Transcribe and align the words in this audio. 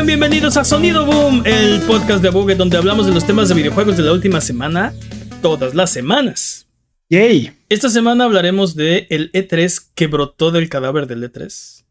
Sean 0.00 0.06
bienvenidos 0.06 0.56
a 0.56 0.64
Sonido 0.64 1.04
Boom, 1.04 1.42
el 1.44 1.78
podcast 1.82 2.22
de 2.22 2.28
Abuget 2.28 2.56
donde 2.56 2.78
hablamos 2.78 3.04
de 3.04 3.12
los 3.12 3.26
temas 3.26 3.50
de 3.50 3.54
videojuegos 3.54 3.98
de 3.98 4.02
la 4.02 4.12
última 4.14 4.40
semana, 4.40 4.94
todas 5.42 5.74
las 5.74 5.92
semanas. 5.92 6.66
Yay. 7.10 7.52
Esta 7.68 7.90
semana 7.90 8.24
hablaremos 8.24 8.74
de 8.74 9.06
el 9.10 9.30
E3 9.32 9.90
que 9.94 10.06
brotó 10.06 10.52
del 10.52 10.70
cadáver 10.70 11.06
del 11.06 11.22
E3. 11.30 11.84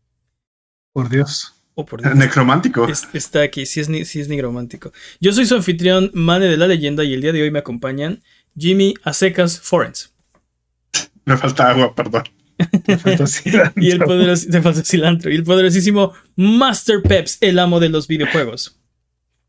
Por 0.91 1.07
Dios. 1.07 1.53
Oh, 1.75 1.85
por 1.85 2.01
Dios. 2.01 2.15
Necromántico. 2.15 2.87
Es- 2.87 3.07
está 3.13 3.43
aquí, 3.43 3.67
sí 3.67 3.79
es, 3.81 3.85
sí 4.07 4.21
es. 4.21 4.27
Yo 5.19 5.31
soy 5.31 5.45
su 5.45 5.53
anfitrión, 5.53 6.09
Mane 6.15 6.47
de 6.47 6.57
la 6.57 6.65
Leyenda, 6.65 7.03
y 7.03 7.13
el 7.13 7.21
día 7.21 7.31
de 7.31 7.43
hoy 7.43 7.51
me 7.51 7.59
acompañan 7.59 8.23
Jimmy 8.57 8.95
Acecas 9.03 9.59
Forens. 9.59 10.11
Me 11.25 11.37
falta 11.37 11.69
agua, 11.69 11.93
perdón. 11.93 12.23
Me 12.87 12.97
faltó 12.97 13.27
cilantro. 13.27 13.81
Y 13.83 13.91
el 13.91 13.99
poderos- 13.99 14.47
te 14.49 14.61
falta 14.61 14.83
cilantro. 14.83 15.31
Y 15.31 15.35
el 15.35 15.43
poderosísimo 15.43 16.13
Master 16.35 17.01
Peps, 17.01 17.37
el 17.41 17.59
amo 17.59 17.79
de 17.79 17.89
los 17.89 18.07
videojuegos. 18.07 18.79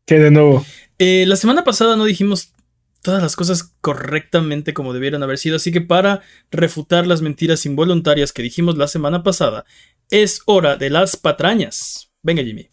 Que 0.05 0.19
de 0.19 0.31
nuevo. 0.31 0.65
Eh, 0.99 1.25
la 1.27 1.35
semana 1.35 1.63
pasada 1.63 1.95
no 1.95 2.05
dijimos 2.05 2.53
todas 3.01 3.21
las 3.23 3.35
cosas 3.35 3.73
correctamente 3.81 4.73
como 4.73 4.93
debieran 4.93 5.23
haber 5.23 5.37
sido, 5.39 5.55
así 5.55 5.71
que 5.71 5.81
para 5.81 6.21
refutar 6.51 7.07
las 7.07 7.21
mentiras 7.21 7.65
involuntarias 7.65 8.31
que 8.31 8.43
dijimos 8.43 8.77
la 8.77 8.87
semana 8.87 9.23
pasada, 9.23 9.65
es 10.11 10.41
hora 10.45 10.75
de 10.77 10.89
las 10.91 11.15
patrañas. 11.17 12.11
Venga, 12.21 12.43
Jimmy. 12.43 12.69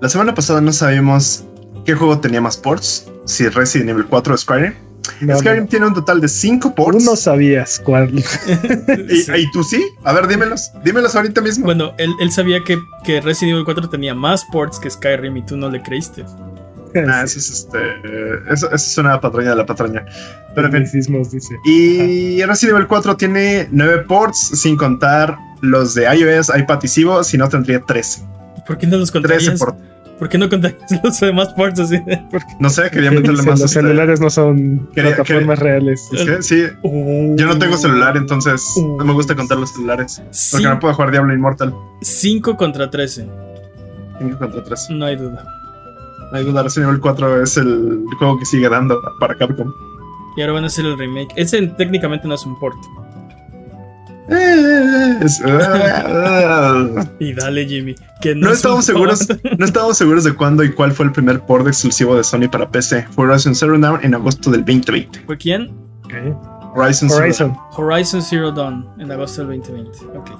La 0.00 0.08
semana 0.08 0.34
pasada 0.34 0.60
no 0.60 0.72
sabíamos 0.72 1.44
qué 1.84 1.94
juego 1.94 2.20
tenía 2.20 2.40
más 2.40 2.56
ports. 2.56 3.10
Si 3.24 3.48
Resident 3.48 3.90
Evil 3.90 4.06
4 4.06 4.34
o 4.34 4.36
Skyrim. 4.36 4.74
No, 5.20 5.38
Skyrim 5.38 5.64
no. 5.64 5.68
tiene 5.68 5.86
un 5.86 5.94
total 5.94 6.20
de 6.20 6.28
5 6.28 6.74
ports. 6.74 6.98
Tú 7.04 7.10
no 7.10 7.16
sabías 7.16 7.80
cuál. 7.84 8.10
¿Y, 9.08 9.16
Sí. 9.16 9.32
y 9.36 9.50
tú 9.50 9.62
sí? 9.64 9.84
A 10.04 10.12
ver, 10.12 10.26
dímelos. 10.26 10.70
Dímelos 10.84 11.14
ahorita 11.16 11.40
mismo. 11.40 11.64
Bueno, 11.66 11.92
él, 11.98 12.12
él 12.20 12.30
sabía 12.32 12.62
que, 12.64 12.78
que 13.04 13.20
Resident 13.20 13.52
Evil 13.54 13.64
4 13.64 13.88
tenía 13.88 14.14
más 14.14 14.44
ports 14.52 14.78
que 14.78 14.90
Skyrim 14.90 15.36
y 15.36 15.42
tú 15.46 15.56
no 15.56 15.70
le 15.70 15.82
creíste. 15.82 16.24
Ah, 17.08 17.24
eso 17.24 17.38
es 17.38 17.50
este. 17.50 17.76
eh, 17.78 18.38
Eso, 18.50 18.68
eso 18.68 18.74
es 18.76 18.96
una 18.96 19.20
patraña 19.20 19.50
de 19.50 19.56
la 19.56 19.66
patraña. 19.66 20.06
Pero. 20.54 20.70
Tecnicismos, 20.70 21.30
dice. 21.30 21.54
Y 21.66 22.42
Resident 22.44 22.76
Evil 22.76 22.86
4 22.86 23.16
tiene 23.18 23.68
9 23.70 24.04
ports, 24.08 24.38
sin 24.54 24.76
contar 24.78 25.36
los 25.60 25.94
de 25.94 26.04
iOS, 26.04 26.50
iPad 26.56 26.78
y 26.84 26.88
Cibo, 26.88 27.22
si 27.22 27.36
no 27.36 27.50
tendría 27.50 27.80
13. 27.82 28.22
¿Por 28.66 28.78
qué 28.78 28.86
no 28.86 28.96
los 28.96 29.12
13 29.12 29.28
contarías? 29.28 29.58
ports. 29.60 29.78
¿Por 30.18 30.28
qué 30.30 30.38
no 30.38 30.48
contarías 30.48 30.80
los 31.04 31.20
demás 31.20 31.48
ports 31.54 31.78
así? 31.80 32.00
No 32.58 32.70
sé, 32.70 32.90
quería 32.90 33.10
Que 33.10 33.16
meterle 33.16 33.38
más. 33.42 33.60
los 33.60 33.60
este, 33.70 33.80
celulares 33.80 34.20
no 34.20 34.30
son 34.30 34.88
Quería- 34.94 35.14
plataformas 35.16 35.58
reales. 35.58 36.08
es 36.12 36.24
que 36.24 36.42
sí, 36.42 36.62
yo 36.82 37.46
no 37.46 37.58
tengo 37.58 37.76
celular, 37.76 38.16
entonces 38.16 38.62
no 38.98 39.04
me 39.04 39.12
gusta 39.12 39.34
contar 39.36 39.58
los 39.58 39.70
celulares. 39.74 40.22
Porque 40.52 40.66
no 40.66 40.78
puedo 40.78 40.94
jugar 40.94 41.10
Diablo 41.10 41.34
Immortal 41.34 41.74
5 42.00 42.56
contra 42.56 42.88
13, 42.90 43.26
5 44.20 44.38
contra 44.38 44.62
3. 44.64 44.86
no 44.90 45.04
hay 45.04 45.16
duda. 45.16 45.44
No 46.32 46.38
hay 46.38 46.44
duda, 46.44 46.62
Resident 46.62 46.88
Evil 46.88 47.00
4 47.00 47.42
es 47.42 47.56
el 47.56 48.04
juego 48.18 48.38
que 48.38 48.46
sigue 48.46 48.68
dando 48.68 49.00
para 49.20 49.36
Capcom. 49.36 49.72
Y 50.36 50.40
ahora 50.40 50.54
van 50.54 50.64
a 50.64 50.66
hacer 50.66 50.84
el 50.84 50.98
remake. 50.98 51.28
Ese 51.36 51.60
técnicamente 51.68 52.26
no 52.26 52.34
es 52.34 52.44
un 52.44 52.58
port. 52.58 52.76
Y 57.20 57.32
dale, 57.34 57.66
Jimmy. 57.66 57.94
Que 58.20 58.34
no, 58.34 58.48
No 58.48 58.52
es 58.52 58.52
un 58.52 58.56
estamos 58.56 58.84
seguros, 58.84 59.28
no 59.58 59.64
estamos 59.64 59.96
seguros 59.96 60.24
de 60.24 60.34
cuándo 60.34 60.64
y 60.64 60.72
cuál 60.72 60.92
fue 60.92 61.06
el 61.06 61.12
primer 61.12 61.40
port 61.40 61.66
exclusivo 61.66 62.16
de 62.16 62.24
Sony 62.24 62.48
para 62.50 62.70
PC. 62.70 63.06
Fue 63.10 63.26
Horizon 63.26 63.54
Zero 63.54 63.78
Dawn 63.78 64.00
en 64.02 64.14
agosto 64.14 64.50
del 64.50 64.64
2020. 64.64 65.20
¿Fue 65.26 65.36
quién? 65.36 65.70
Ok. 66.04 66.12
Horizon, 66.74 67.08
Zero 67.08 67.22
Horizon. 67.22 67.56
Horizon 67.76 68.22
Zero 68.22 68.52
Dawn 68.52 68.86
en 68.98 69.12
agosto 69.12 69.46
del 69.46 69.60
2020. 69.60 70.18
Ok. 70.18 70.30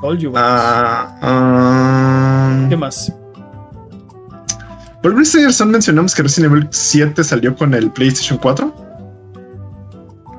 Told 0.00 0.20
you. 0.20 0.32
Ah, 0.36 1.16
ah, 1.22 2.66
¿Qué 2.68 2.76
más? 2.76 3.12
por 5.02 5.14
razón 5.16 5.70
mencionamos 5.70 6.14
que 6.14 6.22
Resident 6.22 6.52
Evil 6.52 6.68
7 6.70 7.22
salió 7.22 7.54
con 7.54 7.74
el 7.74 7.90
PlayStation 7.90 8.38
4. 8.38 8.83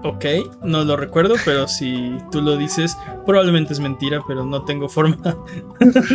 Ok, 0.07 0.25
no 0.63 0.83
lo 0.83 0.95
recuerdo, 0.97 1.35
pero 1.45 1.67
si 1.67 2.15
tú 2.31 2.41
lo 2.41 2.57
dices, 2.57 2.95
probablemente 3.25 3.73
es 3.73 3.79
mentira, 3.79 4.21
pero 4.27 4.45
no 4.45 4.63
tengo 4.63 4.87
forma. 4.87 5.17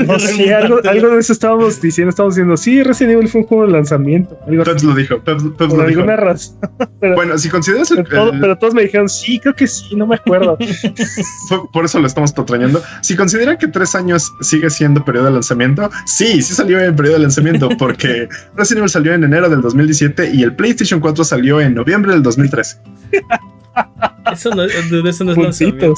No, 0.06 0.19
sí, 0.19 0.49
algo, 0.51 0.81
algo 0.89 1.09
de 1.11 1.21
eso 1.21 1.33
estábamos 1.33 1.81
diciendo. 1.81 2.11
Estábamos 2.11 2.34
diciendo, 2.34 2.56
sí, 2.56 2.83
Resident 2.83 3.15
Evil 3.15 3.28
fue 3.28 3.43
un 3.43 3.47
juego 3.47 3.67
de 3.67 3.73
lanzamiento. 3.73 4.39
Algo 4.47 4.65
Peps 4.65 4.83
lo 4.84 4.95
dijo, 4.95 5.19
Peps, 5.21 5.43
Peps 5.43 5.56
por 5.56 5.78
lo 5.78 5.87
dijo. 5.87 6.01
alguna 6.01 6.17
razón. 6.17 6.59
Bueno, 7.15 7.37
si 7.39 7.49
consideras 7.49 7.91
el, 7.91 8.05
Pero, 8.05 8.09
todo- 8.25 8.33
el- 8.33 8.41
pero 8.41 8.59
todos 8.59 8.75
me 8.75 8.83
dijeron, 8.83 9.09
sí, 9.09 9.39
creo 9.39 9.55
que 9.55 9.67
sí, 9.67 9.97
no 9.97 10.07
me 10.07 10.17
acuerdo. 10.17 10.57
por 11.72 11.84
eso 11.84 11.99
lo 11.99 12.07
estamos 12.07 12.33
patrañando. 12.33 12.83
Si 13.03 13.17
consideran 13.17 13.57
que 13.59 13.69
tres 13.69 13.95
años 13.95 14.31
sigue 14.41 14.69
siendo 14.71 15.05
periodo 15.05 15.27
de 15.27 15.33
lanzamiento, 15.33 15.91
sí, 16.07 16.43
sí 16.43 16.55
salió 16.55 16.78
en 16.81 16.95
periodo 16.97 17.17
de 17.17 17.22
lanzamiento, 17.22 17.69
porque 17.78 18.28
Resident 18.57 18.78
Evil 18.81 18.91
salió 18.91 19.15
en 19.15 19.25
enero 19.25 19.49
del 19.49 19.61
2017 19.62 20.31
y 20.34 20.43
el 20.43 20.55
PlayStation 20.55 21.01
4 21.01 21.25
salió 21.25 21.61
en 21.61 21.75
noviembre 21.75 22.12
del 22.12 22.22
2013. 22.22 22.78
Eso 24.33 24.51
no, 24.51 24.63
de 24.63 25.11
eso 25.11 25.25
no 25.25 25.33
es 25.33 25.39
lanzamiento. 25.39 25.95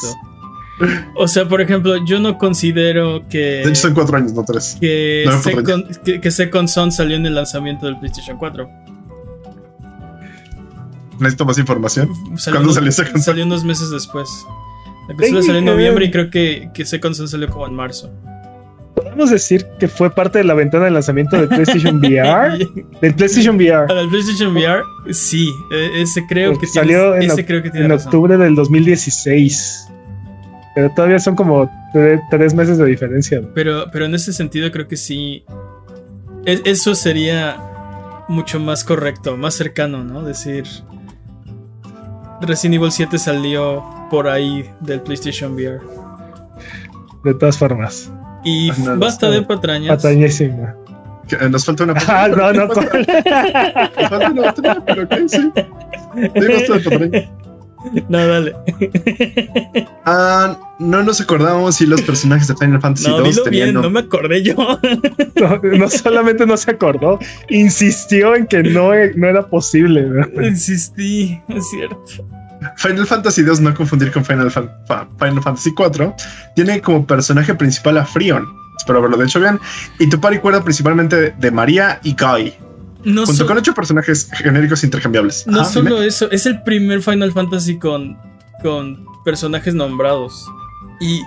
O 1.17 1.29
sea, 1.29 1.47
por 1.47 1.61
ejemplo, 1.61 2.05
yo 2.05 2.19
no 2.19 2.39
considero 2.39 3.27
que. 3.29 3.39
De 3.39 3.69
hecho, 3.69 3.83
son 3.83 3.95
cuatro 3.95 4.17
años, 4.17 4.33
no 4.33 4.43
tres. 4.45 4.77
que, 4.81 5.25
No, 5.27 5.41
Second, 5.41 5.97
que, 6.03 6.21
que 6.21 6.31
Second 6.31 6.69
Son 6.69 6.91
salió 6.91 7.17
en 7.17 7.27
el 7.27 7.35
lanzamiento 7.35 7.87
del 7.87 7.99
PlayStation 7.99 8.37
4. 8.39 8.69
Necesito 11.19 11.45
más 11.45 11.59
información. 11.59 12.09
Salió, 12.37 12.59
¿Cuándo 12.59 12.61
unos- 12.63 12.75
salió 12.75 12.91
Second 12.93 13.15
Son? 13.17 13.23
salió 13.23 13.45
unos 13.45 13.65
meses 13.65 13.91
después. 13.91 14.29
La 15.09 15.15
consola 15.15 15.43
salió 15.43 15.59
en 15.59 15.65
noviembre 15.67 16.07
y 16.07 16.11
creo 16.11 16.31
que, 16.31 16.71
que 16.75 16.85
Second 16.85 17.15
Son 17.15 17.29
salió 17.29 17.49
como 17.49 17.67
en 17.67 17.75
marzo. 17.75 18.11
Podemos 19.13 19.31
decir 19.31 19.67
que 19.79 19.89
fue 19.89 20.11
parte 20.11 20.39
de 20.39 20.45
la 20.45 20.55
ventana 20.55 20.87
de 20.87 20.91
lanzamiento 20.91 21.37
del 21.41 21.49
PlayStation 21.49 21.99
VR. 21.99 22.59
Del 23.01 23.15
PlayStation 23.15 23.57
VR. 23.57 23.87
Para 23.87 24.01
el 24.01 24.09
PlayStation 24.09 24.57
VR, 24.57 24.83
sí, 25.11 25.49
eh, 25.71 25.91
ese 26.03 26.25
creo 26.27 26.59
que 26.59 26.67
Salió 26.67 27.13
tienes- 27.13 27.25
en 27.25 27.31
ese 27.33 27.47
creo 27.47 27.63
que 27.63 27.71
tiene 27.71 27.87
En 27.87 27.93
razón. 27.93 28.07
octubre 28.09 28.37
del 28.39 28.55
2016. 28.55 29.89
Pero 30.75 30.91
todavía 30.95 31.19
son 31.19 31.37
como 31.37 31.71
tre- 31.93 32.21
tres 32.31 32.55
meses 32.55 32.79
de 32.79 32.87
diferencia. 32.87 33.43
Pero, 33.55 33.87
pero 33.93 34.07
en 34.07 34.15
ese 34.15 34.33
sentido 34.33 34.71
creo 34.71 34.89
que 34.89 34.97
sí. 34.97 35.45
e- 36.47 36.63
Eso 36.65 36.95
sería 36.95 37.57
mucho 38.29 38.59
más 38.59 38.83
correcto, 38.83 39.37
más 39.37 39.55
cercano, 39.55 40.03
¿no? 40.03 40.23
Decir. 40.23 40.65
Resident 42.41 42.77
Evil 42.77 42.91
7 42.91 43.19
salió 43.19 43.85
por 44.11 44.27
ahí 44.29 44.65
del 44.81 45.01
PlayStation 45.03 45.53
VR. 45.53 45.81
De 47.25 47.35
todas 47.35 47.57
formas. 47.59 48.11
Y 48.45 48.71
Ah, 48.71 48.75
no, 48.79 48.97
basta 48.99 49.27
no. 49.27 49.33
de 49.33 49.43
patrañas. 49.43 49.97
Patañísima. 49.97 50.75
Que, 51.29 51.37
eh, 51.37 51.49
Nos 51.49 51.65
falta 51.65 51.85
una 51.85 51.95
Ah, 52.09 52.29
no, 52.29 52.53
no. 52.53 52.67
Nos 52.67 52.75
falta 54.09 54.31
una 54.31 54.43
patraña, 54.53 54.85
pero 54.85 55.03
ok, 55.05 55.13
sí. 55.29 55.53
Sí, 55.55 56.31
basta 56.35 56.75
de 56.79 56.81
patraña. 56.91 57.31
No, 58.09 58.27
dale. 58.29 58.55
Ah, 60.05 60.57
no 60.79 61.03
nos 61.03 61.21
acordábamos 61.21 61.77
si 61.77 61.87
los 61.87 62.01
personajes 62.03 62.47
de 62.49 62.55
Final 62.57 62.81
Fantasy 62.81 63.09
No, 63.09 63.19
2 63.19 63.29
dilo 63.31 63.43
tenían. 63.43 63.65
bien, 63.65 63.75
no- 63.75 63.83
no 63.83 63.91
me 63.91 64.01
acordé 64.01 64.43
yo. 64.43 64.55
No, 64.55 65.61
no 65.79 65.89
solamente 65.91 66.47
no 66.47 66.57
se 66.57 66.71
acordó, 66.71 67.19
insistió 67.49 68.37
en 68.37 68.47
que 68.47 68.63
no, 68.63 68.91
no 69.17 69.27
era 69.27 69.47
posible. 69.49 70.07
Insistí, 70.43 71.41
es 71.49 71.71
cierto. 71.71 72.29
Final 72.77 73.07
Fantasy 73.07 73.43
2, 73.43 73.61
no 73.61 73.75
confundir 73.75 74.11
con 74.13 74.25
Final, 74.25 74.51
Fan- 74.51 74.71
Final 75.19 75.43
Fantasy 75.43 75.73
4, 75.75 76.15
tiene 76.55 76.81
como 76.81 77.07
personaje 77.07 77.55
principal 77.55 77.99
a 77.99 78.05
Frion. 78.05 78.47
Espero 78.77 78.99
haberlo 78.99 79.23
hecho 79.23 79.39
bien. 79.41 79.61
Y 79.99 80.09
tu 80.09 80.21
par 80.21 80.33
recuerda 80.33 80.63
principalmente 80.65 81.33
de, 81.39 81.51
María 81.51 82.01
y 82.03 82.15
Guy, 82.15 82.55
No, 83.05 83.27
junto 83.27 83.43
so- 83.43 83.47
con 83.47 83.59
ocho 83.59 83.75
personajes 83.75 84.29
genéricos 84.33 84.83
intercambiables. 84.85 85.47
no 85.47 85.65
solo 85.65 85.97
dime. 85.97 86.07
eso, 86.07 86.31
es 86.31 86.47
el 86.47 86.63
primer 86.63 87.03
Final 87.03 87.33
Fantasy 87.33 87.79
con, 87.79 88.17
con 88.63 89.05
personajes 89.25 89.75
nombrados. 89.75 90.47
Y, 91.01 91.21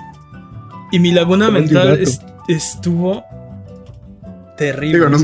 y 0.91 0.99
mi 0.99 1.11
laguna 1.11 1.49
mental 1.51 1.99
estuvo 2.47 3.23
terrible. 4.57 4.97
Digo 4.97 5.09
no, 5.09 5.17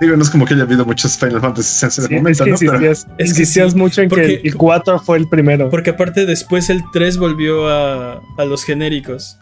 digo, 0.00 0.16
no 0.16 0.22
es 0.22 0.30
como 0.30 0.44
que 0.46 0.54
haya 0.54 0.62
habido 0.64 0.84
muchos 0.84 1.16
Final 1.16 1.40
Fantasy 1.40 1.84
en 1.84 1.88
ese 1.88 2.02
Sí, 2.02 2.14
es 2.14 2.20
momento, 2.20 2.44
que 2.44 2.50
¿no? 2.50 2.56
Pero- 2.58 2.90
Es 2.92 3.04
que 3.04 3.22
insistías 3.24 3.72
sí, 3.72 3.78
mucho 3.78 4.02
en 4.02 4.08
porque- 4.08 4.40
que 4.42 4.48
el 4.48 4.56
4 4.56 4.98
fue 5.00 5.18
el 5.18 5.28
primero. 5.28 5.68
Porque 5.70 5.90
aparte 5.90 6.26
después 6.26 6.68
el 6.70 6.82
3 6.92 7.16
volvió 7.18 7.68
a, 7.68 8.20
a 8.38 8.44
los 8.44 8.64
genéricos. 8.64 9.38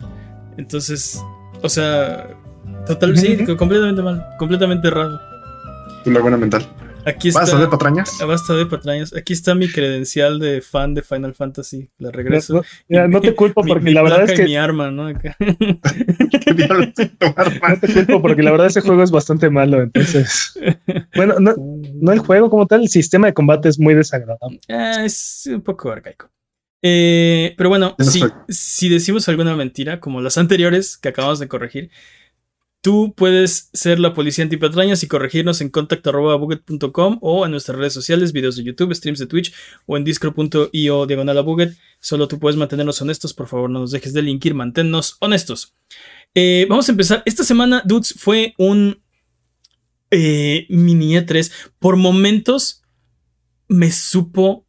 Entonces, 0.56 1.20
o 1.62 1.68
sea, 1.68 2.28
total, 2.86 3.16
sí, 3.18 3.38
Ujú. 3.42 3.56
completamente 3.56 4.02
mal, 4.02 4.24
completamente 4.38 4.90
raro. 4.90 5.18
tu 6.04 6.10
laguna 6.10 6.36
mental. 6.36 6.66
Aquí 7.06 7.28
está. 7.28 7.40
¿Basta 7.40 7.58
de 7.58 7.68
patrañas? 7.68 8.18
Ah, 8.20 8.24
Basta 8.24 8.54
de 8.54 8.66
patrañas. 8.66 9.14
Aquí 9.14 9.32
está 9.32 9.54
mi 9.54 9.68
credencial 9.68 10.38
de 10.38 10.60
fan 10.60 10.94
de 10.94 11.02
Final 11.02 11.34
Fantasy. 11.34 11.90
La 11.98 12.10
regreso. 12.10 12.54
No, 12.54 12.62
mira, 12.88 13.08
no 13.08 13.20
te 13.20 13.34
culpo 13.36 13.62
porque 13.62 13.84
mi 13.84 13.92
la 13.92 14.02
verdad 14.02 14.30
es 14.30 14.32
que 14.32 14.44
mi 14.44 14.56
arma, 14.56 14.90
¿no? 14.90 15.06
Acá. 15.06 15.36
¿Qué 15.38 16.54
diablos 16.54 16.88
tomar 17.18 17.52
no 17.70 17.80
te 17.80 17.92
culpo 17.92 18.22
porque 18.22 18.42
la 18.42 18.50
verdad 18.50 18.66
ese 18.68 18.80
juego 18.80 19.02
es 19.02 19.10
bastante 19.10 19.50
malo, 19.50 19.82
entonces. 19.82 20.58
Bueno, 21.14 21.36
no, 21.38 21.54
no 21.56 22.12
el 22.12 22.18
juego 22.18 22.50
como 22.50 22.66
tal, 22.66 22.82
el 22.82 22.88
sistema 22.88 23.28
de 23.28 23.34
combate 23.34 23.68
es 23.68 23.78
muy 23.78 23.94
desagradable. 23.94 24.60
Ah, 24.68 25.04
es 25.04 25.48
un 25.52 25.62
poco 25.62 25.90
arcaico. 25.90 26.30
Eh, 26.82 27.54
pero 27.56 27.68
bueno, 27.68 27.96
si 28.48 28.88
decimos 28.88 29.28
alguna 29.28 29.56
mentira, 29.56 30.00
como 30.00 30.20
las 30.20 30.36
anteriores 30.36 30.96
que 30.96 31.08
acabamos 31.08 31.38
de 31.38 31.48
corregir, 31.48 31.90
Tú 32.84 33.14
puedes 33.16 33.70
ser 33.72 33.98
la 33.98 34.12
policía 34.12 34.44
antipatrañas 34.44 35.02
y 35.02 35.08
corregirnos 35.08 35.62
en 35.62 35.70
contacto.buget.com 35.70 37.18
o 37.22 37.46
en 37.46 37.50
nuestras 37.50 37.78
redes 37.78 37.94
sociales, 37.94 38.34
videos 38.34 38.56
de 38.56 38.62
YouTube, 38.62 38.94
streams 38.94 39.18
de 39.18 39.26
Twitch 39.26 39.54
o 39.86 39.96
en 39.96 40.04
discord.io 40.04 41.06
diagonal 41.06 41.38
a. 41.38 41.78
Solo 42.00 42.28
tú 42.28 42.38
puedes 42.38 42.58
mantenernos 42.58 43.00
honestos. 43.00 43.32
Por 43.32 43.48
favor, 43.48 43.70
no 43.70 43.80
nos 43.80 43.90
dejes 43.90 44.12
de 44.12 44.20
linkir, 44.20 44.52
manténnos 44.52 45.16
honestos. 45.20 45.72
Eh, 46.34 46.66
vamos 46.68 46.86
a 46.86 46.92
empezar. 46.92 47.22
Esta 47.24 47.42
semana, 47.42 47.82
dudes, 47.86 48.16
fue 48.18 48.52
un 48.58 49.02
eh, 50.10 50.66
mini 50.68 51.14
E3. 51.14 51.50
Por 51.78 51.96
momentos 51.96 52.82
me 53.66 53.90
supo 53.92 54.66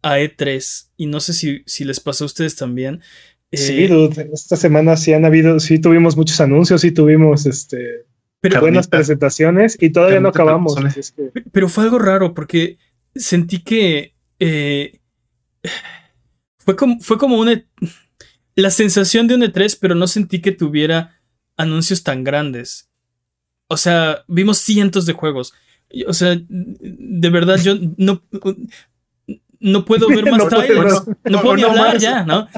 a 0.00 0.18
E3 0.18 0.88
y 0.96 1.04
no 1.04 1.20
sé 1.20 1.34
si, 1.34 1.62
si 1.66 1.84
les 1.84 2.00
pasó 2.00 2.24
a 2.24 2.26
ustedes 2.26 2.56
también. 2.56 3.02
Sí, 3.52 3.88
dude, 3.88 4.30
esta 4.32 4.56
semana 4.56 4.96
sí 4.96 5.12
han 5.12 5.24
habido, 5.24 5.58
sí 5.58 5.80
tuvimos 5.80 6.16
muchos 6.16 6.40
anuncios, 6.40 6.82
sí 6.82 6.92
tuvimos 6.92 7.46
este 7.46 8.06
buenas 8.60 8.88
presentaciones 8.88 9.76
y 9.80 9.90
todavía 9.90 10.20
no 10.20 10.28
acabamos. 10.28 10.76
Pero 11.52 11.68
fue 11.68 11.84
algo 11.84 11.98
raro 11.98 12.32
porque 12.32 12.78
sentí 13.14 13.62
que 13.62 14.14
eh, 14.38 15.00
fue 16.58 16.76
como, 16.76 17.00
fue 17.00 17.18
como 17.18 17.38
una 17.38 17.64
la 18.54 18.70
sensación 18.70 19.26
de 19.26 19.34
un 19.34 19.42
E3, 19.42 19.78
pero 19.80 19.94
no 19.94 20.06
sentí 20.06 20.40
que 20.40 20.52
tuviera 20.52 21.20
anuncios 21.56 22.02
tan 22.02 22.24
grandes. 22.24 22.90
O 23.68 23.76
sea, 23.76 24.24
vimos 24.28 24.58
cientos 24.58 25.06
de 25.06 25.12
juegos. 25.12 25.54
O 26.06 26.12
sea, 26.12 26.40
de 26.48 27.30
verdad 27.30 27.58
yo 27.62 27.74
no 27.96 28.22
no 29.60 29.84
puedo 29.84 30.08
ver 30.08 30.24
más 30.30 30.48
trailers. 30.48 31.02
No, 31.24 31.40
puedo 31.40 31.56
ni 31.56 31.62
hablar 31.62 31.98
ya, 31.98 32.24
¿no? 32.24 32.48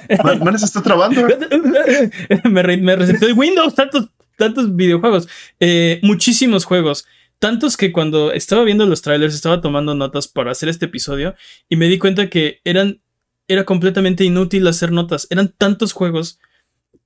Se 0.57 0.65
está 0.65 0.83
trabando. 0.83 1.23
me, 2.45 2.63
re, 2.63 2.77
me 2.79 2.95
el 2.95 3.33
Windows, 3.35 3.75
tantos, 3.75 4.09
tantos 4.37 4.75
videojuegos. 4.75 5.29
Eh, 5.61 6.01
muchísimos 6.03 6.65
juegos. 6.65 7.07
Tantos 7.39 7.77
que 7.77 7.91
cuando 7.91 8.33
estaba 8.33 8.63
viendo 8.63 8.87
los 8.87 9.03
trailers 9.03 9.35
estaba 9.35 9.61
tomando 9.61 9.95
notas 9.95 10.29
para 10.29 10.53
hacer 10.53 10.69
este 10.69 10.87
episodio 10.87 11.35
y 11.69 11.75
me 11.75 11.89
di 11.89 11.99
cuenta 11.99 12.31
que 12.31 12.61
eran 12.65 13.01
era 13.49 13.65
completamente 13.65 14.25
inútil 14.25 14.67
hacer 14.67 14.93
notas. 14.93 15.27
Eran 15.31 15.53
tantos 15.57 15.93
juegos 15.93 16.39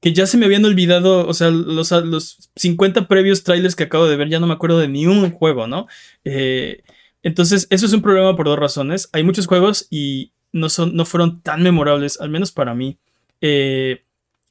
que 0.01 0.13
ya 0.13 0.27
se 0.27 0.37
me 0.37 0.47
habían 0.47 0.65
olvidado, 0.65 1.27
o 1.27 1.35
sea, 1.35 1.51
los, 1.51 1.91
los 1.91 2.51
50 2.57 3.09
previos 3.09 3.43
trailers 3.43 3.75
que 3.75 3.85
acabo 3.85 4.07
de 4.07 4.17
ver, 4.17 4.29
ya 4.29 4.39
no 4.39 4.47
me 4.47 4.53
acuerdo 4.53 4.79
de 4.79 4.89
ni 4.89 5.07
un 5.07 5.31
juego, 5.31 5.67
¿no? 5.67 5.87
Eh, 6.25 6.83
entonces, 7.27 7.67
eso 7.71 7.87
es 7.87 7.93
un 7.93 8.03
problema 8.03 8.37
por 8.37 8.47
dos 8.47 8.57
razones. 8.57 9.09
Hay 9.13 9.25
muchos 9.25 9.49
juegos 9.49 9.89
y 9.91 10.31
no, 10.53 10.69
son, 10.69 10.95
no 10.95 11.05
fueron 11.05 11.41
tan 11.41 11.61
memorables, 11.61 12.21
al 12.21 12.31
menos 12.31 12.53
para 12.53 12.73
mí. 12.73 12.99
Eh, 13.41 14.05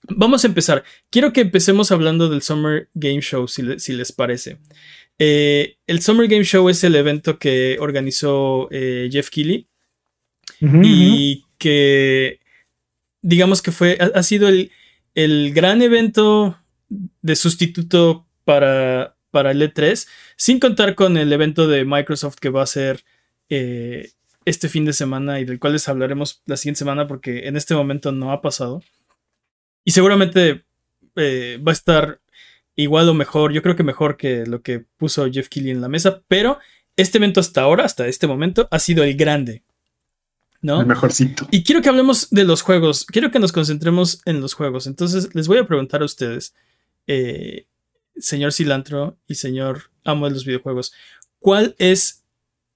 vamos 0.09 0.43
a 0.43 0.47
empezar. 0.47 0.83
Quiero 1.09 1.31
que 1.31 1.39
empecemos 1.39 1.93
hablando 1.93 2.27
del 2.27 2.41
Summer 2.41 2.89
Game 2.93 3.21
Show, 3.21 3.47
si, 3.47 3.63
les 3.63 4.11
parece. 4.11 4.57
Eh, 5.19 5.77
el 5.87 6.01
Summer 6.01 6.27
Game 6.27 6.43
Show 6.43 6.67
es 6.67 6.83
el 6.83 6.97
evento 6.97 7.39
que 7.39 7.77
organizó 7.79 8.67
eh, 8.71 9.07
Jeff 9.09 9.29
Keighley 9.29 9.67
y 10.59 11.45
que 11.57 12.41
digamos 13.21 13.61
que 13.61 13.71
fue, 13.71 13.97
ha, 13.99 14.21
sido 14.21 14.49
el, 14.49 14.69
el, 15.13 15.53
gran 15.53 15.81
evento 15.81 16.59
de 17.21 17.35
sustituto 17.37 18.27
para, 18.43 19.14
para 19.35 19.51
el 19.51 19.61
E3, 19.61 20.07
sin 20.37 20.61
contar 20.61 20.95
con 20.95 21.17
el 21.17 21.33
evento 21.33 21.67
de 21.67 21.83
Microsoft 21.83 22.37
que 22.39 22.47
va 22.47 22.63
a 22.63 22.65
ser 22.65 23.03
eh, 23.49 24.11
este 24.45 24.69
fin 24.69 24.85
de 24.85 24.93
semana 24.93 25.41
y 25.41 25.43
del 25.43 25.59
cual 25.59 25.73
les 25.73 25.89
hablaremos 25.89 26.41
la 26.45 26.55
siguiente 26.55 26.79
semana 26.79 27.05
porque 27.05 27.49
en 27.49 27.57
este 27.57 27.75
momento 27.75 28.13
no 28.13 28.31
ha 28.31 28.41
pasado. 28.41 28.81
Y 29.83 29.91
seguramente 29.91 30.63
eh, 31.17 31.61
va 31.61 31.73
a 31.73 31.73
estar 31.73 32.21
igual 32.77 33.09
o 33.09 33.13
mejor, 33.13 33.51
yo 33.51 33.61
creo 33.61 33.75
que 33.75 33.83
mejor 33.83 34.15
que 34.15 34.45
lo 34.45 34.61
que 34.61 34.85
puso 34.95 35.29
Jeff 35.29 35.49
Keighley 35.49 35.73
en 35.73 35.81
la 35.81 35.89
mesa, 35.89 36.23
pero 36.29 36.59
este 36.95 37.17
evento 37.17 37.41
hasta 37.41 37.59
ahora, 37.59 37.83
hasta 37.83 38.07
este 38.07 38.27
momento, 38.27 38.69
ha 38.71 38.79
sido 38.79 39.03
el 39.03 39.17
grande. 39.17 39.65
¿no? 40.61 40.79
El 40.79 40.87
mejorcito. 40.87 41.45
Y 41.51 41.65
quiero 41.65 41.81
que 41.81 41.89
hablemos 41.89 42.29
de 42.29 42.45
los 42.45 42.61
juegos, 42.61 43.05
quiero 43.05 43.31
que 43.31 43.39
nos 43.39 43.51
concentremos 43.51 44.21
en 44.23 44.39
los 44.39 44.53
juegos. 44.53 44.87
Entonces 44.87 45.35
les 45.35 45.49
voy 45.49 45.57
a 45.57 45.67
preguntar 45.67 46.03
a 46.03 46.05
ustedes, 46.05 46.55
eh, 47.05 47.67
señor 48.17 48.53
Cilantro 48.53 49.17
y 49.27 49.35
señor 49.35 49.91
Amo 50.03 50.27
de 50.27 50.33
los 50.33 50.45
videojuegos, 50.45 50.93
¿cuál 51.39 51.75
es 51.79 52.23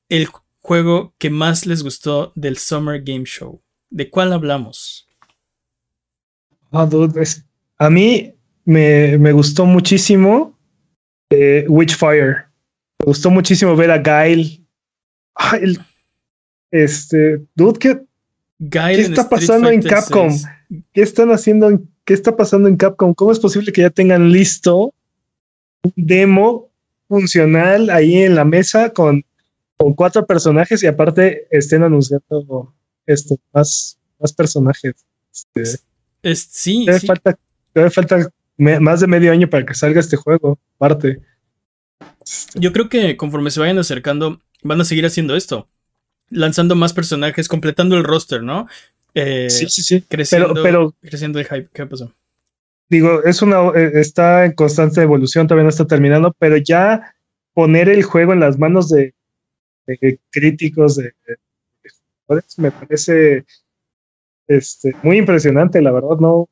el 0.09 0.27
juego 0.59 1.13
que 1.17 1.29
más 1.29 1.65
les 1.65 1.83
gustó 1.83 2.33
del 2.35 2.57
Summer 2.57 3.01
Game 3.03 3.25
Show? 3.25 3.61
¿De 3.89 4.09
cuál 4.09 4.33
hablamos? 4.33 5.07
Ah, 6.71 6.87
a 7.77 7.89
mí 7.89 8.33
me, 8.65 9.31
gustó 9.31 9.65
muchísimo 9.65 10.57
eh, 11.29 11.65
Witchfire. 11.67 12.45
Me 12.99 13.05
gustó 13.05 13.31
muchísimo 13.31 13.75
ver 13.75 13.91
a 13.91 13.97
Guile. 13.97 14.61
este, 16.71 17.41
dude, 17.55 17.79
¿qué, 17.79 18.01
¿qué 18.69 19.01
está 19.01 19.29
pasando 19.29 19.69
en 19.69 19.81
Capcom? 19.81 20.31
¿Qué 20.93 21.01
están 21.01 21.31
haciendo? 21.31 21.81
¿Qué 22.05 22.13
está 22.13 22.35
pasando 22.35 22.67
en 22.67 22.77
Capcom? 22.77 23.13
¿Cómo 23.13 23.31
es 23.31 23.39
posible 23.39 23.71
que 23.71 23.81
ya 23.81 23.89
tengan 23.89 24.31
listo 24.31 24.93
un 25.83 25.93
demo 25.95 26.69
funcional 27.07 27.89
ahí 27.89 28.17
en 28.17 28.35
la 28.35 28.45
mesa 28.45 28.91
con, 28.91 29.23
con 29.77 29.93
cuatro 29.93 30.25
personajes 30.25 30.83
y 30.83 30.87
aparte 30.87 31.47
estén 31.51 31.83
anunciando 31.83 32.73
esto, 33.05 33.37
más, 33.53 33.97
más 34.19 34.33
personajes. 34.33 34.93
Este, 35.33 35.79
es, 36.21 36.47
sí, 36.51 36.85
Falta, 37.05 37.37
falta 37.91 38.29
más 38.57 38.99
de 38.99 39.07
medio 39.07 39.31
año 39.31 39.49
para 39.49 39.65
que 39.65 39.73
salga 39.73 39.99
este 39.99 40.17
juego, 40.17 40.59
aparte. 40.75 41.21
Yo 42.55 42.73
creo 42.73 42.89
que 42.89 43.17
conforme 43.17 43.51
se 43.51 43.59
vayan 43.59 43.79
acercando, 43.79 44.41
van 44.61 44.81
a 44.81 44.85
seguir 44.85 45.05
haciendo 45.05 45.35
esto. 45.35 45.67
Lanzando 46.29 46.75
más 46.75 46.93
personajes, 46.93 47.47
completando 47.47 47.97
el 47.97 48.03
roster, 48.03 48.43
¿no? 48.43 48.67
Eh, 49.15 49.49
sí, 49.49 49.67
sí, 49.69 49.81
sí. 49.81 50.01
Creciendo, 50.01 50.61
pero, 50.61 50.93
creciendo 51.01 51.39
el 51.39 51.45
hype. 51.45 51.69
¿Qué 51.73 51.85
pasó? 51.85 52.13
Digo, 52.89 53.23
es 53.23 53.41
una, 53.41 53.69
eh, 53.69 53.91
está 53.95 54.45
en 54.45 54.53
constante 54.53 55.01
evolución, 55.01 55.47
todavía 55.47 55.63
no 55.63 55.69
está 55.69 55.85
terminando, 55.85 56.35
pero 56.37 56.57
ya 56.57 57.15
poner 57.53 57.89
el 57.89 58.03
juego 58.03 58.33
en 58.33 58.39
las 58.39 58.57
manos 58.57 58.89
de, 58.89 59.13
críticos, 60.31 60.95
de, 60.97 61.13
jugadores, 62.27 62.59
me 62.59 62.71
parece 62.71 63.45
este, 64.47 64.93
muy 65.03 65.17
impresionante, 65.17 65.81
la 65.81 65.91
verdad, 65.91 66.17
no, 66.19 66.49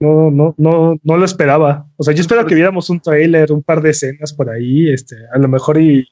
no, 0.00 0.30
no, 0.30 0.54
no, 0.56 1.00
no 1.02 1.16
lo 1.16 1.24
esperaba. 1.24 1.88
O 1.96 2.04
sea, 2.04 2.14
yo 2.14 2.20
espero 2.20 2.46
que 2.46 2.54
viéramos 2.54 2.88
un 2.90 3.00
trailer, 3.00 3.52
un 3.52 3.62
par 3.62 3.82
de 3.82 3.90
escenas 3.90 4.32
por 4.32 4.50
ahí, 4.50 4.90
este, 4.92 5.16
a 5.32 5.38
lo 5.38 5.48
mejor 5.48 5.80
y 5.80 6.08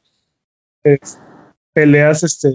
peleas 1.73 2.23
este, 2.23 2.55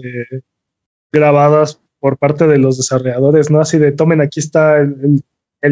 grabadas 1.10 1.80
por 2.00 2.18
parte 2.18 2.46
de 2.46 2.58
los 2.58 2.78
desarrolladores, 2.78 3.50
¿no? 3.50 3.60
Así 3.60 3.78
de 3.78 3.92
tomen, 3.92 4.20
aquí 4.20 4.40
está 4.40 4.78
el 4.78 4.96
el 5.02 5.22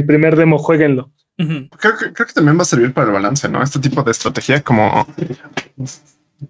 primer 0.06 0.36
demo, 0.36 0.58
jueguenlo. 0.58 1.10
creo, 1.36 1.96
que, 1.98 2.12
creo 2.12 2.26
que 2.26 2.32
también 2.32 2.58
va 2.58 2.62
a 2.62 2.66
servir 2.66 2.92
para 2.92 3.08
el 3.08 3.12
balance, 3.12 3.48
¿no? 3.48 3.62
Este 3.62 3.78
tipo 3.78 4.02
de 4.02 4.10
estrategia 4.10 4.62
como 4.62 5.06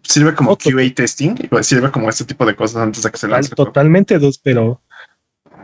sirve 0.02 0.34
como 0.34 0.56
QA 0.56 0.94
testing, 0.94 1.34
sirve 1.62 1.90
como 1.90 2.08
este 2.08 2.24
tipo 2.24 2.46
de 2.46 2.54
cosas 2.54 2.82
antes 2.82 3.02
de 3.02 3.10
que 3.10 3.18
se 3.18 3.28
lance. 3.28 3.54
Totalmente, 3.54 4.18
dos, 4.18 4.38
pero. 4.38 4.80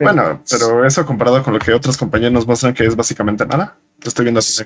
Bueno, 0.01 0.43
pero 0.51 0.85
eso 0.85 1.07
comparado 1.07 1.43
con 1.43 1.55
lo 1.55 1.59
que 1.59 1.73
otras 1.73 1.97
compañías 1.97 2.31
nos 2.31 2.47
muestran 2.47 2.75
que 2.75 2.85
es 2.85 2.95
básicamente 2.95 3.47
nada. 3.47 3.79
estoy 4.05 4.25
viendo 4.25 4.41
así. 4.41 4.63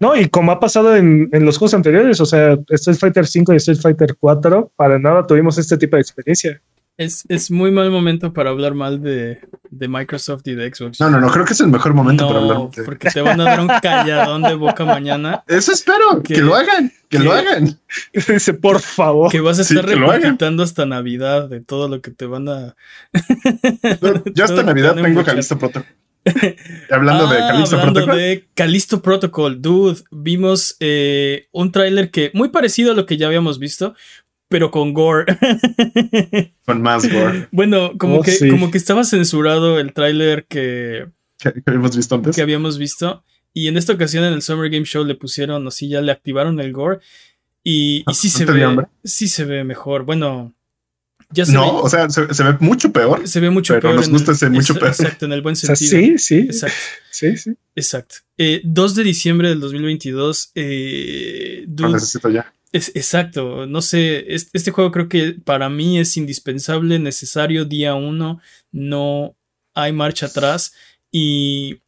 No, 0.00 0.16
y 0.16 0.28
como 0.28 0.50
ha 0.50 0.58
pasado 0.58 0.96
en, 0.96 1.28
en, 1.32 1.44
los 1.44 1.58
juegos 1.58 1.74
anteriores, 1.74 2.20
o 2.20 2.26
sea, 2.26 2.58
Street 2.70 2.98
Fighter 2.98 3.26
5 3.26 3.52
y 3.52 3.56
Street 3.56 3.78
Fighter 3.80 4.16
4, 4.18 4.72
para 4.74 4.98
nada 4.98 5.26
tuvimos 5.26 5.58
este 5.58 5.78
tipo 5.78 5.94
de 5.94 6.02
experiencia. 6.02 6.60
Es, 6.98 7.52
muy 7.52 7.70
mal 7.70 7.92
momento 7.92 8.32
para 8.32 8.50
hablar 8.50 8.74
mal 8.74 9.00
de, 9.00 9.38
Microsoft 9.70 10.42
y 10.46 10.56
de 10.56 10.74
Xbox. 10.74 10.98
No, 10.98 11.08
no, 11.08 11.20
no, 11.20 11.30
creo 11.30 11.44
que 11.44 11.52
es 11.52 11.60
el 11.60 11.68
mejor 11.68 11.94
momento 11.94 12.26
para 12.26 12.40
hablar. 12.40 12.70
De... 12.70 12.82
Porque 12.82 13.08
te 13.08 13.20
van 13.20 13.40
a 13.40 13.44
dar 13.44 13.60
un 13.60 13.68
calladón 13.80 14.42
de 14.42 14.54
boca 14.54 14.84
mañana. 14.84 15.44
Eso 15.46 15.70
espero, 15.70 16.20
que, 16.24 16.38
lo 16.38 16.56
hagan, 16.56 16.92
que, 17.08 17.20
lo 17.20 17.32
hagan. 17.32 17.78
Dice, 18.12 18.52
por 18.52 18.80
favor. 18.80 19.30
Que 19.30 19.38
vas 19.38 19.60
a 19.60 19.62
estar 19.62 19.88
sí, 19.88 19.94
hasta 20.60 20.86
Navidad 20.86 21.48
de 21.48 21.60
todo 21.60 21.86
lo 21.86 22.00
que 22.00 22.10
te 22.10 22.26
van 22.26 22.48
a. 22.48 22.74
yo 24.34 24.44
hasta 24.44 24.64
Navidad 24.64 24.96
tengo 24.96 25.22
Calisto 25.22 25.56
Protocol. 25.56 25.86
hablando 26.90 27.28
de 27.28 27.36
ah, 27.36 27.48
Calisto 27.52 27.76
hablando 27.76 28.00
Protocol. 28.00 28.16
de 28.16 28.48
Calisto 28.54 29.02
Protocol, 29.02 29.62
dude, 29.62 30.02
vimos 30.10 30.76
eh, 30.80 31.46
un 31.52 31.70
tráiler 31.70 32.10
que 32.10 32.32
muy 32.34 32.48
parecido 32.48 32.90
a 32.90 32.96
lo 32.96 33.06
que 33.06 33.16
ya 33.16 33.28
habíamos 33.28 33.60
visto, 33.60 33.94
pero 34.48 34.70
con 34.70 34.94
gore. 34.94 35.26
con 36.64 36.82
más 36.82 37.10
gore. 37.10 37.48
Bueno, 37.52 37.92
como, 37.98 38.16
oh, 38.16 38.22
que, 38.22 38.48
como 38.50 38.70
que 38.70 38.78
estaba 38.78 39.04
censurado 39.04 39.78
el 39.78 39.92
tráiler 39.92 40.46
que, 40.46 41.06
que, 41.38 41.52
habíamos 41.66 41.96
visto 41.96 42.14
antes. 42.14 42.34
Que 42.34 42.42
habíamos 42.42 42.78
visto. 42.78 43.22
Y 43.52 43.68
en 43.68 43.76
esta 43.76 43.92
ocasión 43.92 44.24
en 44.24 44.32
el 44.32 44.42
Summer 44.42 44.70
Game 44.70 44.84
Show 44.84 45.04
le 45.04 45.14
pusieron, 45.14 45.66
así 45.66 45.88
ya 45.88 46.00
le 46.00 46.12
activaron 46.12 46.60
el 46.60 46.72
gore. 46.72 47.00
Y, 47.62 48.04
y 48.08 48.14
sí 48.14 48.28
se 48.28 48.44
ve. 48.44 48.86
Sí 49.04 49.28
se 49.28 49.44
ve 49.44 49.64
mejor. 49.64 50.04
Bueno. 50.04 50.54
Ya 51.30 51.44
se 51.44 51.52
no, 51.52 51.80
o 51.80 51.88
sea, 51.90 52.08
se, 52.08 52.22
ve 52.22 52.56
mucho 52.60 52.90
peor. 52.90 53.28
Se 53.28 53.40
ve 53.40 53.50
mucho 53.50 53.74
pero 53.74 53.90
peor. 53.90 53.96
Nos 53.96 54.08
gusta 54.08 54.32
ese 54.32 54.48
mucho 54.48 54.74
peor. 54.74 54.88
Exacto, 54.88 55.26
en 55.26 55.32
el 55.32 55.42
buen 55.42 55.56
sentido. 55.56 55.90
sí, 55.90 56.18
sí. 56.18 56.38
Exacto. 56.40 56.76
Sí, 57.10 57.36
sí. 57.36 57.52
Exacto. 57.74 58.14
Eh, 58.36 58.60
2 58.62 58.94
de 58.94 59.02
diciembre 59.02 59.48
del 59.48 59.58
2022. 59.58 60.52
Eh, 60.54 61.64
Lo 61.66 61.74
dude, 61.74 61.92
necesito 61.94 62.30
ya. 62.30 62.52
Es, 62.72 62.88
exacto. 62.94 63.66
No 63.66 63.80
sé. 63.82 64.34
es- 64.34 64.50
Este, 64.52 64.70
juego 64.70 64.90
creo 64.92 65.08
que 65.08 65.36
para 65.44 65.68
mí 65.68 65.98
es 65.98 66.16
indispensable, 66.16 66.98
necesario. 66.98 67.64
Día 67.64 67.94
1. 67.94 68.40
No 68.72 69.36
hay 69.74 69.92
marcha 69.92 70.26
atrás. 70.26 70.72
Y. 71.10 71.80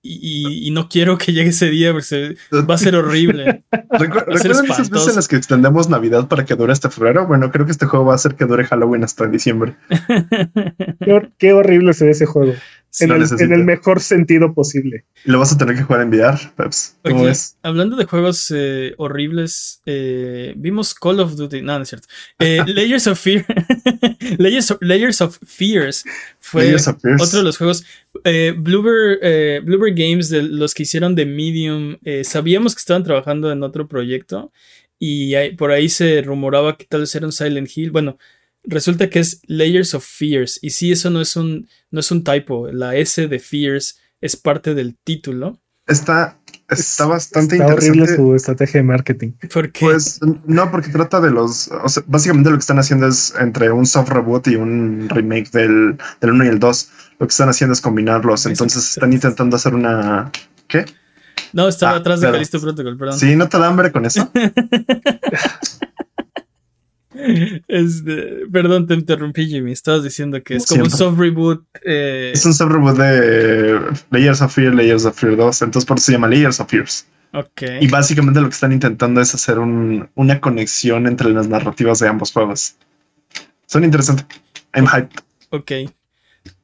Y, 0.00 0.68
y 0.68 0.70
no 0.70 0.88
quiero 0.88 1.18
que 1.18 1.32
llegue 1.32 1.50
ese 1.50 1.68
día 1.70 1.92
porque 1.92 2.36
va 2.70 2.74
a 2.74 2.78
ser 2.78 2.94
horrible. 2.94 3.64
¿Recuerdan 3.90 4.64
esas 4.64 4.88
veces 4.90 5.08
en 5.08 5.16
las 5.16 5.26
que 5.26 5.34
extendemos 5.36 5.88
Navidad 5.88 6.28
para 6.28 6.44
que 6.46 6.54
dure 6.54 6.72
hasta 6.72 6.88
febrero? 6.88 7.26
Bueno, 7.26 7.50
creo 7.50 7.66
que 7.66 7.72
este 7.72 7.84
juego 7.86 8.06
va 8.06 8.12
a 8.12 8.14
hacer 8.14 8.36
que 8.36 8.44
dure 8.46 8.64
Halloween 8.64 9.02
hasta 9.02 9.26
diciembre. 9.26 9.76
Qué, 11.00 11.30
qué 11.36 11.52
horrible 11.52 11.92
se 11.94 12.04
ve 12.04 12.12
ese 12.12 12.26
juego. 12.26 12.54
En 13.00 13.10
el, 13.12 13.18
necesito. 13.20 13.44
en 13.44 13.52
el 13.52 13.64
mejor 13.64 14.00
sentido 14.00 14.54
posible. 14.54 15.04
Y 15.24 15.30
lo 15.30 15.38
vas 15.38 15.52
a 15.52 15.58
tener 15.58 15.76
que 15.76 15.82
jugar 15.82 16.02
en 16.02 16.08
VR, 16.10 16.38
Peps. 16.56 16.96
¿Cómo 17.02 17.24
ves? 17.24 17.56
hablando 17.62 17.96
de 17.96 18.04
juegos 18.04 18.52
eh, 18.54 18.94
horribles, 18.98 19.82
eh, 19.86 20.54
vimos 20.56 20.94
Call 20.94 21.20
of 21.20 21.36
Duty. 21.36 21.62
No, 21.62 21.76
no 21.76 21.82
es 21.82 21.88
cierto. 21.88 22.08
Eh, 22.38 22.60
Layers 22.66 23.06
of 23.06 23.18
Fear. 23.18 23.44
Layers, 24.38 24.70
of, 24.70 24.78
Layers 24.80 25.20
of 25.20 25.38
Fears 25.46 26.04
fue 26.40 26.64
Layers 26.64 26.88
of 26.88 27.00
Fears. 27.00 27.22
otro 27.22 27.38
de 27.38 27.44
los 27.44 27.56
juegos. 27.58 27.84
Eh, 28.24 28.54
Bloober, 28.56 29.18
eh, 29.22 29.60
Bloober 29.64 29.92
Games, 29.94 30.28
de 30.28 30.42
los 30.42 30.74
que 30.74 30.82
hicieron 30.84 31.14
de 31.14 31.26
Medium, 31.26 31.96
eh, 32.04 32.24
sabíamos 32.24 32.74
que 32.74 32.80
estaban 32.80 33.04
trabajando 33.04 33.50
en 33.52 33.62
otro 33.62 33.86
proyecto 33.88 34.52
y 34.98 35.34
ahí- 35.34 35.54
por 35.54 35.70
ahí 35.70 35.88
se 35.88 36.20
rumoraba 36.22 36.76
que 36.76 36.84
tal 36.84 37.02
vez 37.02 37.14
era 37.14 37.26
un 37.26 37.32
Silent 37.32 37.70
Hill. 37.74 37.90
Bueno, 37.92 38.18
resulta 38.68 39.10
que 39.10 39.18
es 39.20 39.40
Layers 39.46 39.94
of 39.94 40.04
Fears. 40.06 40.58
Y 40.62 40.70
sí, 40.70 40.92
eso 40.92 41.10
no 41.10 41.20
es 41.20 41.36
un, 41.36 41.68
no 41.90 42.00
es 42.00 42.10
un 42.10 42.22
typo. 42.24 42.68
La 42.70 42.94
S 42.96 43.26
de 43.26 43.38
Fears 43.38 43.98
es 44.20 44.36
parte 44.36 44.74
del 44.74 44.96
título. 45.02 45.60
Está, 45.86 46.38
está 46.68 47.06
bastante 47.06 47.54
Está 47.56 47.66
horrible 47.68 47.86
interesante. 48.02 48.16
su 48.22 48.34
estrategia 48.34 48.80
de 48.80 48.84
marketing. 48.84 49.32
Porque 49.52 49.80
Pues 49.80 50.20
no, 50.46 50.70
porque 50.70 50.90
trata 50.90 51.18
de 51.20 51.30
los. 51.30 51.68
O 51.82 51.88
sea, 51.88 52.02
básicamente 52.06 52.50
lo 52.50 52.56
que 52.56 52.60
están 52.60 52.78
haciendo 52.78 53.06
es 53.08 53.32
entre 53.40 53.70
un 53.72 53.86
soft 53.86 54.10
reboot 54.10 54.48
y 54.48 54.56
un 54.56 55.08
remake 55.08 55.50
del, 55.50 55.96
del 56.20 56.30
1 56.30 56.44
y 56.44 56.48
el 56.48 56.58
2. 56.58 56.88
Lo 57.20 57.26
que 57.26 57.30
están 57.30 57.48
haciendo 57.48 57.72
es 57.72 57.80
combinarlos. 57.80 58.40
Exacto. 58.46 58.64
Entonces 58.64 58.90
están 58.90 59.12
intentando 59.14 59.56
hacer 59.56 59.74
una. 59.74 60.30
¿Qué? 60.68 60.84
No, 61.54 61.66
estaba 61.68 61.92
Ah, 61.92 61.96
atrás 62.00 62.20
de 62.20 62.26
pero- 62.26 62.34
Callisto 62.34 62.60
Protocol, 62.60 62.98
perdón. 62.98 63.18
Sí, 63.18 63.34
¿no 63.34 63.48
te 63.48 63.58
da 63.58 63.68
hambre 63.68 63.90
con 63.90 64.04
eso? 64.04 64.30
Este, 67.68 68.46
perdón, 68.52 68.86
te 68.86 68.94
interrumpí, 68.94 69.46
Jimmy. 69.46 69.72
Estabas 69.72 70.04
diciendo 70.04 70.42
que 70.42 70.56
es 70.56 70.66
Como 70.66 70.82
como 70.82 70.92
un 70.92 70.96
soft 70.98 71.18
reboot. 71.18 71.64
eh, 71.84 72.30
es 72.34 72.44
un 72.46 72.54
soft 72.54 72.70
reboot 72.72 72.96
de 72.96 73.80
Layers 74.10 74.40
of 74.40 74.54
Fear, 74.54 74.74
Layers 74.74 75.04
of 75.04 75.18
Fear 75.18 75.36
2. 75.36 75.62
Entonces 75.62 75.86
por 75.86 75.96
eso 75.98 76.06
se 76.06 76.12
llama 76.12 76.28
Layers 76.28 76.60
of 76.60 76.70
Fears. 76.70 77.06
ok. 77.32 77.62
Y 77.80 77.88
básicamente 77.88 78.40
lo 78.40 78.48
que 78.48 78.54
están 78.54 78.72
intentando 78.72 79.20
es 79.20 79.34
hacer 79.34 79.58
un- 79.58 80.08
una 80.14 80.40
conexión 80.40 81.06
entre 81.06 81.30
las 81.30 81.48
narrativas 81.48 81.98
de 81.98 82.08
ambos 82.08 82.32
juegos. 82.32 82.76
Son 83.66 83.84
interesantes. 83.84 84.24
I'm 84.74 84.86
hyped. 84.86 85.18
Ok. 85.50 85.72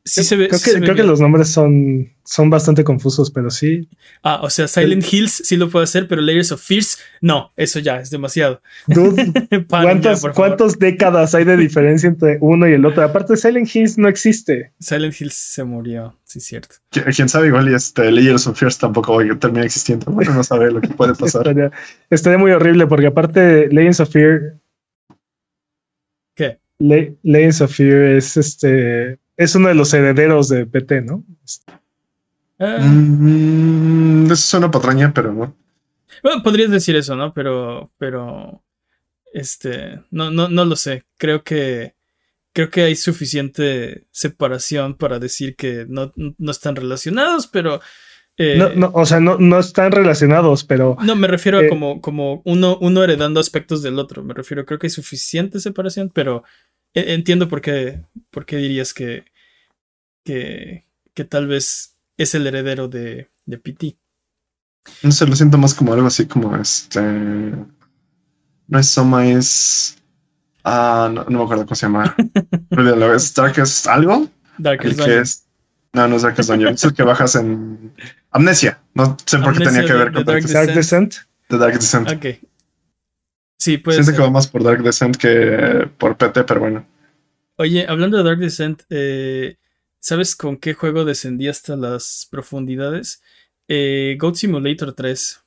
Sí 0.05 0.23
se 0.25 0.37
ve. 0.37 0.49
creo 0.49 0.59
sí 0.59 0.65
que, 0.67 0.71
se 0.73 0.77
ve 0.81 0.85
creo 0.87 0.95
que 0.97 1.03
bien. 1.03 1.11
los 1.11 1.21
nombres 1.21 1.49
son, 1.51 2.14
son 2.25 2.49
bastante 2.51 2.85
confusos, 2.85 3.31
pero 3.31 3.51
sí. 3.51 3.89
Ah, 4.23 4.41
o 4.43 4.49
sea, 4.51 4.67
Silent 4.67 5.05
Hills 5.13 5.43
sí 5.45 5.57
lo 5.57 5.69
puedo 5.69 5.83
hacer, 5.85 6.09
pero 6.09 6.23
Layers 6.23 6.53
of 6.53 6.63
Fears, 6.63 6.99
no, 7.21 7.53
eso 7.57 7.79
ya 7.81 8.01
es 8.01 8.09
demasiado. 8.11 8.63
Dude, 8.87 9.25
ya, 9.51 9.65
¿cuántas, 9.69 10.21
por 10.23 10.33
favor. 10.35 10.57
¿Cuántas 10.57 10.79
décadas 10.79 11.35
hay 11.35 11.45
de 11.45 11.57
diferencia 11.57 12.09
entre 12.09 12.39
uno 12.41 12.67
y 12.69 12.73
el 12.73 12.85
otro? 12.87 13.03
Aparte, 13.03 13.37
Silent 13.37 13.69
Hills 13.75 13.99
no 13.99 14.09
existe. 14.09 14.73
Silent 14.81 15.21
Hills 15.21 15.35
se 15.35 15.65
murió, 15.65 16.19
sí, 16.25 16.39
es 16.39 16.47
cierto. 16.47 16.77
Qui- 16.91 17.15
Quién 17.15 17.29
sabe, 17.29 17.49
igual 17.49 17.69
y 17.71 17.75
este 17.75 18.11
Layers 18.11 18.47
of 18.47 18.59
Fears 18.59 18.79
tampoco 18.79 19.17
va 19.17 19.23
a 19.23 19.39
terminar 19.39 19.67
existiendo. 19.67 20.07
Bueno, 20.11 20.33
no 20.35 20.43
sabe 20.43 20.71
lo 20.73 20.81
que 20.81 20.89
puede 20.89 21.15
pasar. 21.15 21.47
Estaría, 21.47 21.71
estaría 22.09 22.39
muy 22.39 22.53
horrible 22.53 22.87
porque 22.87 23.07
aparte 23.09 23.69
Legends 23.69 24.01
of 24.01 24.11
Fear, 24.11 24.59
¿Qué? 26.35 26.59
Legends 26.79 27.61
of 27.61 27.73
Fear 27.73 28.03
es 28.17 28.37
este 28.37 29.19
es 29.37 29.55
uno 29.55 29.69
de 29.69 29.75
los 29.75 29.93
herederos 29.95 30.49
de 30.49 30.65
PT, 30.67 31.03
¿no? 31.03 31.25
Ah, 32.59 32.79
Mm, 32.81 34.27
eso 34.27 34.37
suena 34.37 34.71
patraña, 34.71 35.13
pero 35.13 35.33
no. 35.33 35.57
bueno, 36.23 36.43
podrías 36.43 36.71
decir 36.71 36.97
eso, 36.97 37.17
¿no? 37.17 37.33
Pero, 37.35 37.93
pero, 37.99 38.63
este, 39.33 40.01
no, 40.11 40.31
no, 40.31 40.49
no 40.49 40.65
lo 40.65 40.77
sé. 40.77 41.05
Creo 41.19 41.43
que, 41.43 41.95
creo 42.53 42.71
que 42.71 42.83
hay 42.83 42.97
suficiente 42.97 44.07
separación 44.11 44.95
para 44.95 45.19
decir 45.19 45.57
que 45.57 45.87
no, 45.89 46.13
no 46.17 46.51
están 46.51 46.77
relacionados, 46.77 47.47
pero, 47.49 47.81
eh, 48.39 48.57
No, 48.59 48.69
no, 48.71 48.91
o 48.95 49.05
sea, 49.07 49.21
no, 49.21 49.39
no 49.39 49.59
están 49.59 49.93
relacionados, 49.93 50.65
pero 50.65 50.97
No, 51.05 51.17
me 51.17 51.27
refiero 51.29 51.59
a 51.59 51.63
Eh, 51.63 51.69
como, 51.69 52.01
como 52.01 52.43
uno, 52.45 52.79
uno 52.81 53.03
heredando 53.05 53.41
aspectos 53.41 53.83
del 53.83 53.99
otro. 53.99 54.23
Me 54.23 54.35
refiero, 54.35 54.65
creo 54.65 54.79
que 54.79 54.87
hay 54.87 54.91
suficiente 54.91 55.61
separación, 55.61 56.11
pero 56.15 56.45
e- 56.95 57.15
entiendo 57.15 57.49
por 57.49 57.61
qué, 57.61 58.03
por 58.31 58.47
qué 58.47 58.57
dirías 58.59 58.95
que, 58.95 59.25
que, 60.25 60.87
que 61.15 61.25
tal 61.25 61.47
vez 61.47 61.94
es 62.17 62.35
el 62.35 62.47
heredero 62.47 62.89
de, 62.89 63.31
de 63.47 63.59
PT. 63.59 63.97
No 65.03 65.13
sé, 65.13 65.27
lo 65.27 65.35
siento 65.35 65.57
más 65.59 65.75
como 65.75 65.93
algo 65.95 66.07
así 66.07 66.27
como 66.27 66.55
este. 66.57 67.01
No 67.01 68.79
es 68.79 68.87
Soma, 68.89 69.27
es. 69.29 69.99
Ah, 70.63 71.11
no, 71.13 71.25
no 71.25 71.39
me 71.39 71.45
acuerdo 71.45 71.65
cómo 71.65 71.77
se 71.77 71.87
llama. 71.87 72.15
Olvídalo, 72.71 73.15
¿Es 73.15 73.35
Darkest 73.35 73.87
algo? 73.87 74.29
Darkest 74.59 74.99
El 75.01 75.05
que 75.05 75.19
es. 75.21 75.45
No, 75.93 76.09
no 76.09 76.17
es 76.17 76.23
Darkest 76.23 76.51
Dungeon. 76.51 76.75
Es 76.75 76.85
el 76.85 76.95
que 76.95 77.03
bajas 77.03 77.35
en. 77.37 77.93
Amnesia. 78.31 78.79
No 78.95 79.17
sé 79.25 79.39
por 79.39 79.53
qué 79.57 79.65
Amnesia 79.65 79.73
tenía 79.73 79.87
que 79.87 79.93
de- 79.93 79.99
ver 79.99 80.09
de 80.09 80.15
con 80.15 80.25
Dark 80.25 80.43
Dark, 80.43 80.53
Dark 80.53 80.75
Descent. 80.75 81.15
de 81.49 81.59
Dark 81.59 81.75
Descent. 81.75 82.11
Ok. 82.11 82.27
Sí, 83.59 83.79
pues. 83.79 83.97
Siento 83.97 84.13
que 84.13 84.23
va 84.23 84.31
más 84.31 84.47
por 84.49 84.63
Dark 84.65 84.83
Descent 84.83 85.17
que 85.17 85.89
por 85.99 86.17
PT, 86.17 86.45
pero 86.45 86.61
bueno. 86.61 86.87
Oye, 87.57 87.87
hablando 87.89 88.17
de 88.19 88.25
Dark 88.25 88.39
Descent, 88.39 88.83
eh, 88.91 89.57
¿sabes 90.05 90.37
con 90.37 90.59
qué 90.59 90.75
juego 90.75 91.07
descendí 91.07 91.49
hasta 91.49 91.77
las 91.77 92.29
profundidades? 92.31 93.23
Eh, 93.69 94.19
Goat 94.21 94.37
Simulator 94.37 94.93
3. 94.93 95.41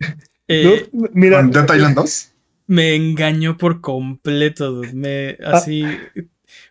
Eh, 0.52 0.88
mira, 0.90 1.36
¿Con 1.36 1.52
Dead 1.52 1.76
Island 1.76 1.94
2? 1.94 2.32
Me 2.66 2.96
engañó 2.96 3.56
por 3.56 3.80
completo, 3.80 4.72
dude. 4.72 4.92
Me 4.94 5.38
así 5.44 5.84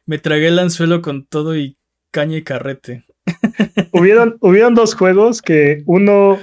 me 0.06 0.18
tragué 0.18 0.50
el 0.50 0.60
anzuelo 0.60 1.02
con 1.02 1.26
todo 1.26 1.56
y 1.56 1.78
caña 2.12 2.36
y 2.36 2.44
carrete. 2.44 3.06
hubieron, 3.94 4.36
hubieron 4.42 4.76
dos 4.76 4.96
juegos 4.96 5.42
que 5.42 5.82
uno 5.86 6.38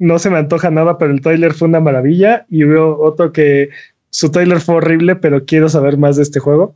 no 0.00 0.18
se 0.18 0.30
me 0.30 0.38
antoja 0.38 0.72
nada, 0.72 0.98
pero 0.98 1.12
el 1.12 1.20
trailer 1.20 1.54
fue 1.54 1.68
una 1.68 1.78
maravilla, 1.78 2.44
y 2.48 2.64
hubo 2.64 3.00
otro 3.00 3.30
que 3.30 3.68
su 4.10 4.32
trailer 4.32 4.60
fue 4.60 4.74
horrible, 4.74 5.14
pero 5.14 5.44
quiero 5.44 5.68
saber 5.68 5.96
más 5.96 6.16
de 6.16 6.24
este 6.24 6.40
juego. 6.40 6.74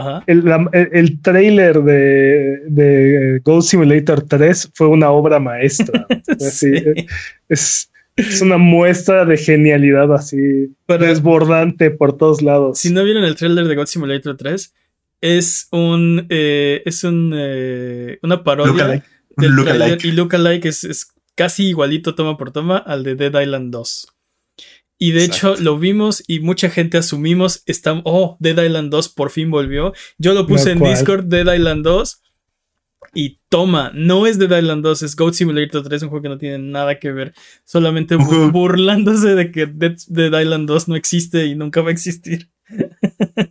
Ajá. 0.00 0.24
El, 0.26 0.44
la- 0.44 0.68
el, 0.72 1.20
trailer 1.22 1.82
de, 1.82 2.58
de 2.66 3.40
Gold 3.44 3.62
Simulator 3.62 4.22
3 4.22 4.70
fue 4.74 4.88
una 4.88 5.10
obra 5.10 5.38
maestra. 5.38 6.06
Así, 6.28 6.72
Sí. 6.76 7.06
es, 7.48 7.90
es 8.16 8.40
una 8.42 8.56
muestra 8.58 9.24
de 9.24 9.36
genialidad 9.38 10.12
así 10.12 10.74
Para- 10.86 11.06
desbordante 11.06 11.90
por 11.90 12.16
todos 12.16 12.42
lados. 12.42 12.78
si 12.78 12.90
no 12.92 13.02
vieron 13.04 13.24
el 13.24 13.36
trailer 13.36 13.66
de 13.66 13.76
God 13.76 13.86
Simulator 13.86 14.36
3, 14.36 14.74
es 15.22 15.68
un 15.70 16.26
eh, 16.30 16.82
es 16.84 17.04
un 17.04 17.32
eh, 17.34 18.18
una 18.22 18.42
parodia 18.42 18.86
del 19.36 19.52
Lookalike. 19.52 19.78
trailer 19.78 20.04
y 20.06 20.12
Lookalike 20.12 20.68
es, 20.68 20.84
es 20.84 21.08
casi 21.34 21.68
igualito 21.68 22.14
toma 22.14 22.36
por 22.36 22.50
toma 22.52 22.78
al 22.78 23.04
de 23.04 23.14
Dead 23.14 23.40
Island 23.40 23.70
2. 23.72 24.08
Y 25.02 25.12
de 25.12 25.24
Exacto. 25.24 25.54
hecho 25.54 25.62
lo 25.62 25.78
vimos 25.78 26.22
y 26.26 26.40
mucha 26.40 26.68
gente 26.68 26.98
asumimos, 26.98 27.62
está, 27.64 28.02
oh, 28.04 28.36
Dead 28.38 28.62
Island 28.62 28.90
2 28.90 29.08
por 29.08 29.30
fin 29.30 29.50
volvió. 29.50 29.94
Yo 30.18 30.34
lo 30.34 30.46
puse 30.46 30.72
en. 30.72 30.78
Discord, 30.78 31.24
Dead 31.24 31.52
Island 31.52 31.82
2. 31.82 32.22
Y 33.14 33.40
toma, 33.48 33.90
no 33.94 34.26
es 34.26 34.38
Dead 34.38 34.58
Island 34.58 34.84
2, 34.84 35.02
es 35.02 35.16
Goat 35.16 35.32
Simulator 35.32 35.82
3, 35.82 36.02
un 36.02 36.08
juego 36.10 36.22
que 36.22 36.28
no 36.28 36.36
tiene 36.36 36.58
nada 36.58 36.98
que 36.98 37.10
ver. 37.12 37.32
Solamente 37.64 38.16
burlándose 38.16 39.34
de 39.34 39.50
que 39.50 39.64
Dead, 39.64 39.96
Dead 40.06 40.38
Island 40.38 40.68
2 40.68 40.88
no 40.88 40.96
existe 40.96 41.46
y 41.46 41.54
nunca 41.54 41.80
va 41.80 41.88
a 41.88 41.92
existir. 41.92 42.50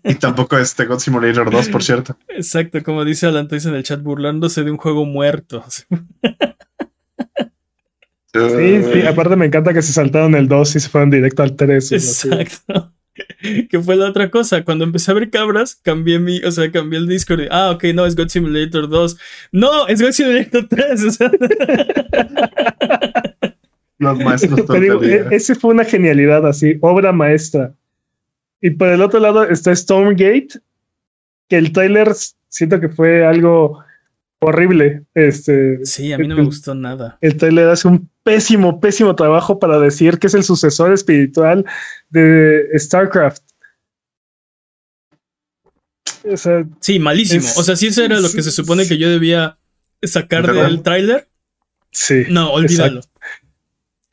Y 0.03 0.15
tampoco 0.15 0.55
este 0.57 0.85
God 0.85 0.99
Simulator 0.99 1.49
2, 1.49 1.69
por 1.69 1.83
cierto. 1.83 2.15
Exacto, 2.27 2.83
como 2.83 3.03
dice 3.03 3.25
Alan 3.25 3.47
Toys 3.47 3.65
en 3.65 3.73
el 3.73 3.83
chat, 3.83 4.01
burlándose 4.03 4.63
de 4.63 4.69
un 4.69 4.77
juego 4.77 5.05
muerto. 5.05 5.65
Sí, 8.33 8.83
sí, 8.93 9.07
aparte 9.07 9.35
me 9.35 9.47
encanta 9.47 9.73
que 9.73 9.81
se 9.81 9.91
saltaron 9.91 10.35
el 10.35 10.47
2 10.47 10.75
y 10.75 10.79
se 10.79 10.89
fueron 10.89 11.09
directo 11.09 11.43
al 11.43 11.55
3. 11.55 11.91
Exacto. 11.91 12.93
Que 13.69 13.81
fue 13.81 13.97
la 13.97 14.07
otra 14.07 14.31
cosa. 14.31 14.63
Cuando 14.63 14.85
empecé 14.85 15.11
a 15.11 15.13
ver 15.13 15.29
cabras, 15.29 15.75
cambié 15.75 16.19
mi, 16.19 16.39
o 16.41 16.51
sea, 16.51 16.71
cambié 16.71 16.99
el 16.99 17.07
Discord. 17.07 17.41
y, 17.41 17.47
ah, 17.51 17.71
ok, 17.71 17.83
no, 17.93 18.05
es 18.05 18.15
God 18.15 18.29
Simulator 18.29 18.87
2. 18.87 19.17
No, 19.51 19.87
es 19.87 20.01
God 20.01 20.11
Simulator 20.11 20.67
3. 20.69 21.03
O 21.03 21.11
sea, 21.11 21.29
Los 23.97 24.17
maestros 24.19 24.69
e- 25.03 25.25
ese 25.31 25.55
fue 25.55 25.71
una 25.71 25.83
genialidad 25.83 26.47
así, 26.47 26.77
obra 26.79 27.11
maestra. 27.11 27.73
Y 28.61 28.69
por 28.69 28.87
el 28.87 29.01
otro 29.01 29.19
lado 29.19 29.43
está 29.43 29.75
Stormgate, 29.75 30.61
que 31.49 31.57
el 31.57 31.73
trailer 31.73 32.13
siento 32.47 32.79
que 32.79 32.87
fue 32.87 33.25
algo 33.25 33.83
horrible. 34.39 35.03
Este, 35.13 35.85
sí, 35.85 36.11
a 36.13 36.17
mí 36.17 36.27
no 36.27 36.35
me 36.35 36.43
gustó 36.43 36.75
nada. 36.75 37.17
El 37.21 37.37
trailer 37.37 37.69
hace 37.69 37.87
un 37.87 38.09
pésimo, 38.23 38.79
pésimo 38.79 39.15
trabajo 39.15 39.59
para 39.59 39.79
decir 39.79 40.19
que 40.19 40.27
es 40.27 40.33
el 40.33 40.43
sucesor 40.43 40.93
espiritual 40.93 41.65
de 42.09 42.67
StarCraft. 42.77 43.43
sí, 46.79 46.99
malísimo. 46.99 47.47
o 47.57 47.63
sea, 47.63 47.75
si 47.75 47.87
eso 47.87 48.03
era 48.03 48.19
lo 48.19 48.31
que 48.31 48.41
se 48.41 48.51
supone 48.51 48.87
que 48.87 48.97
yo 48.97 49.09
debía 49.09 49.57
sacar 50.03 50.51
del 50.51 50.81
tráiler. 50.81 51.27
Sí. 51.91 52.25
No, 52.29 52.51
olvídalo. 52.51 53.01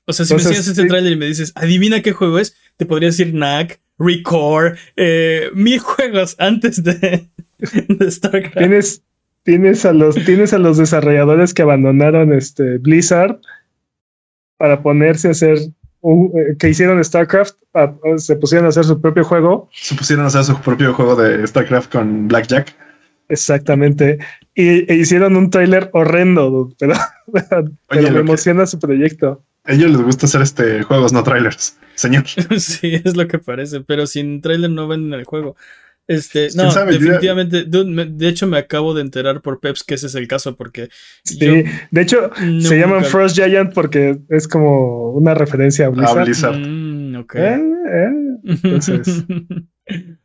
O 0.06 0.12
sea, 0.12 0.24
si 0.24 0.34
me 0.34 0.40
enseñas 0.40 0.68
este 0.68 0.86
tráiler 0.86 1.12
y 1.12 1.16
me 1.16 1.26
dices, 1.26 1.52
adivina 1.56 2.00
qué 2.00 2.12
juego 2.12 2.38
es, 2.38 2.56
te 2.76 2.86
podría 2.86 3.08
decir 3.08 3.32
Knack, 3.32 3.80
Record, 3.98 4.76
eh, 4.96 5.50
mil 5.54 5.78
juegos 5.80 6.36
antes 6.38 6.82
de, 6.82 7.28
StarCraft. 8.08 8.56
Tienes, 8.56 9.02
tienes, 9.46 9.86
a 9.86 9.92
los, 9.92 10.16
tienes 10.26 10.52
a 10.52 10.58
los 10.58 10.76
desarrolladores 10.76 11.54
que 11.54 11.62
abandonaron 11.62 12.32
este 12.34 12.78
Blizzard 12.78 13.38
para 14.58 14.82
ponerse 14.82 15.28
a 15.28 15.30
hacer 15.30 15.58
eh, 15.58 16.56
que 16.58 16.68
hicieron 16.68 17.02
StarCraft, 17.02 17.54
se 18.18 18.36
pusieron 18.36 18.66
a 18.66 18.68
hacer 18.68 18.84
su 18.84 19.00
propio 19.00 19.24
juego. 19.24 19.70
Se 19.72 19.94
pusieron 19.94 20.24
a 20.24 20.28
hacer 20.28 20.44
su 20.44 20.60
propio 20.60 20.92
juego 20.92 21.16
de 21.16 21.46
StarCraft 21.46 21.92
con 21.92 22.28
Blackjack. 22.28 22.74
Exactamente. 23.28 24.18
Y, 24.54 24.90
e 24.90 24.96
hicieron 24.96 25.36
un 25.36 25.50
tráiler 25.50 25.90
horrendo, 25.92 26.72
pero, 26.78 26.94
pero 27.88 28.10
me 28.10 28.20
emociona 28.20 28.66
su 28.66 28.78
proyecto. 28.78 29.42
A 29.64 29.72
ellos 29.72 29.90
les 29.90 30.02
gusta 30.02 30.26
hacer 30.26 30.42
este 30.42 30.82
juegos, 30.82 31.12
no 31.12 31.22
trailers, 31.22 31.76
señor. 31.94 32.24
sí, 32.58 33.00
es 33.04 33.16
lo 33.16 33.26
que 33.26 33.38
parece, 33.38 33.80
pero 33.80 34.06
sin 34.06 34.40
trailer 34.40 34.70
no 34.70 34.88
ven 34.88 35.12
el 35.12 35.24
juego. 35.24 35.56
Este, 36.08 36.48
no, 36.54 36.72
definitivamente, 36.72 37.64
de 37.64 38.28
hecho 38.28 38.46
me 38.46 38.58
acabo 38.58 38.94
de 38.94 39.02
enterar 39.02 39.42
por 39.42 39.58
Peps 39.58 39.82
que 39.82 39.94
ese 39.94 40.06
es 40.06 40.14
el 40.14 40.28
caso, 40.28 40.56
porque... 40.56 40.88
Sí, 41.24 41.38
de 41.38 42.00
hecho 42.00 42.30
se 42.60 42.78
llaman 42.78 43.04
Frost 43.04 43.36
Giant 43.36 43.74
porque 43.74 44.20
es 44.28 44.46
como 44.46 45.10
una 45.10 45.34
referencia 45.34 45.86
a 45.86 45.90
Blizzard. 45.90 46.58
Mm, 46.58 47.16
ok. 47.16 47.34
Eh, 47.34 47.60
eh, 47.92 48.10
entonces... 48.44 49.24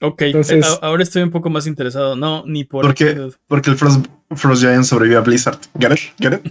Ok, 0.00 0.22
eh, 0.22 0.60
ahora 0.80 1.02
estoy 1.02 1.22
un 1.22 1.30
poco 1.30 1.50
más 1.50 1.66
interesado. 1.66 2.14
No, 2.14 2.44
ni 2.46 2.62
por 2.62 2.84
porque, 2.84 3.30
porque 3.48 3.70
el 3.70 3.76
Frost, 3.76 4.06
Giant 4.30 4.84
sobrevivió 4.84 5.18
a 5.18 5.22
Blizzard. 5.22 5.58
¿Get 5.78 5.92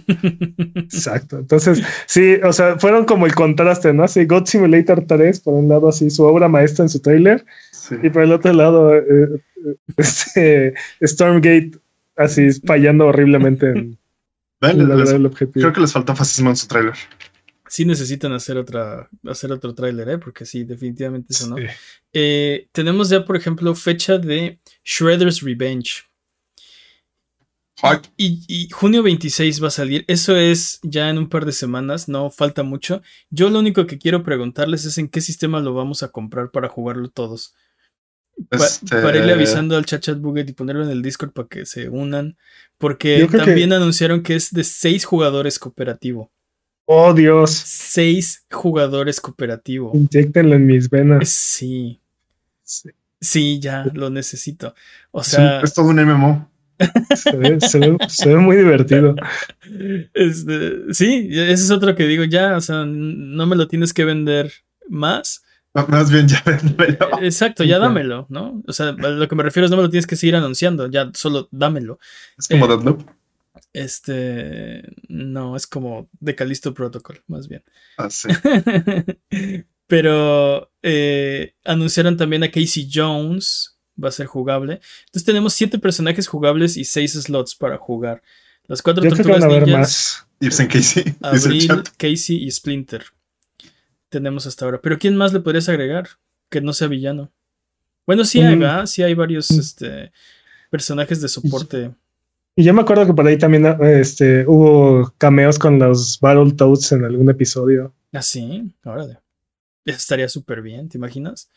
Exacto. 0.74 1.38
Entonces, 1.38 1.82
sí, 2.06 2.34
o 2.44 2.52
sea, 2.52 2.78
fueron 2.78 3.04
como 3.04 3.26
el 3.26 3.34
contraste, 3.34 3.92
¿no? 3.92 4.04
Así, 4.04 4.24
God 4.24 4.46
Simulator 4.46 5.04
3, 5.06 5.40
por 5.40 5.54
un 5.54 5.68
lado, 5.68 5.88
así, 5.88 6.10
su 6.10 6.24
obra 6.24 6.48
maestra 6.48 6.84
en 6.84 6.88
su 6.88 7.00
trailer. 7.00 7.44
Y 8.02 8.10
por 8.10 8.22
el 8.22 8.32
otro 8.32 8.52
lado, 8.52 8.94
eh, 8.94 9.02
eh, 9.04 9.76
este 9.96 10.74
Stormgate, 11.02 11.72
así, 12.16 12.52
fallando 12.66 13.06
horriblemente 13.06 13.70
en, 13.70 13.98
el 14.60 15.26
objetivo. 15.26 15.62
Creo 15.62 15.72
que 15.72 15.80
les 15.80 15.92
falta 15.92 16.14
fascismo 16.14 16.50
en 16.50 16.56
su 16.56 16.66
trailer 16.66 16.94
sí 17.68 17.84
necesitan 17.84 18.32
hacer 18.32 18.56
otra 18.56 19.08
hacer 19.26 19.52
otro 19.52 19.74
tráiler, 19.74 20.08
¿eh? 20.08 20.18
porque 20.18 20.44
sí, 20.44 20.64
definitivamente 20.64 21.28
eso 21.30 21.48
no. 21.48 21.56
Eh, 22.12 22.68
tenemos 22.72 23.10
ya, 23.10 23.24
por 23.24 23.36
ejemplo, 23.36 23.74
fecha 23.74 24.18
de 24.18 24.58
Shredder's 24.84 25.42
Revenge. 25.42 26.07
Y, 28.16 28.44
y, 28.48 28.68
junio 28.70 29.02
26 29.02 29.62
va 29.62 29.68
a 29.68 29.70
salir. 29.70 30.04
Eso 30.08 30.36
es 30.36 30.80
ya 30.82 31.08
en 31.10 31.18
un 31.18 31.28
par 31.28 31.44
de 31.44 31.52
semanas, 31.52 32.08
no 32.08 32.30
falta 32.30 32.62
mucho. 32.62 33.02
Yo 33.30 33.50
lo 33.50 33.58
único 33.60 33.86
que 33.86 33.98
quiero 33.98 34.22
preguntarles 34.22 34.84
es 34.84 34.98
en 34.98 35.08
qué 35.08 35.20
sistema 35.20 35.60
lo 35.60 35.74
vamos 35.74 36.02
a 36.02 36.08
comprar 36.08 36.50
para 36.50 36.68
jugarlo 36.68 37.08
todos. 37.08 37.54
Este 38.50 39.00
para 39.00 39.18
irle 39.18 39.32
avisando 39.32 39.76
al 39.76 39.84
chat 39.84 40.00
chat 40.00 40.18
buget 40.18 40.48
y 40.48 40.52
ponerlo 40.52 40.84
en 40.84 40.90
el 40.90 41.02
Discord 41.02 41.32
para 41.32 41.48
que 41.48 41.66
se 41.66 41.88
unan. 41.88 42.36
Porque 42.78 43.28
también 43.30 43.72
anunciaron 43.72 44.22
que 44.22 44.34
es 44.34 44.52
de 44.52 44.64
6 44.64 45.04
jugadores 45.04 45.58
cooperativo. 45.58 46.30
Oh, 46.90 47.12
Dios. 47.12 47.50
Seis 47.50 48.46
jugadores 48.50 49.20
cooperativo. 49.20 49.90
Inyectenlo 49.92 50.54
en 50.54 50.66
mis 50.66 50.88
venas. 50.88 51.28
Sí. 51.28 52.00
Sí, 53.20 53.60
ya 53.60 53.84
lo 53.92 54.08
necesito. 54.08 54.74
O 55.10 55.22
sea. 55.22 55.60
Es, 55.60 55.74
todo 55.74 55.88
un 55.88 56.02
MMO. 56.02 56.50
Se 57.14 57.36
ve, 57.36 58.36
muy 58.36 58.56
divertido. 58.56 59.14
Este, 60.14 60.92
sí, 60.92 61.28
ese 61.30 61.52
es 61.52 61.70
otro 61.70 61.94
que 61.94 62.06
digo 62.06 62.24
ya. 62.24 62.56
O 62.56 62.60
sea, 62.60 62.84
no 62.86 63.46
me 63.46 63.56
lo 63.56 63.68
tienes 63.68 63.92
que 63.92 64.04
vender 64.04 64.52
más. 64.88 65.42
Más 65.74 66.10
bien 66.10 66.26
ya 66.26 66.42
dámelo. 66.44 67.22
Exacto, 67.22 67.64
ya 67.64 67.78
dámelo, 67.78 68.26
¿no? 68.28 68.62
O 68.66 68.72
sea, 68.72 68.92
lo 68.92 69.28
que 69.28 69.36
me 69.36 69.42
refiero 69.42 69.66
es 69.66 69.70
no 69.70 69.76
me 69.76 69.82
lo 69.82 69.90
tienes 69.90 70.06
que 70.06 70.16
seguir 70.16 70.36
anunciando, 70.36 70.88
ya 70.88 71.10
solo 71.14 71.48
dámelo. 71.50 71.98
Es 72.36 72.48
como 72.48 72.66
eh, 72.66 72.96
este. 73.72 74.82
No, 75.08 75.56
es 75.56 75.66
como 75.66 76.08
de 76.20 76.34
Calisto 76.34 76.74
Protocol, 76.74 77.22
más 77.26 77.48
bien. 77.48 77.62
Ah, 77.96 78.10
sí. 78.10 78.28
Pero 79.86 80.70
eh, 80.82 81.54
anunciaron 81.64 82.16
también 82.16 82.42
a 82.42 82.50
Casey 82.50 82.88
Jones. 82.92 83.77
Va 84.02 84.08
a 84.08 84.12
ser 84.12 84.26
jugable. 84.26 84.80
Entonces 85.06 85.24
tenemos 85.24 85.54
siete 85.54 85.78
personajes 85.78 86.28
jugables 86.28 86.76
y 86.76 86.84
seis 86.84 87.12
slots 87.12 87.54
para 87.54 87.78
jugar. 87.78 88.22
Las 88.66 88.82
cuatro 88.82 89.02
tortugas 89.08 89.44
ninjas. 89.46 90.26
Casey. 90.40 91.16
Abril, 91.20 91.82
Casey 91.96 92.36
y 92.36 92.50
Splinter. 92.50 93.04
Tenemos 94.08 94.46
hasta 94.46 94.64
ahora. 94.64 94.80
Pero 94.80 94.98
¿quién 94.98 95.16
más 95.16 95.32
le 95.32 95.40
podrías 95.40 95.68
agregar? 95.68 96.08
Que 96.48 96.60
no 96.60 96.72
sea 96.72 96.86
villano. 96.86 97.32
Bueno, 98.06 98.24
sí 98.24 98.40
hay, 98.40 98.56
mm. 98.56 98.86
Sí 98.86 99.02
hay 99.02 99.14
varios 99.14 99.50
mm. 99.50 99.58
este, 99.58 100.12
personajes 100.70 101.20
de 101.20 101.28
soporte. 101.28 101.90
Y 102.56 102.64
yo 102.64 102.74
me 102.74 102.80
acuerdo 102.80 103.06
que 103.06 103.14
por 103.14 103.26
ahí 103.26 103.38
también 103.38 103.66
este, 103.82 104.44
hubo 104.46 105.12
cameos 105.18 105.58
con 105.58 105.78
los 105.78 106.18
Battletoads 106.20 106.92
en 106.92 107.04
algún 107.04 107.30
episodio. 107.30 107.94
Ah, 108.12 108.22
sí, 108.22 108.74
órale. 108.84 109.18
Estaría 109.84 110.28
súper 110.28 110.60
bien, 110.60 110.88
¿te 110.88 110.98
imaginas? 110.98 111.50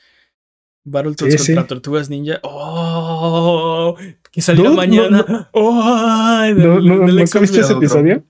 Battletoads 0.83 1.45
contra 1.45 1.67
Tortugas 1.67 2.09
Ninja. 2.09 2.39
¡Oh! 2.43 3.95
Que 4.31 4.41
salió 4.41 4.73
mañana. 4.73 5.49
¡Oh! 5.51 6.45
¿No, 6.55 6.79
no, 6.79 7.05
viste 7.05 7.43
ese 7.43 7.73
episodio? 7.73 8.25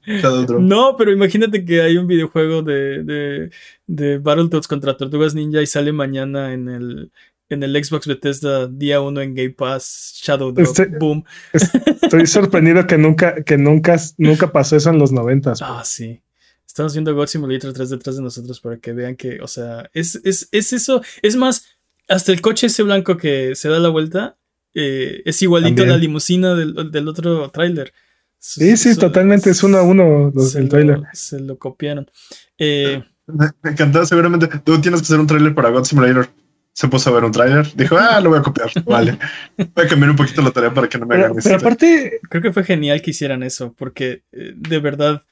No, 0.59 0.95
pero 0.97 1.11
imagínate 1.11 1.63
que 1.63 1.81
hay 1.81 1.97
un 1.97 2.07
videojuego 2.07 2.61
de, 2.61 3.03
de, 3.03 3.51
de 3.87 4.17
Battletoads 4.17 4.67
contra 4.67 4.97
Tortugas 4.97 5.33
Ninja 5.33 5.61
y 5.61 5.67
sale 5.67 5.93
mañana 5.93 6.53
en 6.53 6.67
el, 6.67 7.11
en 7.49 7.63
el 7.63 7.83
Xbox 7.83 8.07
Bethesda 8.07 8.67
día 8.67 9.01
1 9.01 9.21
en 9.21 9.35
Game 9.35 9.51
Pass, 9.51 10.19
Shadow 10.23 10.51
Drop, 10.51 10.67
este, 10.67 10.85
boom. 10.87 11.23
Estoy 11.53 12.27
sorprendido 12.27 12.85
que 12.87 12.97
nunca, 12.97 13.43
que 13.43 13.57
nunca, 13.57 13.97
nunca 14.17 14.51
pasó 14.51 14.75
eso 14.75 14.89
en 14.89 14.99
los 14.99 15.11
90. 15.11 15.53
Ah, 15.61 15.83
sí. 15.85 16.21
Estamos 16.65 16.93
viendo 16.93 17.13
God 17.13 17.27
Simulator 17.27 17.73
3 17.73 17.89
detrás 17.89 18.15
de 18.15 18.21
nosotros 18.21 18.61
para 18.61 18.77
que 18.77 18.93
vean 18.93 19.15
que, 19.15 19.41
o 19.41 19.47
sea, 19.47 19.89
es, 19.93 20.21
es, 20.23 20.47
es 20.51 20.71
eso. 20.71 21.01
Es 21.21 21.35
más, 21.35 21.65
hasta 22.11 22.31
el 22.31 22.41
coche 22.41 22.67
ese 22.67 22.83
blanco 22.83 23.17
que 23.17 23.55
se 23.55 23.69
da 23.69 23.79
la 23.79 23.89
vuelta 23.89 24.37
eh, 24.73 25.21
es 25.25 25.41
igualito 25.41 25.83
a 25.83 25.87
la 25.87 25.97
limusina 25.97 26.55
del, 26.55 26.91
del 26.91 27.07
otro 27.07 27.49
tráiler. 27.49 27.93
Sí, 28.37 28.75
sí, 28.77 28.97
totalmente. 28.97 29.49
Es 29.49 29.63
uno 29.63 29.77
a 29.77 29.83
uno 29.83 30.31
el 30.55 30.69
tráiler. 30.69 31.01
Se 31.13 31.39
lo 31.39 31.57
copiaron. 31.57 32.09
Eh, 32.57 33.03
me, 33.27 33.47
encantaba 33.63 34.05
seguramente. 34.05 34.47
Tú 34.63 34.79
tienes 34.81 35.01
que 35.01 35.05
hacer 35.05 35.19
un 35.19 35.27
tráiler 35.27 35.53
para 35.53 35.69
God 35.69 35.83
Simulator 35.83 36.27
se 36.73 36.87
puso 36.87 37.09
a 37.09 37.13
ver 37.13 37.23
un 37.23 37.31
tráiler, 37.31 37.67
dijo, 37.75 37.97
ah, 37.97 38.19
lo 38.21 38.29
voy 38.29 38.39
a 38.39 38.41
copiar, 38.41 38.71
vale. 38.85 39.17
Voy 39.57 39.85
a 39.85 39.87
cambiar 39.87 40.11
un 40.11 40.15
poquito 40.15 40.41
la 40.41 40.51
tarea 40.51 40.73
para 40.73 40.87
que 40.87 40.97
no 40.97 41.05
me 41.05 41.15
hagan 41.15 41.35
Pero 41.43 41.55
aparte, 41.55 42.19
creo 42.29 42.41
que 42.41 42.53
fue 42.53 42.63
genial 42.63 43.01
que 43.01 43.11
hicieran 43.11 43.43
eso, 43.43 43.73
porque 43.77 44.23
eh, 44.31 44.53
de 44.55 44.79
verdad, 44.79 45.23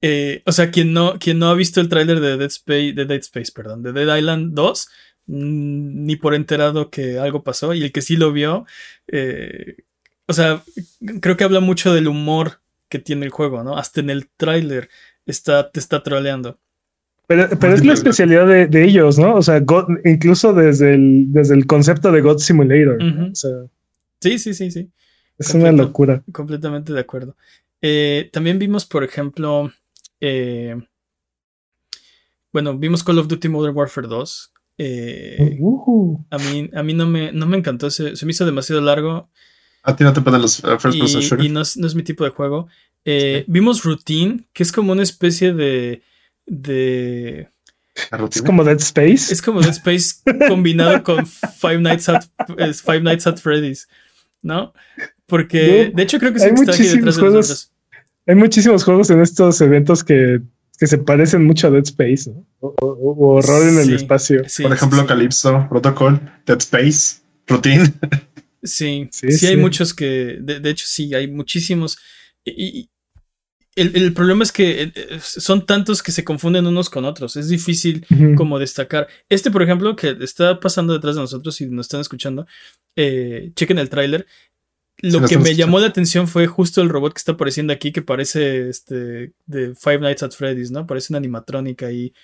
eh, 0.00 0.42
o 0.46 0.52
sea, 0.52 0.70
quien 0.70 0.92
no, 0.92 1.18
quien 1.18 1.38
no 1.38 1.48
ha 1.48 1.54
visto 1.54 1.80
el 1.80 1.88
tráiler 1.88 2.20
de 2.20 2.36
Dead 2.38 2.50
Space, 2.50 2.92
de 2.94 3.04
Dead 3.04 3.20
Space, 3.20 3.52
perdón, 3.54 3.82
de 3.82 3.92
Dead 3.92 4.16
Island 4.16 4.54
2, 4.54 4.88
mm, 4.88 5.11
ni 5.26 6.16
por 6.16 6.34
enterado 6.34 6.90
que 6.90 7.18
algo 7.18 7.42
pasó, 7.42 7.74
y 7.74 7.82
el 7.82 7.92
que 7.92 8.02
sí 8.02 8.16
lo 8.16 8.32
vio, 8.32 8.66
eh, 9.08 9.76
o 10.26 10.32
sea, 10.32 10.62
creo 11.20 11.36
que 11.36 11.44
habla 11.44 11.60
mucho 11.60 11.92
del 11.94 12.08
humor 12.08 12.60
que 12.88 12.98
tiene 12.98 13.24
el 13.24 13.30
juego, 13.30 13.62
¿no? 13.62 13.76
Hasta 13.76 14.00
en 14.00 14.10
el 14.10 14.28
tráiler 14.36 14.88
está, 15.26 15.70
te 15.70 15.80
está 15.80 16.02
troleando. 16.02 16.58
Pero, 17.26 17.48
pero 17.58 17.74
es 17.74 17.84
la 17.84 17.94
especialidad 17.94 18.46
de, 18.46 18.84
ellos, 18.84 19.18
¿no? 19.18 19.36
O 19.36 19.42
sea, 19.42 19.62
incluso 20.04 20.52
desde 20.52 20.94
el, 20.94 21.26
desde 21.28 21.54
el 21.54 21.66
concepto 21.66 22.12
de 22.12 22.20
God 22.20 22.38
Simulator. 22.38 22.98
sí, 24.20 24.38
sí, 24.38 24.54
sí, 24.54 24.70
sí. 24.70 24.90
Es 25.38 25.54
una 25.54 25.72
locura. 25.72 26.22
Completamente 26.30 26.92
de 26.92 27.00
acuerdo. 27.00 27.36
Eh, 27.80 28.28
también 28.32 28.58
vimos, 28.58 28.84
por 28.84 29.02
ejemplo, 29.02 29.72
eh, 30.20 30.76
bueno, 32.52 32.76
vimos 32.76 33.02
Call 33.02 33.18
of 33.18 33.28
Duty 33.28 33.48
Modern 33.48 33.76
Warfare 33.76 34.06
2. 34.06 34.51
Eh, 34.78 35.56
uh-huh. 35.60 36.24
a, 36.30 36.38
mí, 36.38 36.70
a 36.74 36.82
mí 36.82 36.94
no 36.94 37.06
me, 37.06 37.32
no 37.32 37.46
me 37.46 37.58
encantó, 37.58 37.90
se, 37.90 38.16
se 38.16 38.26
me 38.26 38.32
hizo 38.32 38.46
demasiado 38.46 38.80
largo. 38.80 39.28
A 39.82 39.96
ti 39.96 40.04
no 40.04 40.12
te 40.12 40.20
ponen 40.20 40.42
los 40.42 40.62
first 40.78 40.96
y, 40.96 41.46
y 41.46 41.48
no, 41.48 41.60
es, 41.60 41.76
no, 41.76 41.86
es, 41.86 41.94
mi 41.94 42.02
tipo 42.02 42.24
de 42.24 42.30
juego. 42.30 42.68
Vimos 43.46 43.82
Routine, 43.82 44.48
que 44.52 44.62
es 44.62 44.72
como 44.72 44.92
una 44.92 45.02
especie 45.02 45.52
de 45.52 46.02
de... 46.46 47.48
Es 48.30 48.42
como 48.42 48.64
Dead 48.64 48.78
Space. 48.78 49.32
Es 49.32 49.42
como 49.42 49.60
Dead 49.60 49.70
Space 49.70 50.16
combinado 50.48 51.02
con 51.02 51.26
Five 51.26 51.78
Nights 51.78 52.08
at, 52.08 52.24
Five 52.82 53.00
Nights 53.02 53.26
at 53.26 53.36
Freddy's, 53.36 53.86
¿no? 54.40 54.72
Porque, 55.26 55.92
de 55.94 56.02
hecho, 56.02 56.18
creo 56.18 56.32
que 56.32 56.38
sí 56.38 56.46
hay 56.46 56.52
está 56.52 56.72
aquí 56.72 56.84
detrás 56.84 56.88
muchísimos 56.88 57.16
de 57.16 57.20
juegos. 57.20 57.48
nosotros. 57.48 57.72
Hay 58.26 58.34
muchísimos 58.34 58.84
juegos 58.84 59.10
en 59.10 59.20
estos 59.20 59.60
eventos 59.60 60.04
que, 60.04 60.40
que 60.82 60.88
se 60.88 60.98
parecen 60.98 61.46
mucho 61.46 61.68
a 61.68 61.70
Dead 61.70 61.84
Space, 61.84 62.28
¿no? 62.28 62.44
O, 62.58 62.74
o- 62.82 63.12
o 63.12 63.36
horror 63.36 63.68
en 63.68 63.78
el 63.78 63.94
espacio. 63.94 64.42
Sí, 64.48 64.64
Por 64.64 64.72
ejemplo, 64.72 65.00
sí. 65.02 65.06
Calypso, 65.06 65.66
Protocol, 65.70 66.20
Dead 66.44 66.58
Space, 66.58 67.20
Routine. 67.46 67.84
Sí, 68.64 69.08
Sí, 69.12 69.30
sí, 69.32 69.46
hay 69.46 69.56
muchos 69.56 69.94
que, 69.94 70.38
de, 70.40 70.58
de 70.60 70.70
hecho, 70.70 70.84
sí, 70.88 71.14
hay 71.14 71.28
muchísimos. 71.28 71.98
Y, 72.44 72.50
y 72.80 72.90
el, 73.76 73.96
el 73.96 74.12
problema 74.12 74.42
es 74.42 74.50
que 74.52 74.82
eh, 74.82 74.92
eh, 74.94 75.18
son 75.20 75.66
tantos 75.66 76.02
que 76.02 76.10
se 76.12 76.24
confunden 76.24 76.66
unos 76.66 76.90
con 76.90 77.04
otros. 77.04 77.36
Es 77.36 77.48
difícil 77.48 78.04
como 78.36 78.58
destacar. 78.58 79.06
Este, 79.28 79.50
por 79.52 79.62
ejemplo, 79.62 79.94
que 79.96 80.16
está 80.20 80.58
pasando 80.60 80.92
detrás 80.94 81.14
de 81.14 81.20
nosotros 81.22 81.60
y 81.60 81.66
nos 81.66 81.86
están 81.86 82.00
escuchando, 82.00 82.46
eh, 82.96 83.52
chequen 83.54 83.78
el 83.78 83.88
tráiler. 83.88 84.26
Lo 85.02 85.26
que 85.26 85.36
me 85.38 85.54
llamó 85.54 85.78
la 85.80 85.88
atención 85.88 86.28
fue 86.28 86.46
justo 86.46 86.80
el 86.80 86.88
robot 86.88 87.12
que 87.14 87.18
está 87.18 87.32
apareciendo 87.32 87.72
aquí, 87.72 87.92
que 87.92 88.02
parece 88.02 88.68
este 88.68 89.32
de 89.46 89.74
Five 89.74 89.98
Nights 89.98 90.22
at 90.22 90.30
Freddy's, 90.30 90.70
¿no? 90.70 90.86
Parece 90.86 91.12
una 91.12 91.18
animatrónica 91.18 91.86
ahí, 91.86 92.14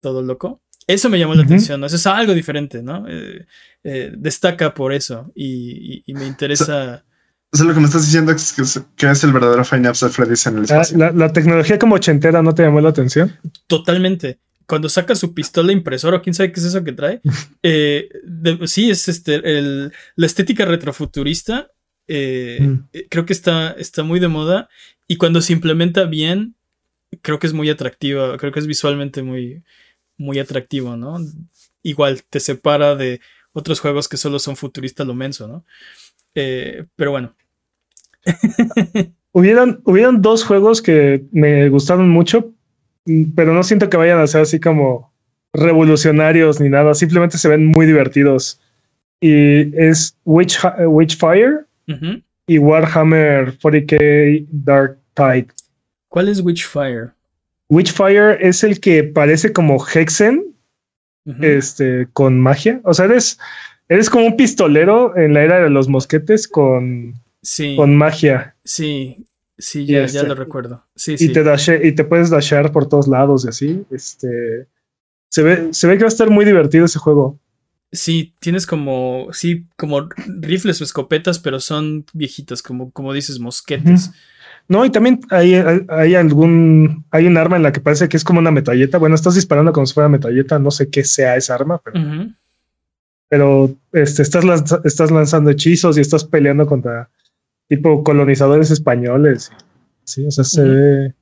todo 0.00 0.22
loco. 0.22 0.62
Eso 0.86 1.08
me 1.08 1.18
llamó 1.18 1.34
la 1.34 1.42
atención, 1.42 1.80
¿no? 1.80 1.86
Eso 1.86 1.96
es 1.96 2.06
algo 2.06 2.32
diferente, 2.34 2.82
¿no? 2.82 3.06
Eh, 3.08 3.46
eh, 3.82 4.12
destaca 4.16 4.72
por 4.72 4.92
eso 4.92 5.32
y, 5.34 5.96
y- 5.96 6.02
y 6.06 6.14
me 6.14 6.26
interesa. 6.26 7.04
O 7.52 7.56
sea, 7.56 7.66
lo 7.66 7.74
que 7.74 7.80
me 7.80 7.86
estás 7.86 8.04
diciendo 8.04 8.30
es 8.32 8.52
que 8.52 8.62
es, 8.62 8.80
que 8.96 9.10
es 9.10 9.24
el 9.24 9.32
verdadero 9.32 9.64
Five 9.64 9.80
Nights 9.82 10.02
at 10.02 10.10
Freddy's 10.10 10.46
en 10.46 10.54
el 10.58 10.60
Ah, 10.60 10.64
espacio. 10.82 10.98
la, 10.98 11.10
la 11.12 11.32
tecnología 11.32 11.78
como 11.78 11.94
ochentera 11.96 12.42
no 12.42 12.54
te 12.54 12.62
llamó 12.62 12.80
la 12.80 12.90
atención. 12.90 13.34
Totalmente. 13.66 14.38
Cuando 14.68 14.88
saca 14.88 15.14
su 15.14 15.32
pistola 15.32 15.72
impresora, 15.72 16.18
o 16.18 16.22
quién 16.22 16.34
sabe 16.34 16.52
qué 16.52 16.60
es 16.60 16.66
eso 16.66 16.84
que 16.84 16.92
trae. 16.92 17.20
eh, 17.62 18.08
de- 18.24 18.66
sí, 18.68 18.90
es 18.90 19.08
este 19.08 19.36
el- 19.58 19.92
la 20.16 20.26
estética 20.26 20.64
retrofuturista. 20.66 21.68
Eh, 22.08 22.58
Mm. 22.60 22.88
eh, 22.92 23.06
Creo 23.10 23.26
que 23.26 23.32
está, 23.32 23.72
está 23.72 24.02
muy 24.02 24.20
de 24.20 24.28
moda. 24.28 24.68
Y 25.08 25.16
cuando 25.16 25.40
se 25.40 25.52
implementa 25.52 26.04
bien, 26.04 26.54
creo 27.22 27.38
que 27.38 27.46
es 27.46 27.52
muy 27.52 27.70
atractiva. 27.70 28.36
Creo 28.38 28.52
que 28.52 28.60
es 28.60 28.66
visualmente 28.66 29.22
muy, 29.22 29.62
muy 30.16 30.38
atractivo, 30.38 30.96
¿no? 30.96 31.18
Igual 31.82 32.22
te 32.28 32.40
separa 32.40 32.96
de 32.96 33.20
otros 33.52 33.80
juegos 33.80 34.08
que 34.08 34.16
solo 34.16 34.38
son 34.38 34.56
futuristas 34.56 35.06
lo 35.06 35.14
menso, 35.14 35.46
¿no? 35.48 35.64
Eh, 36.34 36.84
pero 36.96 37.10
bueno. 37.12 37.34
Hubieron, 39.32 39.82
hubieron 39.84 40.22
dos 40.22 40.44
juegos 40.44 40.80
que 40.80 41.26
me 41.30 41.68
gustaron 41.68 42.08
mucho, 42.08 42.54
mm, 43.04 43.34
pero 43.34 43.52
no 43.52 43.62
siento 43.62 43.90
que 43.90 43.98
vayan 43.98 44.18
a 44.18 44.26
ser 44.26 44.40
así 44.40 44.58
como 44.58 45.12
revolucionarios 45.52 46.58
ni 46.58 46.70
nada. 46.70 46.94
Simplemente 46.94 47.36
se 47.36 47.48
ven 47.48 47.66
muy 47.66 47.84
divertidos. 47.84 48.58
Y 49.20 49.76
es 49.78 50.16
Witch, 50.24 50.58
Witchfire 50.86 51.65
Y 52.46 52.58
Warhammer 52.58 53.58
40k 53.58 54.46
Dark 54.50 54.98
Tide. 55.14 55.48
¿Cuál 56.08 56.28
es 56.28 56.40
Witchfire? 56.40 57.10
Witchfire 57.68 58.38
es 58.40 58.62
el 58.64 58.80
que 58.80 59.02
parece 59.04 59.52
como 59.52 59.84
Hexen, 59.84 60.44
este, 61.40 62.06
con 62.12 62.40
magia. 62.40 62.80
O 62.84 62.94
sea, 62.94 63.06
eres, 63.06 63.38
eres 63.88 64.08
como 64.08 64.26
un 64.26 64.36
pistolero 64.36 65.16
en 65.16 65.34
la 65.34 65.42
era 65.42 65.60
de 65.62 65.70
los 65.70 65.88
mosquetes 65.88 66.46
con, 66.46 67.14
Sí. 67.42 67.74
con 67.76 67.96
magia. 67.96 68.54
Sí, 68.64 69.26
sí, 69.58 69.82
Y 69.82 69.86
ya, 69.86 70.04
este- 70.04 70.18
ya 70.18 70.24
lo 70.24 70.34
recuerdo. 70.36 70.84
Sí, 70.94 71.14
Y 71.14 71.18
sí. 71.18 71.32
te 71.32 71.42
dashe- 71.44 71.84
y 71.84 71.92
te 71.92 72.04
puedes 72.04 72.30
dashear 72.30 72.70
por 72.72 72.88
todos 72.88 73.08
lados 73.08 73.44
y 73.44 73.48
así. 73.48 73.84
Este 73.90 74.66
se 75.28 75.42
ve, 75.42 75.68
se 75.72 75.86
ve 75.88 75.94
que 75.98 76.04
va 76.04 76.08
a 76.08 76.08
estar 76.08 76.30
muy 76.30 76.44
divertido 76.44 76.84
ese 76.84 76.98
juego. 77.00 77.38
Sí, 77.92 78.34
tienes 78.40 78.66
como, 78.66 79.28
sí, 79.32 79.66
como 79.76 80.08
rifles 80.40 80.80
o 80.80 80.84
escopetas, 80.84 81.38
pero 81.38 81.60
son 81.60 82.04
viejitas, 82.12 82.60
como, 82.62 82.90
como 82.90 83.12
dices, 83.12 83.38
mosquetes. 83.38 84.10
No, 84.68 84.84
y 84.84 84.90
también 84.90 85.20
hay, 85.30 85.54
hay, 85.54 85.86
hay 85.88 86.14
algún, 86.16 87.04
hay 87.12 87.26
un 87.26 87.36
arma 87.36 87.56
en 87.56 87.62
la 87.62 87.72
que 87.72 87.80
parece 87.80 88.08
que 88.08 88.16
es 88.16 88.24
como 88.24 88.40
una 88.40 88.50
metralleta. 88.50 88.98
Bueno, 88.98 89.14
estás 89.14 89.36
disparando 89.36 89.72
como 89.72 89.86
si 89.86 89.94
fuera 89.94 90.08
metralleta, 90.08 90.58
no 90.58 90.72
sé 90.72 90.90
qué 90.90 91.04
sea 91.04 91.36
esa 91.36 91.54
arma, 91.54 91.80
pero, 91.84 91.98
pero 93.28 93.76
este, 93.92 94.22
estás, 94.22 94.44
lanza- 94.44 94.80
estás 94.84 95.10
lanzando 95.12 95.50
hechizos 95.50 95.96
y 95.96 96.00
estás 96.00 96.24
peleando 96.24 96.66
contra 96.66 97.08
tipo 97.68 98.02
colonizadores 98.02 98.70
españoles. 98.72 99.52
Sí, 100.04 100.26
o 100.26 100.30
sea, 100.32 100.44
se 100.44 100.62
ve, 100.62 101.14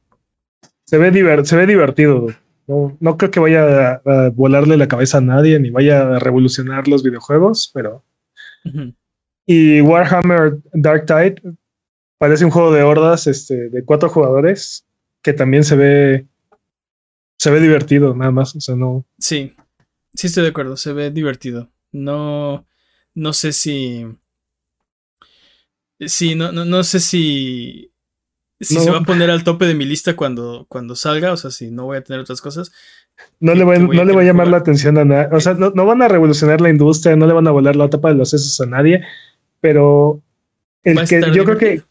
se 0.85 0.99
ve, 0.99 1.13
diver- 1.13 1.45
se 1.45 1.57
ve 1.57 1.67
divertido. 1.67 2.29
No, 2.67 2.97
no 3.01 3.17
creo 3.17 3.31
que 3.31 3.41
vaya 3.41 3.93
a, 3.93 4.03
a 4.05 4.31
volarle 4.31 4.77
la 4.77 4.89
cabeza 4.89 5.19
a 5.19 5.21
nadie 5.21 5.59
ni 5.61 5.71
vaya 5.71 6.17
a 6.17 6.19
revolucionar 6.19 6.89
los 6.89 7.03
videojuegos, 7.03 7.71
pero. 7.75 8.03
Y 9.47 9.81
Warhammer 9.83 10.59
Dark 10.73 11.05
Tide 11.07 11.37
parece 12.19 12.45
un 12.45 12.51
juego 12.51 12.73
de 12.73 12.83
hordas 12.83 13.27
este, 13.27 13.69
de 13.69 13.85
cuatro 13.85 14.09
jugadores 14.09 14.87
que 15.21 15.35
también 15.35 15.65
se 15.65 15.77
ve 15.77 16.27
se 17.39 17.51
ve 17.51 17.61
divertido, 17.61 18.15
nada 18.15 18.31
más. 18.31 18.55
O 18.57 18.61
sea, 18.61 18.75
no. 18.75 19.05
Sí, 19.19 19.55
sí 20.15 20.27
estoy 20.29 20.45
de 20.45 20.49
acuerdo, 20.51 20.77
se 20.77 20.93
ve 20.93 21.11
divertido. 21.11 21.71
No, 21.93 22.67
no 23.15 23.33
sé 23.33 23.53
si... 23.53 24.07
Sí, 26.01 26.35
no, 26.35 26.53
no, 26.53 26.65
no 26.65 26.83
sé 26.83 27.01
si... 27.01 27.93
Si 28.65 28.75
No. 28.75 28.81
se 28.81 28.91
va 28.91 28.99
a 28.99 29.03
poner 29.05 29.31
al 29.31 29.45
tope 29.45 29.67
de 29.67 29.75
mi 29.75 29.85
lista 29.85 30.17
cuando, 30.17 30.67
cuando 30.69 30.97
salga, 30.97 31.33
o 31.33 31.37
sea, 31.37 31.51
si 31.51 31.71
no 31.71 31.85
voy 31.85 31.99
a 31.99 32.05
tener 32.05 32.21
otras 32.21 32.41
cosas. 32.41 32.73
No 33.41 33.55
le, 33.55 33.65
voy 33.65 33.77
a 33.77 33.79
no 33.79 34.05
le 34.05 34.13
va 34.13 34.23
a 34.23 34.25
llamar 34.25 34.47
jugar. 34.47 34.49
la 34.49 34.57
atención 34.59 34.99
a 34.99 35.05
nadie. 35.05 35.29
O 35.37 35.41
sea, 35.41 35.55
no, 35.55 35.71
no 35.71 35.87
van 35.87 36.03
a 36.03 36.09
revolucionar 36.09 36.61
la 36.61 36.71
industria, 36.71 37.15
no 37.17 37.27
le 37.27 37.33
van 37.33 37.47
a 37.47 37.53
volar 37.53 37.77
la 37.77 37.89
tapa 37.89 38.09
de 38.09 38.17
los 38.17 38.31
sesos 38.31 38.61
a 38.61 38.67
nadie, 38.67 39.03
pero 39.61 40.21
el 40.83 40.99
a 40.99 41.05
que 41.05 41.21
yo 41.33 41.45
creo 41.45 41.59
que 41.59 41.83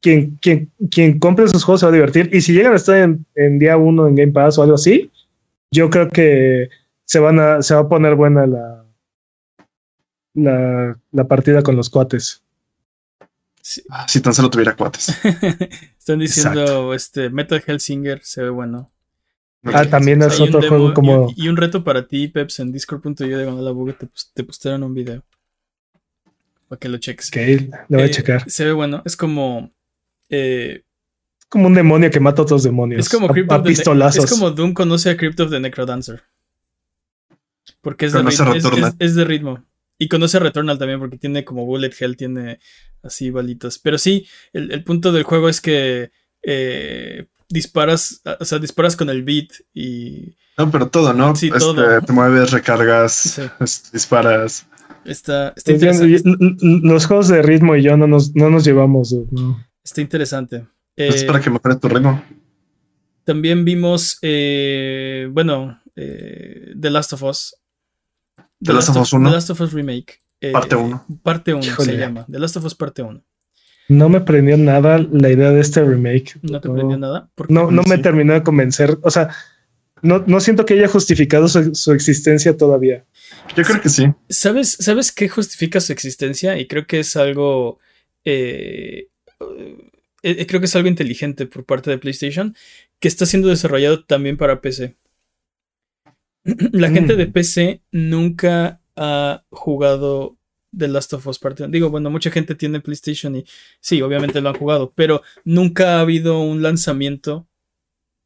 quien, 0.00 0.36
quien, 0.40 0.70
quien 0.90 1.18
compre 1.18 1.44
esos 1.44 1.64
juegos 1.64 1.80
se 1.80 1.86
va 1.86 1.90
a 1.90 1.94
divertir. 1.94 2.30
Y 2.32 2.40
si 2.40 2.52
llegan 2.52 2.72
a 2.72 2.76
estar 2.76 2.96
en, 2.96 3.24
en 3.34 3.58
día 3.58 3.76
uno 3.76 4.08
en 4.08 4.14
Game 4.14 4.32
Pass 4.32 4.58
o 4.58 4.62
algo 4.62 4.74
así, 4.74 5.10
yo 5.70 5.90
creo 5.90 6.08
que 6.08 6.68
se 7.04 7.18
van 7.18 7.38
a, 7.38 7.62
se 7.62 7.74
va 7.74 7.82
a 7.82 7.88
poner 7.88 8.14
buena 8.14 8.46
la, 8.46 8.84
la, 10.34 10.98
la 11.10 11.28
partida 11.28 11.62
con 11.62 11.76
los 11.76 11.90
cuates. 11.90 12.41
Sí. 13.64 13.80
Ah, 13.88 14.06
Si 14.08 14.20
tan 14.20 14.34
solo 14.34 14.50
tuviera 14.50 14.74
cuates. 14.76 15.08
Están 15.98 16.18
diciendo, 16.18 16.92
este, 16.94 17.30
Metal 17.30 17.62
Hellsinger 17.64 18.20
se 18.22 18.42
ve 18.42 18.50
bueno. 18.50 18.90
Ah, 19.64 19.84
también 19.86 20.20
es 20.22 20.40
otro 20.40 20.60
juego 20.60 20.92
como. 20.92 21.32
y, 21.36 21.44
y 21.44 21.48
un 21.48 21.56
reto 21.56 21.84
para 21.84 22.06
ti, 22.08 22.26
Peps, 22.26 22.58
en 22.58 22.72
discord.io 22.72 23.38
de 23.38 23.62
la 23.62 23.70
Buga 23.70 23.92
te, 23.92 24.08
te 24.34 24.42
postearon 24.42 24.82
un 24.82 24.92
video. 24.92 25.22
Para 26.68 26.80
que 26.80 26.88
lo 26.88 26.98
cheques. 26.98 27.28
Ok, 27.28 27.36
le 27.36 27.70
voy 27.88 28.02
a 28.02 28.06
Eh, 28.06 28.10
checar. 28.10 28.50
Se 28.50 28.64
ve 28.64 28.72
bueno. 28.72 29.00
Es 29.04 29.16
como. 29.16 29.70
eh, 30.28 30.82
Como 31.48 31.68
un 31.68 31.74
demonio 31.74 32.10
que 32.10 32.18
mata 32.18 32.42
a 32.42 32.44
otros 32.44 32.64
demonios. 32.64 33.06
es 33.06 33.08
como 33.08 33.28
a, 33.28 33.32
Crypt 33.32 33.52
a 33.52 33.56
of 33.58 33.62
the 33.62 33.68
Ne- 33.68 33.76
pistolazos. 33.76 34.24
Es 34.24 34.30
como 34.30 34.50
Doom 34.50 34.72
conoce 34.74 35.10
a 35.10 35.16
Crypt 35.16 35.38
of 35.38 35.50
the 35.50 35.60
Necrodancer. 35.60 36.24
Porque 37.80 38.06
es 38.06 38.12
de, 38.12 38.22
ritmo, 38.22 38.54
es, 38.54 38.64
es- 38.64 38.94
es 38.98 39.14
de 39.14 39.24
ritmo. 39.24 39.64
Y 40.02 40.08
conoce 40.08 40.36
a 40.36 40.40
Returnal 40.40 40.78
también 40.78 40.98
porque 40.98 41.16
tiene 41.18 41.44
como 41.44 41.64
Bullet 41.64 41.92
Hell, 41.98 42.16
tiene 42.16 42.58
así 43.02 43.30
balitas. 43.30 43.78
Pero 43.78 43.98
sí, 43.98 44.26
el, 44.52 44.72
el 44.72 44.82
punto 44.84 45.12
del 45.12 45.22
juego 45.22 45.48
es 45.48 45.60
que 45.60 46.10
eh, 46.42 47.26
disparas, 47.48 48.22
o 48.40 48.44
sea, 48.44 48.58
disparas 48.58 48.96
con 48.96 49.10
el 49.10 49.22
beat 49.22 49.48
y 49.72 50.34
No, 50.58 50.70
pero 50.70 50.88
todo, 50.88 51.12
¿no? 51.12 51.36
Sí, 51.36 51.46
Este, 51.48 51.58
todo. 51.60 52.00
Te 52.00 52.12
mueves, 52.12 52.50
recargas, 52.50 53.12
Sí. 53.12 53.42
disparas. 53.92 54.66
está, 55.04 55.52
está 55.56 55.72
Pues 55.72 55.82
interesante. 55.82 56.22
los 56.88 57.06
juegos 57.06 57.28
de 57.28 57.42
ritmo 57.42 57.76
y 57.76 57.82
yo 57.82 57.96
no 57.96 58.06
nos, 58.06 58.34
no 58.34 58.50
nos 58.50 58.64
llevamos. 58.64 59.10
dude, 59.10 59.28
no. 59.30 59.64
Está 59.84 60.00
interesante. 60.00 60.66
Es 60.96 61.22
Eh, 61.22 61.26
para 61.26 61.40
que 61.40 61.50
mejore 61.50 61.76
tu 61.76 61.88
ritmo. 61.88 62.22
También 63.24 63.64
vimos, 63.64 64.18
eh, 64.22 65.28
bueno, 65.30 65.80
eh, 65.94 66.72
The 66.80 66.90
Last 66.90 67.12
of 67.12 67.22
Us. 67.22 67.54
The 68.62 68.72
Last 68.72 68.88
of 68.90 68.96
Us 68.98 69.12
1. 69.12 69.24
The 69.24 69.30
Last 69.30 69.50
of 69.50 69.60
Us 69.60 69.72
Remake. 69.72 70.18
eh, 70.40 70.52
Parte 70.52 70.74
1. 70.76 71.02
Parte 71.22 71.54
1 71.54 71.62
se 71.62 71.96
llama. 71.96 72.26
The 72.30 72.38
Last 72.38 72.56
of 72.56 72.64
Us 72.64 72.74
Parte 72.74 73.02
1. 73.02 73.22
No 73.88 74.08
me 74.08 74.20
prendió 74.20 74.56
nada 74.56 74.98
la 74.98 75.28
idea 75.30 75.50
de 75.50 75.60
este 75.60 75.82
remake. 75.84 76.38
No 76.42 76.60
te 76.60 76.68
prendió 76.70 76.96
nada. 76.96 77.30
No, 77.48 77.70
no 77.70 77.82
me 77.88 77.96
Sí. 77.96 78.02
terminó 78.02 78.32
de 78.32 78.42
convencer. 78.42 78.96
O 79.02 79.10
sea, 79.10 79.28
no, 80.02 80.24
no 80.26 80.40
siento 80.40 80.64
que 80.64 80.74
haya 80.74 80.88
justificado 80.88 81.48
su, 81.48 81.74
su 81.74 81.92
existencia 81.92 82.56
todavía. 82.56 83.04
Yo 83.56 83.64
creo 83.64 83.80
que 83.80 83.88
sí. 83.88 84.06
¿Sabes, 84.28 84.76
¿Sabes 84.80 85.12
qué 85.12 85.28
justifica 85.28 85.80
su 85.80 85.92
existencia? 85.92 86.58
Y 86.58 86.66
creo 86.68 86.86
que 86.86 87.00
es 87.00 87.16
algo. 87.16 87.78
eh, 88.24 89.08
eh, 90.22 90.46
creo 90.46 90.60
que 90.60 90.66
es 90.66 90.76
algo 90.76 90.88
inteligente 90.88 91.46
por 91.46 91.64
parte 91.64 91.90
de 91.90 91.98
PlayStation. 91.98 92.54
Que 93.00 93.08
está 93.08 93.26
siendo 93.26 93.48
desarrollado 93.48 94.04
también 94.04 94.36
para 94.36 94.60
PC. 94.60 94.96
La 96.72 96.90
gente 96.90 97.14
Mm. 97.14 97.16
de 97.18 97.26
PC 97.26 97.82
nunca 97.92 98.80
ha 98.96 99.44
jugado 99.50 100.36
The 100.76 100.88
Last 100.88 101.12
of 101.12 101.26
Us 101.26 101.38
Part 101.38 101.60
1. 101.60 101.68
Digo, 101.70 101.90
bueno, 101.90 102.10
mucha 102.10 102.30
gente 102.30 102.54
tiene 102.54 102.80
PlayStation 102.80 103.36
y 103.36 103.44
sí, 103.80 104.00
obviamente 104.02 104.40
lo 104.40 104.48
han 104.48 104.56
jugado, 104.56 104.92
pero 104.94 105.22
nunca 105.44 105.96
ha 105.96 106.00
habido 106.00 106.40
un 106.40 106.62
lanzamiento 106.62 107.46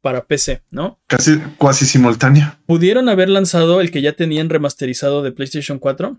para 0.01 0.25
PC, 0.25 0.61
¿no? 0.71 0.99
Casi, 1.07 1.37
cuasi 1.57 1.85
simultáneo. 1.85 2.55
Pudieron 2.65 3.09
haber 3.09 3.29
lanzado 3.29 3.81
el 3.81 3.91
que 3.91 4.01
ya 4.01 4.13
tenían 4.13 4.49
remasterizado 4.49 5.21
de 5.23 5.31
PlayStation 5.31 5.79
4, 5.79 6.17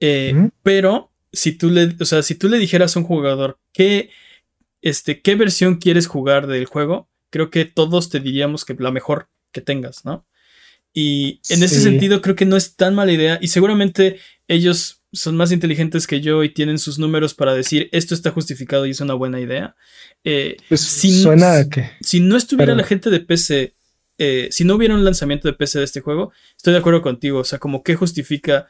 eh, 0.00 0.32
¿Mm? 0.34 0.48
pero 0.62 1.10
si 1.32 1.52
tú 1.52 1.68
le, 1.70 1.94
o 2.00 2.04
sea, 2.04 2.22
si 2.22 2.34
tú 2.36 2.48
le 2.48 2.58
dijeras 2.58 2.96
a 2.96 3.00
un 3.00 3.04
jugador 3.06 3.58
qué, 3.72 4.10
este, 4.80 5.20
qué 5.20 5.34
versión 5.34 5.76
quieres 5.76 6.06
jugar 6.06 6.46
del 6.46 6.64
juego, 6.64 7.08
creo 7.30 7.50
que 7.50 7.64
todos 7.66 8.08
te 8.08 8.20
diríamos 8.20 8.64
que 8.64 8.74
la 8.78 8.90
mejor 8.92 9.28
que 9.52 9.60
tengas, 9.60 10.04
¿no? 10.04 10.24
Y 10.96 11.40
en 11.48 11.64
ese 11.64 11.80
sentido 11.80 12.22
creo 12.22 12.36
que 12.36 12.46
no 12.46 12.56
es 12.56 12.76
tan 12.76 12.94
mala 12.94 13.10
idea 13.10 13.40
y 13.42 13.48
seguramente 13.48 14.20
ellos 14.46 15.02
son 15.12 15.36
más 15.36 15.50
inteligentes 15.50 16.06
que 16.06 16.20
yo 16.20 16.44
y 16.44 16.54
tienen 16.54 16.78
sus 16.78 17.00
números 17.00 17.34
para 17.34 17.52
decir 17.52 17.88
esto 17.90 18.14
está 18.14 18.30
justificado 18.30 18.86
y 18.86 18.90
es 18.90 19.00
una 19.00 19.14
buena 19.14 19.40
idea. 19.40 19.74
Eh, 20.22 20.56
pues 20.68 20.82
si, 20.82 21.22
suena 21.22 21.68
que... 21.68 21.90
si 22.00 22.20
no 22.20 22.36
estuviera 22.36 22.76
la 22.76 22.84
gente 22.84 23.10
de 23.10 23.18
PC, 23.18 23.74
eh, 24.18 24.48
si 24.52 24.64
no 24.64 24.76
hubiera 24.76 24.94
un 24.94 25.04
lanzamiento 25.04 25.48
de 25.48 25.54
PC 25.54 25.80
de 25.80 25.84
este 25.84 26.00
juego, 26.00 26.32
estoy 26.56 26.72
de 26.72 26.78
acuerdo 26.78 27.02
contigo. 27.02 27.40
O 27.40 27.44
sea, 27.44 27.58
como 27.58 27.82
qué 27.82 27.96
justifica 27.96 28.68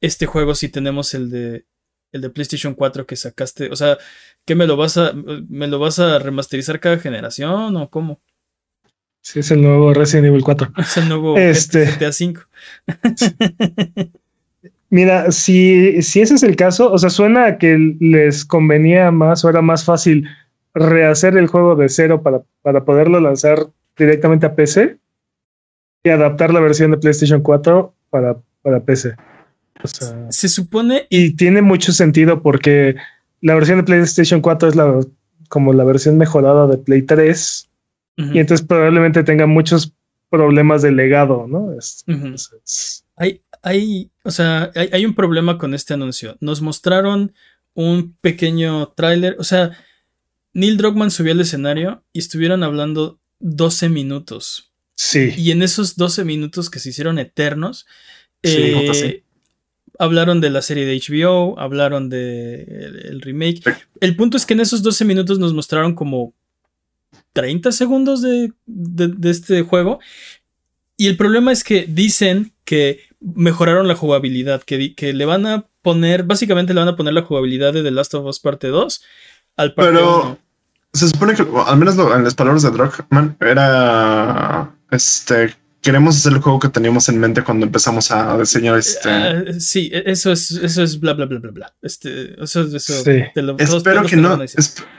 este 0.00 0.26
juego 0.26 0.56
si 0.56 0.68
tenemos 0.68 1.14
el 1.14 1.30
de 1.30 1.64
el 2.10 2.20
de 2.20 2.28
PlayStation 2.28 2.74
4 2.74 3.06
que 3.06 3.16
sacaste, 3.16 3.70
o 3.70 3.76
sea, 3.76 3.96
¿qué 4.44 4.54
me 4.54 4.66
lo 4.66 4.76
vas 4.76 4.98
a 4.98 5.12
me 5.14 5.66
lo 5.66 5.78
vas 5.78 5.98
a 5.98 6.18
remasterizar 6.18 6.80
cada 6.80 6.98
generación 6.98 7.76
o 7.76 7.88
cómo? 7.88 8.20
Sí, 9.22 9.38
es 9.38 9.50
el 9.50 9.62
nuevo 9.62 9.94
Resident 9.94 10.26
Evil 10.26 10.42
4. 10.42 10.72
Es 10.78 10.96
el 10.96 11.08
nuevo 11.08 11.38
este... 11.38 11.86
GTA 11.86 12.12
5. 12.12 12.42
Mira, 14.90 15.30
si, 15.32 16.02
si 16.02 16.20
ese 16.20 16.34
es 16.34 16.42
el 16.42 16.54
caso, 16.54 16.92
o 16.92 16.98
sea, 16.98 17.08
suena 17.08 17.46
a 17.46 17.58
que 17.58 17.96
les 17.98 18.44
convenía 18.44 19.10
más 19.10 19.42
o 19.44 19.48
era 19.48 19.62
más 19.62 19.84
fácil 19.84 20.28
rehacer 20.74 21.36
el 21.36 21.46
juego 21.46 21.76
de 21.76 21.88
cero 21.88 22.22
para, 22.22 22.42
para 22.60 22.84
poderlo 22.84 23.20
lanzar 23.20 23.68
directamente 23.96 24.46
a 24.46 24.54
PC 24.54 24.98
y 26.04 26.10
adaptar 26.10 26.52
la 26.52 26.60
versión 26.60 26.90
de 26.90 26.98
PlayStation 26.98 27.40
4 27.40 27.94
para, 28.10 28.36
para 28.62 28.80
PC. 28.80 29.14
se 30.28 30.48
supone. 30.48 31.06
Y 31.08 31.36
tiene 31.36 31.62
mucho 31.62 31.92
sentido 31.92 32.42
porque 32.42 32.96
la 33.40 33.54
versión 33.54 33.78
de 33.78 33.84
PlayStation 33.84 34.40
4 34.40 34.68
es 34.68 34.76
la, 34.76 35.00
como 35.48 35.72
la 35.72 35.84
versión 35.84 36.18
mejorada 36.18 36.66
de 36.66 36.78
Play 36.78 37.02
3. 37.02 37.68
Y 38.16 38.38
entonces 38.38 38.66
probablemente 38.66 39.24
tenga 39.24 39.46
muchos 39.46 39.94
problemas 40.28 40.82
de 40.82 40.92
legado, 40.92 41.46
¿no? 41.46 41.74
hay, 43.16 43.42
hay, 43.62 44.10
o 44.22 44.30
sea, 44.30 44.70
hay, 44.74 45.04
un 45.04 45.14
problema 45.14 45.58
con 45.58 45.74
este 45.74 45.94
anuncio. 45.94 46.36
Nos 46.40 46.62
mostraron 46.62 47.34
un 47.74 48.16
pequeño 48.20 48.88
tráiler, 48.88 49.36
o 49.38 49.44
sea, 49.44 49.72
Neil 50.54 50.76
Druckmann 50.76 51.10
subió 51.10 51.32
al 51.32 51.40
escenario 51.40 52.04
y 52.12 52.18
estuvieron 52.18 52.62
hablando 52.62 53.18
12 53.40 53.88
minutos. 53.88 54.72
Sí. 54.94 55.32
Y 55.36 55.50
en 55.50 55.62
esos 55.62 55.96
12 55.96 56.24
minutos 56.24 56.70
que 56.70 56.78
se 56.78 56.90
hicieron 56.90 57.18
eternos, 57.18 57.86
eh, 58.42 59.24
hablaron 59.98 60.40
de 60.40 60.50
la 60.50 60.62
serie 60.62 60.84
de 60.84 60.98
HBO, 60.98 61.58
hablaron 61.58 62.08
de 62.08 62.62
el, 62.62 63.20
remake. 63.20 63.62
El 64.00 64.16
punto 64.16 64.36
es 64.36 64.46
que 64.46 64.54
en 64.54 64.60
esos 64.60 64.82
12 64.82 65.04
minutos 65.04 65.38
nos 65.38 65.54
mostraron 65.54 65.94
como 65.94 66.34
30 67.32 67.72
segundos 67.72 68.22
de, 68.22 68.52
de 68.66 69.30
este 69.30 69.62
juego. 69.62 70.00
Y 70.96 71.08
el 71.08 71.16
problema 71.16 71.52
es 71.52 71.64
que 71.64 71.86
dicen 71.88 72.52
que 72.64 73.00
mejoraron 73.20 73.88
la 73.88 73.94
jugabilidad, 73.94 74.62
que, 74.62 74.94
que 74.94 75.12
le 75.12 75.24
van 75.24 75.46
a 75.46 75.66
poner, 75.82 76.24
básicamente 76.24 76.74
le 76.74 76.80
van 76.80 76.88
a 76.88 76.96
poner 76.96 77.14
la 77.14 77.22
jugabilidad 77.22 77.72
de 77.72 77.82
The 77.82 77.90
Last 77.90 78.14
of 78.14 78.26
Us 78.26 78.40
parte 78.40 78.68
2 78.68 79.02
al 79.56 79.74
parte 79.74 79.90
Pero 79.92 80.38
se 80.92 81.08
supone 81.08 81.34
que, 81.34 81.46
al 81.66 81.76
menos 81.76 81.96
en 81.98 82.24
las 82.24 82.34
palabras 82.34 82.62
de 82.62 82.70
Druckmann, 82.70 83.36
era 83.40 84.74
este 84.90 85.54
queremos 85.82 86.16
hacer 86.16 86.32
el 86.32 86.38
juego 86.38 86.58
que 86.58 86.68
teníamos 86.68 87.08
en 87.08 87.18
mente 87.18 87.42
cuando 87.42 87.66
empezamos 87.66 88.10
a 88.10 88.38
diseñar 88.38 88.78
este. 88.78 89.08
Uh, 89.08 89.60
sí, 89.60 89.90
e, 89.92 90.04
eso 90.06 90.32
es, 90.32 90.52
eso 90.52 90.82
es 90.82 90.98
bla 90.98 91.12
bla 91.12 91.26
bla 91.26 91.40
bla 91.40 91.50
bla. 91.50 91.74
Este, 91.82 92.42
eso, 92.42 92.62
eso 92.62 93.02
sí. 93.02 93.22
lo, 93.34 93.58
espero 93.58 94.04
que 94.04 94.16
no, 94.16 94.42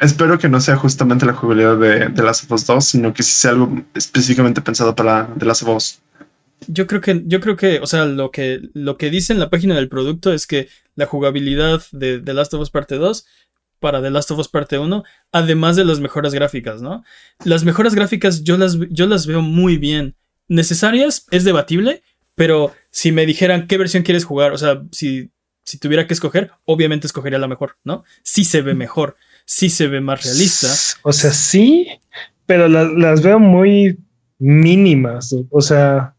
espero 0.02 0.38
que 0.38 0.50
no 0.50 0.62
sea 0.62 0.76
justamente 0.76 1.26
la 1.26 1.34
jugabilidad 1.34 1.78
de, 1.78 2.10
de 2.10 2.24
Last 2.24 2.44
of 2.44 2.52
Us 2.52 2.68
2, 2.68 2.86
sino 2.86 3.14
que 3.14 3.24
sí 3.24 3.32
sea 3.32 3.52
algo 3.52 3.82
específicamente 3.96 4.62
pensado 4.62 4.96
para 4.96 5.34
The 5.40 5.46
Last 5.46 5.64
of 5.64 5.76
Us. 5.76 6.00
Yo 6.68 6.88
creo 6.88 7.02
que, 7.02 7.24
yo 7.26 7.40
creo 7.40 7.56
que, 7.56 7.80
o 7.80 7.88
sea, 7.88 8.06
lo 8.06 8.32
que, 8.32 8.62
lo 8.74 8.98
que 8.98 9.10
dice 9.10 9.34
en 9.34 9.40
la 9.40 9.50
página 9.50 9.76
del 9.76 9.90
producto 9.90 10.34
es 10.34 10.48
que 10.48 10.70
la 10.96 11.06
jugabilidad 11.06 11.82
de 11.92 12.20
The 12.20 12.34
Last 12.34 12.54
of 12.54 12.62
Us 12.62 12.70
Parte 12.70 12.96
2 12.96 13.26
para 13.80 14.02
The 14.02 14.12
Last 14.12 14.32
of 14.32 14.40
Us 14.40 14.48
Parte 14.48 14.78
1, 14.78 15.04
además 15.32 15.76
de 15.76 15.86
las 15.86 16.00
mejoras 16.00 16.34
gráficas, 16.34 16.82
¿no? 16.82 17.04
Las 17.44 17.64
mejoras 17.66 17.96
gráficas 17.96 18.44
yo 18.44 18.58
las, 18.58 18.78
yo 18.90 19.08
las 19.08 19.28
veo 19.28 19.42
muy 19.42 19.78
bien. 19.78 20.16
Necesarias 20.54 21.26
es 21.32 21.44
debatible, 21.44 22.04
pero 22.36 22.74
si 22.92 23.12
me 23.12 23.26
dijeran 23.26 23.68
qué 23.68 23.78
versión 23.78 24.04
quieres 24.04 24.26
jugar, 24.26 24.52
o 24.52 24.58
sea, 24.58 24.84
si, 24.92 25.32
si 25.64 25.78
tuviera 25.78 26.08
que 26.08 26.14
escoger, 26.14 26.52
obviamente 26.66 27.08
escogería 27.08 27.40
la 27.40 27.48
mejor, 27.48 27.78
¿no? 27.84 28.04
Sí 28.24 28.44
se 28.44 28.62
ve 28.62 28.74
mejor, 28.74 29.16
sí 29.46 29.70
se 29.70 29.88
ve 29.88 30.02
más 30.02 30.24
realista. 30.24 30.68
O 31.04 31.12
sea, 31.12 31.32
sí, 31.32 31.88
pero 32.46 32.68
las 32.68 33.22
veo 33.22 33.40
muy 33.40 33.98
mínimas, 34.40 35.36
o 35.50 35.62
sea 35.62 36.16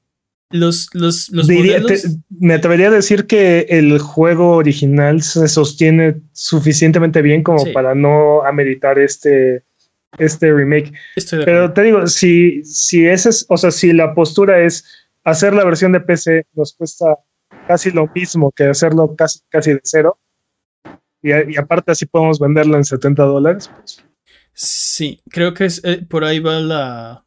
los, 0.54 0.88
los, 0.92 1.30
los 1.30 1.48
me 1.48 2.54
atrevería 2.54 2.86
a 2.86 2.92
decir 2.92 3.26
que 3.26 3.66
el 3.70 3.98
juego 3.98 4.52
original 4.52 5.20
se 5.20 5.48
sostiene 5.48 6.20
suficientemente 6.32 7.22
bien 7.22 7.42
como 7.42 7.72
para 7.72 7.96
no 7.96 8.44
ameritar 8.44 9.00
este, 9.00 9.64
este 10.18 10.52
remake. 10.52 10.92
Pero 11.44 11.72
te 11.72 11.82
digo, 11.82 12.06
si, 12.06 12.62
si 12.64 13.06
ese 13.06 13.30
es, 13.30 13.46
o 13.48 13.56
sea, 13.56 13.70
si 13.70 13.92
la 13.92 14.14
postura 14.14 14.64
es 14.64 14.84
hacer 15.24 15.54
la 15.54 15.64
versión 15.64 15.92
de 15.92 16.00
PC 16.00 16.46
nos 16.54 16.74
cuesta 16.74 17.18
casi 17.66 17.90
lo 17.90 18.10
mismo 18.14 18.52
que 18.52 18.64
hacerlo 18.64 19.14
casi, 19.16 19.40
casi 19.48 19.72
de 19.72 19.80
cero, 19.82 20.18
y, 21.22 21.56
aparte 21.56 21.92
así 21.92 22.04
podemos 22.04 22.38
venderlo 22.38 22.76
en 22.76 22.84
70 22.84 23.22
dólares. 23.22 23.70
Pues. 23.74 24.04
Sí, 24.52 25.22
creo 25.30 25.54
que 25.54 25.64
es, 25.64 25.82
eh, 25.82 26.04
por 26.06 26.22
ahí 26.22 26.38
va 26.38 26.60
la, 26.60 27.24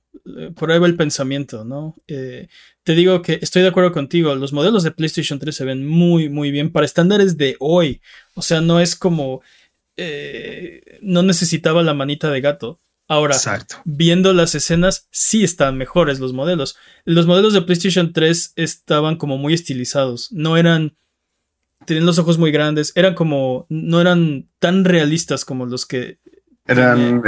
por 0.56 0.71
ahí 0.71 0.80
va 0.80 0.88
el 0.88 0.95
pensamiento, 0.95 1.65
¿no? 1.65 1.95
Eh, 2.08 2.47
te 2.84 2.93
digo 2.93 3.21
que 3.21 3.39
estoy 3.41 3.63
de 3.63 3.69
acuerdo 3.69 3.91
contigo, 3.91 4.36
los 4.36 4.54
modelos 4.54 4.84
de 4.84 4.91
PlayStation 4.91 5.39
3 5.39 5.56
se 5.56 5.65
ven 5.65 5.88
muy, 5.88 6.30
muy 6.30 6.52
bien 6.52 6.71
para 6.71 6.86
estándares 6.86 7.38
de 7.38 7.56
hoy. 7.60 8.02
O 8.36 8.41
sea, 8.41 8.62
no 8.62 8.80
es 8.80 8.95
como... 8.95 9.41
Eh, 9.97 10.99
no 11.01 11.23
necesitaba 11.23 11.83
la 11.83 11.93
manita 11.93 12.29
de 12.29 12.41
gato. 12.41 12.79
Ahora, 13.10 13.38
viendo 13.86 14.33
las 14.33 14.53
escenas, 14.53 15.07
sí 15.12 15.43
están 15.43 15.77
mejores 15.77 16.19
los 16.19 16.33
modelos. 16.33 16.77
Los 17.05 17.25
modelos 17.25 17.53
de 17.53 17.62
PlayStation 17.62 18.12
3 18.12 18.53
estaban 18.57 19.15
como 19.15 19.38
muy 19.38 19.53
estilizados. 19.53 20.31
No 20.31 20.57
eran. 20.57 20.93
Tenían 21.86 22.05
los 22.05 22.19
ojos 22.19 22.38
muy 22.38 22.51
grandes. 22.51 22.91
Eran 22.95 23.13
como. 23.13 23.65
No 23.69 24.01
eran 24.01 24.47
tan 24.60 24.83
realistas 24.83 25.45
como 25.45 25.65
los 25.65 25.86
que. 25.86 26.19
Eran. 26.65 27.23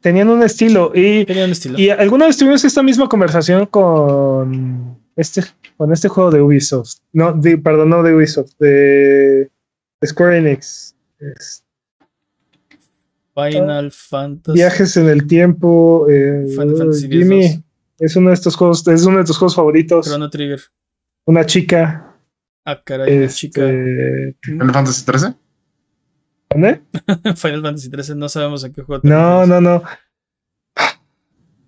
Tenían, 0.00 0.28
un 0.28 0.42
estilo. 0.42 0.90
Y, 0.94 1.26
tenían 1.26 1.46
un 1.46 1.52
estilo. 1.52 1.78
y 1.78 1.90
alguna 1.90 2.26
vez 2.26 2.38
tuvimos 2.38 2.64
esta 2.64 2.82
misma 2.82 3.08
conversación 3.08 3.66
con 3.66 4.96
este, 5.16 5.42
con 5.76 5.92
este 5.92 6.08
juego 6.08 6.30
de 6.30 6.40
Ubisoft. 6.40 6.96
No, 7.12 7.38
perdón, 7.62 7.90
no 7.90 8.02
de 8.02 8.14
Ubisoft, 8.14 8.52
de, 8.58 9.50
Square 10.04 10.38
Enix. 10.38 10.95
Final 13.34 13.92
Fantasy. 13.92 14.56
Viajes 14.56 14.96
en 14.96 15.08
el 15.08 15.26
tiempo. 15.26 16.06
Eh, 16.08 16.46
Final 16.50 16.76
Fantasy 16.76 17.08
Jimmy, 17.08 17.64
es 17.98 18.16
uno 18.16 18.28
de 18.30 18.34
estos 18.34 18.56
juegos, 18.56 18.86
es 18.88 19.04
uno 19.04 19.18
de 19.18 19.24
tus 19.24 19.36
juegos 19.36 19.54
favoritos. 19.54 20.06
Chrono 20.06 20.30
Trigger. 20.30 20.60
Una 21.26 21.44
chica. 21.44 22.16
Ah, 22.64 22.82
caray, 22.82 23.18
una 23.18 23.28
chica. 23.28 23.62
Este, 23.62 24.36
¿Final 24.42 24.72
Fantasy 24.72 25.04
13? 25.04 25.34
Final 27.36 27.62
Fantasy 27.62 27.90
13, 27.90 28.14
no 28.14 28.28
sabemos 28.28 28.64
a 28.64 28.72
qué 28.72 28.82
juego. 28.82 29.02
No, 29.04 29.46
no, 29.46 29.60
no. 29.60 29.82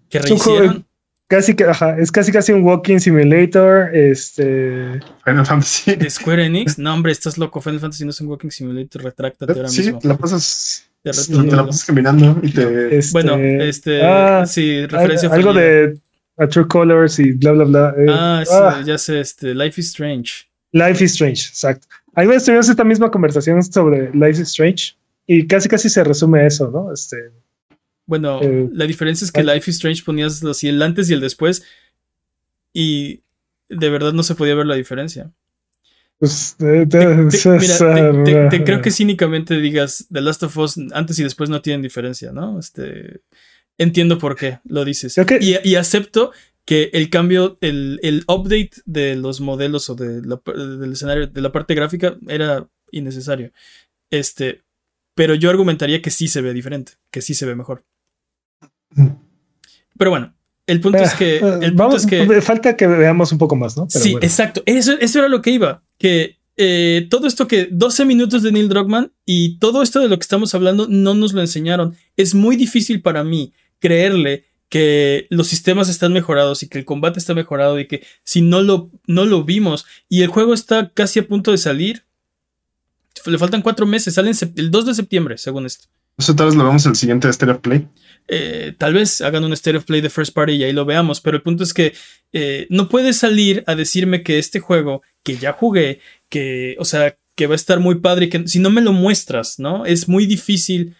¿Qué 0.08 0.20
rehicieron? 0.20 0.87
Casi 1.28 1.54
que, 1.54 1.64
ajá, 1.64 1.98
es 1.98 2.10
casi 2.10 2.32
casi 2.32 2.52
un 2.52 2.62
walking 2.64 2.98
simulator. 2.98 3.94
Este. 3.94 4.98
Final 5.24 5.44
Fantasy. 5.44 5.94
¿De 5.94 6.08
Square 6.08 6.46
Enix? 6.46 6.78
No, 6.78 6.94
hombre, 6.94 7.12
estás 7.12 7.36
loco. 7.36 7.60
Final 7.60 7.80
Fantasy 7.80 8.04
no 8.04 8.10
es 8.10 8.20
un 8.22 8.28
walking 8.28 8.48
simulator. 8.48 9.02
Retráctate 9.02 9.52
ahora 9.52 9.68
mismo. 9.68 10.00
Sí, 10.00 10.08
la 10.08 10.16
pasas. 10.16 10.84
Te, 11.02 11.10
la 11.10 11.66
pasas 11.66 11.84
caminando 11.84 12.40
y 12.42 12.50
te. 12.50 12.96
Este, 12.98 13.12
bueno, 13.12 13.36
este. 13.36 14.02
Ah, 14.02 14.46
sí, 14.46 14.86
referencia. 14.86 15.28
Algo 15.28 15.52
de 15.52 15.98
A 16.38 16.48
True 16.48 16.66
Colors 16.66 17.18
y 17.18 17.32
bla, 17.32 17.52
bla, 17.52 17.64
bla. 17.64 17.94
Eh, 17.98 18.06
ah, 18.08 18.42
sí, 18.46 18.54
ah. 18.54 18.82
ya 18.86 18.96
sé, 18.96 19.20
este. 19.20 19.54
Life 19.54 19.78
is 19.78 19.88
Strange. 19.88 20.48
Life 20.72 21.04
is 21.04 21.12
Strange, 21.12 21.48
exacto. 21.50 21.86
Ahí 22.14 22.26
tuvimos 22.26 22.68
esta 22.68 22.84
misma 22.84 23.10
conversación 23.10 23.62
sobre 23.62 24.10
Life 24.12 24.42
is 24.42 24.48
Strange 24.48 24.96
y 25.26 25.46
casi 25.46 25.68
casi 25.68 25.88
se 25.88 26.02
resume 26.02 26.46
eso, 26.46 26.70
¿no? 26.70 26.92
Este, 26.92 27.16
bueno, 28.08 28.40
eh, 28.42 28.70
la 28.72 28.86
diferencia 28.86 29.26
es 29.26 29.30
que 29.30 29.44
Life 29.44 29.70
is 29.70 29.76
Strange 29.76 30.02
ponías 30.02 30.42
así 30.42 30.66
el 30.66 30.80
antes 30.80 31.10
y 31.10 31.12
el 31.12 31.20
después 31.20 31.62
y 32.72 33.20
de 33.68 33.90
verdad 33.90 34.14
no 34.14 34.22
se 34.22 34.34
podía 34.34 34.54
ver 34.54 34.64
la 34.64 34.76
diferencia. 34.76 35.30
Pues, 36.18 36.56
te, 36.58 36.88
creo 38.64 38.80
que 38.80 38.90
cínicamente 38.90 39.60
digas 39.60 40.06
The 40.10 40.22
Last 40.22 40.42
of 40.42 40.56
Us 40.56 40.80
antes 40.92 41.18
y 41.18 41.22
después 41.22 41.50
no 41.50 41.60
tienen 41.60 41.82
diferencia, 41.82 42.32
¿no? 42.32 42.58
Este, 42.58 43.20
entiendo 43.76 44.16
por 44.16 44.36
qué 44.36 44.60
lo 44.64 44.86
dices. 44.86 45.14
Y, 45.40 45.68
y, 45.68 45.74
acepto 45.74 46.32
que 46.64 46.88
el 46.94 47.10
cambio, 47.10 47.58
el, 47.60 48.00
el 48.02 48.24
update 48.26 48.70
de 48.86 49.16
los 49.16 49.42
modelos 49.42 49.90
o 49.90 49.94
de 49.94 50.22
del 50.22 50.92
escenario, 50.92 51.26
de 51.26 51.40
la 51.42 51.52
parte 51.52 51.74
gráfica, 51.74 52.16
era 52.26 52.66
innecesario. 52.90 53.52
Este, 54.10 54.62
pero 55.14 55.34
yo 55.34 55.50
argumentaría 55.50 56.00
que 56.00 56.10
sí 56.10 56.26
se 56.26 56.40
ve 56.40 56.54
diferente, 56.54 56.92
que 57.10 57.20
sí 57.20 57.34
se 57.34 57.44
ve 57.44 57.54
mejor. 57.54 57.84
Pero 59.96 60.10
bueno, 60.10 60.34
el 60.66 60.80
punto 60.80 60.98
es 60.98 61.14
que. 61.14 61.36
Eh, 61.36 61.40
El 61.40 61.70
punto 61.70 61.84
vamos, 61.84 62.04
es 62.04 62.06
que. 62.06 62.40
Falta 62.42 62.76
que 62.76 62.86
veamos 62.86 63.32
un 63.32 63.38
poco 63.38 63.56
más, 63.56 63.76
¿no? 63.76 63.88
Pero 63.92 64.04
sí, 64.04 64.12
bueno. 64.12 64.26
exacto. 64.26 64.62
Eso, 64.66 64.92
eso 65.00 65.18
era 65.18 65.28
lo 65.28 65.42
que 65.42 65.50
iba. 65.50 65.82
Que 65.98 66.38
eh, 66.56 67.06
todo 67.10 67.26
esto 67.26 67.46
que 67.48 67.68
12 67.70 68.04
minutos 68.04 68.42
de 68.42 68.52
Neil 68.52 68.68
Druckmann 68.68 69.12
y 69.24 69.58
todo 69.58 69.82
esto 69.82 70.00
de 70.00 70.08
lo 70.08 70.18
que 70.18 70.22
estamos 70.22 70.54
hablando 70.54 70.86
no 70.88 71.14
nos 71.14 71.32
lo 71.32 71.40
enseñaron. 71.40 71.96
Es 72.16 72.34
muy 72.34 72.56
difícil 72.56 73.00
para 73.00 73.24
mí 73.24 73.52
creerle 73.78 74.44
que 74.68 75.26
los 75.30 75.46
sistemas 75.46 75.88
están 75.88 76.12
mejorados 76.12 76.62
y 76.62 76.68
que 76.68 76.78
el 76.78 76.84
combate 76.84 77.18
está 77.18 77.34
mejorado 77.34 77.80
y 77.80 77.86
que 77.86 78.04
si 78.22 78.42
no 78.42 78.60
lo, 78.60 78.90
no 79.06 79.24
lo 79.24 79.44
vimos 79.44 79.86
y 80.08 80.22
el 80.22 80.28
juego 80.28 80.52
está 80.52 80.90
casi 80.90 81.20
a 81.20 81.26
punto 81.26 81.50
de 81.52 81.58
salir, 81.58 82.04
le 83.24 83.38
faltan 83.38 83.62
cuatro 83.62 83.86
meses, 83.86 84.14
sale 84.14 84.32
el 84.56 84.70
2 84.70 84.86
de 84.86 84.94
septiembre, 84.94 85.38
según 85.38 85.64
esto. 85.64 85.88
Eso 86.18 86.34
tal 86.34 86.46
vez 86.46 86.56
lo 86.56 86.64
vemos 86.64 86.84
en 86.84 86.90
el 86.90 86.96
siguiente 86.96 87.32
Stereo 87.32 87.60
Play. 87.60 87.86
Eh, 88.26 88.74
tal 88.76 88.92
vez 88.92 89.20
hagan 89.22 89.44
un 89.44 89.52
State 89.54 89.76
of 89.78 89.84
Play 89.84 90.00
de 90.00 90.10
First 90.10 90.34
Party 90.34 90.52
y 90.52 90.64
ahí 90.64 90.72
lo 90.72 90.84
veamos, 90.84 91.20
pero 91.20 91.36
el 91.36 91.42
punto 91.42 91.62
es 91.64 91.72
que 91.72 91.94
eh, 92.32 92.66
no 92.70 92.88
puedes 92.88 93.16
salir 93.16 93.64
a 93.66 93.74
decirme 93.74 94.22
que 94.22 94.38
este 94.38 94.60
juego, 94.60 95.02
que 95.22 95.36
ya 95.38 95.52
jugué, 95.52 96.00
que, 96.28 96.76
o 96.78 96.84
sea, 96.84 97.16
que 97.36 97.46
va 97.46 97.54
a 97.54 97.56
estar 97.56 97.78
muy 97.80 97.94
padre 98.00 98.26
y 98.26 98.28
que 98.28 98.46
si 98.48 98.58
no 98.58 98.68
me 98.68 98.80
lo 98.82 98.92
muestras, 98.92 99.58
¿no? 99.58 99.86
Es 99.86 100.08
muy 100.08 100.26
difícil 100.26 100.96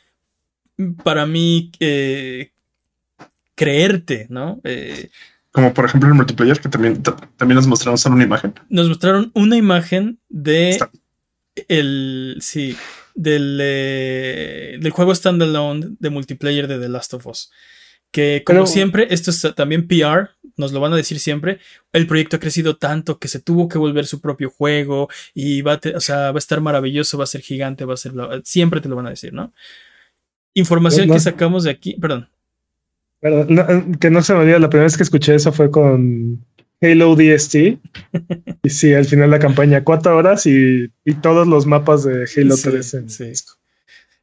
para 1.02 1.26
mí 1.26 1.72
eh, 1.81 2.52
creerte, 3.54 4.26
¿no? 4.31 4.61
Como 5.50 5.74
por 5.74 5.85
ejemplo 5.87 6.09
el 6.09 6.14
multiplayer, 6.14 6.61
que 6.61 6.68
también, 6.68 7.02
ta- 7.02 7.16
también 7.37 7.57
nos 7.57 7.66
mostraron 7.66 7.98
solo 7.98 8.14
una 8.14 8.24
imagen. 8.24 8.54
nos 8.68 8.88
mostraron 8.88 9.31
una 9.35 9.57
imagen 9.57 10.18
de 10.28 10.70
Está- 10.70 10.90
el, 11.68 12.37
sí, 12.40 12.76
del, 13.18 13.59
eh, 13.61 14.78
del 14.81 14.92
juego 14.92 15.14
standalone 15.14 15.88
de 15.98 16.11
multiplayer 16.11 16.68
de 16.68 16.78
The 16.78 16.88
Last 16.88 17.14
of 17.14 17.26
Us. 17.26 17.50
Que 18.11 18.42
como 18.46 18.61
Pero- 18.61 18.66
siempre, 18.66 19.07
esto 19.11 19.31
es 19.31 19.46
también 19.54 19.87
PR, 19.87 20.31
nos 20.57 20.72
lo 20.72 20.81
van 20.81 20.92
a 20.92 20.96
decir 20.96 21.18
siempre. 21.20 21.59
El 21.92 22.07
proyecto 22.07 22.37
ha 22.37 22.40
crecido 22.40 22.76
tanto 22.76 23.18
que 23.18 23.28
se 23.28 23.40
tuvo 23.40 23.68
que 23.68 23.76
volver 23.76 24.07
su 24.07 24.20
propio 24.20 24.48
juego 24.50 25.09
y 25.35 25.61
va 25.62 25.72
a, 25.74 25.78
te- 25.81 25.94
o 25.94 26.00
sea, 26.00 26.31
va 26.33 26.37
a 26.37 26.38
estar 26.38 26.61
maravilloso, 26.61 27.18
va 27.18 27.24
a 27.24 27.26
ser 27.26 27.42
gigante, 27.42 27.85
va 27.85 27.94
a 27.94 27.98
ser. 27.98 28.12
bla- 28.12 28.40
siempre 28.44 28.81
te 28.81 28.88
lo 28.88 28.96
van 28.96 29.07
a 29.09 29.11
decir, 29.11 29.33
¿no? 29.35 29.52
Información 30.54 31.09
No- 31.09 31.14
que 31.14 31.20
sacamos 31.20 31.64
de 31.64 31.70
aquí, 31.70 31.94
perdón. 32.00 32.28
No, 33.20 33.66
que 33.98 34.11
no 34.11 34.22
se 34.22 34.33
me 34.33 34.40
olvide, 34.40 34.61
la 34.61 34.70
primera 34.70 34.85
vez 34.85 34.96
que 34.96 35.02
escuché 35.02 35.35
eso 35.35 35.52
fue 35.52 35.70
con 35.70 36.44
Halo 36.80 37.16
DST. 37.16 37.54
y 38.62 38.70
sí, 38.70 38.92
al 38.94 39.04
final 39.04 39.30
la 39.30 39.38
campaña, 39.38 39.84
cuatro 39.84 40.16
horas 40.16 40.46
y, 40.46 40.86
y 41.04 41.14
todos 41.14 41.46
los 41.46 41.66
mapas 41.66 42.04
de 42.04 42.28
Halo 42.36 42.56
Sí, 42.56 42.68
3 42.70 42.94
en 42.94 43.10
sí. 43.10 43.24
disco. 43.24 43.54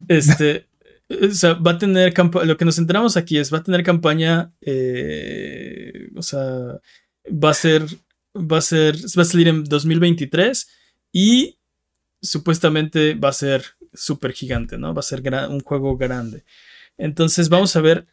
Este, 0.07 0.67
o 1.09 1.31
sea, 1.31 1.53
va 1.53 1.71
a 1.71 1.77
tener 1.77 2.13
campa- 2.13 2.43
lo 2.45 2.57
que 2.57 2.65
nos 2.65 2.77
enteramos 2.77 3.17
aquí 3.17 3.37
es 3.37 3.53
va 3.53 3.59
a 3.59 3.63
tener 3.63 3.83
campaña, 3.83 4.51
eh, 4.61 6.09
o 6.15 6.21
sea, 6.21 6.79
va 7.27 7.49
a 7.49 7.53
ser, 7.53 7.83
va 8.35 8.57
a 8.57 8.61
ser, 8.61 8.95
va 9.17 9.21
a 9.21 9.25
salir 9.25 9.47
en 9.47 9.63
2023 9.63 10.69
y 11.11 11.57
supuestamente 12.21 13.15
va 13.15 13.29
a 13.29 13.33
ser 13.33 13.63
súper 13.93 14.33
gigante, 14.33 14.77
¿no? 14.77 14.93
Va 14.93 14.99
a 14.99 15.03
ser 15.03 15.21
un 15.49 15.59
juego 15.61 15.97
grande. 15.97 16.43
Entonces 16.97 17.49
vamos 17.49 17.75
a 17.75 17.81
ver. 17.81 18.07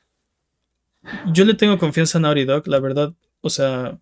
Yo 1.32 1.44
le 1.44 1.54
tengo 1.54 1.78
confianza 1.78 2.18
a 2.18 2.20
Naughty 2.20 2.44
Dog, 2.44 2.68
la 2.68 2.78
verdad, 2.78 3.12
o 3.40 3.50
sea, 3.50 3.98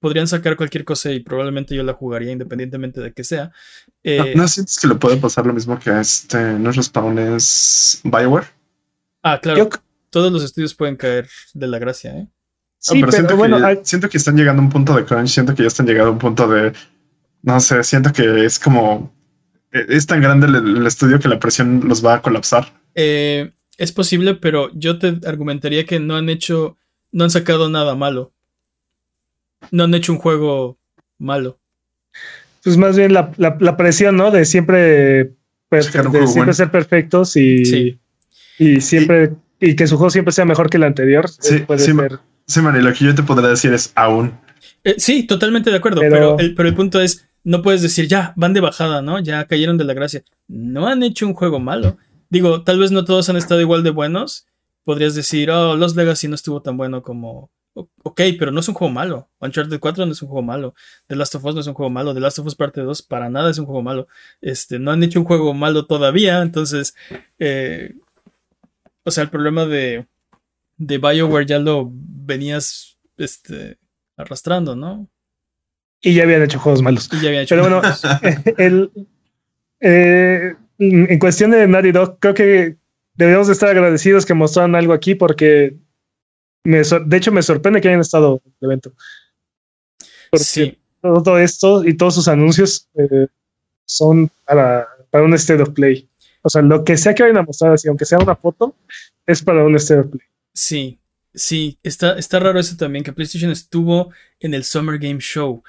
podrían 0.00 0.26
sacar 0.28 0.56
cualquier 0.56 0.84
cosa 0.84 1.10
y 1.12 1.20
probablemente 1.20 1.74
yo 1.74 1.82
la 1.82 1.92
jugaría 1.94 2.32
independientemente 2.32 3.00
de 3.00 3.12
que 3.12 3.24
sea. 3.24 3.50
Eh, 4.04 4.32
¿No, 4.34 4.42
¿No 4.42 4.48
sientes 4.48 4.78
que 4.78 4.86
le 4.88 4.94
puede 4.94 5.16
pasar 5.16 5.46
lo 5.46 5.52
mismo 5.52 5.78
que 5.78 5.90
a 5.90 6.00
este, 6.00 6.38
no 6.58 6.70
es 6.70 6.76
Respawn, 6.76 7.18
es 7.18 8.00
Bioware? 8.04 8.46
Ah, 9.22 9.38
claro. 9.42 9.58
Yo- 9.58 9.68
Todos 10.10 10.32
los 10.32 10.42
estudios 10.42 10.74
pueden 10.74 10.96
caer 10.96 11.28
de 11.52 11.66
la 11.66 11.78
gracia, 11.78 12.12
¿eh? 12.16 12.22
No, 12.22 12.30
sí, 12.78 13.00
pero, 13.00 13.12
siento, 13.12 13.36
bueno, 13.36 13.58
que, 13.58 13.64
hay- 13.64 13.78
siento 13.82 14.08
que 14.08 14.16
están 14.18 14.36
llegando 14.36 14.62
a 14.62 14.64
un 14.64 14.70
punto 14.70 14.94
de 14.94 15.04
crunch, 15.04 15.28
siento 15.28 15.54
que 15.54 15.62
ya 15.62 15.68
están 15.68 15.86
llegando 15.86 16.10
a 16.10 16.12
un 16.12 16.18
punto 16.18 16.48
de, 16.48 16.72
no 17.42 17.60
sé, 17.60 17.82
siento 17.84 18.12
que 18.12 18.44
es 18.44 18.58
como, 18.58 19.12
eh, 19.72 19.84
es 19.88 20.06
tan 20.06 20.20
grande 20.22 20.46
el, 20.46 20.54
el 20.78 20.86
estudio 20.86 21.18
que 21.18 21.28
la 21.28 21.38
presión 21.40 21.82
los 21.86 22.02
va 22.04 22.14
a 22.14 22.22
colapsar. 22.22 22.72
Eh, 22.94 23.52
Es 23.76 23.92
posible, 23.92 24.34
pero 24.34 24.70
yo 24.74 24.98
te 24.98 25.18
argumentaría 25.26 25.84
que 25.84 26.00
no 26.00 26.16
han 26.16 26.28
hecho, 26.30 26.76
no 27.12 27.24
han 27.24 27.30
sacado 27.30 27.68
nada 27.68 27.94
malo. 27.94 28.32
No 29.70 29.84
han 29.84 29.94
hecho 29.94 30.12
un 30.12 30.18
juego 30.18 30.78
malo. 31.18 31.58
pues 32.62 32.76
más 32.76 32.96
bien 32.96 33.12
la, 33.14 33.32
la- 33.38 33.56
la 33.60 33.76
presión, 33.76 34.16
¿no? 34.16 34.30
De 34.30 34.44
siempre, 34.44 35.22
un 35.22 35.32
de 35.70 35.82
siempre 35.82 36.20
bueno. 36.26 36.52
ser 36.52 36.70
perfectos 36.70 37.36
y, 37.36 37.64
Sí. 37.64 37.98
y 38.58 38.80
siempre 38.80 39.32
y 39.60 39.74
que 39.74 39.86
su 39.86 39.96
juego 39.96 40.10
siempre 40.10 40.32
sea 40.32 40.44
mejor 40.44 40.68
que 40.70 40.76
el 40.76 40.84
anterior. 40.84 41.28
Sí, 41.28 41.56
eh, 41.56 41.64
puede 41.66 41.80
sí, 41.80 41.92
ser. 41.92 42.18
Sí, 42.46 42.60
man, 42.60 42.76
y 42.76 42.82
lo 42.82 42.92
que 42.92 43.04
yo 43.04 43.14
te 43.14 43.22
podría 43.22 43.48
decir 43.50 43.72
es 43.72 43.92
aún. 43.94 44.32
Eh, 44.84 44.94
sí, 44.98 45.26
totalmente 45.26 45.70
de 45.70 45.76
acuerdo, 45.76 46.00
Pero- 46.00 46.12
pero, 46.14 46.38
el, 46.38 46.54
pero 46.54 46.68
el 46.68 46.74
punto 46.74 47.00
es, 47.00 47.26
no 47.44 47.62
puedes 47.62 47.82
decir, 47.82 48.06
ya, 48.06 48.32
van 48.36 48.52
de 48.52 48.60
bajada, 48.60 49.02
¿no? 49.02 49.18
Ya 49.20 49.44
cayeron 49.46 49.76
de 49.78 49.84
la 49.84 49.94
gracia. 49.94 50.22
No 50.46 50.86
han 50.88 51.02
hecho 51.02 51.26
un 51.26 51.34
juego 51.34 51.58
malo. 51.60 51.96
Digo, 52.30 52.62
tal 52.62 52.78
vez 52.78 52.90
no 52.90 53.04
todos 53.04 53.28
han 53.30 53.36
estado 53.36 53.60
igual 53.60 53.82
de 53.82 53.90
buenos. 53.90 54.46
Podrías 54.84 55.14
decir, 55.14 55.50
oh, 55.50 55.76
Los 55.76 55.96
Legacy 55.96 56.28
no 56.28 56.34
estuvo 56.34 56.60
tan 56.62 56.76
bueno 56.76 57.02
como... 57.02 57.50
Ok, 58.02 58.20
pero 58.38 58.50
no 58.50 58.60
es 58.60 58.68
un 58.68 58.74
juego 58.74 58.92
malo. 58.92 59.28
Uncharted 59.40 59.78
4 59.78 60.06
no 60.06 60.12
es 60.12 60.22
un 60.22 60.28
juego 60.28 60.42
malo. 60.42 60.74
The 61.06 61.16
Last 61.16 61.34
of 61.34 61.44
Us 61.44 61.54
no 61.54 61.60
es 61.60 61.66
un 61.66 61.74
juego 61.74 61.90
malo. 61.90 62.14
The 62.14 62.20
Last 62.20 62.38
of 62.38 62.46
Us 62.46 62.54
Parte 62.54 62.80
2 62.80 63.02
para 63.02 63.28
nada 63.30 63.50
es 63.50 63.58
un 63.58 63.66
juego 63.66 63.82
malo. 63.82 64.08
Este, 64.40 64.78
no 64.78 64.90
han 64.90 65.02
hecho 65.02 65.20
un 65.20 65.26
juego 65.26 65.54
malo 65.54 65.86
todavía. 65.86 66.42
Entonces, 66.42 66.94
eh, 67.38 67.94
o 69.04 69.10
sea, 69.10 69.24
el 69.24 69.30
problema 69.30 69.66
de, 69.66 70.06
de 70.76 70.98
BioWare 70.98 71.46
ya 71.46 71.58
lo 71.58 71.90
venías 71.92 72.98
este, 73.16 73.78
arrastrando, 74.16 74.74
¿no? 74.74 75.08
Y 76.00 76.14
ya 76.14 76.22
habían 76.24 76.42
hecho 76.42 76.58
juegos 76.58 76.82
malos. 76.82 77.08
Y 77.12 77.20
ya 77.20 77.28
había 77.28 77.42
hecho. 77.42 77.56
Pero 77.56 77.62
bueno, 77.68 77.82
el, 78.58 78.90
eh, 79.80 80.54
en 80.78 81.18
cuestión 81.18 81.50
de 81.50 81.66
Naughty 81.66 81.92
Dog, 81.92 82.18
creo 82.20 82.34
que 82.34 82.76
deberíamos 83.14 83.48
de 83.48 83.52
estar 83.52 83.68
agradecidos 83.68 84.24
que 84.24 84.34
mostraron 84.34 84.74
algo 84.76 84.92
aquí 84.92 85.14
porque 85.14 85.76
me 86.68 86.82
de 86.82 87.16
hecho 87.16 87.32
me 87.32 87.42
sorprende 87.42 87.80
que 87.80 87.88
hayan 87.88 88.00
estado 88.00 88.42
en 88.44 88.52
el 88.60 88.66
evento. 88.66 88.92
Porque 90.30 90.44
sí, 90.44 90.78
todo 91.00 91.38
esto 91.38 91.84
y 91.84 91.96
todos 91.96 92.14
sus 92.14 92.28
anuncios 92.28 92.88
eh, 92.94 93.26
son 93.86 94.30
para, 94.44 94.86
para 95.10 95.24
un 95.24 95.34
State 95.34 95.62
of 95.62 95.70
Play. 95.70 96.08
O 96.42 96.50
sea, 96.50 96.62
lo 96.62 96.84
que 96.84 96.96
sea 96.96 97.14
que 97.14 97.22
vayan 97.22 97.38
a 97.38 97.42
mostrar 97.42 97.72
así, 97.72 97.88
aunque 97.88 98.04
sea 98.04 98.18
una 98.18 98.36
foto, 98.36 98.76
es 99.26 99.42
para 99.42 99.64
un 99.64 99.74
State 99.76 100.00
of 100.00 100.08
Play. 100.08 100.26
sí, 100.54 100.98
sí. 101.34 101.78
Está, 101.82 102.18
está 102.18 102.38
raro 102.40 102.58
eso 102.60 102.76
también, 102.76 103.04
que 103.04 103.12
PlayStation 103.12 103.50
estuvo 103.50 104.12
en 104.40 104.54
el 104.54 104.64
Summer 104.64 104.98
Game 104.98 105.20
Show. 105.20 105.62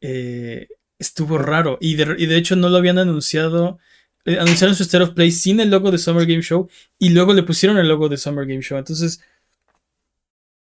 Eh, 0.00 0.68
estuvo 0.98 1.38
raro. 1.38 1.78
Y 1.80 1.96
de, 1.96 2.14
y 2.18 2.26
de 2.26 2.36
hecho 2.36 2.56
no 2.56 2.68
lo 2.68 2.76
habían 2.78 2.98
anunciado. 2.98 3.78
eh, 4.26 4.38
anunciaron 4.38 4.76
su 4.76 4.82
State 4.84 5.04
of 5.04 5.10
Play 5.14 5.30
sin 5.32 5.60
el 5.60 5.70
logo 5.70 5.90
de 5.90 5.98
Summer 5.98 6.26
Game 6.26 6.42
Show. 6.42 6.68
Y 6.98 7.10
luego 7.10 7.32
le 7.34 7.42
pusieron 7.42 7.78
el 7.78 7.88
logo 7.88 8.08
de 8.08 8.16
Summer 8.18 8.46
Game 8.46 8.62
Show. 8.62 8.78
Entonces. 8.78 9.20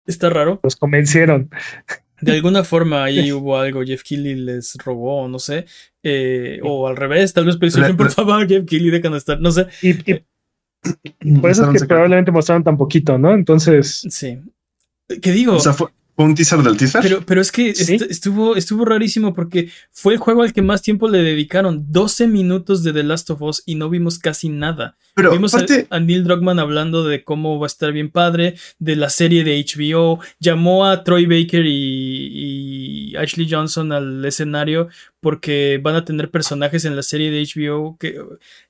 Está 0.05 0.29
raro. 0.29 0.59
Los 0.63 0.75
convencieron. 0.75 1.49
De 2.21 2.31
alguna 2.33 2.63
forma 2.63 3.03
ahí 3.03 3.31
hubo 3.33 3.57
algo. 3.57 3.83
Jeff 3.83 4.03
Keighley 4.03 4.35
les 4.35 4.75
robó, 4.83 5.27
no 5.27 5.39
sé. 5.39 5.65
eh, 6.03 6.59
o 6.63 6.87
al 6.87 6.95
revés, 6.97 7.33
tal 7.33 7.45
vez 7.45 7.57
PlayStation, 7.57 7.95
por 7.97 8.07
le- 8.07 8.11
favor, 8.13 8.47
Jeff 8.47 8.65
Keighley, 8.65 8.91
dejan 8.91 9.11
de 9.13 9.17
estar. 9.17 9.39
No 9.39 9.51
sé. 9.51 9.67
Y, 9.81 9.91
y 11.21 11.39
por 11.39 11.49
eso 11.49 11.69
es 11.71 11.81
que 11.81 11.87
probablemente 11.87 12.31
mostraron 12.31 12.63
tan 12.63 12.77
poquito, 12.77 13.17
¿no? 13.17 13.33
Entonces, 13.33 14.01
Sí. 14.09 14.39
¿Qué 15.21 15.31
digo? 15.31 15.53
O 15.55 15.59
sea, 15.59 15.73
fue, 15.73 15.87
un 16.15 16.35
teaser 16.35 16.59
del 16.61 16.77
teaser. 16.77 17.01
Pero, 17.01 17.21
pero 17.25 17.41
es 17.41 17.51
que 17.51 17.73
Sí. 17.75 17.97
estuvo, 18.09 18.55
estuvo 18.55 18.85
rarísimo 18.85 19.33
porque 19.33 19.69
fue 19.91 20.13
el 20.13 20.19
juego 20.19 20.43
al 20.43 20.53
que 20.53 20.61
más 20.61 20.81
tiempo 20.81 21.07
le 21.09 21.19
dedicaron. 21.23 21.85
12 21.91 22.27
minutos 22.27 22.83
de 22.83 22.93
The 22.93 23.03
Last 23.03 23.29
of 23.31 23.41
Us 23.41 23.63
y 23.65 23.75
no 23.75 23.89
vimos 23.89 24.19
casi 24.19 24.49
nada. 24.49 24.95
Pero 25.15 25.31
vimos 25.31 25.53
a, 25.53 25.57
aparte, 25.57 25.85
a 25.91 25.99
Neil 25.99 26.23
Druckmann 26.23 26.59
hablando 26.59 27.03
de 27.03 27.23
cómo 27.23 27.59
va 27.59 27.65
a 27.65 27.67
estar 27.67 27.91
bien 27.91 28.09
padre, 28.09 28.55
de 28.79 28.95
la 28.95 29.09
serie 29.09 29.43
de 29.43 29.63
HBO. 29.63 30.19
Llamó 30.39 30.85
a 30.87 31.03
Troy 31.03 31.25
Baker 31.25 31.65
y, 31.65 33.11
y 33.11 33.15
Ashley 33.15 33.47
Johnson 33.49 33.91
al 33.91 34.25
escenario 34.25 34.87
porque 35.19 35.79
van 35.81 35.95
a 35.95 36.03
tener 36.03 36.29
personajes 36.31 36.83
en 36.85 36.95
la 36.95 37.03
serie 37.03 37.31
de 37.31 37.43
HBO. 37.43 37.95
Que, 37.99 38.19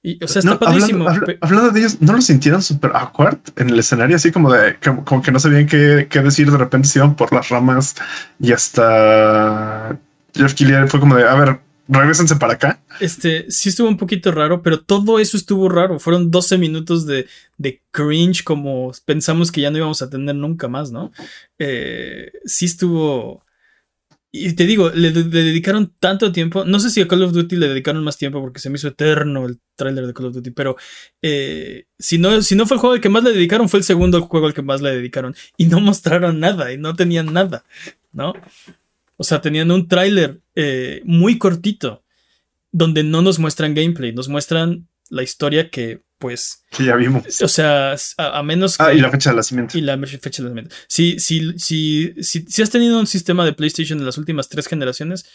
y- 0.02 0.24
o 0.24 0.28
sea, 0.28 0.39
está 0.41 0.52
no, 0.52 0.60
padrísimo. 0.60 1.08
hablando, 1.41 1.72
de 1.72 1.80
ellos, 1.80 2.02
¿no 2.02 2.14
lo 2.14 2.22
sintieron 2.22 2.62
súper 2.62 2.91
awkward 2.94 3.39
en 3.56 3.70
el 3.70 3.80
escenario? 3.80 4.16
Así 4.18 4.32
como 4.32 4.52
de 4.52 4.76
como, 4.84 5.06
como 5.06 5.22
que 5.22 5.32
no 5.32 5.39
sabían 5.39 5.66
qué, 5.66 6.08
qué 6.10 6.20
decir, 6.22 6.52
de 6.52 6.58
repente 6.58 6.88
se 6.88 7.00
iban 7.00 7.16
por 7.16 7.32
las 7.34 7.50
ramas 7.50 7.96
y 8.39 8.52
hasta 8.52 9.98
Jeff 10.36 10.54
Keighley 10.54 10.88
fue 10.88 11.00
como 11.00 11.16
de, 11.16 11.24
a 11.28 11.36
ver, 11.36 11.60
regresense 11.88 12.36
para 12.36 12.53
acá. 12.53 12.81
Este, 12.99 13.45
sí 13.49 13.69
estuvo 13.69 13.88
un 13.88 13.97
poquito 13.97 14.31
raro, 14.31 14.61
pero 14.61 14.81
todo 14.81 15.19
eso 15.19 15.38
estuvo 15.38 15.69
raro. 15.69 15.99
Fueron 15.99 16.31
12 16.31 16.57
minutos 16.57 17.05
de, 17.05 17.27
de 17.57 17.81
cringe 17.91 18.43
como 18.43 18.91
pensamos 19.05 19.51
que 19.51 19.61
ya 19.61 19.71
no 19.71 19.77
íbamos 19.77 20.01
a 20.01 20.09
tener 20.09 20.36
nunca 20.36 20.67
más, 20.67 20.91
¿no? 20.91 21.11
Eh, 21.59 22.31
sí 22.45 22.65
estuvo... 22.65 23.43
y 24.31 24.53
te 24.53 24.65
digo, 24.65 24.89
le, 24.91 25.11
dedicaron 25.11 25.93
tanto 25.99 26.31
tiempo. 26.31 26.63
No 26.65 26.79
sé 26.79 26.89
si 26.89 27.01
a 27.01 27.07
Call 27.07 27.23
of 27.23 27.34
Duty 27.34 27.55
le 27.57 27.67
dedicaron 27.67 28.03
más 28.03 28.17
tiempo 28.17 28.41
porque 28.41 28.59
se 28.59 28.69
me 28.69 28.77
hizo 28.77 28.88
eterno 28.88 29.45
el 29.45 29.59
tráiler 29.75 30.07
de 30.07 30.13
Call 30.13 30.27
of 30.27 30.36
Duty. 30.36 30.51
Pero 30.51 30.77
eh, 31.21 31.86
si, 31.99 32.17
no, 32.17 32.41
si 32.41 32.55
no 32.55 32.65
fue 32.65 32.75
el 32.75 32.81
juego 32.81 32.95
al 32.95 33.01
que 33.01 33.09
más 33.09 33.23
le 33.23 33.31
dedicaron, 33.31 33.67
fue 33.67 33.79
el 33.79 33.84
segundo 33.84 34.21
juego 34.21 34.47
al 34.47 34.53
que 34.53 34.61
más 34.61 34.81
le 34.81 34.91
dedicaron. 34.91 35.36
Y 35.57 35.65
no 35.65 35.81
mostraron 35.81 36.39
nada 36.39 36.71
y 36.71 36.77
no 36.77 36.95
tenían 36.95 37.34
nada, 37.34 37.65
¿no? 38.13 38.34
O 39.24 39.26
sea, 39.26 39.39
tenían 39.39 39.71
un 39.71 39.88
tráiler 39.88 40.41
eh, 40.53 41.01
muy 41.05 41.38
cortito 41.38 42.03
donde 42.74 43.05
no 43.05 43.21
nos 43.21 43.39
muestran 43.39 43.74
gameplay, 43.74 44.11
nos 44.11 44.28
muestran 44.28 44.89
la 45.09 45.24
historia 45.24 45.69
que 45.69 46.01
pues... 46.17 46.65
Sí, 46.71 46.88
ya 46.88 46.97
vimos. 46.97 47.41
O 47.41 47.47
sea, 47.47 47.95
a, 48.17 48.43
menos 48.43 48.78
que... 48.78 48.84
Ah, 48.84 48.93
y 48.93 48.99
la 48.99 49.09
fecha 49.09 49.30
de 49.30 49.38
nacimiento. 49.38 49.78
Y 49.78 49.82
la 49.82 49.97
fecha 49.97 50.43
de 50.43 50.49
nacimiento. 50.49 50.76
Si, 50.89 51.21
si, 51.21 51.57
si, 51.57 52.13
si, 52.21 52.61
has 52.61 52.69
tenido 52.69 52.99
un 52.99 53.07
sistema 53.07 53.45
de 53.45 53.53
PlayStation 53.53 53.97
en 53.97 54.05
las 54.05 54.17
últimas 54.17 54.49
tres 54.49 54.67
generaciones, 54.67 55.26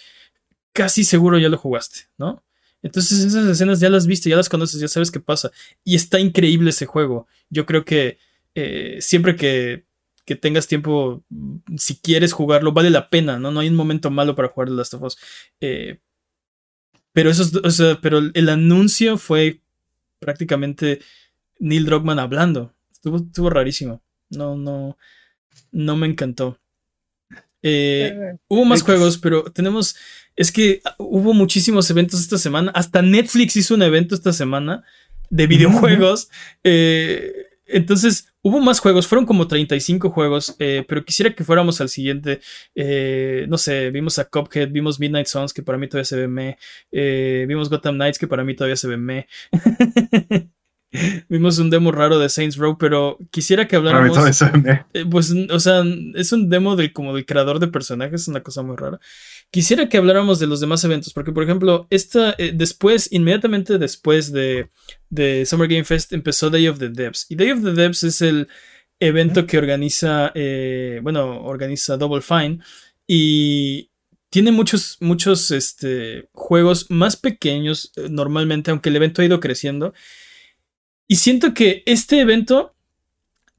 casi 0.74 1.02
seguro 1.02 1.38
ya 1.38 1.48
lo 1.48 1.56
jugaste, 1.56 2.10
¿no? 2.18 2.44
Entonces 2.82 3.20
esas 3.20 3.46
escenas 3.46 3.80
ya 3.80 3.88
las 3.88 4.06
viste, 4.06 4.28
ya 4.28 4.36
las 4.36 4.50
conoces, 4.50 4.82
ya 4.82 4.88
sabes 4.88 5.10
qué 5.10 5.20
pasa. 5.20 5.50
Y 5.82 5.96
está 5.96 6.20
increíble 6.20 6.68
ese 6.68 6.84
juego. 6.84 7.26
Yo 7.48 7.64
creo 7.64 7.86
que 7.86 8.18
eh, 8.54 8.98
siempre 9.00 9.34
que, 9.34 9.86
que, 10.28 10.36
tengas 10.36 10.66
tiempo, 10.66 11.24
si 11.76 11.96
quieres 11.96 12.32
jugarlo, 12.32 12.72
vale 12.72 12.90
la 12.90 13.10
pena, 13.10 13.38
¿no? 13.38 13.50
No 13.50 13.60
hay 13.60 13.68
un 13.68 13.76
momento 13.76 14.10
malo 14.10 14.34
para 14.34 14.48
jugar 14.48 14.68
The 14.68 14.74
Last 14.74 14.94
of 14.94 15.02
Us. 15.02 15.18
Eh, 15.60 16.00
pero, 17.12 17.30
eso, 17.30 17.44
o 17.64 17.70
sea, 17.70 17.98
pero 18.00 18.18
el 18.18 18.48
anuncio 18.48 19.16
fue 19.16 19.60
prácticamente 20.18 21.00
Neil 21.58 21.86
Druckmann 21.86 22.18
hablando. 22.18 22.74
Estuvo, 22.92 23.50
rarísimo. 23.50 24.02
No, 24.30 24.56
no, 24.56 24.96
no 25.72 25.96
me 25.96 26.06
encantó. 26.06 26.58
Eh, 27.62 28.12
eh, 28.14 28.38
hubo 28.48 28.64
más 28.64 28.82
juegos, 28.82 29.18
pero 29.18 29.44
tenemos. 29.44 29.96
Es 30.36 30.52
que 30.52 30.80
hubo 30.98 31.34
muchísimos 31.34 31.90
eventos 31.90 32.20
esta 32.20 32.38
semana. 32.38 32.70
Hasta 32.74 33.02
Netflix 33.02 33.56
hizo 33.56 33.74
un 33.74 33.82
evento 33.82 34.14
esta 34.14 34.32
semana 34.32 34.84
de 35.30 35.46
videojuegos. 35.46 36.28
Eh, 36.64 37.32
entonces, 37.66 38.32
hubo 38.48 38.60
más 38.60 38.80
juegos. 38.80 39.06
Fueron 39.06 39.26
como 39.26 39.46
35 39.46 40.10
juegos. 40.10 40.56
pero 40.58 41.04
quisiera 41.04 41.34
que 41.34 41.44
fuéramos 41.44 41.80
al 41.80 41.88
siguiente. 41.88 42.40
no 43.48 43.58
sé, 43.58 43.90
vimos 43.90 44.18
a 44.18 44.24
Cuphead, 44.24 44.70
vimos 44.70 45.00
Midnight 45.00 45.26
Suns, 45.26 45.52
que 45.52 45.62
para 45.62 45.78
mí 45.78 45.88
todavía 45.88 46.04
se 46.04 46.16
ve 46.16 46.28
me. 46.28 46.58
vimos 47.46 47.68
Gotham 47.70 47.96
Knights, 47.96 48.18
que 48.18 48.26
para 48.26 48.44
mí 48.44 48.54
todavía 48.54 48.76
se 48.76 48.88
ve 48.88 48.96
me. 48.96 49.28
Vimos 51.28 51.58
un 51.58 51.68
demo 51.70 51.92
raro 51.92 52.18
de 52.18 52.28
Saints 52.28 52.56
Row, 52.56 52.78
pero 52.78 53.18
quisiera 53.30 53.68
que 53.68 53.76
habláramos. 53.76 54.16
Eh, 54.94 55.04
pues, 55.10 55.34
o 55.50 55.60
sea, 55.60 55.82
es 56.14 56.32
un 56.32 56.48
demo 56.48 56.76
del, 56.76 56.92
como 56.92 57.14
del 57.14 57.26
creador 57.26 57.58
de 57.58 57.68
personajes, 57.68 58.22
es 58.22 58.28
una 58.28 58.42
cosa 58.42 58.62
muy 58.62 58.76
rara. 58.76 58.98
Quisiera 59.50 59.88
que 59.88 59.98
habláramos 59.98 60.38
de 60.38 60.46
los 60.46 60.60
demás 60.60 60.82
eventos, 60.84 61.12
porque, 61.12 61.32
por 61.32 61.42
ejemplo, 61.42 61.86
esta, 61.90 62.34
eh, 62.38 62.52
después, 62.54 63.12
inmediatamente 63.12 63.78
después 63.78 64.32
de, 64.32 64.70
de, 65.10 65.44
Summer 65.44 65.68
Game 65.68 65.84
Fest, 65.84 66.12
empezó 66.12 66.48
Day 66.48 66.68
of 66.68 66.78
the 66.78 66.88
Devs. 66.88 67.26
Y 67.28 67.36
Day 67.36 67.50
of 67.50 67.62
the 67.62 67.72
Devs 67.72 68.02
es 68.04 68.22
el 68.22 68.48
evento 68.98 69.46
que 69.46 69.58
organiza, 69.58 70.32
eh, 70.34 71.00
bueno, 71.02 71.42
organiza 71.42 71.98
Double 71.98 72.22
Fine. 72.22 72.60
Y 73.06 73.90
tiene 74.30 74.52
muchos, 74.52 74.96
muchos 75.00 75.50
este, 75.50 76.28
juegos 76.32 76.90
más 76.90 77.16
pequeños 77.16 77.92
normalmente, 78.10 78.70
aunque 78.70 78.88
el 78.88 78.96
evento 78.96 79.20
ha 79.20 79.26
ido 79.26 79.40
creciendo. 79.40 79.92
Y 81.08 81.16
siento 81.16 81.54
que 81.54 81.82
este 81.86 82.20
evento 82.20 82.76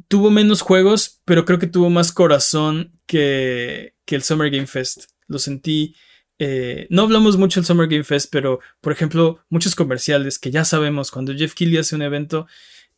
tuvo 0.08 0.30
menos 0.30 0.62
juegos, 0.62 1.20
pero 1.26 1.46
creo 1.46 1.60
que 1.60 1.68
tuvo 1.68 1.90
más 1.90 2.12
corazón 2.12 2.94
que, 3.08 3.96
que 4.06 4.16
el 4.16 4.24
Summer 4.24 4.52
Game 4.52 4.68
Fest. 4.68 5.06
Lo 5.28 5.40
sentí. 5.40 5.96
Eh, 6.38 6.88
no 6.90 7.02
hablamos 7.02 7.38
mucho 7.38 7.60
del 7.60 7.66
Summer 7.66 7.88
Game 7.88 8.04
Fest, 8.04 8.30
pero 8.32 8.60
por 8.82 8.94
ejemplo, 8.94 9.40
muchos 9.50 9.76
comerciales 9.76 10.40
que 10.40 10.52
ya 10.52 10.64
sabemos, 10.64 11.12
cuando 11.12 11.34
Jeff 11.34 11.54
Keighley 11.54 11.80
hace 11.80 11.96
un 11.96 12.04
evento, 12.04 12.48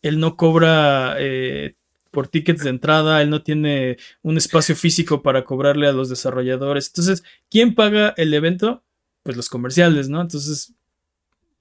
él 0.02 0.20
no 0.20 0.36
cobra 0.36 1.16
eh, 1.18 1.76
por 2.12 2.28
tickets 2.28 2.64
de 2.64 2.70
entrada, 2.70 3.22
él 3.22 3.30
no 3.30 3.42
tiene 3.42 3.98
un 4.22 4.38
espacio 4.38 4.76
físico 4.76 5.22
para 5.24 5.46
cobrarle 5.46 5.88
a 5.88 5.94
los 5.94 6.10
desarrolladores. 6.10 6.88
Entonces, 6.88 7.24
¿quién 7.50 7.74
paga 7.74 8.14
el 8.18 8.34
evento? 8.34 8.84
Pues 9.24 9.38
los 9.38 9.50
comerciales, 9.50 10.10
¿no? 10.10 10.22
Entonces, 10.22 10.74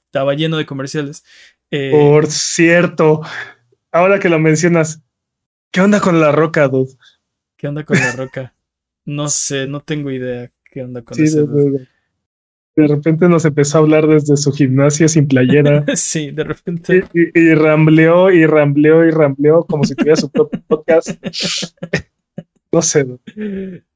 estaba 0.07 0.35
lleno 0.35 0.57
de 0.57 0.67
comerciales. 0.67 1.25
Eh, 1.71 1.91
Por 1.93 2.27
cierto, 2.27 3.23
ahora 3.93 4.19
que 4.19 4.29
lo 4.29 4.39
mencionas, 4.39 5.03
¿qué 5.71 5.81
onda 5.81 6.01
con 6.01 6.21
la 6.21 6.33
roca, 6.33 6.69
dude? 6.69 6.97
¿Qué 7.57 7.69
onda 7.69 7.85
con 7.85 7.99
la 7.99 8.13
roca? 8.13 8.55
No 9.05 9.29
sé, 9.29 9.67
no 9.67 9.81
tengo 9.81 10.11
idea 10.11 10.51
qué 10.71 10.83
onda 10.83 11.03
con 11.03 11.17
sí, 11.17 11.25
de, 11.25 11.87
de, 12.77 12.87
repente 12.87 13.29
nos 13.29 13.45
empezó 13.45 13.79
a 13.79 13.81
hablar 13.81 14.07
desde 14.07 14.37
su 14.37 14.53
gimnasia 14.53 15.09
sin 15.09 15.27
playera. 15.27 15.85
sí, 15.95 16.31
de 16.31 16.45
repente. 16.45 17.05
Y, 17.13 17.39
y, 17.39 17.55
rambleó 17.55 18.31
y 18.31 18.47
rambleó 18.47 19.05
y 19.05 19.11
rambleó 19.11 19.65
como 19.65 19.85
si 19.85 19.95
tuviera 19.95 20.17
su 20.17 20.31
propio 20.31 20.63
podcast. 20.67 21.11
no 22.73 22.83
sé. 22.83 23.07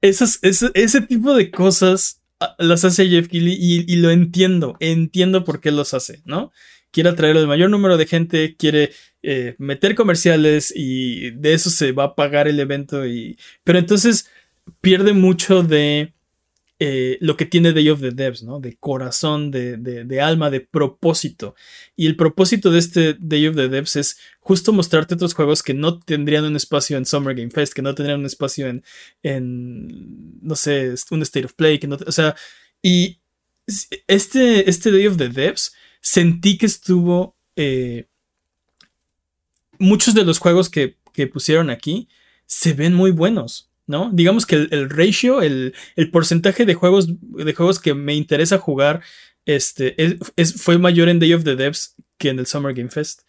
Esos, 0.01 0.39
ese, 0.43 0.71
ese 0.75 1.01
tipo 1.01 1.35
de 1.35 1.51
cosas 1.51 2.23
ah, 2.41 2.55
las 2.59 2.85
hace 2.85 3.09
Jeff 3.09 3.29
Keighley 3.29 3.57
y, 3.59 3.91
y, 3.93 3.97
lo 3.97 4.11
entiendo, 4.11 4.77
entiendo 4.81 5.45
por 5.45 5.61
qué 5.61 5.71
los 5.71 5.95
hace, 5.95 6.23
¿no? 6.25 6.51
Quiere 6.95 7.11
atraer 7.11 7.37
el 7.37 7.49
mayor 7.49 7.71
número 7.71 7.97
de 7.97 8.07
gente, 8.07 8.55
quiere 8.57 8.93
eh, 9.21 9.57
meter 9.59 9.97
comerciales 9.97 10.73
y 10.75 11.33
de 11.33 11.53
eso 11.53 11.69
se 11.69 11.91
va 11.91 12.05
a 12.05 12.15
pagar 12.15 12.47
el 12.47 12.61
evento. 12.61 13.05
Y... 13.05 13.37
Pero 13.65 13.81
entonces 13.81 14.31
pierde 14.81 15.13
mucho 15.13 15.65
de 15.65 16.15
eh, 16.79 17.19
lo 17.21 17.37
que 17.37 17.47
tiene 17.47 17.73
Day 17.73 17.91
of 17.91 18.01
the 18.01 18.13
Devs, 18.13 18.45
¿no? 18.45 18.61
De 18.61 18.77
corazón, 18.77 19.51
de, 19.51 19.77
de, 19.77 20.21
alma, 20.21 20.51
de 20.51 20.61
propósito. 20.61 21.57
Y 21.97 22.07
el 22.07 22.15
propósito 22.15 22.71
de 22.71 22.79
este 22.79 23.17
Day 23.19 23.49
of 23.49 23.57
the 23.57 23.69
Devs 23.69 23.97
es 23.97 24.19
justo 24.39 24.73
mostrarte 24.73 25.15
otros 25.15 25.35
juegos 25.35 25.65
que 25.65 25.75
no 25.75 25.99
tendrían 25.99 26.45
un 26.45 26.55
espacio 26.55 26.97
en 26.97 27.07
Summer 27.07 27.35
Game 27.35 27.51
Fest, 27.51 27.73
que 27.73 27.83
no 27.83 27.97
tendrían 27.97 28.21
un 28.21 28.27
espacio 28.27 28.69
en, 28.69 28.85
en 29.25 30.39
no 30.43 30.55
sé, 30.55 30.95
un 31.11 31.23
State 31.23 31.47
of 31.47 31.55
Play, 31.55 31.81
que 31.81 31.89
no, 31.89 31.99
o 32.07 32.13
sea, 32.13 32.37
y 32.81 33.19
este, 34.07 34.71
este 34.71 34.93
Day 34.93 35.09
of 35.09 35.17
the 35.17 35.29
Devs 35.29 35.75
sentí 36.05 36.59
que 36.59 36.67
estuvo... 36.67 37.35
Eh, 37.57 38.07
muchos 39.79 40.15
de 40.15 40.25
los 40.25 40.39
juegos 40.39 40.71
que, 40.71 40.97
pusieron 41.33 41.71
aquí 41.71 42.09
se 42.47 42.73
ven 42.73 42.93
muy 42.93 43.13
buenos, 43.13 43.71
¿no? 43.87 44.11
Digamos 44.13 44.47
que 44.47 44.57
el, 44.57 44.91
ratio, 44.91 45.43
el, 45.43 45.75
porcentaje 46.13 46.67
de 46.67 46.75
juegos, 46.75 47.09
de 47.09 47.55
juegos 47.55 47.79
que 47.79 47.95
me 47.95 48.15
interesa 48.15 48.59
jugar 48.59 49.03
este, 49.47 49.95
es, 50.37 50.63
fue 50.63 50.79
mayor 50.79 51.09
en 51.09 51.21
Day 51.21 51.33
of 51.33 51.45
the 51.45 51.57
Devs 51.57 51.95
que 52.19 52.31
en 52.31 52.39
el 52.39 52.47
Summer 52.47 52.75
Game 52.75 52.91
Fest. 52.91 53.23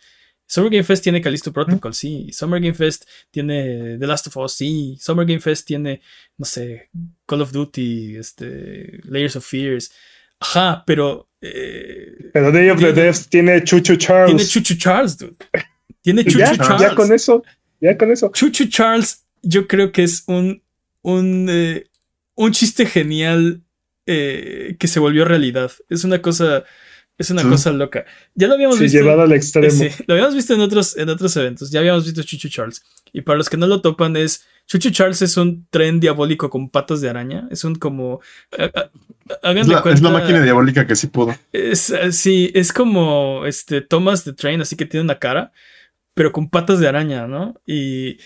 Summer 0.47 0.71
Game 0.71 0.83
Fest 0.83 1.03
tiene 1.03 1.21
Callisto 1.21 1.51
Protocol, 1.51 1.93
sí. 1.93 2.29
Summer 2.31 2.59
Game 2.59 2.75
Fest 2.75 3.05
tiene 3.31 3.97
The 3.97 4.07
Last 4.07 4.27
of 4.27 4.37
Us, 4.37 4.53
sí. 4.53 4.97
Summer 4.99 5.25
Game 5.25 5.39
Fest 5.39 5.65
tiene, 5.65 6.01
no 6.37 6.45
sé, 6.45 6.89
Call 7.25 7.41
of 7.41 7.51
Duty, 7.51 8.17
este, 8.17 8.99
Layers 9.05 9.35
of 9.35 9.45
Fears. 9.45 9.91
Ajá, 10.39 10.83
pero. 10.85 11.29
Eh, 11.41 12.29
pero 12.33 12.51
Day 12.51 12.69
of 12.69 12.79
the 12.79 12.93
Devs 12.93 13.27
tiene 13.29 13.63
Chuchu 13.63 13.95
Charles. 13.97 14.35
Tiene 14.35 14.45
Chuchu 14.45 14.75
Charles, 14.77 15.17
dude. 15.17 15.35
Tiene 16.01 16.23
Chuchu 16.25 16.55
Charles. 16.57 16.81
Ya 16.81 16.95
con 16.95 17.13
eso, 17.13 17.43
ya 17.79 17.97
con 17.97 18.11
eso. 18.11 18.31
Chuchu 18.33 18.65
Charles, 18.67 19.25
yo 19.41 19.67
creo 19.67 19.91
que 19.91 20.03
es 20.03 20.23
un. 20.27 20.61
un, 21.01 21.47
eh, 21.49 21.87
un 22.35 22.51
chiste 22.51 22.85
genial 22.85 23.61
eh, 24.05 24.75
que 24.79 24.87
se 24.87 24.99
volvió 24.99 25.25
realidad. 25.25 25.71
Es 25.89 26.03
una 26.03 26.21
cosa. 26.21 26.63
Es 27.17 27.29
una 27.29 27.43
cosa 27.43 27.71
loca. 27.71 28.05
Ya 28.33 28.47
lo 28.47 28.55
habíamos 28.55 28.77
visto. 28.77 28.97
llevado 28.97 29.21
al 29.21 29.31
extremo. 29.31 29.71
Sí, 29.71 29.87
lo 30.05 30.15
habíamos 30.15 30.35
visto 30.35 30.53
en 30.53 30.59
otros, 30.59 30.97
en 30.97 31.07
otros 31.09 31.35
eventos. 31.37 31.71
Ya 31.71 31.79
habíamos 31.79 32.03
visto 32.03 32.23
Chuchu 32.23 32.49
Charles. 32.49 32.83
Y 33.13 33.21
para 33.21 33.37
los 33.37 33.49
que 33.49 33.55
no 33.55 33.67
lo 33.67 33.81
topan, 33.81 34.17
es 34.17 34.45
Chuchu 34.67 34.89
Charles 34.89 35.21
es 35.21 35.37
un 35.37 35.65
tren 35.69 36.01
diabólico 36.01 36.49
con 36.49 36.69
patas 36.69 36.99
de 36.99 37.09
araña. 37.09 37.47
Es 37.51 37.63
un 37.63 37.75
como. 37.75 38.19
es, 38.51 39.67
la, 40.01 40.09
máquina 40.09 40.41
diabólica 40.41 40.85
que 40.85 40.95
sí 40.95 41.07
pudo. 41.07 41.35
Es, 41.53 41.93
sí, 42.11 42.51
es 42.53 42.73
como 42.73 43.45
este 43.45 43.79
Thomas 43.81 44.25
the 44.25 44.33
Train, 44.33 44.59
así 44.59 44.75
que 44.75 44.85
tiene 44.85 45.05
una 45.05 45.19
cara, 45.19 45.53
pero 46.13 46.33
con 46.33 46.49
patas 46.49 46.79
de 46.79 46.87
araña, 46.87 47.27
¿no? 47.27 47.61
Y. 47.65 48.17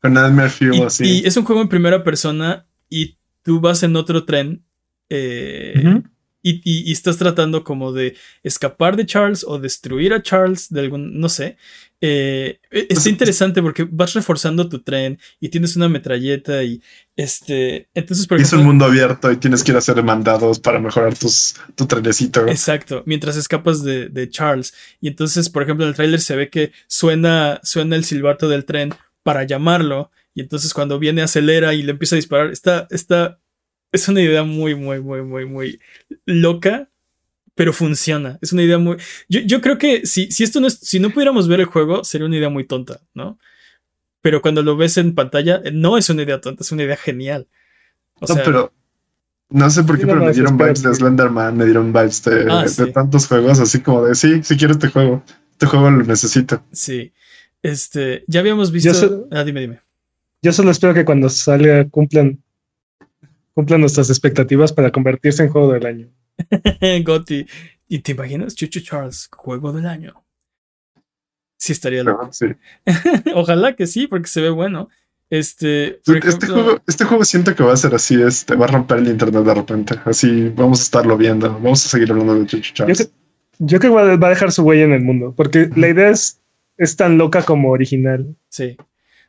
Con 0.00 0.14
y, 0.14 0.82
así. 0.82 1.04
Y 1.04 1.26
es 1.26 1.36
un 1.36 1.44
juego 1.44 1.60
en 1.60 1.68
primera 1.68 2.04
persona 2.04 2.66
y 2.88 3.18
tú 3.42 3.60
vas 3.60 3.82
en 3.82 3.96
otro 3.96 4.24
tren. 4.24 4.62
Eh, 5.10 6.02
y, 6.46 6.92
estás 6.92 7.16
tratando 7.16 7.64
como 7.64 7.92
de 7.92 8.16
escapar 8.42 8.96
de 8.96 9.06
Charles 9.06 9.44
o 9.48 9.58
destruir 9.58 10.12
a 10.12 10.22
Charles 10.22 10.68
de 10.68 10.80
algún, 10.80 11.18
no 11.18 11.30
sé. 11.30 11.56
Eh, 12.02 12.60
e, 12.70 12.86
está 12.90 13.08
interesante 13.08 13.62
porque 13.62 13.88
vas 13.90 14.12
reforzando 14.12 14.68
tu 14.68 14.82
tren 14.82 15.18
y 15.40 15.48
tienes 15.48 15.74
una 15.74 15.88
metralleta 15.88 16.62
y 16.62 16.82
este, 17.16 17.88
entonces 17.94 18.26
por 18.26 18.38
Es 18.38 18.52
un 18.52 18.64
mundo 18.64 18.84
abierto 18.84 19.32
y 19.32 19.38
tienes 19.38 19.64
que 19.64 19.70
ir 19.70 19.76
a 19.76 19.78
hacer 19.78 20.02
mandados 20.02 20.60
para 20.60 20.78
mejorar 20.78 21.16
tus, 21.16 21.54
tu 21.74 21.86
trenecito. 21.86 22.46
Exacto, 22.46 23.02
mientras 23.06 23.36
escapas 23.36 23.82
de, 23.82 24.10
de 24.10 24.28
Charles. 24.28 24.74
Y 25.00 25.08
entonces, 25.08 25.48
por 25.48 25.62
ejemplo, 25.62 25.86
en 25.86 25.90
el 25.90 25.96
tráiler 25.96 26.20
se 26.20 26.36
ve 26.36 26.50
que 26.50 26.72
suena, 26.88 27.58
suena 27.62 27.96
el 27.96 28.04
silbato 28.04 28.50
del 28.50 28.66
tren 28.66 28.94
para 29.22 29.44
llamarlo 29.44 30.10
y 30.34 30.42
entonces 30.42 30.74
cuando 30.74 30.98
viene 30.98 31.22
acelera 31.22 31.72
y 31.74 31.82
le 31.82 31.92
empieza 31.92 32.16
a 32.16 32.18
disparar. 32.18 32.50
Está, 32.50 32.86
está 32.90 33.40
Es 33.94 34.08
una 34.08 34.20
idea 34.20 34.42
muy, 34.42 34.74
muy, 34.74 35.00
muy, 35.00 35.22
muy, 35.22 35.46
muy 35.46 35.80
loca, 36.26 36.88
pero 37.54 37.72
funciona. 37.72 38.38
Es 38.42 38.52
una 38.52 38.62
idea 38.64 38.78
muy. 38.78 38.96
Yo, 39.28 39.40
yo 39.40 39.60
creo 39.60 39.78
que 39.78 40.04
si, 40.04 40.30
si 40.32 40.42
esto 40.42 40.60
no 40.60 40.66
es, 40.66 40.74
si 40.80 40.98
no 40.98 41.10
pudiéramos 41.10 41.46
ver 41.46 41.60
el 41.60 41.66
juego, 41.66 42.02
sería 42.02 42.26
una 42.26 42.36
idea 42.36 42.48
muy 42.48 42.64
tonta, 42.64 43.00
¿no? 43.14 43.38
Pero 44.20 44.42
cuando 44.42 44.62
lo 44.62 44.76
ves 44.76 44.96
en 44.96 45.14
pantalla, 45.14 45.62
no 45.72 45.96
es 45.96 46.10
una 46.10 46.22
idea 46.24 46.40
tonta, 46.40 46.62
es 46.64 46.72
una 46.72 46.82
idea 46.82 46.96
genial. 46.96 47.46
O 48.16 48.26
no, 48.26 48.34
sea, 48.34 48.42
pero 48.44 48.72
no 49.50 49.70
sé 49.70 49.84
por 49.84 49.96
qué, 49.98 50.06
pero 50.06 50.24
me 50.24 50.32
dieron 50.32 50.56
vibes 50.58 50.82
de 50.82 50.94
Slenderman, 50.94 51.56
me 51.56 51.64
dieron 51.66 51.92
vibes 51.92 52.22
de, 52.24 52.46
Ah, 52.50 52.62
de 52.62 52.68
sí. 52.68 52.92
tantos 52.92 53.28
juegos, 53.28 53.60
así 53.60 53.80
como 53.80 54.04
de 54.04 54.14
sí, 54.16 54.42
sí 54.42 54.56
quiero 54.56 54.72
este 54.72 54.88
juego. 54.88 55.22
Este 55.52 55.66
juego 55.66 55.90
lo 55.90 56.02
necesito. 56.04 56.64
sí. 56.72 57.12
Este, 57.62 58.24
ya 58.26 58.40
habíamos 58.40 58.72
visto. 58.72 58.92
sé- 58.92 59.08
Ah, 59.30 59.42
dime, 59.42 59.60
dime. 59.62 59.80
Yo 60.42 60.52
solo 60.52 60.70
espero 60.70 60.92
que 60.92 61.06
cuando 61.06 61.30
salga 61.30 61.88
cumplan, 61.88 62.42
cumplan 63.54 63.80
nuestras 63.80 64.10
expectativas 64.10 64.72
para 64.72 64.90
convertirse 64.90 65.42
en 65.44 65.48
juego 65.50 65.72
del 65.72 65.86
año. 65.86 66.08
Gotti. 67.04 67.46
¿Y 67.88 67.98
te 68.00 68.12
imaginas? 68.12 68.54
Chuchu 68.54 68.80
Charles, 68.80 69.28
juego 69.32 69.72
del 69.72 69.86
año. 69.86 70.24
Sí, 71.56 71.72
estaría 71.72 72.02
loco. 72.02 72.30
Pero, 72.38 72.56
sí. 72.56 73.30
Ojalá 73.34 73.74
que 73.76 73.86
sí, 73.86 74.06
porque 74.06 74.28
se 74.28 74.40
ve 74.40 74.50
bueno. 74.50 74.88
Este, 75.30 76.00
por 76.04 76.16
Este, 76.18 76.46
juego, 76.46 76.80
este 76.86 77.04
juego 77.04 77.24
siento 77.24 77.54
que 77.54 77.62
va 77.64 77.72
a 77.72 77.76
ser 77.76 77.94
así, 77.94 78.20
este, 78.20 78.54
va 78.56 78.66
a 78.66 78.68
romper 78.68 78.98
el 78.98 79.08
internet 79.08 79.42
de 79.44 79.54
repente. 79.54 79.94
Así 80.04 80.48
vamos 80.50 80.80
a 80.80 80.82
estarlo 80.82 81.16
viendo. 81.16 81.52
Vamos 81.54 81.84
a 81.86 81.88
seguir 81.88 82.10
hablando 82.10 82.34
de 82.38 82.46
Chuchu 82.46 82.74
Charles. 82.74 83.10
yo 83.58 83.78
creo 83.78 83.92
que 83.96 84.16
va 84.18 84.26
a- 84.28 84.30
dejar 84.30 84.52
su 84.52 84.62
huella 84.62 84.84
en 84.84 84.92
el 84.92 85.02
mundo, 85.02 85.32
porque 85.36 85.70
la 85.76 85.88
idea 85.88 86.10
es, 86.10 86.40
es 86.76 86.96
tan 86.96 87.16
loca 87.18 87.42
como 87.42 87.70
original. 87.70 88.36
sí. 88.48 88.76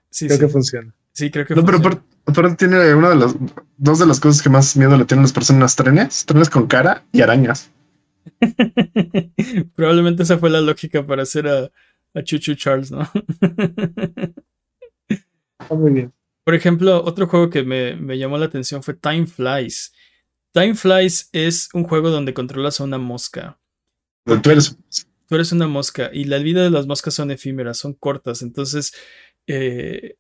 Sí, 0.10 0.28
Creo 0.28 0.38
sí. 0.40 0.46
que 0.46 0.50
funciona. 0.52 0.94
Sí, 1.12 1.30
creo 1.30 1.46
que 1.46 1.56
No, 1.56 1.66
pero 1.66 1.78
funciona. 1.80 1.96
aparte 1.98 2.15
aparte 2.26 2.56
tiene 2.56 2.94
una 2.94 3.10
de 3.10 3.16
las 3.16 3.36
dos 3.78 4.00
de 4.00 4.06
las 4.06 4.20
cosas 4.20 4.42
que 4.42 4.50
más 4.50 4.76
miedo 4.78 4.98
le 4.98 5.06
tienen 5.06 5.24
las 5.24 5.34
personas 5.34 5.76
trenes, 5.76 6.26
trenes 6.26 6.50
con 6.50 6.68
cara 6.68 7.06
y 7.12 7.22
arañas. 7.22 7.72
Probablemente 9.76 10.24
esa 10.24 10.38
fue 10.38 10.50
la 10.50 10.62
lógica 10.62 11.06
para 11.06 11.24
hacer 11.24 11.48
a, 11.48 11.70
a 12.14 12.24
Chuchu 12.24 12.56
Charles, 12.56 12.92
¿no? 12.92 13.10
Está 15.08 15.76
muy 15.76 15.92
bien. 15.92 16.14
Por 16.44 16.56
ejemplo, 16.56 17.04
otro 17.04 17.28
juego 17.28 17.50
que 17.50 17.64
me, 17.64 17.96
me 17.96 18.18
llamó 18.18 18.38
la 18.38 18.46
atención 18.46 18.84
fue 18.84 18.94
Time 18.94 19.26
Flies. 19.26 19.94
Time 20.52 20.76
Flies 20.76 21.30
es 21.32 21.70
un 21.74 21.84
juego 21.84 22.10
donde 22.10 22.34
controlas 22.34 22.80
a 22.80 22.84
una 22.84 22.98
mosca. 22.98 23.60
Tú 24.26 24.50
eres 24.50 24.78
Tú 25.28 25.36
eres 25.36 25.52
una 25.52 25.68
mosca 25.68 26.12
y 26.14 26.26
la 26.26 26.38
vida 26.38 26.64
de 26.64 26.70
las 26.70 26.86
moscas 26.86 27.16
son 27.16 27.32
efímeras, 27.32 27.78
son 27.78 27.94
cortas. 27.94 28.42
Entonces, 28.42 28.94
eh, 29.48 30.18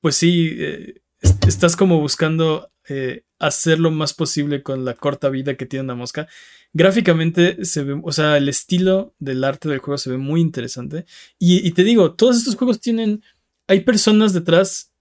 pues 0.00 0.16
sí, 0.16 0.56
eh, 0.58 1.02
estás 1.46 1.76
como 1.76 2.00
buscando 2.00 2.70
eh, 2.88 3.24
hacer 3.38 3.78
lo 3.78 3.90
más 3.90 4.14
posible 4.14 4.62
con 4.62 4.84
la 4.84 4.94
corta 4.94 5.28
vida 5.28 5.56
que 5.56 5.66
tiene 5.66 5.84
una 5.84 5.94
mosca. 5.94 6.28
Gráficamente 6.72 7.64
se 7.64 7.82
ve, 7.82 8.00
o 8.02 8.12
sea, 8.12 8.36
el 8.36 8.48
estilo 8.48 9.14
del 9.18 9.44
arte 9.44 9.68
del 9.68 9.78
juego 9.78 9.98
se 9.98 10.10
ve 10.10 10.18
muy 10.18 10.40
interesante. 10.40 11.06
Y, 11.38 11.66
y 11.66 11.72
te 11.72 11.84
digo, 11.84 12.14
todos 12.14 12.36
estos 12.36 12.56
juegos 12.56 12.80
tienen, 12.80 13.22
hay 13.66 13.80
personas 13.80 14.32
detrás 14.32 14.92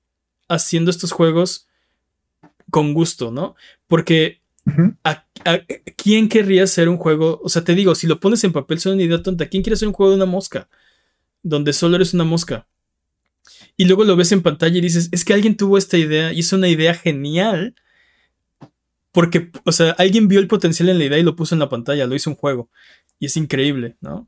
haciendo 0.47 0.91
estos 0.91 1.11
juegos 1.11 1.67
con 2.69 2.93
gusto, 2.93 3.31
¿no? 3.31 3.55
Porque 3.87 4.41
Ujú. 4.65 4.95
¿A, 5.05 5.25
a- 5.45 5.61
quién 5.95 6.27
querría 6.27 6.63
hacer 6.65 6.89
un 6.89 6.97
juego? 6.97 7.39
O 7.41 7.47
sea, 7.47 7.63
te 7.63 7.73
digo, 7.73 7.95
si 7.95 8.05
lo 8.05 8.19
pones 8.19 8.43
en 8.43 8.51
papel, 8.51 8.79
suena 8.79 8.95
una 8.95 9.03
idea 9.05 9.23
tonta. 9.23 9.47
¿Quién 9.47 9.63
quiere 9.63 9.75
hacer 9.75 9.87
un 9.87 9.93
juego 9.93 10.09
de 10.09 10.17
una 10.17 10.25
mosca? 10.25 10.67
Donde 11.43 11.73
solo 11.73 11.95
eres 11.97 12.13
una 12.13 12.25
mosca. 12.25 12.67
Y 13.75 13.85
luego 13.85 14.03
lo 14.03 14.15
ves 14.15 14.31
en 14.31 14.41
pantalla 14.41 14.77
y 14.77 14.81
dices, 14.81 15.09
es 15.11 15.23
que 15.25 15.33
alguien 15.33 15.55
tuvo 15.57 15.77
esta 15.77 15.97
idea 15.97 16.33
y 16.33 16.39
es 16.39 16.53
una 16.53 16.67
idea 16.67 16.93
genial. 16.93 17.75
Porque, 19.11 19.49
o 19.63 19.71
sea, 19.71 19.91
alguien 19.97 20.27
vio 20.27 20.39
el 20.39 20.47
potencial 20.47 20.89
en 20.89 20.99
la 20.99 21.05
idea 21.05 21.17
y 21.17 21.23
lo 21.23 21.35
puso 21.35 21.55
en 21.55 21.59
la 21.59 21.69
pantalla, 21.69 22.05
lo 22.05 22.15
hizo 22.15 22.29
un 22.29 22.35
juego. 22.35 22.69
Y 23.19 23.25
es 23.25 23.35
increíble, 23.37 23.95
¿no? 24.01 24.27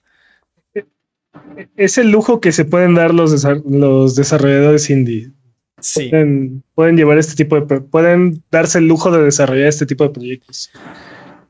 Es 1.75 1.97
el 1.97 2.09
lujo 2.11 2.41
que 2.41 2.51
se 2.51 2.65
pueden 2.65 2.95
dar 2.95 3.13
los, 3.13 3.31
desa- 3.31 3.61
los 3.69 4.15
desarrolladores 4.15 4.89
indie. 4.89 5.31
Sí, 5.79 6.09
Pueden, 6.09 6.63
pueden 6.75 6.97
llevar 6.97 7.17
este 7.17 7.35
tipo 7.35 7.59
de 7.59 7.79
pueden 7.81 8.43
darse 8.51 8.79
el 8.79 8.87
lujo 8.87 9.11
de 9.11 9.23
desarrollar 9.23 9.67
este 9.67 9.85
tipo 9.85 10.03
de 10.03 10.09
proyectos. 10.09 10.71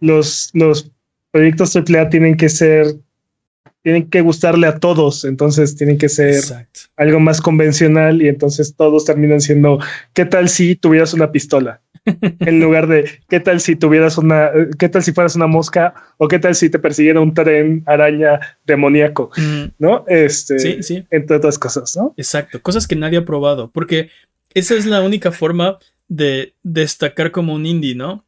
Los, 0.02 0.52
los 0.54 0.92
proyectos 1.32 1.76
AAA 1.76 2.10
tienen 2.10 2.38
que 2.38 2.50
ser, 2.50 2.96
tienen 3.82 4.10
que 4.10 4.22
gustarle 4.22 4.68
a 4.68 4.80
todos, 4.80 5.24
entonces 5.24 5.76
tienen 5.76 5.98
que 5.98 6.10
ser 6.10 6.36
exacto. 6.36 6.82
algo 6.98 7.20
más 7.20 7.42
convencional 7.42 8.22
y 8.22 8.28
entonces 8.28 8.76
todos 8.76 9.06
terminan 9.06 9.42
siendo, 9.42 9.80
¿qué 10.14 10.26
tal 10.26 10.50
si 10.50 10.76
tuvieras 10.76 11.14
una 11.14 11.32
pistola? 11.32 11.82
en 12.40 12.60
lugar 12.60 12.88
de, 12.88 13.10
¿qué 13.30 13.40
tal 13.40 13.60
si 13.60 13.76
tuvieras 13.76 14.18
una, 14.18 14.52
qué 14.78 14.90
tal 14.90 15.04
si 15.04 15.12
fueras 15.12 15.36
una 15.36 15.48
mosca 15.48 15.94
o 16.18 16.28
qué 16.28 16.40
tal 16.40 16.56
si 16.56 16.70
te 16.70 16.80
persiguiera 16.80 17.22
un 17.22 17.34
tren 17.34 17.84
araña 17.86 18.40
demoníaco? 18.66 19.32
Mm, 19.38 19.64
¿No? 19.80 20.06
Este, 20.08 20.60
sí, 20.60 20.84
sí. 20.84 21.06
entre 21.10 21.38
otras 21.38 21.58
cosas, 21.58 21.96
¿no? 21.96 22.14
Exacto, 22.18 22.62
cosas 22.62 22.88
que 22.88 22.96
nadie 22.96 23.20
ha 23.20 23.26
probado, 23.26 23.72
porque 23.72 24.10
esa 24.54 24.76
es 24.76 24.86
la 24.86 25.02
única 25.02 25.32
forma 25.32 25.78
de 26.08 26.54
destacar 26.64 27.32
como 27.32 27.54
un 27.54 27.66
indie, 27.66 27.96
¿no? 27.96 28.26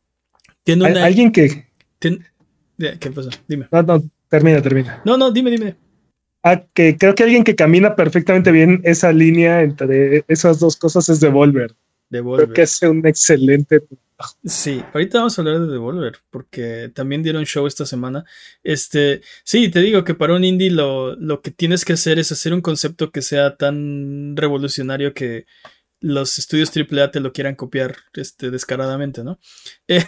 Tiene 0.63 0.85
una... 0.85 1.03
Alguien 1.03 1.31
que, 1.31 1.65
¿Qué 1.99 3.11
pasa? 3.11 3.29
Dime. 3.47 3.67
no, 3.71 3.81
no, 3.83 4.03
termina, 4.31 4.61
termina. 4.61 5.01
No, 5.05 5.17
no, 5.17 5.29
dime, 5.29 5.51
dime. 5.51 5.75
Ah, 6.41 6.63
que 6.73 6.97
creo 6.97 7.13
que 7.13 7.23
alguien 7.23 7.43
que 7.43 7.55
camina 7.55 7.95
perfectamente 7.95 8.51
bien 8.51 8.81
esa 8.83 9.11
línea 9.11 9.61
entre 9.61 10.25
esas 10.27 10.59
dos 10.59 10.75
cosas 10.75 11.07
es 11.09 11.19
Devolver. 11.19 11.75
Devolver. 12.09 12.45
Creo 12.45 12.55
que 12.55 12.61
hace 12.63 12.87
un 12.87 13.05
excelente. 13.05 13.83
Sí, 14.43 14.83
ahorita 14.93 15.19
vamos 15.19 15.37
a 15.37 15.41
hablar 15.41 15.59
de 15.59 15.67
Devolver, 15.67 16.17
porque 16.29 16.89
también 16.93 17.21
dieron 17.21 17.45
show 17.45 17.67
esta 17.67 17.85
semana. 17.85 18.23
Este, 18.63 19.21
sí, 19.43 19.69
te 19.69 19.81
digo 19.81 20.03
que 20.03 20.15
para 20.15 20.33
un 20.33 20.43
indie 20.43 20.71
lo, 20.71 21.15
lo 21.15 21.41
que 21.41 21.51
tienes 21.51 21.85
que 21.85 21.93
hacer 21.93 22.17
es 22.17 22.31
hacer 22.31 22.53
un 22.53 22.61
concepto 22.61 23.11
que 23.11 23.21
sea 23.21 23.57
tan 23.57 24.35
revolucionario 24.35 25.13
que 25.13 25.45
los 25.99 26.39
estudios 26.39 26.71
AAA 26.75 27.11
te 27.11 27.19
lo 27.19 27.31
quieran 27.31 27.55
copiar 27.55 27.95
este, 28.13 28.49
descaradamente, 28.49 29.23
¿no? 29.23 29.39
Eh, 29.87 30.03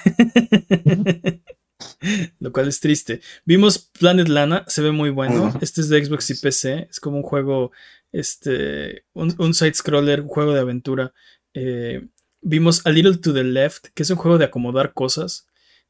lo 2.39 2.51
cual 2.51 2.67
es 2.67 2.79
triste. 2.79 3.21
Vimos 3.45 3.77
Planet 3.79 4.27
Lana, 4.27 4.63
se 4.67 4.81
ve 4.81 4.91
muy 4.91 5.09
bueno. 5.09 5.45
Ujú. 5.47 5.57
Este 5.61 5.81
es 5.81 5.89
de 5.89 6.03
Xbox 6.03 6.29
y 6.29 6.35
PC, 6.35 6.87
es 6.89 6.99
como 6.99 7.17
un 7.17 7.23
juego, 7.23 7.71
este, 8.11 9.05
un, 9.13 9.33
un 9.37 9.53
side-scroller, 9.53 10.21
un 10.21 10.27
juego 10.27 10.53
de 10.53 10.59
aventura. 10.59 11.13
Eh, 11.53 12.05
vimos 12.41 12.85
A 12.85 12.89
Little 12.89 13.17
to 13.17 13.33
the 13.33 13.43
Left, 13.43 13.87
que 13.93 14.03
es 14.03 14.09
un 14.09 14.17
juego 14.17 14.37
de 14.37 14.45
acomodar 14.45 14.93
cosas 14.93 15.47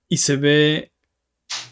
y 0.09 0.17
se 0.17 0.35
ve. 0.37 0.91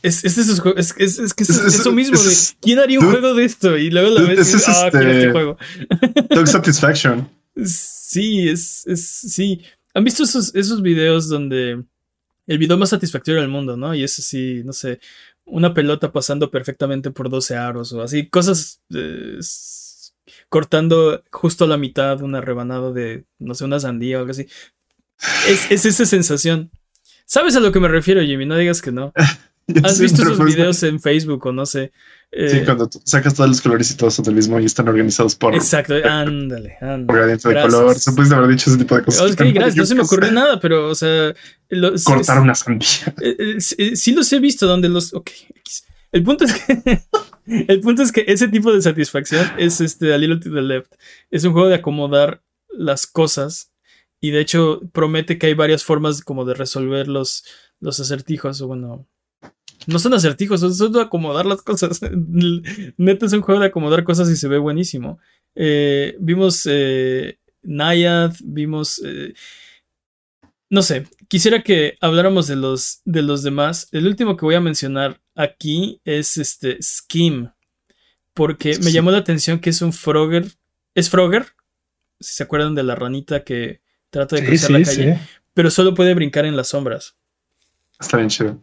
Es, 0.03 0.23
es, 0.25 0.37
esos 0.37 0.61
es, 0.77 0.93
es- 0.97 1.19
es 1.19 1.33
que 1.33 1.43
es, 1.43 1.49
Es- 1.49 1.57
es- 1.65 1.75
eso 1.79 1.91
mismo. 1.91 2.17
de, 2.21 2.35
¿Quién 2.61 2.79
haría 2.79 2.99
un 2.99 3.05
dude, 3.05 3.19
juego 3.19 3.35
de 3.35 3.45
esto? 3.45 3.77
Y 3.77 3.89
luego 3.89 4.09
lo 4.09 4.21
dude, 4.21 4.35
ves 4.35 4.49
y 4.49 4.53
dices, 4.53 4.67
es 4.67 4.67
ah, 4.69 4.87
este 4.87 5.11
este- 5.11 5.31
juego. 5.31 5.57
Dog 6.29 6.47
Satisfaction. 6.47 7.29
Sí, 7.65 8.47
es, 8.49 8.85
es. 8.87 9.05
Sí. 9.07 9.61
¿Han 9.93 10.03
visto 10.03 10.23
esos, 10.23 10.53
esos 10.55 10.81
videos 10.81 11.27
donde. 11.29 11.83
El 12.47 12.57
video 12.57 12.77
más 12.77 12.89
satisfactorio 12.89 13.41
del 13.41 13.49
mundo, 13.49 13.77
¿no? 13.77 13.93
Y 13.95 14.03
es 14.03 14.17
así, 14.19 14.61
no 14.65 14.73
sé. 14.73 14.99
Una 15.45 15.73
pelota 15.73 16.11
pasando 16.11 16.51
perfectamente 16.51 17.11
por 17.11 17.29
12 17.29 17.55
aros 17.55 17.93
o 17.93 18.01
así. 18.01 18.29
Cosas. 18.29 18.81
eh, 18.93 19.39
cortando 20.49 21.23
justo 21.31 21.65
a 21.65 21.67
la 21.67 21.77
mitad 21.77 22.21
una 22.21 22.41
rebanada 22.41 22.91
de, 22.91 23.25
no 23.39 23.53
sé, 23.55 23.65
una 23.65 23.79
sandía 23.79 24.17
o 24.17 24.19
algo 24.21 24.31
así. 24.31 24.47
Es, 25.47 25.71
es 25.71 25.85
esa 25.85 26.05
sensación. 26.05 26.71
¿Sabes 27.25 27.55
a 27.55 27.59
lo 27.59 27.71
que 27.71 27.79
me 27.79 27.87
refiero, 27.87 28.21
Jimmy? 28.21 28.45
No 28.45 28.57
digas 28.57 28.81
que 28.81 28.91
no. 28.91 29.13
¿Has 29.83 29.99
visto 29.99 30.21
esos 30.23 30.43
videos 30.43 30.81
en 30.83 30.99
Facebook 30.99 31.45
o 31.45 31.51
no 31.51 31.65
sé? 31.65 31.91
Sí, 32.33 32.57
Eh, 32.57 32.63
cuando 32.65 32.89
sacas 33.03 33.33
todos 33.33 33.49
los 33.49 33.59
colores 33.61 33.91
y 33.91 33.97
todos 33.97 34.13
son 34.13 34.23
del 34.25 34.35
mismo 34.35 34.59
y 34.59 34.65
están 34.65 34.87
organizados 34.87 35.35
por, 35.35 35.53
exacto, 35.53 35.93
ándale, 36.05 36.77
por 36.79 36.89
ándale. 36.89 37.19
gradiente 37.19 37.49
de 37.49 37.61
color. 37.61 37.95
Se 37.99 38.11
pudiste 38.13 38.35
haber 38.35 38.49
dicho 38.49 38.69
ese 38.69 38.79
tipo 38.79 38.95
de 38.95 39.03
cosas. 39.03 39.31
Ok, 39.31 39.41
gracias, 39.53 39.75
no 39.75 39.85
se 39.85 39.95
me 39.95 40.01
ocurrió 40.03 40.31
nada, 40.31 40.59
pero, 40.59 40.87
o 40.89 40.95
sea. 40.95 41.33
lo- 41.69 41.97
sí- 41.97 42.05
Cortar 42.05 42.39
una 42.41 42.55
sandía. 42.55 42.87
Eh, 43.21 43.57
eh, 43.77 43.95
sí, 43.95 44.13
los 44.13 44.31
he 44.31 44.39
visto 44.39 44.65
donde 44.67 44.87
los. 44.89 45.13
Ok. 45.13 45.29
El 46.13 46.23
punto 46.23 46.45
es 46.45 46.53
que. 46.53 47.01
el 47.67 47.79
punto 47.81 48.01
es 48.03 48.11
que 48.11 48.23
ese 48.27 48.47
tipo 48.47 48.71
de 48.73 48.81
satisfacción 48.81 49.45
es 49.57 49.81
este 49.81 50.13
A 50.13 50.17
Little 50.17 50.37
to 50.39 50.51
the 50.53 50.61
Left. 50.61 50.93
Es 51.31 51.43
un 51.43 51.53
juego 51.53 51.67
de 51.69 51.75
acomodar 51.75 52.43
las 52.69 53.07
cosas. 53.07 53.71
Y 54.23 54.29
de 54.31 54.39
hecho 54.39 54.81
promete 54.93 55.37
que 55.39 55.47
hay 55.47 55.53
varias 55.55 55.83
formas 55.83 56.21
como 56.21 56.45
de 56.45 56.53
resolver 56.53 57.07
los, 57.07 57.43
los 57.79 57.99
acertijos. 57.99 58.61
O 58.61 58.67
bueno. 58.67 59.07
No 59.87 59.99
son 59.99 60.13
acertijos, 60.13 60.61
son 60.77 60.91
de 60.91 61.01
acomodar 61.01 61.45
las 61.45 61.61
cosas. 61.61 61.99
Neta 62.97 63.25
es 63.25 63.33
un 63.33 63.41
juego 63.41 63.59
de 63.61 63.67
acomodar 63.67 64.03
cosas 64.03 64.29
y 64.29 64.35
se 64.35 64.47
ve 64.47 64.57
buenísimo. 64.57 65.19
Eh, 65.55 66.15
vimos 66.19 66.67
eh, 66.69 67.39
Nayad, 67.63 68.33
vimos. 68.43 69.01
eh, 69.03 69.33
no 70.69 70.81
sé, 70.83 71.07
quisiera 71.27 71.63
que 71.63 71.97
habláramos 71.99 72.47
de 72.47 72.55
los, 72.55 73.01
de 73.05 73.21
los 73.23 73.43
demás. 73.43 73.89
El 73.91 74.07
último 74.07 74.37
que 74.37 74.45
voy 74.45 74.55
a 74.55 74.61
mencionar 74.61 75.19
aquí 75.35 75.99
es 76.05 76.37
este 76.37 76.77
Skim. 76.81 77.49
Porque 78.33 78.77
me 78.81 78.91
llamó 78.93 79.11
la 79.11 79.17
atención 79.17 79.59
que 79.59 79.71
es 79.71 79.81
un 79.81 79.91
Frogger. 79.91 80.45
¿Es 80.95 81.09
Frogger? 81.09 81.47
Si 82.19 82.35
se 82.35 82.43
acuerdan 82.43 82.75
de 82.75 82.83
la 82.83 82.95
ranita 82.95 83.43
que 83.43 83.81
trata 84.09 84.35
de 84.37 84.43
Sí, 84.43 84.47
cruzar 84.47 84.67
sí, 84.67 84.73
la 84.73 84.83
calle. 84.83 85.15
sí. 85.15 85.21
pero 85.53 85.69
solo 85.71 85.93
puede 85.93 86.13
brincar 86.13 86.45
en 86.45 86.55
las 86.55 86.69
sombras. 86.69 87.15
Está 87.99 88.17
bien 88.17 88.29
chido. 88.29 88.61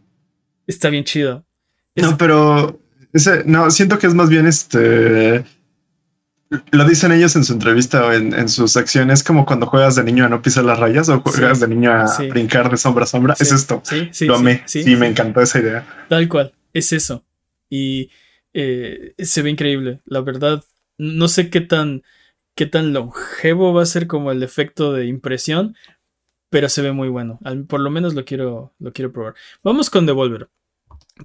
Está 0.69 0.91
bien 0.91 1.03
chido. 1.03 1.43
No, 1.95 2.15
pero 2.15 2.79
ese, 3.11 3.43
no, 3.43 3.71
siento 3.71 3.97
que 3.97 4.05
es 4.05 4.13
más 4.13 4.29
bien 4.29 4.45
este. 4.45 5.43
Lo 6.71 6.87
dicen 6.87 7.11
ellos 7.11 7.35
en 7.35 7.43
su 7.43 7.53
entrevista 7.53 8.05
o 8.05 8.13
en, 8.13 8.49
sus 8.49 8.77
acciones, 8.77 9.23
como 9.23 9.47
cuando 9.47 9.65
juegas 9.65 9.95
de 9.95 10.03
niño 10.03 10.25
a 10.25 10.29
no 10.29 10.43
pisar 10.43 10.63
las 10.65 10.77
rayas 10.77 11.09
o 11.09 11.21
juegas 11.21 11.59
de 11.59 11.67
niño 11.67 11.91
a 11.91 12.05
brincar 12.29 12.69
de 12.69 12.77
sombra 12.77 13.05
a 13.05 13.07
sombra. 13.07 13.35
Es 13.39 13.51
esto. 13.51 13.81
Sí, 13.83 14.09
sí. 14.11 14.25
Lo 14.25 14.35
amé. 14.35 14.61
Sí, 14.67 14.95
me 14.95 15.07
encantó 15.07 15.41
esa 15.41 15.59
idea. 15.59 16.05
Tal 16.07 16.29
cual. 16.29 16.53
Es 16.71 16.93
eso. 16.93 17.25
Y 17.67 18.11
eh, 18.53 19.15
se 19.17 19.41
ve 19.41 19.49
increíble. 19.49 20.01
La 20.05 20.21
verdad, 20.21 20.63
no 20.99 21.27
sé 21.27 21.49
qué 21.49 21.61
tan, 21.61 22.03
qué 22.55 22.67
tan 22.67 22.93
longevo 22.93 23.73
va 23.73 23.81
a 23.81 23.87
ser 23.87 24.05
como 24.05 24.31
el 24.31 24.43
efecto 24.43 24.93
de 24.93 25.07
impresión, 25.07 25.75
pero 26.51 26.69
se 26.69 26.83
ve 26.83 26.91
muy 26.91 27.09
bueno. 27.09 27.39
por 27.67 27.79
lo 27.79 27.89
menos 27.89 28.13
lo 28.13 28.23
quiero, 28.23 28.75
lo 28.77 28.93
quiero 28.93 29.11
probar. 29.11 29.33
Vamos 29.63 29.89
con 29.89 30.05
Devolver. 30.05 30.47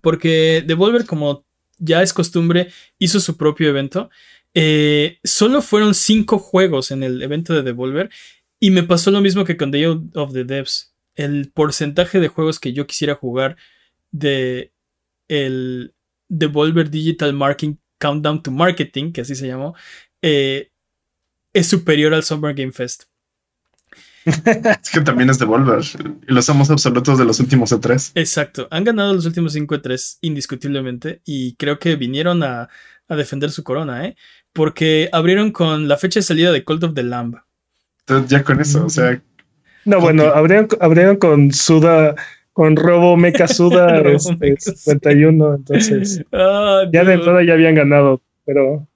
Porque 0.03 0.63
Devolver, 0.67 1.07
como 1.07 1.45
ya 1.79 2.03
es 2.03 2.13
costumbre, 2.13 2.71
hizo 2.99 3.21
su 3.21 3.37
propio 3.37 3.69
evento. 3.69 4.11
Eh, 4.55 5.19
solo 5.25 5.63
fueron 5.63 5.95
cinco 5.95 6.39
juegos 6.39 6.91
en 6.91 7.03
el 7.03 7.23
evento 7.23 7.55
de 7.55 7.63
Devolver. 7.63 8.11
Y 8.61 8.71
me 8.71 8.83
pasó 8.83 9.11
lo 9.11 9.21
mismo 9.21 9.45
que 9.45 9.57
con 9.57 9.71
Day 9.71 9.85
of 9.87 10.33
the 10.33 10.45
Devs. 10.45 10.95
El 11.15 11.51
porcentaje 11.53 12.21
de 12.21 12.29
juegos 12.29 12.59
que 12.59 12.73
yo 12.73 12.87
quisiera 12.87 13.15
jugar 13.15 13.57
de 14.11 14.73
el 15.29 15.95
Devolver 16.29 16.91
Digital 16.91 17.33
Marketing 17.33 17.77
Countdown 17.99 18.43
to 18.43 18.51
Marketing, 18.51 19.13
que 19.13 19.23
así 19.23 19.35
se 19.35 19.47
llamó, 19.47 19.75
eh, 20.21 20.71
es 21.53 21.69
superior 21.69 22.13
al 22.13 22.23
Summer 22.23 22.55
Game 22.55 22.73
Fest. 22.73 23.05
Es 24.25 24.91
que 24.91 25.01
también 25.03 25.29
es 25.29 25.39
Devolver 25.39 25.83
y 26.27 26.33
los 26.33 26.45
somos 26.47 26.71
absolutos 26.71 27.19
de 27.19 27.25
los 27.25 27.41
últimos 27.41 27.73
E3. 27.73 28.13
Exacto, 28.15 28.69
han 28.71 28.85
ganado 28.85 29.13
los 29.13 29.27
últimos 29.27 29.53
5 29.53 29.75
E3 29.77 30.19
indiscutiblemente 30.23 31.21
y 31.25 31.55
creo 31.57 31.79
que 31.79 31.97
vinieron 31.97 32.43
a, 32.43 32.69
defender 33.09 33.51
su 33.51 33.63
corona, 33.63 34.07
¿eh? 34.07 34.17
Porque 34.53 35.09
abrieron 35.13 35.53
con 35.53 35.89
la 35.89 35.99
fecha 35.99 36.21
de 36.21 36.25
salida 36.25 36.53
de 36.53 36.65
Cult 36.65 36.85
of 36.85 36.95
the 36.95 37.03
Lamb. 37.03 37.37
Entonces, 38.01 38.31
ya 38.31 38.43
con 38.43 38.61
eso, 38.61 38.87
o 38.87 38.89
sea. 38.89 39.23
No, 39.85 40.01
bueno, 40.01 40.25
abrieron, 40.25 40.69
abrieron 40.81 41.17
con 41.17 41.53
Suda, 41.53 42.15
con 42.53 42.77
Robo 42.77 43.17
Mecha 43.17 43.47
Suda 43.47 44.03
51, 44.19 45.55
entonces. 45.55 46.25
Ah, 46.33 46.85
ya 46.93 47.05
de 47.05 47.15
entrada 47.15 47.45
ya 47.45 47.53
habían 47.53 47.75
ganado, 47.75 48.23
pero. 48.47 48.89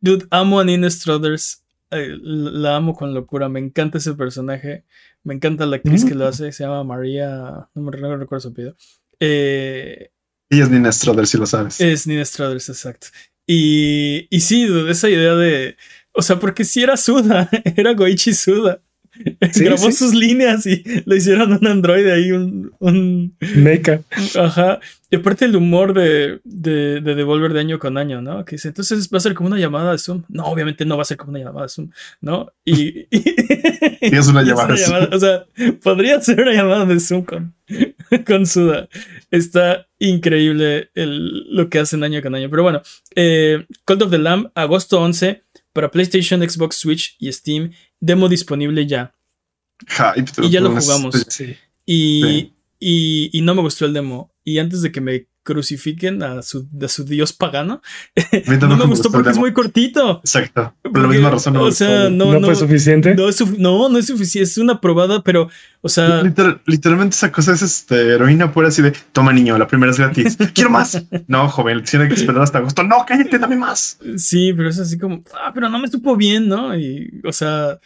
Dude, 0.00 0.26
amo 0.30 0.58
a 0.58 0.64
Nina 0.64 0.90
Struthers 0.90 1.61
la 1.92 2.76
amo 2.76 2.94
con 2.94 3.14
locura. 3.14 3.48
Me 3.48 3.60
encanta 3.60 3.98
ese 3.98 4.14
personaje. 4.14 4.84
Me 5.22 5.34
encanta 5.34 5.66
la 5.66 5.76
actriz 5.76 6.04
que 6.04 6.14
lo 6.14 6.26
hace. 6.26 6.52
Se 6.52 6.64
llama 6.64 6.84
María. 6.84 7.68
No 7.74 7.82
me 7.82 7.90
recuerdo 7.92 8.40
su 8.40 8.48
apellido. 8.48 8.76
Eh, 9.20 10.10
Ella 10.50 10.64
es 10.64 10.70
Nina 10.70 10.90
Struthers, 10.92 11.30
si 11.30 11.38
lo 11.38 11.46
sabes. 11.46 11.80
Es 11.80 12.06
Nina 12.06 12.24
Struthers, 12.24 12.68
exacto. 12.68 13.08
Y, 13.46 14.26
y 14.30 14.40
sí, 14.40 14.68
esa 14.88 15.08
idea 15.08 15.34
de. 15.34 15.76
O 16.12 16.22
sea, 16.22 16.38
porque 16.38 16.64
si 16.64 16.82
era 16.82 16.96
Suda, 16.96 17.48
era 17.76 17.94
Goichi 17.94 18.34
Suda. 18.34 18.82
Grabó 19.56 19.90
sus 19.92 20.14
líneas 20.14 20.66
y 20.66 20.82
lo 21.04 21.14
hicieron 21.16 21.52
un 21.52 21.66
androide 21.66 22.12
ahí, 22.12 22.32
un, 22.32 22.72
un 22.78 23.36
mecha. 23.56 24.00
Ajá. 24.38 24.80
Y 25.12 25.16
aparte 25.16 25.44
el 25.44 25.54
humor 25.56 25.92
de, 25.92 26.40
de, 26.42 27.02
de, 27.02 27.14
Devolver 27.14 27.52
de 27.52 27.60
año 27.60 27.78
con 27.78 27.98
año, 27.98 28.22
¿no? 28.22 28.46
Que 28.46 28.56
dice, 28.56 28.68
entonces 28.68 29.10
va 29.12 29.18
a 29.18 29.20
ser 29.20 29.34
como 29.34 29.48
una 29.48 29.58
llamada 29.58 29.92
de 29.92 29.98
Zoom. 29.98 30.22
No, 30.30 30.46
obviamente 30.46 30.86
no 30.86 30.96
va 30.96 31.02
a 31.02 31.04
ser 31.04 31.18
como 31.18 31.32
una 31.32 31.40
llamada 31.40 31.66
de 31.66 31.68
Zoom, 31.68 31.90
¿no? 32.22 32.50
Y, 32.64 33.08
es 34.00 34.26
una 34.28 34.42
llamada. 34.42 34.74
O 35.12 35.20
sea, 35.20 35.44
podría 35.82 36.18
ser 36.22 36.40
una 36.40 36.54
llamada 36.54 36.86
de 36.86 36.98
Zoom 36.98 37.24
con, 37.24 37.54
con 38.26 38.46
Suda. 38.46 38.88
Está 39.30 39.86
increíble 39.98 40.88
el, 40.94 41.54
lo 41.54 41.68
que 41.68 41.80
hacen 41.80 42.04
año 42.04 42.22
con 42.22 42.34
año. 42.34 42.48
Pero 42.48 42.62
bueno, 42.62 42.80
eh, 43.14 43.66
Cult 43.84 44.00
of 44.00 44.10
the 44.10 44.18
Lamb, 44.18 44.50
agosto 44.54 44.98
11 44.98 45.42
para 45.74 45.90
PlayStation, 45.90 46.40
Xbox, 46.40 46.76
Switch 46.76 47.16
y 47.18 47.30
Steam. 47.30 47.72
Demo 48.02 48.28
disponible 48.28 48.84
ya. 48.84 49.14
y 50.38 50.50
ya 50.50 50.60
lo 50.60 50.70
jugamos. 50.72 51.14
Y, 51.86 52.52
y, 52.80 53.30
y, 53.32 53.40
no 53.42 53.54
me 53.54 53.62
gustó 53.62 53.86
el 53.86 53.94
demo. 53.94 54.34
Y 54.42 54.58
antes 54.58 54.82
de 54.82 54.90
que 54.90 55.00
me 55.00 55.28
crucifiquen 55.42 56.22
a 56.22 56.42
su, 56.42 56.68
su 56.88 57.04
dios 57.04 57.32
pagano, 57.32 57.82
no 58.60 58.76
me 58.76 58.86
gustó 58.86 59.10
porque 59.10 59.30
es 59.30 59.38
muy 59.38 59.52
cortito. 59.52 60.18
Exacto. 60.18 60.74
Por 60.82 60.98
la 60.98 61.08
misma 61.08 61.30
razón. 61.30 61.56
o 61.56 61.70
sea, 61.72 62.08
no, 62.08 62.38
no, 62.38 62.46
fue 62.46 62.54
suficiente. 62.54 63.14
No, 63.14 63.88
no, 63.88 63.98
es 63.98 64.06
suficiente. 64.06 64.50
Es 64.50 64.58
una 64.58 64.80
probada, 64.80 65.22
pero, 65.22 65.48
o 65.80 65.88
sea. 65.88 66.22
literalmente 66.66 67.14
esa 67.14 67.32
cosa 67.32 67.52
es 67.52 67.62
este, 67.62 68.14
heroína 68.14 68.52
pura 68.52 68.68
así 68.68 68.82
de 68.82 68.92
toma 69.12 69.32
niño, 69.32 69.58
la 69.58 69.66
primera 69.66 69.92
es 69.92 69.98
gratis. 69.98 70.36
Quiero 70.54 70.70
más. 70.70 71.04
No, 71.26 71.48
joven, 71.48 71.82
tiene 71.84 72.08
que 72.08 72.14
esperar 72.14 72.42
hasta 72.42 72.58
agosto. 72.58 72.82
No, 72.82 73.04
cállate, 73.06 73.38
dame 73.38 73.56
más. 73.56 73.98
Sí, 74.16 74.52
pero 74.52 74.68
es 74.68 74.78
así 74.78 74.98
como, 74.98 75.24
ah, 75.34 75.50
pero 75.54 75.68
no 75.68 75.78
me 75.78 75.88
supo 75.88 76.16
bien, 76.16 76.48
¿no? 76.48 76.76
Y, 76.78 77.20
o 77.24 77.32
sea, 77.32 77.78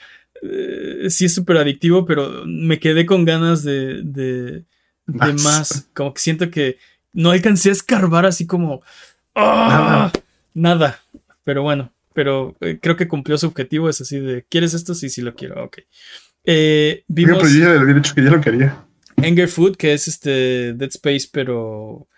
eh, 0.43 1.07
sí 1.09 1.25
es 1.25 1.35
súper 1.35 1.57
adictivo, 1.57 2.05
pero 2.05 2.45
me 2.47 2.79
quedé 2.79 3.07
con 3.07 3.25
ganas 3.25 3.63
de, 3.63 4.03
de, 4.03 4.65
de 5.07 5.33
más. 5.43 5.89
Como 5.95 6.13
que 6.13 6.21
siento 6.21 6.51
que 6.51 6.79
no 7.13 7.31
alcancé 7.31 7.71
a 7.71 7.73
escarbar 7.73 8.27
así 8.27 8.47
como 8.47 8.83
¡ah! 9.35 10.13
nada. 10.55 11.01
Pero 11.45 11.63
bueno, 11.63 11.93
pero 12.13 12.57
eh, 12.61 12.79
creo 12.81 12.97
que 12.97 13.09
cumplió 13.09 13.39
su 13.39 13.47
objetivo. 13.47 13.89
Es 13.89 14.01
así 14.01 14.19
de 14.19 14.45
¿quieres 14.49 14.75
esto? 14.75 14.95
Sí, 14.95 15.11
sí 15.11 15.23
lo 15.23 15.35
quiero. 15.35 15.65
Ok. 15.65 15.79
Eh, 16.45 17.05
vimos. 17.09 17.39
Pero 17.39 17.51
yo 17.51 17.61
ya 17.61 17.69
le 17.75 17.81
había 17.81 17.95
dicho 17.95 18.15
que 18.15 18.25
ya 18.25 18.31
lo 18.31 18.41
quería. 18.41 18.85
Anger 19.17 19.49
Food, 19.49 19.77
que 19.77 19.95
es 19.95 20.09
este 20.09 20.75
Dead 20.75 20.91
Space, 20.91 21.29
pero 21.31 22.09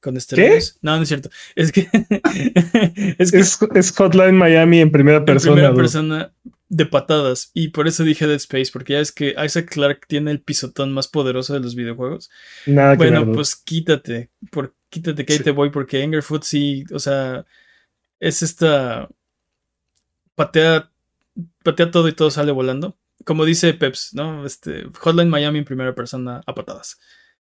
con 0.00 0.16
este 0.16 0.60
No, 0.82 0.96
no 0.96 1.02
es 1.02 1.08
cierto. 1.08 1.30
Es 1.54 1.72
que. 1.72 1.88
es, 3.18 3.32
que 3.32 3.78
es, 3.78 3.92
Hotline 3.92 4.36
Miami 4.36 4.80
en 4.80 4.90
primera 4.90 5.24
persona. 5.24 5.52
En 5.52 5.56
primera 5.56 5.74
persona 5.74 6.32
de 6.74 6.86
patadas. 6.86 7.50
Y 7.54 7.68
por 7.68 7.86
eso 7.86 8.02
dije 8.02 8.26
Dead 8.26 8.36
Space, 8.36 8.70
porque 8.72 8.94
ya 8.94 9.00
es 9.00 9.12
que 9.12 9.34
Isaac 9.44 9.70
Clark 9.70 10.06
tiene 10.08 10.30
el 10.30 10.40
pisotón 10.40 10.92
más 10.92 11.08
poderoso 11.08 11.54
de 11.54 11.60
los 11.60 11.74
videojuegos. 11.74 12.30
Nada 12.66 12.96
bueno, 12.96 13.30
pues 13.32 13.54
quítate. 13.54 14.30
Por, 14.50 14.74
quítate 14.90 15.24
que 15.24 15.34
ahí 15.34 15.38
te 15.38 15.52
voy, 15.52 15.70
porque 15.70 16.02
Angerfoot 16.02 16.42
sí, 16.42 16.84
o 16.92 16.98
sea, 16.98 17.46
es 18.18 18.42
esta. 18.42 19.08
Patea, 20.34 20.90
patea 21.62 21.90
todo 21.90 22.08
y 22.08 22.12
todo 22.12 22.30
sale 22.30 22.50
volando. 22.50 22.96
Como 23.24 23.44
dice 23.44 23.72
Peps, 23.74 24.14
¿no? 24.14 24.44
Este, 24.44 24.84
Hotline 24.98 25.30
Miami 25.30 25.60
en 25.60 25.64
primera 25.64 25.94
persona 25.94 26.42
a 26.44 26.54
patadas. 26.54 26.98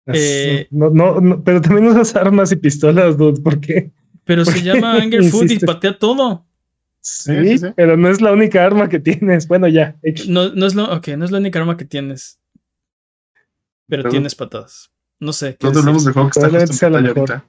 Eh, 0.07 0.67
no, 0.71 0.91
no, 0.91 1.43
pero 1.45 1.63
también 1.63 1.87
usas 1.87 2.15
armas 2.17 2.53
y 2.53 2.57
pistolas, 2.57 3.17
dude, 3.17 3.41
¿por 3.41 3.61
qué? 3.61 3.93
Pero 4.25 4.45
se 4.45 4.61
llama 4.61 4.95
Angerfoot 5.01 5.51
y 5.51 5.61
patea 5.61 5.97
todo. 5.99 6.47
Sí, 7.05 7.61
pero 7.77 7.99
no 7.99 8.09
es 8.09 8.23
la 8.23 8.33
única 8.33 8.65
arma 8.65 8.89
que 8.89 8.99
tienes. 8.99 9.47
Bueno, 9.47 9.69
ya. 9.69 9.95
No, 10.27 10.55
no, 10.55 10.67
es 10.67 10.75
lo, 10.75 10.91
okay, 10.91 11.19
no 11.19 11.27
es 11.27 11.31
la 11.31 11.37
única 11.37 11.59
arma 11.59 11.77
que 11.77 11.85
tienes. 11.85 12.41
Pero, 13.87 14.09
tienes 14.09 14.35
patadas. 14.35 14.91
No 15.21 15.35
sé. 15.35 15.53
Todos 15.53 15.77
hablamos 15.77 16.07
de 16.07 16.13
juego 16.13 16.31
que 16.31 16.41
está 16.41 17.45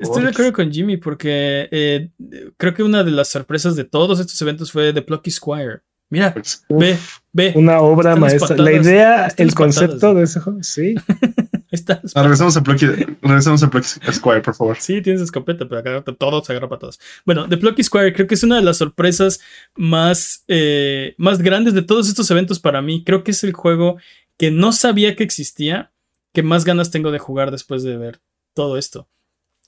Estoy 0.00 0.22
de 0.24 0.28
acuerdo 0.28 0.52
con 0.52 0.72
Jimmy 0.72 0.96
porque 0.96 1.68
eh, 1.70 2.10
creo 2.56 2.74
que 2.74 2.82
una 2.82 3.04
de 3.04 3.12
las 3.12 3.28
sorpresas 3.28 3.76
de 3.76 3.84
todos 3.84 4.18
estos 4.18 4.42
eventos 4.42 4.72
fue 4.72 4.92
The 4.92 5.02
Plucky 5.02 5.30
Squire. 5.30 5.82
Mira, 6.10 6.34
pues, 6.34 6.64
ve, 6.68 6.98
ve. 7.32 7.52
Una 7.54 7.80
obra 7.80 8.16
maestra. 8.16 8.56
la 8.56 8.72
idea, 8.72 9.28
el 9.36 9.54
concepto 9.54 10.14
de 10.14 10.24
ese 10.24 10.40
juego, 10.40 10.64
sí. 10.64 10.96
Está. 11.70 12.00
Ah, 12.14 12.22
regresamos 12.22 12.56
a 12.56 12.62
Plucky, 12.62 12.86
regresamos 13.22 13.62
a 13.62 13.70
Plucky 13.70 13.88
Squire, 14.12 14.42
por 14.42 14.54
favor. 14.54 14.76
Sí, 14.80 15.00
tienes 15.02 15.22
escopeta, 15.22 15.68
pero 15.68 15.78
agarrarte 15.78 16.12
todo, 16.12 16.42
se 16.42 16.52
agarra 16.52 16.68
para 16.68 16.80
todos. 16.80 16.98
Bueno, 17.24 17.48
The 17.48 17.56
Plucky 17.58 17.84
Squire 17.84 18.12
creo 18.12 18.26
que 18.26 18.34
es 18.34 18.42
una 18.42 18.56
de 18.56 18.62
las 18.62 18.78
sorpresas 18.78 19.40
más, 19.76 20.44
eh, 20.48 21.14
más 21.16 21.38
grandes 21.38 21.74
de 21.74 21.82
todos 21.82 22.08
estos 22.08 22.30
eventos 22.30 22.58
para 22.58 22.82
mí. 22.82 23.04
Creo 23.04 23.22
que 23.22 23.30
es 23.30 23.44
el 23.44 23.52
juego 23.52 23.98
que 24.36 24.50
no 24.50 24.72
sabía 24.72 25.14
que 25.14 25.22
existía, 25.22 25.92
que 26.32 26.42
más 26.42 26.64
ganas 26.64 26.90
tengo 26.90 27.12
de 27.12 27.18
jugar 27.18 27.50
después 27.50 27.82
de 27.82 27.96
ver 27.96 28.20
todo 28.54 28.76
esto. 28.76 29.08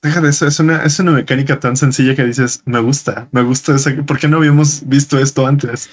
Deja 0.03 0.21
de 0.21 0.31
eso, 0.31 0.49
es 0.49 0.59
una, 0.59 0.83
es 0.83 0.99
una 0.99 1.13
mecánica 1.13 1.61
tan 1.61 1.77
sencilla 1.77 2.17
que 2.17 2.25
dices, 2.25 2.63
me 2.65 2.81
gusta, 2.81 3.29
me 3.31 3.43
gusta 3.43 3.77
esa, 3.77 3.95
¿por 4.05 4.19
qué 4.19 4.27
no 4.27 4.39
habíamos 4.39 4.89
visto 4.89 5.17
esto 5.17 5.47
antes? 5.47 5.89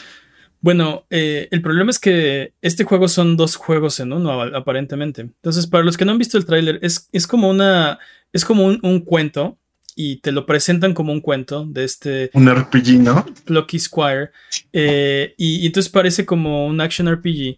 Bueno, 0.61 1.05
eh, 1.09 1.47
el 1.51 1.61
problema 1.61 1.89
es 1.89 1.99
que 1.99 2.53
este 2.61 2.83
juego 2.83 3.07
son 3.07 3.37
dos 3.37 3.55
juegos 3.55 3.99
en 3.99 4.11
uno, 4.11 4.41
aparentemente. 4.41 5.21
Entonces, 5.21 5.67
para 5.67 5.83
los 5.83 5.95
que 5.95 6.05
no 6.05 6.11
han 6.11 6.17
visto 6.17 6.37
el 6.37 6.45
tráiler, 6.45 6.79
es, 6.81 7.09
es, 7.11 7.27
como 7.27 7.49
una. 7.49 7.99
Es 8.33 8.43
como 8.43 8.65
un, 8.65 8.99
cuento. 9.01 9.57
Y 9.95 10.17
te 10.17 10.31
lo 10.31 10.45
presentan 10.45 10.93
como 10.93 11.11
un 11.11 11.21
cuento 11.21 11.65
de 11.65 11.83
este. 11.83 12.29
Un 12.33 12.49
RPG, 12.49 12.99
¿no? 12.99 13.25
Plucky 13.45 13.79
Squire. 13.79 14.31
Eh, 14.73 15.33
y, 15.37 15.65
entonces 15.65 15.91
parece 15.91 16.25
como 16.25 16.65
un 16.67 16.79
action 16.81 17.11
RPG. 17.11 17.57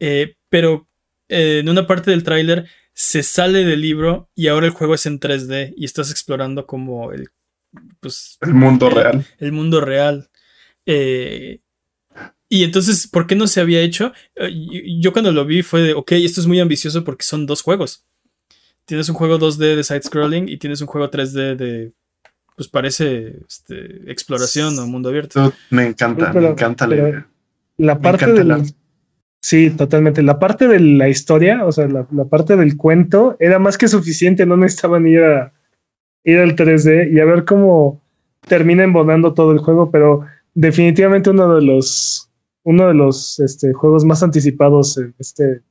Eh, 0.00 0.36
pero 0.48 0.88
en 1.28 1.68
una 1.68 1.86
parte 1.86 2.10
del 2.10 2.22
tráiler 2.24 2.66
se 2.94 3.22
sale 3.22 3.64
del 3.64 3.80
libro 3.80 4.28
y 4.34 4.48
ahora 4.48 4.66
el 4.66 4.72
juego 4.72 4.94
es 4.94 5.06
en 5.06 5.18
3D 5.18 5.72
y 5.76 5.84
estás 5.84 6.10
explorando 6.10 6.66
como 6.66 7.12
el. 7.12 7.28
Pues, 8.00 8.36
el 8.42 8.52
mundo 8.52 8.90
real. 8.90 9.24
El 9.38 9.52
mundo 9.52 9.80
real. 9.80 10.28
Eh, 10.84 11.60
Y 12.52 12.64
entonces, 12.64 13.06
¿por 13.06 13.26
qué 13.26 13.34
no 13.34 13.46
se 13.46 13.62
había 13.62 13.80
hecho? 13.80 14.12
Eh, 14.36 14.50
yo 15.00 15.14
cuando 15.14 15.32
lo 15.32 15.46
vi 15.46 15.62
fue 15.62 15.80
de, 15.80 15.94
ok, 15.94 16.12
esto 16.12 16.38
es 16.38 16.46
muy 16.46 16.60
ambicioso 16.60 17.02
porque 17.02 17.24
son 17.24 17.46
dos 17.46 17.62
juegos. 17.62 18.04
Tienes 18.84 19.08
un 19.08 19.14
juego 19.14 19.38
2D 19.38 19.74
de 19.74 19.82
side-scrolling 19.82 20.50
y 20.50 20.58
tienes 20.58 20.82
un 20.82 20.86
juego 20.86 21.10
3D 21.10 21.56
de, 21.56 21.92
pues 22.54 22.68
parece 22.68 23.38
este, 23.48 24.12
exploración 24.12 24.78
o 24.78 24.86
mundo 24.86 25.08
abierto. 25.08 25.50
Me 25.70 25.86
encanta, 25.86 26.30
me 26.34 26.46
encanta 26.46 26.86
la 26.86 26.94
idea. 26.94 27.26
La 27.78 27.98
parte 27.98 28.30
de 28.30 28.74
Sí, 29.40 29.70
totalmente. 29.70 30.22
La 30.22 30.38
parte 30.38 30.68
de 30.68 30.78
la 30.78 31.08
historia, 31.08 31.64
o 31.64 31.72
sea, 31.72 31.88
la, 31.88 32.04
parte 32.26 32.56
del 32.56 32.76
cuento 32.76 33.34
era 33.40 33.58
más 33.58 33.78
que 33.78 33.88
suficiente, 33.88 34.44
no 34.44 34.58
necesitaban 34.58 35.06
ir 35.06 35.22
a 35.22 35.54
ir 36.22 36.38
al 36.38 36.54
3D 36.54 37.14
y 37.14 37.18
a 37.18 37.24
ver 37.24 37.46
cómo 37.46 38.02
termina 38.46 38.84
embonando 38.84 39.32
todo 39.32 39.52
el 39.52 39.58
juego, 39.58 39.90
pero 39.90 40.26
definitivamente 40.52 41.30
uno 41.30 41.54
de 41.54 41.62
los 41.62 42.28
uno 42.64 42.88
de 42.88 42.94
los 42.94 43.38
este, 43.40 43.72
juegos 43.72 44.04
más 44.04 44.22
anticipados 44.22 44.98
en 44.98 45.14
este, 45.18 45.62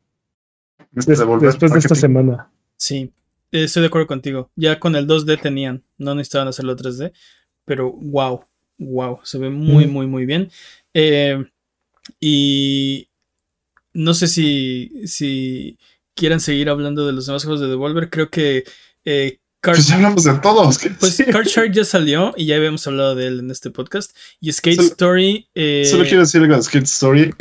este 0.96 1.12
después 1.12 1.72
de 1.72 1.80
esta 1.80 1.96
semana. 1.96 2.52
Sí, 2.78 3.12
estoy 3.52 3.82
de 3.82 3.88
acuerdo 3.88 4.08
contigo. 4.08 4.50
Ya 4.56 4.80
con 4.80 4.96
el 4.96 5.08
2D 5.08 5.42
tenían, 5.42 5.84
no 5.98 6.16
necesitaban 6.16 6.48
hacerlo 6.48 6.76
3D, 6.76 7.12
pero 7.66 7.92
wow, 7.92 8.46
wow, 8.78 9.20
se 9.24 9.38
ve 9.38 9.50
muy, 9.50 9.88
muy, 9.88 10.08
muy 10.08 10.26
bien. 10.26 10.50
Eh, 10.94 11.46
y 12.20 13.08
no 13.94 14.14
sé 14.14 14.28
si, 14.28 14.92
si 15.06 15.78
quieran 16.16 16.40
seguir 16.40 16.70
hablando 16.70 17.06
de 17.06 17.14
los 17.14 17.26
demás 17.26 17.44
juegos 17.44 17.62
de 17.62 17.68
Devolver. 17.68 18.10
Creo 18.10 18.30
que 18.30 18.64
eh, 19.06 19.40
pues 19.62 19.88
ya 19.88 19.96
hablamos 19.96 20.24
de 20.24 20.34
todos. 20.40 20.80
Pues 21.00 21.24
Card 21.32 21.46
Shark 21.46 21.72
ya 21.72 21.86
salió 21.86 22.34
y 22.36 22.48
ya 22.48 22.56
habíamos 22.56 22.86
hablado 22.88 23.16
de 23.16 23.28
él 23.28 23.40
en 23.40 23.52
este 23.52 23.70
podcast. 23.70 24.16
Y 24.40 24.52
Skate 24.52 24.82
Story. 24.82 25.48
Eh, 25.54 25.86
solo 25.90 26.04
quiero 26.04 26.22
decir 26.22 26.42
algo 26.42 26.56
de 26.56 26.64
Skate 26.64 26.86
Story. 26.86 27.34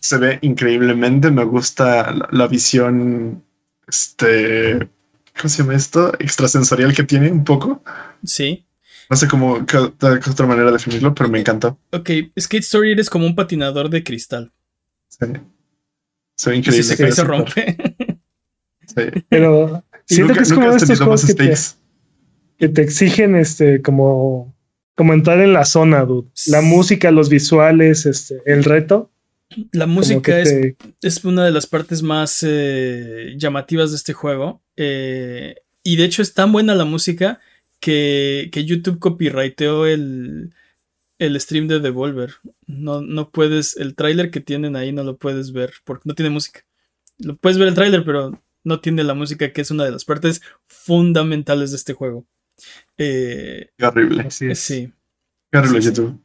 Se 0.00 0.18
ve 0.18 0.38
increíblemente. 0.42 1.30
Me 1.30 1.44
gusta 1.44 2.14
la, 2.30 2.46
visión. 2.46 3.42
Este. 3.88 4.88
¿Cómo 5.36 5.48
se 5.48 5.62
llama 5.62 5.74
esto? 5.74 6.12
Extrasensorial 6.18 6.94
que 6.94 7.04
tiene 7.04 7.30
un 7.30 7.44
poco. 7.44 7.82
Sí. 8.24 8.66
No 9.08 9.16
sé 9.16 9.28
cómo, 9.28 9.64
qué, 9.66 9.78
otra 9.78 10.46
manera 10.46 10.66
de 10.66 10.72
definirlo, 10.72 11.14
pero 11.14 11.28
me 11.28 11.40
encantó. 11.40 11.78
Ok, 11.90 12.10
Skate 12.38 12.64
Story 12.64 12.92
eres 12.92 13.08
como 13.08 13.26
un 13.26 13.34
patinador 13.34 13.88
de 13.88 14.04
cristal. 14.04 14.52
Sí. 15.08 15.26
Se 16.36 16.50
ve 16.50 16.56
increíble. 16.56 16.82
Si 16.82 16.96
se, 16.96 17.12
se 17.12 17.24
rompe. 17.24 17.76
Sí. 18.86 19.22
Pero 19.28 19.84
Siento 20.14 20.34
que 20.34 20.40
es 20.40 20.52
como 20.52 20.70
estos 20.70 20.98
juegos 20.98 21.24
que 21.24 21.34
te, 21.34 21.54
que 22.58 22.68
te, 22.68 22.82
exigen 22.82 23.36
este 23.36 23.82
como, 23.82 24.54
como 24.94 25.12
entrar 25.12 25.40
en 25.40 25.52
la 25.52 25.64
zona, 25.64 26.04
dude. 26.04 26.28
La 26.46 26.60
música, 26.60 27.10
los 27.10 27.28
visuales, 27.28 28.06
este, 28.06 28.42
el 28.46 28.64
reto. 28.64 29.10
La 29.72 29.86
música 29.86 30.40
es, 30.40 30.74
es, 31.02 31.24
una 31.24 31.44
de 31.44 31.50
las 31.50 31.66
partes 31.66 32.02
más 32.02 32.44
eh, 32.46 33.34
llamativas 33.36 33.90
de 33.90 33.96
este 33.96 34.12
juego. 34.12 34.62
Eh, 34.76 35.56
y 35.82 35.96
de 35.96 36.04
hecho 36.04 36.22
es 36.22 36.32
tan 36.32 36.52
buena 36.52 36.74
la 36.74 36.84
música 36.84 37.40
que, 37.80 38.48
que 38.52 38.64
YouTube 38.64 38.98
copyrighteó 38.98 39.86
el, 39.86 40.54
el 41.18 41.40
stream 41.40 41.68
de 41.68 41.80
Devolver. 41.80 42.34
No, 42.66 43.00
no 43.00 43.30
puedes, 43.30 43.76
el 43.76 43.94
tráiler 43.94 44.30
que 44.30 44.40
tienen 44.40 44.76
ahí 44.76 44.92
no 44.92 45.04
lo 45.04 45.16
puedes 45.16 45.52
ver 45.52 45.72
porque 45.84 46.04
no 46.06 46.14
tiene 46.14 46.30
música. 46.30 46.64
Lo 47.18 47.36
puedes 47.36 47.58
ver 47.58 47.68
el 47.68 47.74
tráiler, 47.74 48.04
pero 48.04 48.40
no 48.64 48.80
tiene 48.80 49.04
la 49.04 49.14
música, 49.14 49.52
que 49.52 49.60
es 49.60 49.70
una 49.70 49.84
de 49.84 49.92
las 49.92 50.04
partes 50.04 50.42
fundamentales 50.66 51.70
de 51.70 51.76
este 51.76 51.92
juego. 51.92 52.26
Eh, 52.98 53.70
Qué 53.76 53.86
horrible. 53.86 54.30
Sí. 54.30 54.92
Qué 55.50 55.58
horrible 55.58 55.80
YouTube. 55.80 56.20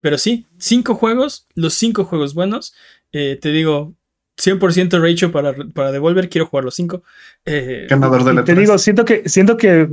Pero 0.00 0.18
sí, 0.18 0.46
cinco 0.58 0.94
juegos, 0.94 1.46
los 1.54 1.74
cinco 1.74 2.04
juegos 2.04 2.34
buenos. 2.34 2.74
Eh, 3.12 3.38
te 3.40 3.50
digo, 3.50 3.94
100% 4.38 5.00
ratio 5.00 5.32
para, 5.32 5.54
para 5.72 5.92
Devolver, 5.92 6.28
quiero 6.28 6.46
jugar 6.46 6.64
los 6.64 6.74
cinco. 6.74 7.02
Eh, 7.44 7.86
Ganador 7.88 8.24
de 8.24 8.34
la 8.34 8.44
Te 8.44 8.54
digo, 8.54 8.76
siento 8.78 9.04
que, 9.04 9.28
siento 9.28 9.56
que 9.56 9.88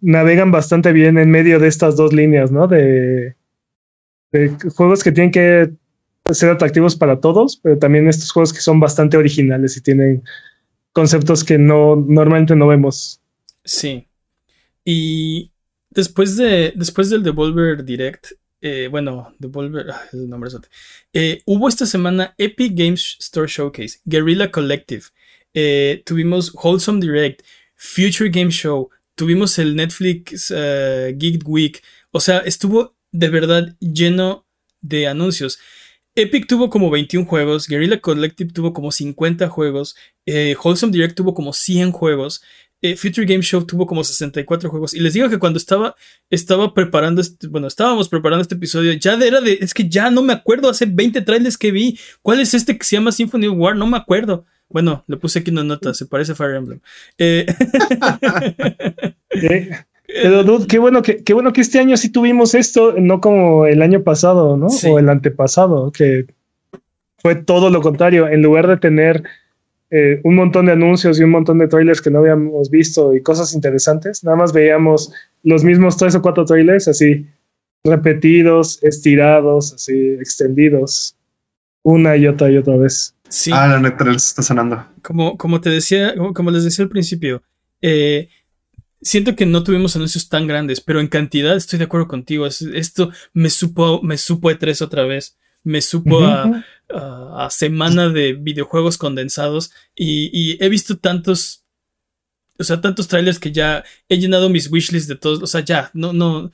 navegan 0.00 0.50
bastante 0.50 0.92
bien 0.92 1.18
en 1.18 1.30
medio 1.30 1.58
de 1.58 1.68
estas 1.68 1.96
dos 1.96 2.12
líneas, 2.12 2.50
¿no? 2.50 2.68
de 2.68 3.34
juegos 4.74 5.02
que 5.02 5.10
tienen 5.10 5.30
que 5.30 5.72
ser 6.34 6.50
atractivos 6.50 6.96
para 6.96 7.20
todos, 7.20 7.56
pero 7.56 7.78
también 7.78 8.08
estos 8.08 8.30
juegos 8.30 8.52
que 8.52 8.60
son 8.60 8.80
bastante 8.80 9.16
originales 9.16 9.76
y 9.76 9.80
tienen 9.80 10.22
conceptos 10.92 11.44
que 11.44 11.58
no 11.58 11.96
normalmente 11.96 12.56
no 12.56 12.66
vemos. 12.66 13.20
Sí. 13.64 14.06
Y 14.84 15.52
después 15.90 16.36
de 16.36 16.72
después 16.74 17.10
del 17.10 17.22
Devolver 17.22 17.84
Direct, 17.84 18.32
eh, 18.60 18.88
bueno, 18.90 19.34
Devolver, 19.38 19.90
ah, 19.90 20.02
el 20.12 20.28
nombre 20.28 20.48
es 20.48 20.56
eh, 21.12 21.42
hubo 21.46 21.68
esta 21.68 21.86
semana 21.86 22.34
Epic 22.38 22.72
Games 22.74 23.16
Store 23.20 23.46
Showcase, 23.48 24.00
Guerrilla 24.04 24.50
Collective, 24.50 25.04
eh, 25.54 26.02
tuvimos 26.04 26.52
Wholesome 26.54 27.00
Direct, 27.00 27.42
Future 27.76 28.30
Game 28.30 28.50
Show, 28.50 28.90
tuvimos 29.14 29.58
el 29.58 29.76
Netflix 29.76 30.50
Geek 30.50 31.46
Week, 31.46 31.82
o 32.10 32.20
sea, 32.20 32.38
estuvo 32.38 32.96
de 33.12 33.28
verdad 33.28 33.76
lleno 33.80 34.46
de 34.80 35.06
anuncios. 35.06 35.58
Epic 36.18 36.48
tuvo 36.48 36.68
como 36.68 36.90
21 36.90 37.26
juegos, 37.26 37.68
Guerrilla 37.68 38.00
Collective 38.00 38.52
tuvo 38.52 38.72
como 38.72 38.90
50 38.90 39.48
juegos, 39.48 39.94
eh, 40.26 40.56
Wholesome 40.62 40.92
Direct 40.92 41.16
tuvo 41.16 41.32
como 41.32 41.52
100 41.52 41.92
juegos, 41.92 42.42
eh, 42.82 42.96
Future 42.96 43.24
Game 43.24 43.42
Show 43.42 43.64
tuvo 43.64 43.86
como 43.86 44.02
64 44.02 44.68
juegos. 44.68 44.94
Y 44.94 45.00
les 45.00 45.14
digo 45.14 45.28
que 45.28 45.38
cuando 45.38 45.58
estaba, 45.58 45.94
estaba 46.28 46.74
preparando, 46.74 47.20
este, 47.20 47.46
bueno, 47.46 47.68
estábamos 47.68 48.08
preparando 48.08 48.42
este 48.42 48.56
episodio, 48.56 48.92
ya 48.94 49.14
era 49.14 49.40
de, 49.40 49.58
es 49.60 49.72
que 49.72 49.88
ya 49.88 50.10
no 50.10 50.22
me 50.22 50.32
acuerdo, 50.32 50.68
hace 50.68 50.86
20 50.86 51.20
trailers 51.22 51.56
que 51.56 51.70
vi. 51.70 51.98
¿Cuál 52.20 52.40
es 52.40 52.52
este 52.52 52.76
que 52.76 52.84
se 52.84 52.96
llama 52.96 53.12
Symphony 53.12 53.46
of 53.46 53.56
War? 53.56 53.76
No 53.76 53.86
me 53.86 53.96
acuerdo. 53.96 54.44
Bueno, 54.68 55.04
le 55.06 55.16
puse 55.16 55.38
aquí 55.38 55.50
una 55.50 55.64
nota, 55.64 55.94
se 55.94 56.06
parece 56.06 56.32
a 56.32 56.34
Fire 56.34 56.56
Emblem. 56.56 56.80
Eh, 57.16 57.46
Pero, 60.08 60.42
dude, 60.42 60.66
qué 60.66 60.78
bueno 60.78 61.02
que, 61.02 61.22
qué 61.22 61.34
bueno 61.34 61.52
que 61.52 61.60
este 61.60 61.78
año 61.78 61.96
sí 61.98 62.10
tuvimos 62.10 62.54
esto, 62.54 62.94
no 62.98 63.20
como 63.20 63.66
el 63.66 63.82
año 63.82 64.02
pasado, 64.02 64.56
¿no? 64.56 64.66
O 64.66 64.98
el 64.98 65.08
antepasado, 65.10 65.92
que 65.92 66.26
fue 67.18 67.34
todo 67.34 67.68
lo 67.68 67.82
contrario. 67.82 68.26
En 68.26 68.40
lugar 68.40 68.66
de 68.66 68.78
tener 68.78 69.22
eh, 69.90 70.20
un 70.24 70.34
montón 70.34 70.64
de 70.64 70.72
anuncios 70.72 71.20
y 71.20 71.24
un 71.24 71.30
montón 71.30 71.58
de 71.58 71.68
trailers 71.68 72.00
que 72.00 72.10
no 72.10 72.20
habíamos 72.20 72.70
visto 72.70 73.14
y 73.14 73.22
cosas 73.22 73.52
interesantes, 73.52 74.24
nada 74.24 74.38
más 74.38 74.54
veíamos 74.54 75.12
los 75.42 75.62
mismos 75.62 75.98
tres 75.98 76.14
o 76.14 76.22
cuatro 76.22 76.46
trailers 76.46 76.88
así 76.88 77.26
repetidos, 77.84 78.82
estirados, 78.82 79.74
así 79.74 79.92
extendidos, 80.20 81.16
una 81.82 82.16
y 82.16 82.26
otra 82.26 82.50
y 82.50 82.56
otra 82.56 82.76
vez. 82.76 83.14
Sí. 83.28 83.50
Ah, 83.52 83.68
la 83.68 83.78
neta 83.78 84.10
está 84.10 84.42
sonando. 84.42 84.86
Como, 85.02 85.36
como 85.36 85.60
te 85.60 85.68
decía, 85.68 86.14
como 86.34 86.50
les 86.50 86.64
decía 86.64 86.84
al 86.84 86.88
principio, 86.88 87.42
eh, 87.82 88.28
siento 89.00 89.36
que 89.36 89.46
no 89.46 89.62
tuvimos 89.62 89.96
anuncios 89.96 90.28
tan 90.28 90.46
grandes, 90.46 90.80
pero 90.80 91.00
en 91.00 91.08
cantidad 91.08 91.56
estoy 91.56 91.78
de 91.78 91.86
acuerdo 91.86 92.08
contigo. 92.08 92.46
Esto 92.46 93.10
me 93.32 93.50
supo, 93.50 94.02
me 94.02 94.18
supo 94.18 94.50
E3 94.50 94.82
otra 94.82 95.04
vez. 95.04 95.36
Me 95.64 95.82
supo 95.82 96.24
a, 96.24 97.48
semana 97.50 98.08
de 98.08 98.32
videojuegos 98.32 98.98
condensados. 98.98 99.70
Y, 99.94 100.62
he 100.64 100.68
visto 100.68 100.98
tantos. 100.98 101.64
O 102.60 102.64
sea, 102.64 102.80
tantos 102.80 103.06
trailers 103.06 103.38
que 103.38 103.52
ya 103.52 103.84
he 104.08 104.18
llenado 104.18 104.48
mis 104.48 104.70
wishlists 104.70 105.08
de 105.08 105.16
todos. 105.16 105.42
O 105.42 105.46
sea, 105.46 105.60
ya, 105.60 105.90
no, 105.94 106.12
no. 106.12 106.50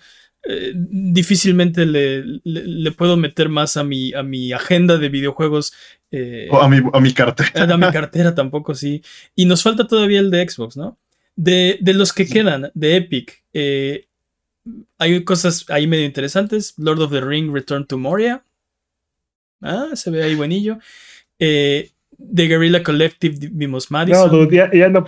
Eh, 0.47 0.73
difícilmente 0.75 1.87
le, 1.87 2.93
puedo 2.93 3.17
meter 3.17 3.49
más 3.49 3.79
a 3.79 3.85
mi, 3.85 4.13
a 4.13 4.23
mi 4.23 4.53
agenda 4.53 4.99
de 4.99 5.09
videojuegos. 5.09 5.73
Eh, 6.11 6.49
o 6.51 6.61
a 6.61 6.69
mi, 6.69 6.83
a 6.93 7.01
mi 7.01 7.13
cartera. 7.15 7.75
A 7.75 7.77
mi 7.79 7.87
cartera 7.93 8.35
tampoco, 8.35 8.75
sí. 8.75 9.03
Y 9.35 9.47
nos 9.47 9.63
falta 9.63 9.87
todavía 9.87 10.21
el 10.21 10.31
de 10.31 10.47
Xbox, 10.47 10.77
¿no? 10.77 10.99
De, 11.37 11.79
los 11.83 12.13
que 12.13 12.27
quedan 12.27 12.71
de 12.75 12.97
Epic, 12.97 13.43
eh, 13.53 14.07
hay 14.99 15.25
cosas 15.25 15.67
ahí 15.69 15.87
medio 15.87 16.05
interesantes. 16.05 16.75
Lord 16.77 17.01
of 17.03 17.11
the 17.11 17.21
Ring, 17.21 17.53
Return 17.53 17.87
to 17.87 17.99
Moria. 17.99 18.43
Ah, 19.61 19.89
se 19.95 20.11
ve 20.11 20.23
ahí 20.23 20.35
buenillo. 20.35 20.79
Eh, 21.39 21.91
The 22.35 22.47
Guerrilla 22.47 22.83
Collective 22.83 23.37
vimos 23.53 23.91
Madison. 23.91 24.31
No, 24.31 24.39
dude, 24.39 24.57
ya, 24.57 24.89
no, 24.89 25.05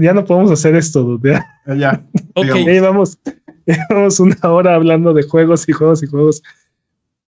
ya 0.00 0.12
no 0.12 0.24
podemos 0.24 0.50
hacer 0.50 0.74
esto, 0.74 1.02
dude. 1.02 1.32
Ya. 1.32 1.46
Ah, 1.66 1.74
ya. 1.74 2.06
ok. 2.34 2.82
vamos, 2.82 3.18
vamos 3.90 4.20
una 4.20 4.38
hora 4.42 4.74
hablando 4.74 5.12
de 5.12 5.22
juegos 5.22 5.68
y 5.68 5.72
juegos 5.72 6.02
y 6.02 6.06
juegos. 6.06 6.42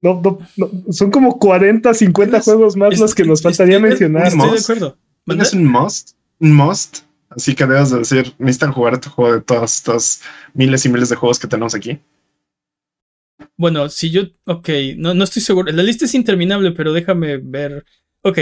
No, 0.02 0.20
no, 0.56 0.70
son 0.90 1.10
como 1.10 1.38
40, 1.38 1.92
50 1.92 2.40
juegos 2.40 2.76
más 2.76 2.98
los 2.98 3.14
que 3.14 3.24
nos 3.24 3.42
faltaría 3.42 3.80
mencionar. 3.80 4.28
Estoy 4.28 4.50
de 4.50 4.58
acuerdo. 4.58 4.96
¿Es 5.26 5.52
un 5.52 5.64
must? 5.64 6.10
¿Un 6.38 6.52
must? 6.52 7.05
Así 7.36 7.54
que 7.54 7.66
debes 7.66 7.90
de 7.90 7.98
decir, 7.98 8.34
necesitan 8.38 8.72
jugar 8.72 8.94
este 8.94 9.10
juego 9.10 9.34
de 9.34 9.42
todos 9.42 9.76
estos 9.76 10.22
miles 10.54 10.84
y 10.84 10.88
miles 10.88 11.10
de 11.10 11.16
juegos 11.16 11.38
que 11.38 11.46
tenemos 11.46 11.74
aquí. 11.74 12.00
Bueno, 13.56 13.88
si 13.88 14.10
yo, 14.10 14.22
ok, 14.44 14.68
no, 14.96 15.14
no 15.14 15.24
estoy 15.24 15.42
seguro. 15.42 15.70
La 15.70 15.82
lista 15.82 16.06
es 16.06 16.14
interminable, 16.14 16.72
pero 16.72 16.92
déjame 16.92 17.36
ver. 17.36 17.84
Ok. 18.22 18.38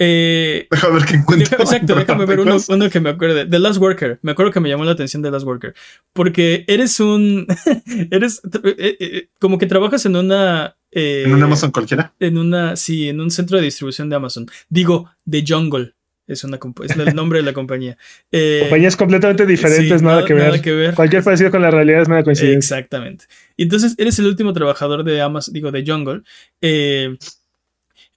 Eh, 0.00 0.68
déjame 0.70 0.94
ver 0.94 1.04
qué 1.08 1.14
encuentro. 1.16 1.58
exacto, 1.58 1.96
déjame 1.96 2.24
ver 2.24 2.38
uno, 2.40 2.90
que 2.90 3.00
me 3.00 3.10
acuerde. 3.10 3.46
The 3.46 3.58
Last 3.58 3.80
Worker. 3.80 4.20
Me 4.22 4.30
acuerdo 4.30 4.52
que 4.52 4.60
me 4.60 4.68
llamó 4.68 4.84
la 4.84 4.92
atención 4.92 5.22
The 5.22 5.32
Last 5.32 5.44
Worker. 5.44 5.74
Porque 6.12 6.64
eres 6.68 7.00
un. 7.00 7.46
eres. 8.10 8.40
Eh, 8.62 8.96
eh, 9.00 9.28
como 9.40 9.58
que 9.58 9.66
trabajas 9.66 10.06
en 10.06 10.14
una 10.14 10.76
¿En 10.90 11.34
un 11.34 11.42
Amazon 11.42 11.70
cualquiera? 11.70 12.14
En 12.18 12.38
una, 12.38 12.76
sí, 12.76 13.08
en 13.08 13.20
un 13.20 13.30
centro 13.30 13.58
de 13.58 13.64
distribución 13.64 14.08
de 14.08 14.16
Amazon. 14.16 14.46
Digo, 14.68 15.10
The 15.28 15.44
Jungle. 15.46 15.94
Es, 16.28 16.44
una, 16.44 16.60
es 16.84 16.96
el 16.96 17.14
nombre 17.14 17.38
de 17.38 17.44
la 17.44 17.52
compañía. 17.52 17.96
Eh, 18.30 18.58
Compañías 18.62 18.96
completamente 18.96 19.46
diferentes, 19.46 20.00
sí, 20.00 20.04
nada, 20.04 20.24
que, 20.24 20.34
ver. 20.34 20.48
nada 20.48 20.62
que 20.62 20.72
ver. 20.72 20.94
Cualquier 20.94 21.24
parecido 21.24 21.50
con 21.50 21.62
la 21.62 21.70
realidad 21.70 22.02
es 22.02 22.08
mera 22.08 22.22
coincidencia. 22.22 22.76
Exactamente. 22.76 23.24
Y 23.56 23.62
entonces 23.62 23.94
eres 23.96 24.18
el 24.18 24.26
último 24.26 24.52
trabajador 24.52 25.02
de 25.02 25.22
Amazon, 25.22 25.54
digo, 25.54 25.72
de 25.72 25.84
Jungle. 25.86 26.22
Eh, 26.60 27.16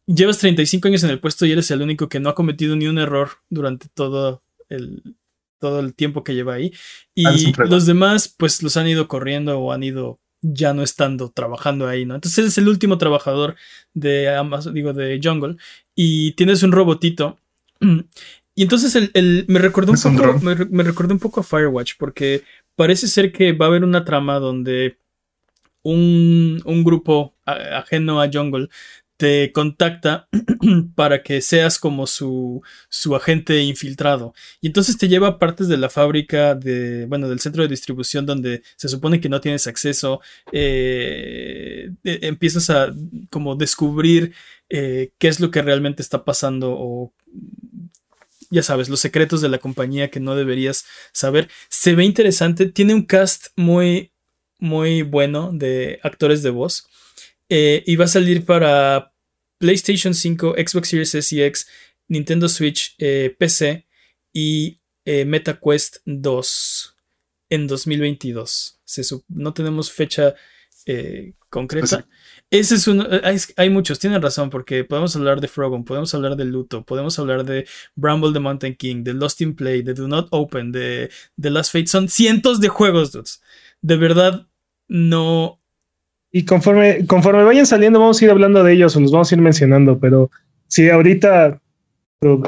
llevas 0.05 0.37
35 0.39 0.89
años 0.89 1.03
en 1.03 1.11
el 1.11 1.19
puesto 1.19 1.45
y 1.45 1.51
eres 1.53 1.71
el 1.71 1.81
único 1.81 2.09
que 2.09 2.19
no 2.19 2.29
ha 2.29 2.35
cometido 2.35 2.75
ni 2.75 2.87
un 2.87 2.97
error 2.97 3.29
durante 3.49 3.87
todo 3.93 4.43
el, 4.69 5.01
todo 5.59 5.79
el 5.79 5.93
tiempo 5.93 6.23
que 6.23 6.35
lleva 6.35 6.55
ahí. 6.55 6.73
Y 7.15 7.53
los 7.57 7.85
demás, 7.85 8.33
pues 8.37 8.61
los 8.61 8.75
han 8.75 8.87
ido 8.87 9.07
corriendo 9.07 9.59
o 9.59 9.71
han 9.71 9.83
ido 9.83 10.19
ya 10.41 10.73
no 10.73 10.81
estando 10.81 11.29
trabajando 11.29 11.87
ahí, 11.87 12.05
¿no? 12.05 12.15
Entonces 12.15 12.39
eres 12.39 12.57
el 12.57 12.67
último 12.67 12.97
trabajador 12.97 13.55
de 13.93 14.29
Amazon, 14.29 14.73
digo, 14.73 14.91
de 14.91 15.19
Jungle, 15.23 15.55
y 15.95 16.31
tienes 16.33 16.63
un 16.63 16.71
robotito. 16.71 17.37
Y 18.53 18.63
entonces 18.63 18.95
el, 18.95 19.45
me 19.47 19.59
recordó 19.59 19.93
un 19.93 20.15
poco. 20.17 20.39
Me, 20.39 20.55
me, 20.55 20.83
recordó 20.83 21.13
un 21.13 21.19
poco 21.19 21.39
a 21.39 21.43
Firewatch, 21.43 21.93
porque 21.97 22.43
parece 22.75 23.07
ser 23.07 23.31
que 23.31 23.53
va 23.53 23.65
a 23.65 23.69
haber 23.69 23.83
una 23.83 24.05
trama 24.05 24.39
donde 24.39 24.97
un, 25.83 26.61
un 26.65 26.83
grupo 26.83 27.33
ajeno 27.45 28.21
a 28.21 28.29
Jungle 28.31 28.69
te 29.21 29.51
contacta 29.51 30.27
para 30.95 31.21
que 31.21 31.41
seas 31.41 31.77
como 31.77 32.07
su, 32.07 32.63
su, 32.89 33.15
agente 33.15 33.61
infiltrado. 33.61 34.33
Y 34.61 34.67
entonces 34.67 34.97
te 34.97 35.07
lleva 35.07 35.27
a 35.27 35.37
partes 35.37 35.67
de 35.67 35.77
la 35.77 35.89
fábrica, 35.89 36.55
de, 36.55 37.05
bueno, 37.05 37.29
del 37.29 37.39
centro 37.39 37.61
de 37.61 37.69
distribución 37.69 38.25
donde 38.25 38.63
se 38.77 38.89
supone 38.89 39.21
que 39.21 39.29
no 39.29 39.39
tienes 39.39 39.67
acceso. 39.67 40.21
Eh, 40.51 41.91
eh, 42.03 42.19
empiezas 42.23 42.71
a 42.71 42.91
como 43.29 43.55
descubrir 43.55 44.33
eh, 44.69 45.11
qué 45.19 45.27
es 45.27 45.39
lo 45.39 45.51
que 45.51 45.61
realmente 45.61 46.01
está 46.01 46.25
pasando 46.25 46.71
o 46.71 47.13
ya 48.51 48.61
sabes, 48.61 48.89
los 48.89 48.99
secretos 48.99 49.41
de 49.41 49.49
la 49.49 49.57
compañía 49.57 50.11
que 50.11 50.19
no 50.19 50.35
deberías 50.35 50.85
saber. 51.13 51.49
Se 51.69 51.95
ve 51.95 52.05
interesante, 52.05 52.67
tiene 52.67 52.93
un 52.93 53.05
cast 53.05 53.47
muy, 53.55 54.11
muy 54.59 55.01
bueno 55.01 55.51
de 55.53 55.99
actores 56.03 56.43
de 56.43 56.51
voz. 56.51 56.87
y 57.49 57.95
va 57.95 58.05
a 58.05 58.07
salir 58.07 58.45
para 58.45 59.13
PlayStation 59.57 60.13
5, 60.13 60.55
Xbox 60.57 60.89
Series 60.89 61.15
S 61.15 61.35
y 61.35 61.41
X, 61.43 61.67
Nintendo 62.07 62.49
Switch, 62.49 62.95
eh, 62.97 63.35
PC 63.37 63.87
y 64.33 64.79
eh, 65.05 65.25
MetaQuest 65.25 65.97
2 66.05 66.97
en 67.49 67.67
2022. 67.67 68.79
no 69.29 69.53
tenemos 69.53 69.91
fecha 69.91 70.35
eh, 70.85 71.33
concreta. 71.49 72.07
Ese 72.51 72.75
es 72.75 72.85
uno, 72.87 73.05
hay, 73.55 73.69
muchos, 73.69 73.97
tienen 73.97 74.21
razón, 74.21 74.49
porque 74.49 74.83
podemos 74.83 75.15
hablar 75.15 75.39
de 75.39 75.47
Frogon, 75.47 75.85
podemos 75.85 76.13
hablar 76.13 76.35
de 76.35 76.43
Luto, 76.43 76.83
podemos 76.83 77.17
hablar 77.17 77.45
de 77.45 77.65
Bramble 77.95 78.33
the 78.33 78.39
Mountain 78.39 78.75
King, 78.75 79.03
de 79.03 79.13
Lost 79.13 79.39
in 79.39 79.55
Play, 79.55 79.83
de 79.83 79.93
Do 79.93 80.09
Not 80.09 80.27
Open, 80.31 80.73
de 80.73 81.09
The 81.39 81.49
Last 81.49 81.71
Fate. 81.71 81.87
Son 81.87 82.09
cientos 82.09 82.59
de 82.59 82.67
juegos, 82.67 83.13
dudes. 83.13 83.41
De 83.81 83.95
verdad, 83.95 84.47
no, 84.89 85.61
y 86.31 86.45
conforme, 86.45 87.05
conforme 87.07 87.43
vayan 87.43 87.65
saliendo, 87.65 87.99
vamos 87.99 88.21
a 88.21 88.25
ir 88.25 88.31
hablando 88.31 88.63
de 88.63 88.73
ellos 88.73 88.95
o 88.95 89.01
los 89.01 89.11
vamos 89.11 89.31
a 89.31 89.35
ir 89.35 89.41
mencionando, 89.41 89.99
pero 89.99 90.31
sí, 90.67 90.89
ahorita 90.89 91.61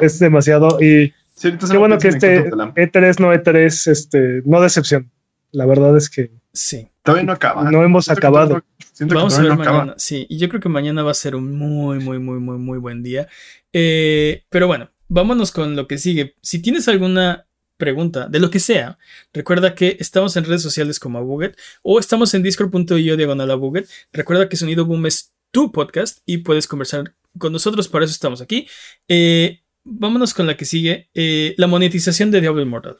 es 0.01 0.19
demasiado. 0.19 0.81
Y 0.81 1.13
qué 1.41 1.77
bueno 1.77 1.97
que 1.97 2.07
este 2.07 2.49
E3 2.49 3.19
no 3.19 3.33
E3, 3.33 3.91
este, 3.91 4.41
no 4.45 4.61
decepción. 4.61 5.11
La 5.53 5.65
verdad 5.65 5.95
es 5.95 6.09
que. 6.09 6.31
Sí. 6.51 6.89
Todavía 7.03 7.25
no 7.25 7.31
acaba. 7.31 7.69
No 7.71 7.83
hemos 7.83 8.09
acabado. 8.09 8.63
Vamos 8.99 9.37
a 9.37 9.41
ver 9.41 9.55
mañana. 9.55 9.93
Sí, 9.97 10.25
y 10.29 10.37
yo 10.37 10.49
creo 10.49 10.59
que 10.59 10.69
mañana 10.69 11.03
va 11.03 11.11
a 11.11 11.15
ser 11.15 11.35
un 11.35 11.55
muy, 11.55 11.99
muy, 11.99 12.19
muy, 12.19 12.39
muy, 12.39 12.57
muy 12.57 12.77
buen 12.79 13.03
día. 13.03 13.27
Eh, 13.71 14.43
pero 14.49 14.67
bueno, 14.67 14.89
vámonos 15.07 15.51
con 15.51 15.75
lo 15.75 15.87
que 15.87 15.97
sigue. 15.97 16.35
Si 16.41 16.59
tienes 16.59 16.87
alguna 16.87 17.47
pregunta, 17.77 18.27
de 18.27 18.39
lo 18.39 18.49
que 18.49 18.59
sea, 18.59 18.97
recuerda 19.31 19.75
que 19.75 19.97
estamos 19.99 20.35
en 20.37 20.45
redes 20.45 20.61
sociales 20.61 20.99
como 20.99 21.19
Abuget 21.19 21.57
o 21.81 21.99
estamos 21.99 22.33
en 22.33 22.43
discord.io 22.43 23.17
diagonal 23.17 23.51
Abuget. 23.51 23.87
Recuerda 24.11 24.49
que 24.49 24.57
Sonido 24.57 24.85
Boom 24.85 25.05
es 25.05 25.33
tu 25.51 25.71
podcast 25.71 26.19
y 26.25 26.39
puedes 26.39 26.67
conversar 26.67 27.13
con 27.37 27.53
nosotros, 27.53 27.87
para 27.87 28.05
eso 28.05 28.13
estamos 28.13 28.41
aquí. 28.41 28.67
Eh, 29.07 29.61
vámonos 29.83 30.33
con 30.33 30.47
la 30.47 30.57
que 30.57 30.65
sigue, 30.65 31.09
eh, 31.13 31.53
la 31.57 31.67
monetización 31.67 32.31
de 32.31 32.41
Diablo 32.41 32.61
Immortal. 32.61 32.97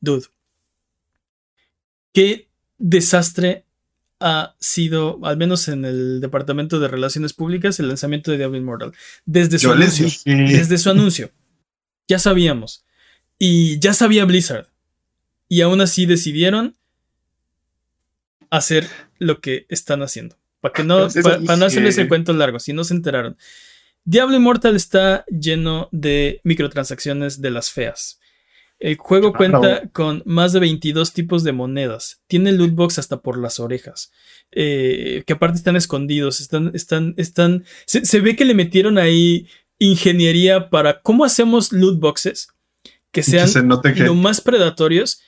Dude. 0.00 0.26
Qué 2.12 2.48
desastre 2.78 3.64
ha 4.20 4.54
sido, 4.60 5.18
al 5.24 5.36
menos 5.36 5.68
en 5.68 5.84
el 5.84 6.20
departamento 6.20 6.78
de 6.78 6.88
relaciones 6.88 7.32
públicas, 7.32 7.80
el 7.80 7.88
lanzamiento 7.88 8.30
de 8.30 8.38
Diablo 8.38 8.56
Immortal. 8.56 8.92
Desde 9.24 9.58
su 9.58 9.72
anuncio. 9.72 10.08
Desde 10.24 10.78
su 10.78 10.90
anuncio. 10.90 11.30
Ya 12.08 12.18
sabíamos. 12.18 12.84
Y 13.38 13.78
ya 13.80 13.94
sabía 13.94 14.24
Blizzard. 14.24 14.68
Y 15.48 15.60
aún 15.62 15.80
así 15.80 16.06
decidieron 16.06 16.76
hacer 18.50 18.88
lo 19.18 19.40
que 19.40 19.66
están 19.68 20.02
haciendo. 20.02 20.36
Para 20.60 20.72
que 20.72 20.84
no, 20.84 21.08
para 21.22 21.56
no 21.56 21.64
hacerles 21.64 21.98
el 21.98 22.08
cuento 22.08 22.32
largo, 22.32 22.60
si 22.60 22.72
no 22.72 22.84
se 22.84 22.94
enteraron. 22.94 23.36
Diablo 24.04 24.36
Immortal 24.36 24.76
está 24.76 25.24
lleno 25.26 25.88
de 25.90 26.40
microtransacciones 26.44 27.40
de 27.40 27.50
las 27.50 27.70
feas. 27.70 28.20
El 28.82 28.96
juego 28.96 29.32
cuenta 29.32 29.88
con 29.92 30.22
más 30.26 30.52
de 30.52 30.60
22 30.60 31.12
tipos 31.12 31.44
de 31.44 31.52
monedas. 31.52 32.20
Tiene 32.26 32.50
lootbox 32.50 32.98
hasta 32.98 33.20
por 33.20 33.38
las 33.38 33.60
orejas. 33.60 34.10
Eh, 34.50 35.22
que 35.24 35.34
aparte 35.34 35.58
están 35.58 35.76
escondidos. 35.76 36.40
Están, 36.40 36.72
están, 36.74 37.14
están. 37.16 37.64
Se, 37.86 38.04
se, 38.04 38.20
ve 38.20 38.34
que 38.34 38.44
le 38.44 38.54
metieron 38.54 38.98
ahí 38.98 39.46
ingeniería 39.78 40.68
para 40.68 41.00
cómo 41.00 41.24
hacemos 41.24 41.72
lootboxes 41.72 42.48
que 43.12 43.22
sean 43.22 43.48
lo 43.68 44.14
más 44.14 44.40
predatorios, 44.40 45.20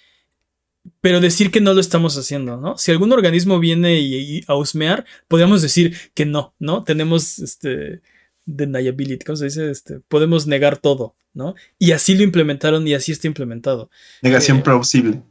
pero 1.01 1.21
decir 1.21 1.51
que 1.51 1.61
no 1.61 1.75
lo 1.75 1.81
estamos 1.81 2.17
haciendo, 2.17 2.57
¿no? 2.57 2.77
Si 2.77 2.91
algún 2.91 3.13
organismo 3.13 3.61
viene 3.61 4.01
y, 4.01 4.43
a 4.49 4.57
husmear, 4.57 5.05
podríamos 5.29 5.63
decir 5.63 5.97
que 6.15 6.25
no, 6.25 6.55
¿no? 6.59 6.83
Tenemos 6.83 7.39
este 7.39 8.01
deniability, 8.47 9.25
¿cómo 9.25 9.37
se 9.37 9.47
dice? 9.47 9.71
Este, 9.71 10.01
podemos 10.01 10.47
negar 10.47 10.79
todo, 10.79 11.17
¿no? 11.33 11.55
Y 11.79 11.93
así 11.93 12.15
lo 12.15 12.23
implementaron 12.23 12.87
y 12.87 12.95
así 12.95 13.13
está 13.13 13.27
implementado. 13.27 13.91
Negación 14.23 14.63
plausible. 14.63 15.23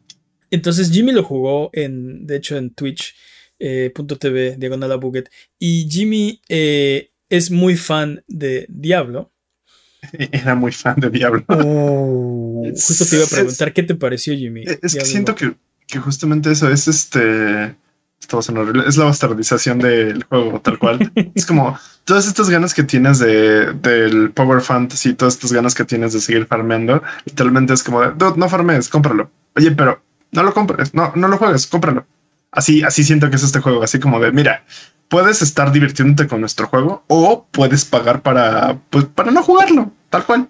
Entonces 0.51 0.91
Jimmy 0.91 1.11
lo 1.11 1.24
jugó 1.24 1.70
en, 1.74 2.28
de 2.28 2.38
hecho, 2.38 2.57
en 2.57 2.70
Twitch.tv, 2.72 4.47
eh, 4.47 4.55
diagonal 4.57 4.91
a 4.91 4.95
Buget, 4.97 5.30
y 5.57 5.88
Jimmy 5.89 6.41
eh, 6.47 7.11
es 7.30 7.49
muy 7.49 7.76
fan 7.76 8.24
de 8.28 8.68
Diablo. 8.70 9.32
Era 10.32 10.55
muy 10.55 10.72
fan 10.72 10.99
de 10.99 11.09
Diablo. 11.09 11.43
Oh, 11.49 12.64
justo 12.70 13.05
te 13.05 13.16
iba 13.16 13.26
a 13.26 13.28
preguntar 13.28 13.74
qué 13.74 13.84
te 13.84 13.95
pareció, 13.95 14.34
Jimmy. 14.36 14.64
Es 14.82 14.95
que 14.95 15.05
siento 15.05 15.36
que, 15.36 15.55
justamente 15.99 16.51
eso 16.51 16.70
es 16.70 16.88
este. 16.88 17.76
Es 18.88 18.97
la 18.97 19.05
bastardización 19.05 19.80
del 19.80 20.24
juego, 20.24 20.59
tal 20.61 20.80
cual. 20.80 21.11
es 21.36 21.45
como 21.45 21.78
todas 22.05 22.28
estas 22.28 22.49
ganas 22.49 22.74
que 22.74 22.84
tienes 22.84 23.19
de, 23.19 23.74
del 23.74 24.32
Power 24.32 24.61
Fantasy, 24.61 25.13
todas 25.13 25.36
estas 25.36 25.53
ganas 25.53 25.76
que 25.76 25.86
tienes 25.86 26.13
de 26.13 26.21
seguir 26.21 26.45
farmeando. 26.45 27.01
Literalmente 27.26 27.74
es 27.74 27.84
como 27.84 28.01
de, 28.01 28.13
no 28.36 28.49
farmes, 28.49 28.89
cómpralo. 28.89 29.30
Oye, 29.55 29.71
pero 29.71 30.01
no 30.32 30.43
lo 30.43 30.53
compres, 30.53 30.93
no, 30.93 31.11
no 31.15 31.28
lo 31.28 31.38
juegues, 31.38 31.67
cómpralo. 31.67 32.05
Así, 32.51 32.84
así 32.84 33.03
siento 33.03 33.30
que 33.30 33.36
es 33.36 33.43
este 33.43 33.59
juego, 33.59 33.84
así 33.84 33.99
como 33.99 34.19
de, 34.19 34.32
mira, 34.32 34.63
puedes 35.07 35.41
estar 35.41 35.71
divirtiéndote 35.71 36.28
con 36.28 36.39
nuestro 36.39 36.67
juego 36.67 37.03
o 37.07 37.45
puedes 37.51 37.86
pagar 37.86 38.21
para, 38.21 38.78
pues, 38.89 39.05
para 39.05 39.32
no 39.32 39.43
jugarlo, 39.43 39.91
tal 40.09 40.26
cual. 40.26 40.49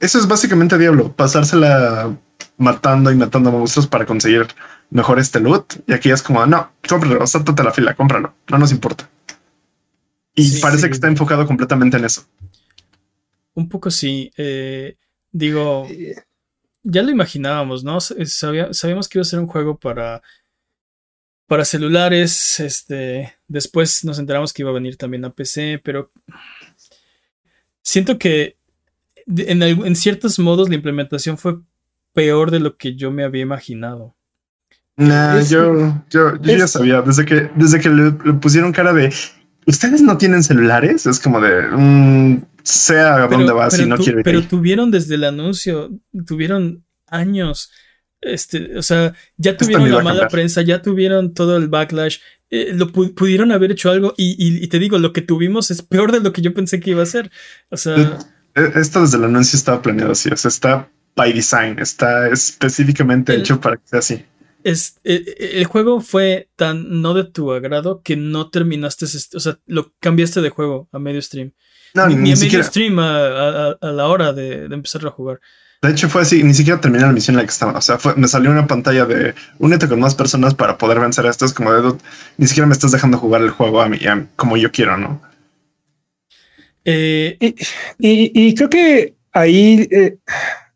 Eso 0.00 0.18
es 0.18 0.26
básicamente 0.26 0.78
Diablo, 0.78 1.12
pasársela 1.12 2.16
matando 2.58 3.10
y 3.10 3.16
matando 3.16 3.52
monstruos 3.52 3.86
para 3.86 4.06
conseguir 4.06 4.46
mejor 4.92 5.18
este 5.18 5.40
loot. 5.40 5.82
Y 5.86 5.92
aquí 5.92 6.10
es 6.10 6.22
como, 6.22 6.44
no, 6.46 6.72
cómpralo, 6.88 7.26
sáltate 7.26 7.62
la 7.62 7.72
fila, 7.72 7.94
cómpralo, 7.94 8.34
no 8.48 8.58
nos 8.58 8.72
importa. 8.72 9.08
Y 10.34 10.60
parece 10.60 10.86
que 10.86 10.94
está 10.94 11.08
enfocado 11.08 11.46
completamente 11.46 11.96
en 11.96 12.04
eso. 12.04 12.24
Un 13.54 13.68
poco 13.68 13.90
sí. 13.90 14.32
Eh, 14.36 14.96
digo, 15.30 15.86
ya 16.82 17.02
lo 17.02 17.10
imaginábamos, 17.10 17.84
¿no? 17.84 18.00
sabíamos 18.00 19.08
que 19.08 19.18
iba 19.18 19.22
a 19.22 19.26
ser 19.26 19.40
un 19.40 19.46
juego 19.46 19.78
para 19.78 20.22
para 21.52 21.66
celulares. 21.66 22.60
Este, 22.60 23.34
después 23.46 24.06
nos 24.06 24.18
enteramos 24.18 24.54
que 24.54 24.62
iba 24.62 24.70
a 24.70 24.74
venir 24.74 24.96
también 24.96 25.26
a 25.26 25.34
PC, 25.34 25.82
pero 25.84 26.10
siento 27.82 28.18
que 28.18 28.56
en, 29.26 29.94
ciertos 29.96 30.38
modos 30.38 30.70
la 30.70 30.76
implementación 30.76 31.36
fue 31.36 31.58
peor 32.14 32.50
de 32.50 32.60
lo 32.60 32.78
que 32.78 32.96
yo 32.96 33.10
me 33.10 33.22
había 33.22 33.42
imaginado. 33.42 34.16
Nah, 34.96 35.40
yo, 35.40 36.02
yo, 36.10 36.36
ya 36.42 36.66
sabía, 36.66 37.00
desde 37.02 37.24
que, 37.24 37.50
desde 37.56 37.80
que 37.80 37.88
le, 37.88 38.12
pusieron 38.34 38.72
cara 38.72 38.92
de 38.92 39.12
ustedes 39.66 40.02
no 40.02 40.18
tienen 40.18 40.42
celulares, 40.42 41.06
es 41.06 41.18
como 41.18 41.40
de 41.40 41.62
mm, 41.68 42.44
sea 42.62 43.24
a 43.24 43.26
dónde 43.26 43.52
vas 43.52 43.74
si 43.74 43.86
no 43.86 43.96
quiere. 43.96 44.22
Pero 44.22 44.42
tuvieron 44.42 44.90
desde 44.90 45.14
el 45.14 45.24
anuncio, 45.24 45.90
tuvieron 46.26 46.84
años 47.06 47.70
este, 48.22 48.78
o 48.78 48.82
sea, 48.82 49.14
ya 49.36 49.56
tuvieron 49.56 49.90
la 49.90 50.00
mala 50.00 50.28
prensa, 50.28 50.62
ya 50.62 50.80
tuvieron 50.80 51.34
todo 51.34 51.56
el 51.56 51.68
backlash. 51.68 52.18
eh, 52.50 52.72
lo 52.72 52.92
pudieron 52.92 53.50
haber 53.50 53.72
hecho 53.72 53.90
algo 53.90 54.14
y, 54.16 54.66
te 54.68 54.78
digo, 54.78 54.98
lo 54.98 55.12
que 55.12 55.22
tuvimos 55.22 55.70
es 55.70 55.82
peor 55.82 56.12
de 56.12 56.20
lo 56.20 56.32
que 56.32 56.40
yo 56.40 56.54
pensé 56.54 56.80
que 56.80 56.92
iba 56.92 57.02
a 57.02 57.06
ser. 57.06 57.30
O 57.68 57.76
sea... 57.76 58.18
Eh, 58.54 58.72
esto 58.76 59.00
desde 59.00 59.16
el 59.16 59.24
anuncio 59.24 59.56
estaba 59.56 59.82
planeado 59.82 60.12
así, 60.12 60.30
o 60.30 60.36
sea, 60.36 60.50
está 60.50 60.88
by 61.16 61.32
design, 61.32 61.78
está 61.78 62.28
específicamente 62.28 63.34
hecho 63.34 63.60
para 63.60 63.76
que 63.76 63.82
sea 63.86 63.98
así. 63.98 64.24
Es, 64.64 65.00
el 65.04 65.64
juego 65.64 66.00
fue 66.00 66.48
tan 66.56 67.00
no 67.02 67.14
de 67.14 67.24
tu 67.24 67.52
agrado 67.52 68.02
que 68.02 68.16
no 68.16 68.50
terminaste, 68.50 69.06
o 69.06 69.40
sea, 69.40 69.58
lo 69.66 69.92
cambiaste 70.00 70.40
de 70.40 70.50
juego 70.50 70.88
a 70.92 70.98
medio 70.98 71.20
stream. 71.20 71.52
No, 71.94 72.06
ni, 72.06 72.32
a 72.32 72.36
medio 72.36 72.62
stream 72.62 72.98
a, 72.98 73.76
la 73.80 74.06
hora 74.06 74.32
de, 74.32 74.68
de 74.68 74.74
empezar 74.74 75.06
a 75.06 75.10
jugar. 75.10 75.40
De 75.82 75.90
hecho, 75.90 76.08
fue 76.08 76.22
así, 76.22 76.44
ni 76.44 76.54
siquiera 76.54 76.80
terminé 76.80 77.02
la 77.02 77.12
misión 77.12 77.34
en 77.34 77.38
la 77.38 77.44
que 77.44 77.50
estaba. 77.50 77.76
O 77.76 77.80
sea, 77.80 77.98
me 78.14 78.28
salió 78.28 78.52
una 78.52 78.68
pantalla 78.68 79.04
de 79.04 79.34
únete 79.58 79.88
con 79.88 79.98
más 79.98 80.14
personas 80.14 80.54
para 80.54 80.78
poder 80.78 81.00
vencer 81.00 81.26
a 81.26 81.30
estos. 81.30 81.52
Como 81.52 81.72
de 81.72 81.98
ni 82.36 82.46
siquiera 82.46 82.68
me 82.68 82.72
estás 82.72 82.92
dejando 82.92 83.18
jugar 83.18 83.42
el 83.42 83.50
juego 83.50 83.82
a 83.82 83.88
mí, 83.88 83.98
como 84.36 84.56
yo 84.56 84.70
quiero, 84.70 84.96
¿no? 84.96 85.20
Eh, 86.84 87.36
y, 87.98 88.54
creo 88.54 88.70
que 88.70 89.16
ahí, 89.32 89.88
eh, 89.90 90.18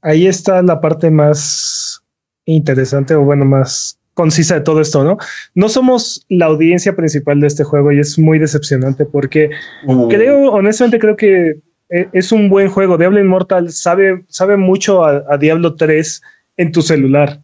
ahí 0.02 0.26
está 0.26 0.60
la 0.62 0.80
parte 0.80 1.08
más 1.10 2.02
interesante 2.46 3.14
o 3.14 3.22
bueno, 3.22 3.44
más 3.44 3.98
concisa 4.14 4.54
de 4.54 4.60
todo 4.62 4.80
esto, 4.80 5.04
¿no? 5.04 5.18
No 5.54 5.68
somos 5.68 6.24
la 6.30 6.46
audiencia 6.46 6.96
principal 6.96 7.38
de 7.40 7.48
este 7.48 7.64
juego 7.64 7.92
y 7.92 8.00
es 8.00 8.18
muy 8.18 8.38
decepcionante 8.38 9.04
porque 9.04 9.50
uh. 9.86 10.08
creo, 10.08 10.50
honestamente 10.52 10.98
creo 10.98 11.16
que 11.16 11.60
e, 11.90 12.08
es 12.12 12.32
un 12.32 12.48
buen 12.48 12.68
juego. 12.68 12.96
Diablo 12.96 13.20
Immortal 13.20 13.70
sabe, 13.70 14.24
sabe 14.28 14.56
mucho 14.56 15.04
a, 15.04 15.36
Diablo 15.36 15.74
3 15.74 16.22
en 16.56 16.72
tu 16.72 16.80
celular. 16.80 17.42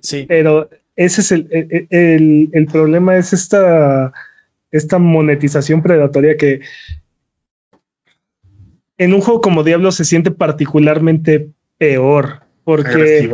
Sí. 0.00 0.26
Pero 0.28 0.68
ese 0.96 1.20
es 1.22 1.32
el, 1.32 1.48
e, 1.50 1.86
e, 1.90 2.48
el, 2.52 2.66
problema, 2.66 3.16
es 3.16 3.32
esta, 3.32 4.12
esta 4.70 4.98
monetización 4.98 5.82
predatoria 5.82 6.36
que 6.36 6.60
en 8.98 9.14
un 9.14 9.20
juego 9.20 9.40
como 9.40 9.64
Diablo 9.64 9.90
se 9.92 10.04
siente 10.04 10.30
particularmente 10.30 11.48
peor. 11.78 12.42
Porque. 12.68 13.30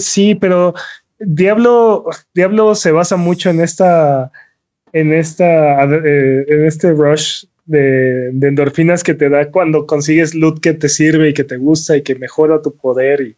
Sí, 0.00 0.34
pero 0.34 0.74
Diablo, 1.20 2.06
Diablo 2.34 2.74
se 2.74 2.90
basa 2.90 3.16
mucho 3.16 3.50
en 3.50 3.60
esta. 3.60 4.32
En 4.92 5.12
esta. 5.12 5.84
Eh, 5.84 6.44
en 6.48 6.66
este 6.66 6.90
rush 6.90 7.44
de, 7.66 8.30
endorfinas 8.30 9.04
que 9.04 9.14
te 9.14 9.28
da 9.28 9.48
cuando 9.52 9.86
consigues 9.86 10.34
loot 10.34 10.58
que 10.58 10.74
te 10.74 10.88
sirve 10.88 11.28
y 11.28 11.34
que 11.34 11.44
te 11.44 11.56
gusta 11.56 11.96
y 11.96 12.02
que 12.02 12.16
mejora 12.16 12.60
tu 12.60 12.74
poder 12.74 13.20
y, 13.20 13.36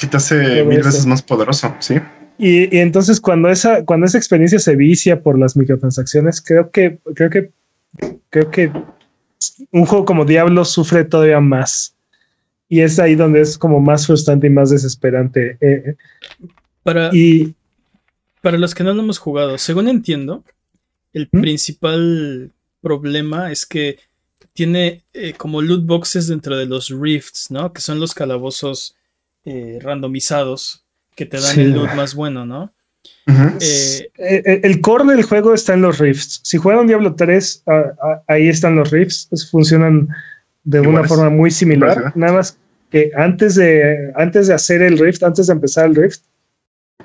que 0.00 0.06
te 0.06 0.16
hace 0.16 0.64
mil 0.64 0.82
veces 0.82 1.04
más 1.04 1.20
poderoso, 1.20 1.76
¿sí? 1.80 1.96
Y, 2.38 2.78
entonces 2.78 3.20
cuando 3.20 3.50
esa, 3.50 3.84
cuando 3.84 4.06
esa 4.06 4.16
experiencia 4.16 4.58
se 4.58 4.74
vicia 4.74 5.20
por 5.20 5.38
las 5.38 5.54
microtransacciones, 5.54 6.40
creo 6.40 6.70
que, 6.70 6.98
creo 7.14 7.28
que, 7.28 7.50
creo 8.30 8.50
que 8.50 8.72
un 9.70 9.84
juego 9.84 10.06
como 10.06 10.24
Diablo 10.24 10.64
sufre 10.64 11.04
todavía 11.04 11.40
más. 11.40 11.93
Y 12.68 12.80
es 12.80 12.98
ahí 12.98 13.14
donde 13.14 13.40
es 13.40 13.58
como 13.58 13.80
más 13.80 14.06
frustrante 14.06 14.46
y 14.46 14.50
más 14.50 14.70
desesperante. 14.70 15.58
Eh, 15.60 15.96
para, 16.82 17.10
y, 17.12 17.54
para 18.40 18.58
los 18.58 18.74
que 18.74 18.84
no 18.84 18.92
lo 18.92 19.02
hemos 19.02 19.18
jugado, 19.18 19.58
según 19.58 19.88
entiendo, 19.88 20.44
el 21.12 21.28
¿Mm? 21.30 21.40
principal 21.40 22.50
problema 22.80 23.50
es 23.50 23.64
que 23.64 23.98
tiene 24.52 25.02
eh, 25.12 25.34
como 25.36 25.62
loot 25.62 25.84
boxes 25.84 26.28
dentro 26.28 26.56
de 26.56 26.66
los 26.66 26.88
rifts, 26.88 27.50
¿no? 27.50 27.72
Que 27.72 27.80
son 27.80 27.98
los 28.00 28.14
calabozos 28.14 28.96
eh, 29.44 29.78
randomizados 29.80 30.84
que 31.16 31.26
te 31.26 31.40
dan 31.40 31.58
el 31.58 31.72
loot 31.72 31.94
más 31.94 32.14
bueno, 32.14 32.46
¿no? 32.46 32.72
Eh, 33.60 34.60
el 34.62 34.80
core 34.80 35.04
del 35.04 35.22
juego 35.22 35.54
está 35.54 35.74
en 35.74 35.82
los 35.82 35.98
rifts. 35.98 36.40
Si 36.44 36.58
juegan 36.58 36.86
Diablo 36.86 37.14
3, 37.14 37.64
ahí 38.28 38.48
están 38.48 38.76
los 38.76 38.90
rifts. 38.90 39.26
Pues 39.30 39.50
funcionan 39.50 40.08
de 40.64 40.80
una 40.80 41.04
forma 41.04 41.30
muy 41.30 41.50
similar. 41.50 42.12
Nada 42.16 42.32
más 42.32 42.58
que 42.90 43.10
antes 43.16 43.54
de, 43.54 44.12
antes 44.16 44.48
de 44.48 44.54
hacer 44.54 44.82
el 44.82 44.98
rift, 44.98 45.22
antes 45.22 45.46
de 45.46 45.52
empezar 45.52 45.86
el 45.86 45.94
rift, 45.94 46.22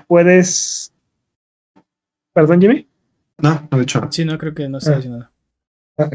puedes. 0.08 0.92
Perdón, 2.34 2.62
Jimmy. 2.62 2.88
No, 3.38 3.68
no 3.72 3.78
he 3.78 3.82
dicho 3.82 4.06
Sí, 4.12 4.26
no 4.26 4.38
creo 4.38 4.54
que 4.54 4.68
no 4.68 4.80
estoy 4.80 4.94
ah. 4.94 4.96
diciendo 4.98 5.20
nada 5.20 5.32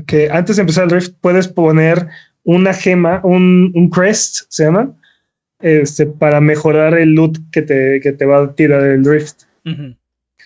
que 0.06 0.30
antes 0.30 0.56
de 0.56 0.62
empezar 0.62 0.84
el 0.84 0.90
rift 0.90 1.14
puedes 1.20 1.48
poner 1.48 2.08
una 2.44 2.72
gema, 2.72 3.20
un, 3.24 3.90
crest, 3.92 4.42
se 4.48 4.64
llama, 4.64 4.94
este, 5.60 6.06
para 6.06 6.40
mejorar 6.40 6.98
el 6.98 7.14
loot 7.14 7.38
que 7.50 7.62
te, 7.62 8.00
te 8.00 8.26
va 8.26 8.42
a 8.42 8.54
tirar 8.54 8.82
el 8.82 9.04
rift. 9.04 9.42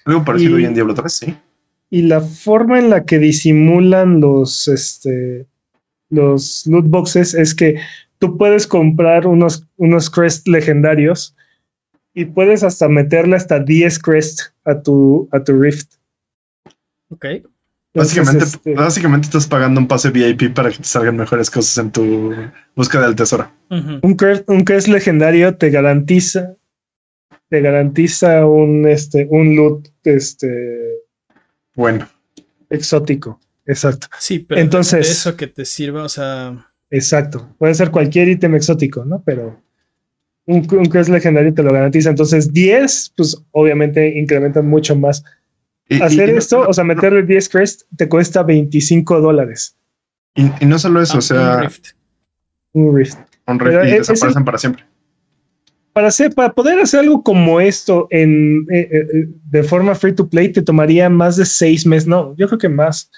Algo 0.04 0.24
parecido 0.24 0.56
hoy 0.56 0.64
en 0.64 0.74
Diablo 0.74 0.94
3, 0.94 1.12
sí. 1.12 1.34
Y 1.90 2.02
la 2.02 2.20
forma 2.20 2.78
en 2.78 2.90
la 2.90 3.04
que 3.04 3.18
disimulan 3.18 4.20
los, 4.20 4.68
este, 4.68 5.46
los 6.10 6.66
loot 6.66 6.86
boxes 6.86 7.34
es 7.34 7.54
que 7.54 7.80
tú 8.18 8.36
puedes 8.36 8.66
comprar 8.66 9.26
unos, 9.26 9.66
unos 9.76 10.10
crest 10.10 10.48
legendarios 10.48 11.34
y 12.14 12.24
puedes 12.24 12.62
hasta 12.62 12.88
meterle 12.88 13.36
hasta 13.36 13.60
10 13.60 13.98
crest 14.00 14.40
a 14.64 14.80
tu, 14.80 15.28
a 15.32 15.42
tu 15.42 15.60
rift. 15.60 15.94
Ok. 17.10 17.26
Básicamente, 17.94 18.44
este, 18.44 18.74
básicamente 18.74 19.26
estás 19.26 19.46
pagando 19.46 19.80
un 19.80 19.88
pase 19.88 20.10
VIP 20.10 20.54
para 20.54 20.70
que 20.70 20.78
te 20.78 20.84
salgan 20.84 21.16
mejores 21.16 21.50
cosas 21.50 21.78
en 21.78 21.90
tu 21.90 22.34
búsqueda 22.76 23.06
del 23.06 23.16
tesoro. 23.16 23.50
Un 23.70 24.14
crest, 24.14 24.88
legendario 24.88 25.56
te 25.56 25.70
garantiza, 25.70 26.54
te 27.48 27.60
garantiza 27.60 28.46
un, 28.46 28.86
este, 28.86 29.26
un 29.30 29.56
loot, 29.56 29.88
este, 30.04 30.98
bueno, 31.74 32.06
exótico. 32.70 33.40
Exacto. 33.68 34.08
Sí, 34.18 34.40
pero 34.40 34.60
Entonces, 34.60 35.08
eso 35.08 35.36
que 35.36 35.46
te 35.46 35.64
sirva, 35.64 36.02
o 36.02 36.08
sea. 36.08 36.66
Exacto. 36.90 37.54
Puede 37.58 37.74
ser 37.74 37.92
cualquier 37.92 38.28
ítem 38.28 38.56
exótico, 38.56 39.04
¿no? 39.04 39.22
Pero 39.24 39.62
un, 40.46 40.66
un 40.72 40.86
crest 40.86 41.10
legendario 41.10 41.54
te 41.54 41.62
lo 41.62 41.72
garantiza. 41.72 42.10
Entonces, 42.10 42.52
10, 42.52 43.12
pues 43.16 43.36
obviamente 43.52 44.18
incrementan 44.18 44.66
mucho 44.66 44.96
más 44.96 45.22
Hacer 46.02 46.30
esto, 46.30 46.68
o 46.68 46.72
sea, 46.72 46.84
meterle 46.84 47.22
10 47.22 47.48
crest 47.48 47.82
te 47.96 48.08
cuesta 48.08 48.42
25 48.42 49.20
dólares. 49.20 49.76
Y, 50.34 50.66
no 50.66 50.78
solo 50.78 51.00
eso, 51.00 51.18
o 51.18 51.22
sea. 51.22 51.56
Un 51.56 51.62
rift. 51.62 51.86
Un 52.72 52.96
rift. 52.96 53.18
Un 53.46 53.58
rift 53.58 53.84
y 53.86 53.90
desaparecen 53.92 54.44
para 54.44 54.58
siempre. 54.58 54.84
Para, 55.94 56.08
hacer, 56.08 56.34
para 56.34 56.52
poder 56.52 56.78
hacer 56.78 57.00
algo 57.00 57.22
como 57.22 57.60
esto 57.60 58.06
en, 58.10 58.66
eh, 58.70 58.88
eh, 58.92 59.06
eh, 59.12 59.28
de 59.50 59.62
forma 59.62 59.94
free 59.94 60.12
to 60.12 60.28
play, 60.28 60.52
te 60.52 60.62
tomaría 60.62 61.08
más 61.08 61.36
de 61.36 61.46
seis 61.46 61.86
meses. 61.86 62.06
No, 62.06 62.36
yo 62.36 62.46
creo 62.46 62.58
que 62.58 62.68
más. 62.68 63.10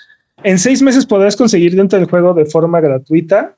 En 0.42 0.58
seis 0.58 0.82
meses 0.82 1.06
podrás 1.06 1.36
conseguir 1.36 1.74
dentro 1.74 1.98
del 1.98 2.08
juego 2.08 2.34
de 2.34 2.46
forma 2.46 2.80
gratuita. 2.80 3.56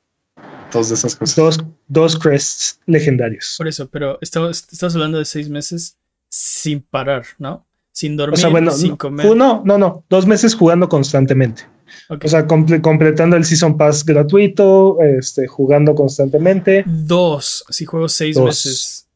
Dos 0.71 0.89
de 0.89 0.95
esas 0.95 1.15
cosas. 1.15 1.35
Dos, 1.35 1.65
dos 1.87 2.17
crests 2.17 2.79
legendarios. 2.85 3.55
Por 3.57 3.67
eso, 3.67 3.89
pero 3.89 4.17
estamos, 4.21 4.67
estás 4.71 4.93
hablando 4.95 5.17
de 5.17 5.25
seis 5.25 5.49
meses 5.49 5.97
sin 6.29 6.81
parar, 6.81 7.25
¿no? 7.37 7.65
sin 7.93 8.17
dormir, 8.17 8.71
sin 8.71 8.97
comer. 8.97 9.25
No, 9.35 9.61
no, 9.63 9.77
no, 9.77 10.03
dos 10.09 10.25
meses 10.25 10.55
jugando 10.55 10.89
constantemente. 10.89 11.63
O 12.09 12.27
sea, 12.27 12.47
completando 12.47 13.37
el 13.37 13.45
Season 13.45 13.77
Pass 13.77 14.03
gratuito, 14.03 14.99
este, 14.99 15.47
jugando 15.47 15.93
constantemente. 15.93 16.83
Dos, 16.87 17.63
si 17.69 17.85
juego 17.85 18.09
seis 18.09 18.37
meses. 18.37 19.07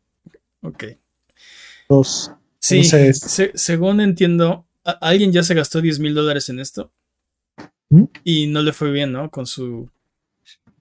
Ok. 0.61 0.83
Dos. 1.89 2.31
Sí, 2.59 2.83
según 3.55 3.99
entiendo, 3.99 4.65
alguien 4.83 5.31
ya 5.31 5.41
se 5.41 5.53
gastó 5.53 5.81
10 5.81 5.99
mil 5.99 6.13
dólares 6.13 6.49
en 6.49 6.59
esto. 6.59 6.91
¿Mm? 7.89 8.03
Y 8.23 8.47
no 8.47 8.61
le 8.61 8.73
fue 8.73 8.91
bien, 8.91 9.11
¿no? 9.11 9.29
Con 9.29 9.45
su. 9.45 9.89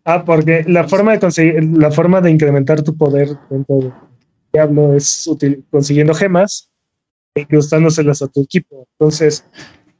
Ah, 0.04 0.24
porque 0.24 0.64
la 0.66 0.86
forma 0.86 1.12
de 1.12 1.20
conseguir, 1.20 1.64
la 1.76 1.90
forma 1.90 2.20
de 2.20 2.30
incrementar 2.30 2.82
tu 2.82 2.96
poder 2.96 3.28
dentro 3.50 3.76
de 3.78 3.92
Diablo 4.52 4.94
es 4.94 5.28
consiguiendo 5.70 6.14
gemas 6.14 6.70
incrustándoselas 7.36 8.22
a 8.22 8.28
tu 8.28 8.42
equipo. 8.42 8.88
Entonces, 8.98 9.44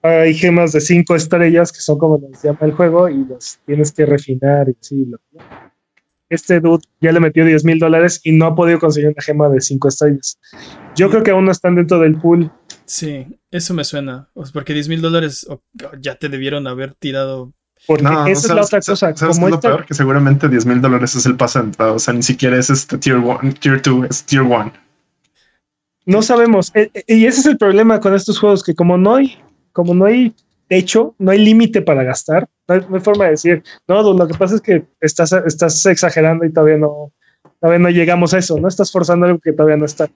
hay 0.03 0.35
gemas 0.35 0.73
de 0.73 0.81
cinco 0.81 1.15
estrellas 1.15 1.73
que 1.73 1.81
son 1.81 1.99
como 1.99 2.21
se 2.35 2.49
llama 2.49 2.61
el 2.63 2.73
juego 2.73 3.09
y 3.09 3.25
las 3.27 3.61
tienes 3.67 3.93
que 3.93 4.07
refinar 4.07 4.69
y 4.69 4.77
así. 4.81 5.07
Este 6.29 6.61
dude 6.61 6.85
ya 7.01 7.13
le 7.13 7.21
metió 7.21 7.45
10 7.45 7.65
mil 7.65 7.79
dólares 7.79 8.21
y 8.25 8.33
no 8.33 8.47
ha 8.47 8.55
podido 8.55 8.79
conseguir 8.79 9.11
una 9.11 9.23
gema 9.23 9.49
de 9.49 9.61
cinco 9.61 9.89
estrellas. 9.89 10.39
Yo 10.97 11.09
creo 11.11 11.23
que 11.23 11.31
aún 11.31 11.45
no 11.45 11.53
están 11.53 11.77
dentro 11.77 12.01
del 12.01 12.17
pool. 12.17 12.51
Sí, 12.85 13.27
eso 13.51 13.75
me 13.75 13.85
suena. 13.85 14.29
Porque 14.53 14.75
10 14.75 14.89
mil 14.89 15.01
dólares 15.01 15.47
ya 16.01 16.17
te 16.17 16.29
debieron 16.29 16.67
haber 16.67 16.95
tirado. 16.95 17.53
Porque 17.87 18.05
esa 18.05 18.49
es 18.49 18.55
la 18.55 18.63
otra 18.63 18.81
cosa. 18.81 19.15
como 19.15 19.49
lo 19.49 19.61
peor? 19.61 19.87
Que 19.87 19.95
seguramente 19.95 20.49
10 20.49 20.67
mil 20.67 20.81
dólares 20.81 21.15
es 21.15 21.27
el 21.27 21.37
paso 21.37 21.61
de 21.61 21.67
entrada. 21.67 21.93
O 21.93 21.99
sea, 21.99 22.15
ni 22.15 22.23
siquiera 22.23 22.59
es 22.59 22.71
este 22.71 22.99
tier 22.99 23.21
2, 23.23 23.39
es 24.11 24.25
tier 24.25 24.43
1. 24.43 24.73
No 26.07 26.23
sabemos. 26.23 26.73
Eh, 26.75 26.91
eh, 26.95 27.05
y 27.09 27.27
ese 27.27 27.41
es 27.41 27.47
el 27.47 27.59
problema 27.59 28.01
con 28.01 28.15
estos 28.15 28.39
juegos, 28.39 28.63
que 28.63 28.75
como 28.75 28.97
no 28.97 29.17
hay, 29.17 29.37
como 29.73 29.95
no 29.95 30.07
hay 30.07 30.35
techo, 30.69 31.15
no 31.19 31.31
hay 31.31 31.39
límite 31.39 31.83
para 31.83 32.03
gastar, 32.03 32.49
no 32.69 32.75
hay, 32.75 33.01
forma 33.01 33.25
de 33.25 33.31
decir, 33.33 33.63
no, 33.87 34.13
lo 34.13 34.27
que 34.27 34.35
pasa 34.35 34.57
es 34.57 34.61
que 34.61 34.85
estás, 35.01 35.33
estás 35.33 35.85
exagerando 35.87 36.45
y 36.45 36.53
todavía 36.53 36.79
no, 36.79 37.13
todavía 37.61 37.79
no 37.79 37.91
llegamos 37.91 38.35
a 38.35 38.39
eso, 38.39 38.59
no 38.59 38.69
estás 38.69 38.91
forzando 38.91 39.27
algo 39.27 39.39
que 39.39 39.53
todavía 39.53 39.77
no 39.77 39.87
está. 39.87 40.09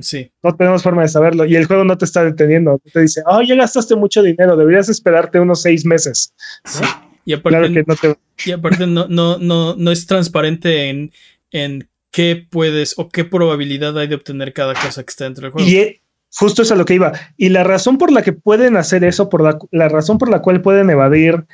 Sí. 0.00 0.30
No 0.42 0.56
tenemos 0.56 0.82
forma 0.82 1.02
de 1.02 1.08
saberlo. 1.08 1.44
Y 1.44 1.54
el 1.54 1.66
juego 1.66 1.84
no 1.84 1.98
te 1.98 2.06
está 2.06 2.24
deteniendo. 2.24 2.80
Te 2.92 3.00
dice, 3.00 3.22
oh, 3.26 3.42
ya 3.42 3.54
gastaste 3.56 3.94
mucho 3.94 4.22
dinero, 4.22 4.56
deberías 4.56 4.88
esperarte 4.88 5.38
unos 5.38 5.60
seis 5.60 5.84
meses. 5.84 6.32
Sí. 6.64 6.82
Y 7.24 7.34
aparte, 7.34 7.58
Claro 7.58 7.74
que 7.74 7.84
no 7.86 7.96
te. 7.96 8.18
y 8.46 8.52
aparte 8.52 8.86
no, 8.86 9.06
no, 9.08 9.38
no, 9.38 9.76
no 9.76 9.90
es 9.90 10.06
transparente 10.06 10.88
en, 10.88 11.12
en 11.50 11.88
qué 12.10 12.46
puedes 12.48 12.98
o 12.98 13.08
qué 13.08 13.24
probabilidad 13.24 13.96
hay 13.98 14.08
de 14.08 14.16
obtener 14.16 14.52
cada 14.52 14.74
cosa 14.74 15.02
que 15.04 15.10
está 15.10 15.24
dentro 15.24 15.42
del 15.42 15.52
juego. 15.52 15.68
Y 15.68 15.76
eh, 15.76 16.01
justo 16.34 16.62
es 16.62 16.72
a 16.72 16.76
lo 16.76 16.84
que 16.84 16.94
iba. 16.94 17.12
Y 17.36 17.48
la 17.50 17.64
razón 17.64 17.98
por 17.98 18.10
la 18.10 18.22
que 18.22 18.32
pueden 18.32 18.76
hacer 18.76 19.04
eso, 19.04 19.28
por 19.28 19.42
la, 19.42 19.58
la 19.70 19.88
razón 19.88 20.18
por 20.18 20.28
la 20.30 20.40
cual 20.40 20.60
pueden 20.62 20.90
evadir 20.90 21.44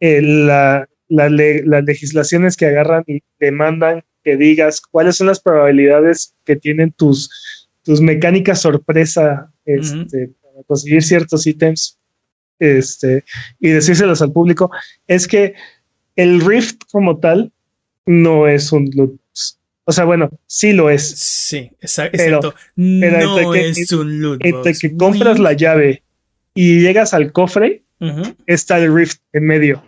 eh, 0.00 0.20
la, 0.22 0.88
la 1.08 1.28
le- 1.28 1.64
las 1.64 1.84
legislaciones 1.84 2.56
que 2.56 2.66
agarran 2.66 3.04
y 3.06 3.22
demandan 3.40 4.04
que 4.24 4.36
digas 4.36 4.80
cuáles 4.80 5.16
son 5.16 5.26
las 5.28 5.40
probabilidades 5.40 6.34
que 6.44 6.56
tienen 6.56 6.92
tus, 6.92 7.30
tus 7.82 8.00
mecánicas 8.00 8.60
sorpresa 8.60 9.50
este, 9.64 10.30
para 10.42 10.62
conseguir 10.66 11.02
ciertos 11.02 11.46
ítems 11.46 11.98
este, 12.58 13.24
y 13.60 13.70
decírselos 13.70 14.20
al 14.22 14.32
público, 14.32 14.70
es 15.06 15.26
que 15.28 15.54
el 16.16 16.40
Rift 16.40 16.82
como 16.90 17.18
tal 17.18 17.52
no 18.06 18.48
es 18.48 18.72
un 18.72 18.90
loot. 18.94 19.18
O 19.88 19.92
sea, 19.92 20.04
bueno, 20.04 20.28
sí 20.46 20.74
lo 20.74 20.90
es. 20.90 21.08
Sí, 21.16 21.70
exa- 21.80 22.10
Pero- 22.12 22.36
exacto. 22.36 22.54
pero 22.76 23.20
no 23.20 23.38
entre 23.38 23.60
que- 23.62 23.68
es 23.70 23.92
un 23.92 24.20
loot 24.20 24.34
Entre 24.44 24.52
box. 24.72 24.78
que 24.80 24.96
compras 24.98 25.38
la 25.38 25.54
llave 25.54 26.02
y 26.52 26.80
llegas 26.80 27.14
al 27.14 27.32
cofre, 27.32 27.84
está 28.46 28.78
el 28.78 28.94
Rift 28.94 29.20
en 29.32 29.44
medio. 29.44 29.82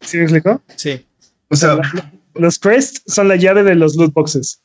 ¿Sí 0.00 0.16
me 0.18 0.24
explicó? 0.24 0.62
Sí, 0.76 1.04
O 1.48 1.56
sea, 1.56 1.78
Los 2.34 2.58
crests 2.58 3.02
son 3.06 3.28
la 3.28 3.36
llave 3.36 3.62
de 3.62 3.74
los 3.74 3.96
loot 3.96 4.12
boxes. 4.12 4.60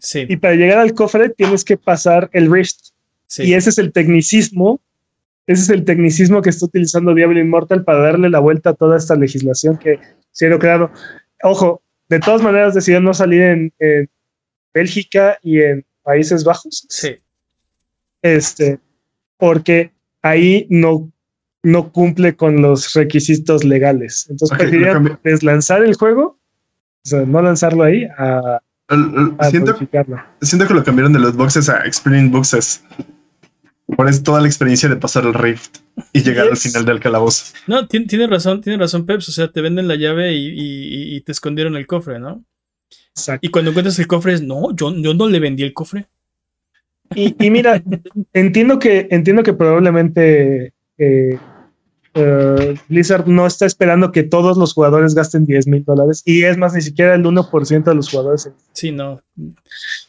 sí, 0.00 0.26
Y 0.28 0.36
para 0.36 0.54
llegar 0.54 0.78
al 0.78 0.92
cofre 0.92 1.30
tienes 1.30 1.64
que 1.64 1.76
pasar 1.76 2.28
el 2.32 2.52
Rift. 2.52 2.76
sí. 3.26 3.44
Y 3.44 3.54
ese 3.54 3.70
es 3.70 3.78
el 3.78 3.92
tecnicismo. 3.92 4.80
Ese 5.46 5.62
es 5.62 5.70
el 5.70 5.84
tecnicismo 5.84 6.42
que 6.42 6.50
está 6.50 6.66
utilizando 6.66 7.14
Diablo 7.14 7.40
Immortal 7.40 7.84
para 7.84 8.00
darle 8.00 8.28
la 8.28 8.38
vuelta 8.38 8.70
a 8.70 8.74
toda 8.74 8.96
esta 8.98 9.16
legislación 9.16 9.76
que 9.78 9.98
se 10.30 10.46
ha 10.52 10.58
creado. 10.58 10.90
Ojo, 11.42 11.81
de 12.08 12.18
todas 12.20 12.42
maneras 12.42 12.74
decidieron 12.74 13.04
no 13.04 13.14
salir 13.14 13.42
en, 13.42 13.72
en 13.78 14.10
Bélgica 14.74 15.38
y 15.42 15.60
en 15.60 15.84
Países 16.02 16.44
Bajos. 16.44 16.86
sí. 16.88 17.16
Este, 18.22 18.78
porque 19.36 19.90
ahí 20.22 20.66
no, 20.70 21.10
no 21.64 21.90
cumple 21.92 22.36
con 22.36 22.62
los 22.62 22.92
requisitos 22.94 23.64
legales. 23.64 24.26
Entonces 24.30 24.54
Ok, 24.54 24.58
prefirieron 24.60 25.02
lo 25.04 25.10
cambio. 25.10 25.20
deslanzar 25.24 25.82
el 25.82 25.94
juego, 25.96 26.38
o 27.04 27.08
sea, 27.08 27.22
no 27.22 27.42
lanzarlo 27.42 27.82
ahí, 27.82 28.04
a, 28.16 28.60
el- 28.90 29.00
el- 29.16 29.34
a 29.38 29.50
siento, 29.50 29.72
modificarlo. 29.72 30.22
siento 30.40 30.68
que 30.68 30.74
lo 30.74 30.84
cambiaron 30.84 31.12
de 31.12 31.18
los 31.18 31.34
boxes 31.36 31.68
a 31.68 31.84
experience 31.84 32.30
boxes. 32.30 32.84
Por 33.86 34.08
eso 34.08 34.22
toda 34.22 34.40
la 34.40 34.46
experiencia 34.46 34.88
de 34.88 34.96
pasar 34.96 35.24
el 35.26 35.34
Rift 35.34 35.78
y 36.12 36.22
llegar 36.22 36.48
al 36.48 36.56
final 36.56 36.84
del 36.84 37.00
calabozo. 37.00 37.52
No, 37.66 37.86
tiene, 37.88 38.06
tiene 38.06 38.26
razón, 38.26 38.60
tiene 38.60 38.78
razón, 38.78 39.04
Peps. 39.06 39.28
O 39.28 39.32
sea, 39.32 39.48
te 39.50 39.60
venden 39.60 39.88
la 39.88 39.96
llave 39.96 40.32
y, 40.34 40.46
y- 40.48 41.16
y 41.16 41.20
te 41.20 41.32
escondieron 41.32 41.76
el 41.76 41.86
cofre, 41.86 42.18
¿no? 42.18 42.44
Exacto. 43.10 43.46
Y 43.46 43.50
cuando 43.50 43.70
encuentras 43.70 43.98
el 43.98 44.06
cofre 44.06 44.32
es, 44.34 44.42
no, 44.42 44.74
yo, 44.74 44.94
yo 44.96 45.12
no 45.14 45.28
le 45.28 45.40
vendí 45.40 45.62
el 45.62 45.74
cofre. 45.74 46.06
Y, 47.14 47.34
y 47.44 47.50
mira, 47.50 47.82
entiendo 48.32 48.78
que, 48.78 49.08
entiendo 49.10 49.42
que 49.42 49.52
probablemente 49.52 50.72
eh, 50.96 51.38
eh, 52.14 52.74
Blizzard 52.88 53.26
no 53.26 53.46
está 53.46 53.66
esperando 53.66 54.12
que 54.12 54.22
todos 54.22 54.56
los 54.56 54.72
jugadores 54.72 55.14
gasten 55.14 55.44
10 55.44 55.66
mil 55.66 55.84
dólares. 55.84 56.22
Y 56.24 56.44
es 56.44 56.56
más, 56.56 56.72
ni 56.72 56.80
siquiera 56.80 57.14
el 57.14 57.22
1% 57.24 57.84
de 57.84 57.94
los 57.94 58.08
jugadores. 58.08 58.50
Sí, 58.72 58.92
no. 58.92 59.20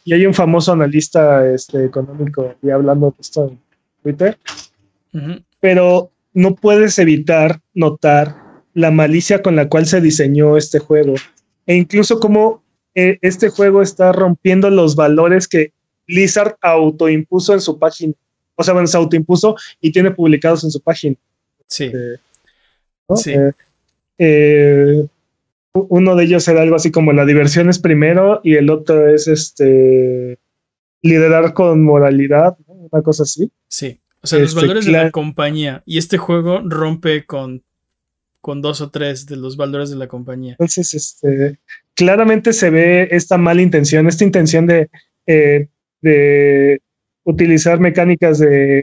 Y 0.04 0.12
hay 0.12 0.26
un 0.26 0.34
famoso 0.34 0.72
analista 0.72 1.48
este, 1.50 1.84
económico 1.84 2.54
ya 2.62 2.74
hablando 2.74 3.10
de 3.10 3.16
esto 3.20 3.48
en 3.48 3.58
Twitter. 4.02 4.38
Pero 5.60 6.10
no 6.34 6.54
puedes 6.54 6.98
evitar 6.98 7.60
notar 7.72 8.36
la 8.74 8.90
malicia 8.90 9.40
con 9.40 9.56
la 9.56 9.68
cual 9.68 9.86
se 9.86 10.00
diseñó 10.00 10.56
este 10.56 10.78
juego. 10.78 11.14
E 11.66 11.74
incluso 11.74 12.20
como 12.20 12.62
eh, 12.94 13.18
este 13.22 13.48
juego 13.48 13.80
está 13.80 14.12
rompiendo 14.12 14.68
los 14.68 14.94
valores 14.94 15.48
que 15.48 15.72
Blizzard 16.06 16.56
autoimpuso 16.60 17.54
en 17.54 17.60
su 17.60 17.78
página. 17.78 18.14
O 18.56 18.62
sea, 18.62 18.74
bueno, 18.74 18.86
se 18.86 18.96
autoimpuso 18.96 19.56
y 19.80 19.90
tiene 19.90 20.10
publicados 20.10 20.64
en 20.64 20.70
su 20.70 20.80
página. 20.80 21.16
Sí, 21.66 21.84
eh, 21.84 22.18
¿no? 23.08 23.16
Sí. 23.16 23.32
Eh, 23.32 23.52
eh, 24.18 25.06
uno 25.74 26.14
de 26.14 26.24
ellos 26.24 26.46
era 26.48 26.62
algo 26.62 26.76
así 26.76 26.90
como 26.90 27.12
la 27.12 27.26
diversión 27.26 27.68
es 27.68 27.78
primero 27.78 28.40
y 28.44 28.54
el 28.54 28.70
otro 28.70 29.08
es 29.08 29.26
este 29.26 30.38
liderar 31.02 31.52
con 31.52 31.82
moralidad, 31.82 32.56
¿no? 32.66 32.74
una 32.90 33.02
cosa 33.02 33.24
así. 33.24 33.50
sí. 33.68 34.00
O 34.22 34.26
sea, 34.26 34.38
los 34.38 34.50
Este, 34.54 34.62
valores 34.62 34.86
de 34.86 34.92
la 34.92 35.10
compañía. 35.10 35.82
Y 35.84 35.98
este 35.98 36.16
juego 36.16 36.62
rompe 36.64 37.26
con, 37.26 37.62
con 38.40 38.62
dos 38.62 38.80
o 38.80 38.88
tres 38.88 39.26
de 39.26 39.36
los 39.36 39.58
valores 39.58 39.90
de 39.90 39.96
la 39.96 40.08
compañía. 40.08 40.52
Entonces, 40.52 40.94
este, 40.94 41.58
claramente 41.92 42.54
se 42.54 42.70
ve 42.70 43.08
esta 43.10 43.36
mala 43.36 43.60
intención, 43.60 44.06
esta 44.06 44.24
intención 44.24 44.66
de, 44.66 44.88
eh, 45.26 45.68
de 46.00 46.80
utilizar 47.24 47.80
mecánicas 47.80 48.38
de, 48.38 48.82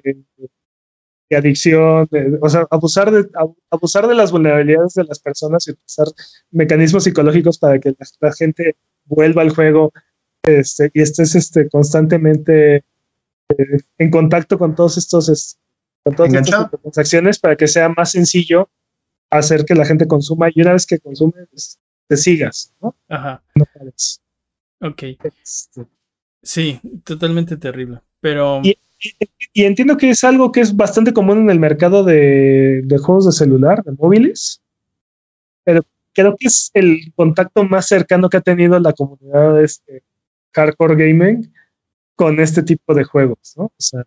de 1.32 1.38
adicción, 1.38 2.08
de- 2.12 2.38
o 2.42 2.50
sea, 2.50 2.68
abusar 2.70 3.10
de, 3.12 3.22
ab- 3.32 3.56
abusar 3.72 4.08
de 4.08 4.16
las 4.16 4.32
vulnerabilidades 4.32 4.94
de 4.96 5.06
las 5.06 5.20
personas 5.20 5.68
y 5.68 5.72
utilizar 5.72 6.08
mecanismos 6.52 7.04
psicológicos 7.06 7.58
para 7.58 7.80
que 7.80 7.90
la, 7.98 8.06
la 8.20 8.34
gente 8.34 8.76
vuelva 9.06 9.42
al 9.42 9.50
juego 9.50 9.92
este, 10.44 10.92
y 10.94 11.02
estés 11.02 11.36
este, 11.36 11.70
constantemente 11.70 12.76
eh, 12.78 12.84
en 13.98 14.12
contacto 14.12 14.58
con 14.58 14.76
todos 14.76 14.98
estos, 14.98 15.30
es- 15.30 15.58
con 16.04 16.16
todas 16.16 16.34
estas 16.34 16.70
transacciones 16.72 17.40
para 17.40 17.56
que 17.56 17.68
sea 17.68 17.90
más 17.90 18.12
sencillo 18.12 18.70
hacer 19.30 19.64
que 19.66 19.76
la 19.76 19.86
gente 19.86 20.08
consuma 20.08 20.50
y 20.54 20.62
una 20.62 20.74
vez 20.74 20.86
que 20.86 21.00
consume, 21.00 21.46
pues, 21.52 21.80
te 22.08 22.18
sigas, 22.18 22.74
¿no? 22.82 22.96
Ajá, 23.08 23.42
No 23.56 23.66
pares. 23.74 24.22
ok. 24.82 25.04
Este, 25.42 25.88
Sí, 26.44 26.82
totalmente 27.06 27.56
terrible. 27.56 28.02
Pero 28.20 28.62
Y- 28.64 28.76
Y 29.54 29.64
entiendo 29.64 29.98
que 29.98 30.12
es 30.12 30.24
algo 30.24 30.52
que 30.52 30.62
es 30.62 30.76
bastante 30.76 31.14
común 31.14 31.40
en 31.40 31.50
el 31.50 31.60
mercado 31.60 32.04
de, 32.04 32.84
juegos 33.02 33.26
de 33.26 33.32
celular, 33.32 33.84
de 33.84 33.94
móviles, 33.94 34.62
pero 35.64 35.82
creo 36.14 36.36
que 36.38 36.48
es 36.48 36.70
el 36.74 37.12
contacto 37.16 37.64
más 37.64 37.88
cercano 37.88 38.30
que 38.30 38.38
ha 38.38 38.42
tenido 38.42 38.80
la 38.80 38.94
comunidad 38.94 39.56
de 39.56 39.66
este 39.66 40.04
hardcore 40.54 40.96
gaming 40.96 41.52
con 42.16 42.40
este 42.40 42.64
tipo 42.64 42.94
de 42.94 43.04
juegos, 43.04 43.54
¿no? 43.58 43.66
O 43.66 43.74
sea, 43.78 44.06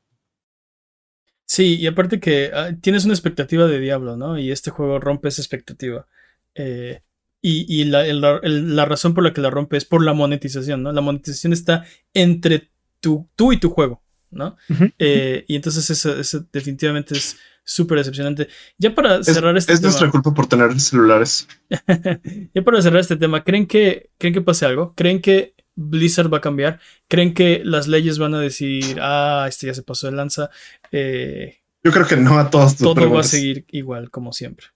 sí, 1.45 1.77
y 1.77 1.87
aparte 1.87 2.21
que 2.21 2.51
ah, 2.55 2.71
tienes 2.81 3.05
una 3.05 3.15
expectativa 3.15 3.67
de 3.67 3.81
Diablo, 3.81 4.17
¿no? 4.17 4.39
Y 4.39 4.53
este 4.53 4.71
juego 4.71 5.01
rompe 5.01 5.29
esa 5.29 5.43
expectativa. 5.43 6.07
Eh, 6.55 7.01
y 7.47 7.85
la, 7.85 8.87
razón 8.87 9.13
por 9.13 9.23
la 9.23 9.35
que 9.35 9.43
la 9.43 9.51
rompe 9.51 9.77
es 9.77 9.85
por 9.85 10.03
la 10.03 10.15
monetización, 10.15 10.83
¿no? 10.83 10.93
La 10.93 11.03
monetización 11.03 11.53
está 11.53 11.85
entre 12.15 12.71
tú 13.01 13.29
y 13.53 13.59
tu 13.59 13.69
juego, 13.69 14.04
¿no? 14.35 14.57
Eh, 14.99 15.45
y 15.49 15.57
entonces 15.57 15.89
eso, 15.91 16.19
eso 16.19 16.45
definitivamente 16.53 17.15
es 17.17 17.37
súper 17.65 17.99
decepcionante. 17.99 18.49
Ya 18.79 18.95
para 18.95 19.17
Es, 19.17 19.27
cerrar 19.27 19.57
este 19.57 19.73
es 19.73 19.81
tema. 19.81 19.91
nuestra 19.91 20.11
culpa 20.11 20.35
por 20.35 20.47
tener 20.47 20.79
celulares. 20.81 21.49
Ya 22.55 22.63
para 22.63 22.83
cerrar 22.83 23.01
este 23.01 23.17
tema, 23.17 23.43
¿creen 23.45 23.67
que, 23.67 24.11
¿creen 24.19 24.35
que 24.35 24.41
pase 24.43 24.67
algo? 24.67 24.93
¿Creen 24.97 25.21
que 25.21 25.55
Blizzard 25.77 26.33
va 26.33 26.39
a 26.39 26.41
cambiar? 26.41 26.81
¿Creen 27.09 27.35
que 27.35 27.63
las 27.65 27.89
leyes 27.89 28.19
van 28.19 28.35
a 28.35 28.41
decir, 28.41 28.99
ah, 29.01 29.47
este 29.49 29.67
ya 29.69 29.75
se 29.75 29.83
pasó 29.83 30.07
de 30.09 30.13
lanza? 30.17 30.51
Eh, 30.93 31.59
Yo 31.83 31.91
creo 31.91 32.07
que 32.07 32.17
no 32.17 32.39
a 32.39 32.51
todas 32.51 32.77
tus 32.77 32.85
todo 32.95 33.11
va 33.11 33.21
a 33.21 33.25
seguir 33.25 33.65
igual, 33.71 34.11
como 34.11 34.33
siempre. 34.33 34.67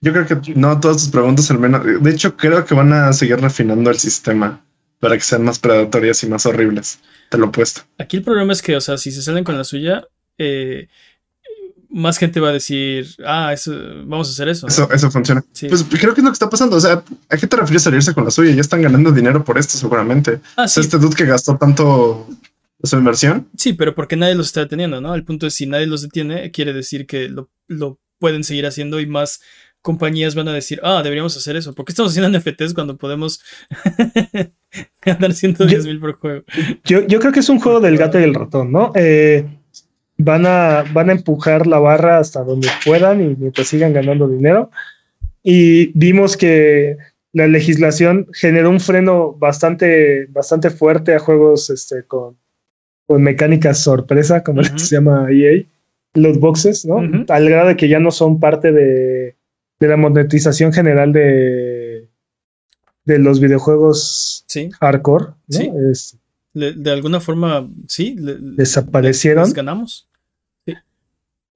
Yo 0.00 0.12
creo 0.12 0.26
que 0.26 0.52
no 0.54 0.70
a 0.70 0.80
todas 0.80 0.98
tus 0.98 1.08
preguntas, 1.08 1.50
al 1.50 1.58
menos. 1.60 1.82
De 2.02 2.10
hecho, 2.10 2.36
creo 2.36 2.64
que 2.66 2.74
van 2.74 2.92
a 2.92 3.12
seguir 3.14 3.38
refinando 3.38 3.88
el 3.90 3.96
sistema 3.96 4.63
para 5.04 5.18
que 5.18 5.22
sean 5.22 5.44
más 5.44 5.58
predatorias 5.58 6.24
y 6.24 6.28
más 6.28 6.46
horribles. 6.46 6.98
Te 7.28 7.36
lo 7.36 7.52
puesto. 7.52 7.82
Aquí 7.98 8.16
el 8.16 8.22
problema 8.22 8.54
es 8.54 8.62
que, 8.62 8.74
o 8.74 8.80
sea, 8.80 8.96
si 8.96 9.12
se 9.12 9.20
salen 9.20 9.44
con 9.44 9.58
la 9.58 9.62
suya, 9.62 10.08
eh, 10.38 10.88
más 11.90 12.16
gente 12.16 12.40
va 12.40 12.48
a 12.48 12.52
decir, 12.54 13.06
ah, 13.26 13.52
eso, 13.52 13.70
vamos 14.06 14.28
a 14.28 14.30
hacer 14.30 14.48
eso. 14.48 14.66
¿no? 14.66 14.72
Eso, 14.72 14.90
eso 14.90 15.10
funciona. 15.10 15.44
Sí. 15.52 15.68
Pues 15.68 15.84
creo 15.84 16.14
que 16.14 16.22
es 16.22 16.24
lo 16.24 16.30
que 16.30 16.36
está 16.36 16.48
pasando. 16.48 16.76
O 16.76 16.80
sea, 16.80 17.04
¿a 17.28 17.36
qué 17.36 17.46
te 17.46 17.54
refieres 17.54 17.82
salirse 17.82 18.14
con 18.14 18.24
la 18.24 18.30
suya? 18.30 18.54
Ya 18.54 18.62
están 18.62 18.80
ganando 18.80 19.12
dinero 19.12 19.44
por 19.44 19.58
esto, 19.58 19.76
seguramente. 19.76 20.40
Ah, 20.56 20.66
sí, 20.66 20.80
este 20.80 20.96
dude 20.96 21.14
que 21.14 21.26
gastó 21.26 21.58
tanto 21.58 22.26
su 22.82 22.96
inversión. 22.96 23.46
sí, 23.58 23.74
pero 23.74 23.94
porque 23.94 24.16
nadie 24.16 24.34
los 24.36 24.46
está 24.46 24.60
deteniendo, 24.60 25.02
¿no? 25.02 25.14
El 25.14 25.24
punto 25.24 25.46
es, 25.46 25.52
si 25.52 25.66
nadie 25.66 25.86
los 25.86 26.00
detiene, 26.00 26.50
quiere 26.50 26.72
decir 26.72 27.06
que 27.06 27.28
lo, 27.28 27.50
lo 27.68 28.00
pueden 28.18 28.42
seguir 28.42 28.64
haciendo 28.64 29.00
y 29.00 29.06
más 29.06 29.42
compañías 29.84 30.34
van 30.34 30.48
a 30.48 30.54
decir, 30.54 30.80
ah, 30.82 31.02
deberíamos 31.02 31.36
hacer 31.36 31.56
eso. 31.56 31.74
¿Por 31.74 31.84
qué 31.84 31.92
estamos 31.92 32.10
haciendo 32.10 32.38
NFTs 32.38 32.72
cuando 32.72 32.96
podemos 32.96 33.44
ganar 35.04 35.34
110 35.34 35.86
mil 35.86 36.00
por 36.00 36.14
juego? 36.14 36.42
yo, 36.84 37.06
yo 37.06 37.20
creo 37.20 37.32
que 37.32 37.40
es 37.40 37.50
un 37.50 37.60
juego 37.60 37.80
del 37.80 37.98
gato 37.98 38.18
y 38.18 38.22
el 38.22 38.32
ratón, 38.32 38.72
¿no? 38.72 38.92
Eh, 38.94 39.44
van, 40.16 40.46
a, 40.46 40.84
van 40.94 41.10
a 41.10 41.12
empujar 41.12 41.66
la 41.66 41.78
barra 41.78 42.18
hasta 42.18 42.42
donde 42.42 42.68
puedan 42.82 43.22
y 43.22 43.36
mientras 43.36 43.68
sigan 43.68 43.92
ganando 43.92 44.26
dinero. 44.26 44.70
Y 45.42 45.88
vimos 45.98 46.38
que 46.38 46.96
la 47.34 47.46
legislación 47.46 48.26
generó 48.32 48.70
un 48.70 48.80
freno 48.80 49.34
bastante, 49.34 50.24
bastante 50.30 50.70
fuerte 50.70 51.14
a 51.14 51.18
juegos 51.18 51.68
este, 51.68 52.04
con, 52.04 52.38
con 53.06 53.22
mecánicas 53.22 53.80
sorpresa, 53.80 54.42
como 54.42 54.64
se 54.64 54.96
llama 54.96 55.26
EA, 55.30 55.62
los 56.14 56.40
boxes, 56.40 56.86
¿no? 56.86 57.02
Al 57.28 57.50
grado 57.50 57.68
de 57.68 57.76
que 57.76 57.88
ya 57.88 58.00
no 58.00 58.10
son 58.10 58.40
parte 58.40 58.72
de, 58.72 59.36
de 59.80 59.88
la 59.88 59.96
monetización 59.96 60.72
general 60.72 61.12
de, 61.12 62.08
de 63.04 63.18
los 63.18 63.40
videojuegos 63.40 64.44
Sí, 64.46 64.70
hardcore, 64.80 65.26
¿no? 65.26 65.34
Sí. 65.48 65.70
Es- 65.90 66.18
le- 66.52 66.72
de 66.74 66.90
alguna 66.92 67.20
forma, 67.20 67.68
sí. 67.88 68.14
le- 68.18 68.38
le- 68.38 68.56
desaparecieron. 68.56 69.44
les 69.44 69.54
ganamos. 69.54 70.08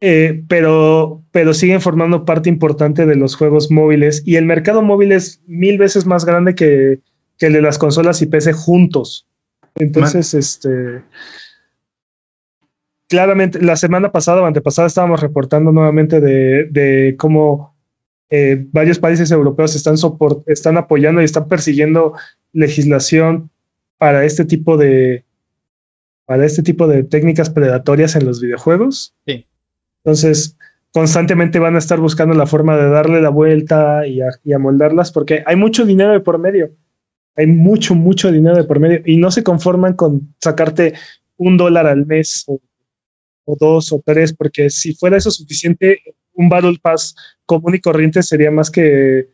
Eh, 0.01 0.45
pero, 0.49 1.25
pero 1.33 1.53
siguen 1.55 1.81
formando 1.81 2.25
parte 2.25 2.49
importante 2.49 3.05
de 3.05 3.17
los 3.17 3.35
juegos 3.35 3.69
móviles 3.71 4.23
y 4.25 4.37
el 4.37 4.45
mercado 4.45 4.81
móvil 4.81 5.11
es 5.11 5.43
mil 5.49 5.77
veces 5.77 6.07
más 6.07 6.25
grande 6.25 6.55
que, 6.55 7.01
que 7.37 7.47
el 7.47 7.53
de 7.55 7.63
las 7.63 7.79
consolas 7.79 8.23
y 8.23 8.27
PC 8.27 8.53
juntos. 8.53 9.27
Entonces, 9.75 10.35
este, 10.35 11.03
claramente, 13.09 13.61
la 13.63 13.77
semana 13.77 14.13
pasada 14.13 14.43
o 14.43 14.47
antepasada 14.47 14.87
estábamos 14.89 15.21
reportando 15.21 15.73
nuevamente 15.73 16.21
de, 16.21 16.67
de 16.71 17.17
cómo 17.19 17.77
eh, 18.31 18.67
varios 18.73 18.99
países 18.99 19.31
europeos 19.31 19.75
están, 19.75 20.77
apoyando 20.77 21.21
y 21.21 21.25
están 21.25 21.49
persiguiendo 21.49 22.15
legislación 22.53 23.51
para 23.99 24.25
este 24.25 24.45
tipo 24.45 24.77
de 24.77 25.25
para 26.27 26.45
este 26.45 26.63
tipo 26.63 26.87
de 26.87 27.05
técnicas 27.05 27.49
predatorias 27.49 28.15
en 28.15 28.27
los 28.27 28.43
videojuegos. 28.43 29.15
Sí. 29.27 29.47
Entonces, 30.05 30.59
constantemente 30.93 31.59
van 31.59 31.75
a 31.75 31.79
estar 31.79 31.99
buscando 32.01 32.35
la 32.35 32.47
forma 32.47 32.77
de 32.77 32.91
darle 32.91 33.23
la 33.23 33.31
vuelta 33.31 34.07
y, 34.07 34.21
a- 34.21 34.39
y 34.45 34.53
amoldarlas 34.53 35.11
porque 35.11 35.43
hay 35.47 35.57
mucho 35.57 35.87
dinero 35.87 36.13
de 36.13 36.21
por 36.21 36.39
medio. 36.39 36.71
Hay 37.35 37.47
mucho, 37.47 37.95
mucho 37.95 38.31
dinero 38.31 38.57
de 38.57 38.65
por 38.65 38.79
medio 38.79 39.01
y 39.07 39.17
no 39.17 39.31
se 39.31 39.43
conforman 39.43 39.95
con 39.95 40.35
sacarte 40.39 40.93
un 41.39 41.57
dólar 41.57 41.87
al 41.87 42.05
mes 42.05 42.45
o, 42.47 42.61
o 43.47 43.57
dos 43.59 43.91
o 43.93 44.03
tres, 44.05 44.35
porque 44.35 44.69
si 44.69 44.93
fuera 44.95 45.17
eso 45.17 45.31
suficiente, 45.31 46.01
un 46.39 46.49
Battle 46.49 46.79
Pass 46.81 47.15
común 47.47 47.75
y 47.75 47.81
corriente 47.81 48.23
sería 48.23 48.51
más 48.51 48.71
que 48.71 49.29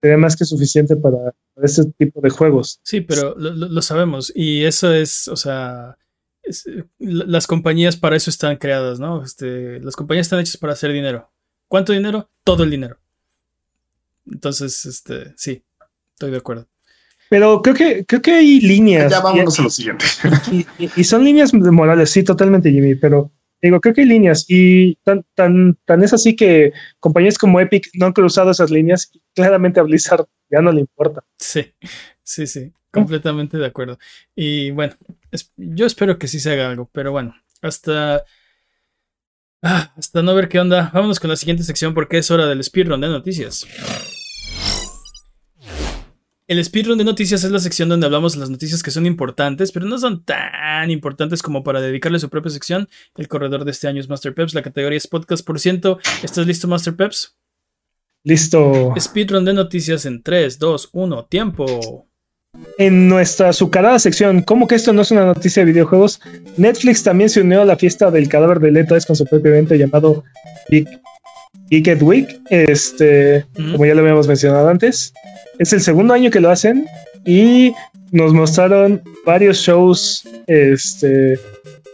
sería 0.00 0.16
más 0.18 0.36
que 0.36 0.44
suficiente 0.44 0.96
para, 0.96 1.16
para 1.54 1.64
este 1.64 1.84
tipo 1.98 2.20
de 2.20 2.30
juegos. 2.30 2.78
Sí, 2.82 3.00
pero 3.00 3.34
lo, 3.38 3.50
lo- 3.54 3.82
sabemos. 3.82 4.30
Y 4.34 4.64
eso 4.64 4.92
es, 4.92 5.28
o 5.28 5.36
sea, 5.36 5.96
es- 6.42 6.64
la- 6.98 7.24
las 7.26 7.46
compañías 7.46 7.96
para 7.96 8.16
eso 8.16 8.28
están 8.30 8.56
creadas, 8.56 9.00
¿no? 9.00 9.22
Este, 9.24 9.80
las 9.80 9.96
compañías 9.96 10.26
están 10.26 10.40
hechas 10.40 10.58
para 10.58 10.74
hacer 10.74 10.92
dinero. 10.92 11.30
¿Cuánto 11.68 11.92
dinero? 11.92 12.28
Todo 12.44 12.64
el 12.64 12.70
dinero. 12.70 12.98
Entonces, 14.30 14.84
este, 14.86 15.32
sí, 15.36 15.62
estoy 16.12 16.30
de 16.30 16.36
acuerdo. 16.38 16.66
Pero 17.30 17.62
creo 17.62 17.74
que 17.74 18.04
creo 18.04 18.22
que 18.22 18.32
hay 18.32 18.60
líneas. 18.60 19.10
Ya 19.10 19.18
y- 19.18 19.22
vámonos 19.22 19.58
a 19.58 19.62
lo 19.62 19.70
siguiente. 19.70 20.04
y, 20.52 20.66
y- 20.78 20.90
y 20.96 21.04
son 21.04 21.24
líneas 21.24 21.52
morales, 21.54 22.10
sí, 22.10 22.22
totalmente, 22.22 22.70
Jimmy, 22.70 22.94
pero 22.94 23.32
digo, 23.64 23.80
creo 23.80 23.94
que 23.94 24.02
hay 24.02 24.06
líneas 24.06 24.44
y 24.46 24.96
tan, 24.96 25.24
tan, 25.34 25.78
tan 25.86 26.02
es 26.02 26.12
así 26.12 26.36
que 26.36 26.72
compañías 27.00 27.38
como 27.38 27.60
Epic 27.60 27.88
no 27.94 28.06
han 28.06 28.12
cruzado 28.12 28.50
esas 28.50 28.70
líneas 28.70 29.10
y 29.12 29.22
claramente 29.34 29.80
a 29.80 29.84
Blizzard 29.84 30.26
ya 30.50 30.60
no 30.60 30.70
le 30.70 30.80
importa. 30.80 31.24
Sí, 31.38 31.72
sí, 32.22 32.46
sí, 32.46 32.72
completamente 32.90 33.56
de 33.56 33.66
acuerdo. 33.66 33.98
Y 34.34 34.70
bueno, 34.70 34.94
yo 35.56 35.86
espero 35.86 36.18
que 36.18 36.28
sí 36.28 36.40
se 36.40 36.52
haga 36.52 36.68
algo, 36.68 36.90
pero 36.92 37.10
bueno, 37.10 37.34
hasta, 37.62 38.24
ah, 39.62 39.94
hasta 39.96 40.22
no 40.22 40.34
ver 40.34 40.48
qué 40.48 40.60
onda. 40.60 40.90
Vámonos 40.92 41.18
con 41.18 41.30
la 41.30 41.36
siguiente 41.36 41.64
sección 41.64 41.94
porque 41.94 42.18
es 42.18 42.30
hora 42.30 42.46
del 42.46 42.62
speedrun 42.62 43.00
de 43.00 43.08
noticias. 43.08 43.66
El 46.46 46.62
speedrun 46.62 46.98
de 46.98 47.04
noticias 47.04 47.42
es 47.42 47.50
la 47.50 47.58
sección 47.58 47.88
donde 47.88 48.04
hablamos 48.04 48.34
de 48.34 48.40
las 48.40 48.50
noticias 48.50 48.82
que 48.82 48.90
son 48.90 49.06
importantes, 49.06 49.72
pero 49.72 49.86
no 49.86 49.96
son 49.96 50.24
tan 50.24 50.90
importantes 50.90 51.40
como 51.40 51.64
para 51.64 51.80
dedicarle 51.80 52.18
su 52.18 52.28
propia 52.28 52.50
sección. 52.50 52.86
El 53.16 53.28
corredor 53.28 53.64
de 53.64 53.70
este 53.70 53.88
año 53.88 53.98
es 53.98 54.10
Master 54.10 54.34
Peps, 54.34 54.52
la 54.52 54.60
categoría 54.60 54.98
es 54.98 55.06
podcast 55.06 55.42
por 55.44 55.58
ciento. 55.58 55.98
¿Estás 56.22 56.46
listo, 56.46 56.68
Master 56.68 56.94
Peps? 56.96 57.38
Listo. 58.24 58.92
Speedrun 59.00 59.46
de 59.46 59.54
noticias 59.54 60.04
en 60.04 60.22
3, 60.22 60.58
2, 60.58 60.90
1, 60.92 61.24
tiempo. 61.30 62.08
En 62.76 63.08
nuestra 63.08 63.48
azucarada 63.48 63.98
sección, 63.98 64.42
¿cómo 64.42 64.68
que 64.68 64.74
esto 64.74 64.92
no 64.92 65.00
es 65.00 65.10
una 65.10 65.24
noticia 65.24 65.64
de 65.64 65.72
videojuegos? 65.72 66.20
Netflix 66.58 67.02
también 67.02 67.30
se 67.30 67.40
unió 67.40 67.62
a 67.62 67.64
la 67.64 67.76
fiesta 67.76 68.10
del 68.10 68.28
cadáver 68.28 68.60
de 68.60 68.70
Leto 68.70 68.94
con 69.06 69.16
su 69.16 69.24
propio 69.24 69.50
evento 69.50 69.74
llamado 69.76 70.22
Geek, 71.82 72.02
Week, 72.02 72.40
este, 72.50 73.44
como 73.54 73.84
ya 73.84 73.94
lo 73.94 74.00
habíamos 74.00 74.28
mencionado 74.28 74.68
antes. 74.68 75.12
Es 75.58 75.72
el 75.72 75.80
segundo 75.80 76.14
año 76.14 76.30
que 76.30 76.40
lo 76.40 76.50
hacen 76.50 76.86
y 77.24 77.72
nos 78.10 78.32
mostraron 78.32 79.02
varios 79.24 79.58
shows, 79.58 80.24
este, 80.46 81.38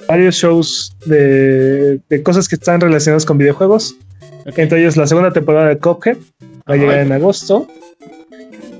varios 0.09 0.37
shows 0.37 0.95
de, 1.07 2.01
de 2.09 2.23
cosas 2.23 2.49
que 2.49 2.57
están 2.57 2.81
relacionadas 2.81 3.25
con 3.25 3.39
videojuegos. 3.39 3.97
Ok. 4.47 4.59
Entre 4.59 4.81
ellos 4.81 4.97
la 4.97 5.07
segunda 5.07 5.33
temporada 5.33 5.69
de 5.69 5.79
Cuphead 5.79 6.17
va 6.69 6.75
a 6.75 6.77
llegar 6.77 6.99
en 6.99 7.13
agosto. 7.13 7.67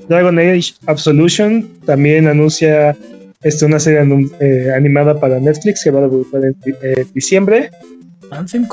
Dragon 0.09 0.37
Age 0.37 0.73
Absolution 0.87 1.69
también 1.85 2.27
anuncia 2.27 2.95
este, 3.43 3.65
una 3.65 3.79
serie 3.79 4.01
eh, 4.39 4.71
animada 4.75 5.19
para 5.19 5.39
Netflix 5.39 5.83
que 5.83 5.91
va 5.91 5.99
a 5.99 6.03
debutar 6.03 6.43
en 6.45 6.55
eh, 6.83 7.05
diciembre. 7.13 7.71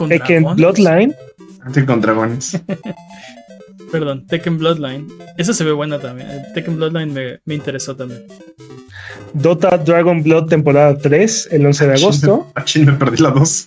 Tekken. 0.09 0.44
Bloodline, 0.56 1.14
Antes 1.62 1.85
con 1.85 2.01
dragones. 2.01 2.60
Perdón, 3.93 4.26
Tekken 4.26 4.59
Bloodline. 4.59 5.06
Esa 5.39 5.55
se 5.55 5.64
ve 5.64 5.72
buena 5.72 5.98
también. 5.98 6.28
El 6.30 6.52
Tekken 6.52 6.76
Bloodline 6.76 7.12
me, 7.12 7.40
me 7.44 7.55
interesó 7.55 7.97
también. 7.97 8.26
Dota 9.32 9.76
Dragon 9.78 10.22
Blood 10.22 10.48
temporada 10.48 10.97
3 10.97 11.48
el 11.52 11.66
11 11.66 11.86
de 11.86 11.94
agosto. 11.94 12.47
A 12.55 12.64
Chin 12.64 12.86
me 12.86 12.93
perdí 12.93 13.22
la 13.22 13.30
dos. 13.30 13.66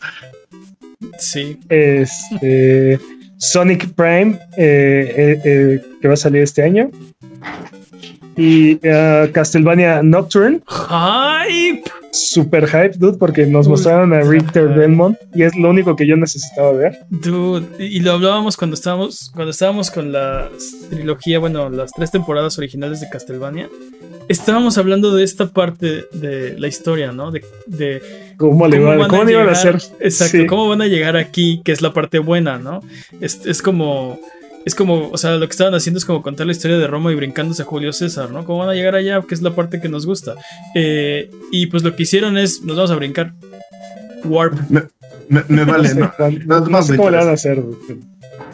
Sí. 1.17 1.59
Este, 1.69 2.99
Sonic 3.37 3.93
Prime 3.93 4.39
eh, 4.57 5.13
eh, 5.17 5.41
eh, 5.43 5.81
que 6.01 6.07
va 6.07 6.13
a 6.13 6.17
salir 6.17 6.41
este 6.41 6.63
año. 6.63 6.91
Y 8.37 8.79
eh, 8.81 9.29
Castlevania 9.33 10.01
Nocturne, 10.03 10.61
¡Hype! 10.67 11.83
super 12.13 12.67
hype, 12.67 12.93
dude, 12.97 13.17
porque 13.17 13.45
nos 13.45 13.67
mostraron 13.67 14.13
a 14.13 14.21
Richter 14.21 14.67
hype. 14.67 14.79
Belmont 14.79 15.17
y 15.33 15.43
es 15.43 15.55
lo 15.55 15.69
único 15.69 15.95
que 15.95 16.05
yo 16.05 16.15
necesitaba 16.17 16.71
ver. 16.73 16.99
Dude, 17.09 17.65
y 17.85 17.99
lo 18.01 18.11
hablábamos 18.13 18.57
cuando 18.57 18.73
estábamos, 18.75 19.31
cuando 19.33 19.51
estábamos 19.51 19.89
con 19.91 20.11
la 20.11 20.49
trilogía, 20.89 21.39
bueno, 21.39 21.69
las 21.69 21.91
tres 21.93 22.11
temporadas 22.11 22.57
originales 22.57 22.99
de 23.01 23.09
Castlevania. 23.09 23.69
Estábamos 24.27 24.77
hablando 24.77 25.13
de 25.15 25.23
esta 25.23 25.47
parte 25.47 26.05
de 26.13 26.55
la 26.57 26.67
historia, 26.67 27.11
¿no? 27.11 27.31
De, 27.31 27.43
de 27.67 28.01
¿Cómo 28.37 28.67
le 28.67 28.79
van 28.79 29.07
cómo 29.09 29.23
iban 29.29 29.49
a 29.49 29.53
llegar- 29.53 29.75
hacer? 29.75 29.75
Exacto, 29.99 30.37
Sí. 30.37 30.45
cómo 30.47 30.67
van 30.69 30.81
a 30.81 30.87
llegar 30.87 31.17
aquí, 31.17 31.61
que 31.65 31.71
es 31.71 31.81
la 31.81 31.91
parte 31.93 32.19
buena, 32.19 32.57
¿no? 32.57 32.81
Es, 33.19 33.45
es 33.45 33.61
como. 33.61 34.19
Es 34.65 34.75
como, 34.75 35.09
o 35.09 35.17
sea, 35.17 35.37
lo 35.37 35.47
que 35.47 35.51
estaban 35.51 35.73
haciendo 35.73 35.97
es 35.97 36.05
como 36.05 36.21
contar 36.21 36.45
la 36.45 36.51
historia 36.51 36.77
de 36.77 36.85
Roma 36.87 37.11
y 37.11 37.15
brincándose 37.15 37.63
a 37.63 37.65
Julio 37.65 37.91
César, 37.93 38.29
¿no? 38.29 38.45
¿Cómo 38.45 38.59
van 38.59 38.69
a 38.69 38.73
llegar 38.75 38.93
allá? 38.95 39.21
Que 39.27 39.33
es 39.33 39.41
la 39.41 39.55
parte 39.55 39.81
que 39.81 39.89
nos 39.89 40.05
gusta. 40.05 40.35
Eh, 40.75 41.31
y 41.51 41.65
pues 41.67 41.81
lo 41.83 41.95
que 41.95 42.03
hicieron 42.03 42.37
es, 42.37 42.61
nos 42.61 42.75
vamos 42.77 42.91
a 42.91 42.95
brincar. 42.95 43.33
Warp. 44.23 44.53
Me, 44.69 44.83
me- 45.29 45.43
me 45.47 45.63
vale, 45.65 45.95
no, 45.95 46.13
no, 46.45 46.59
no 46.59 46.65
no 46.67 46.83
sé 46.83 46.91
me 46.91 46.97
cómo 46.97 47.09
le 47.09 47.17
van 47.17 47.27
a 47.29 47.31
interesa. 47.31 47.51
hacer. 47.51 47.63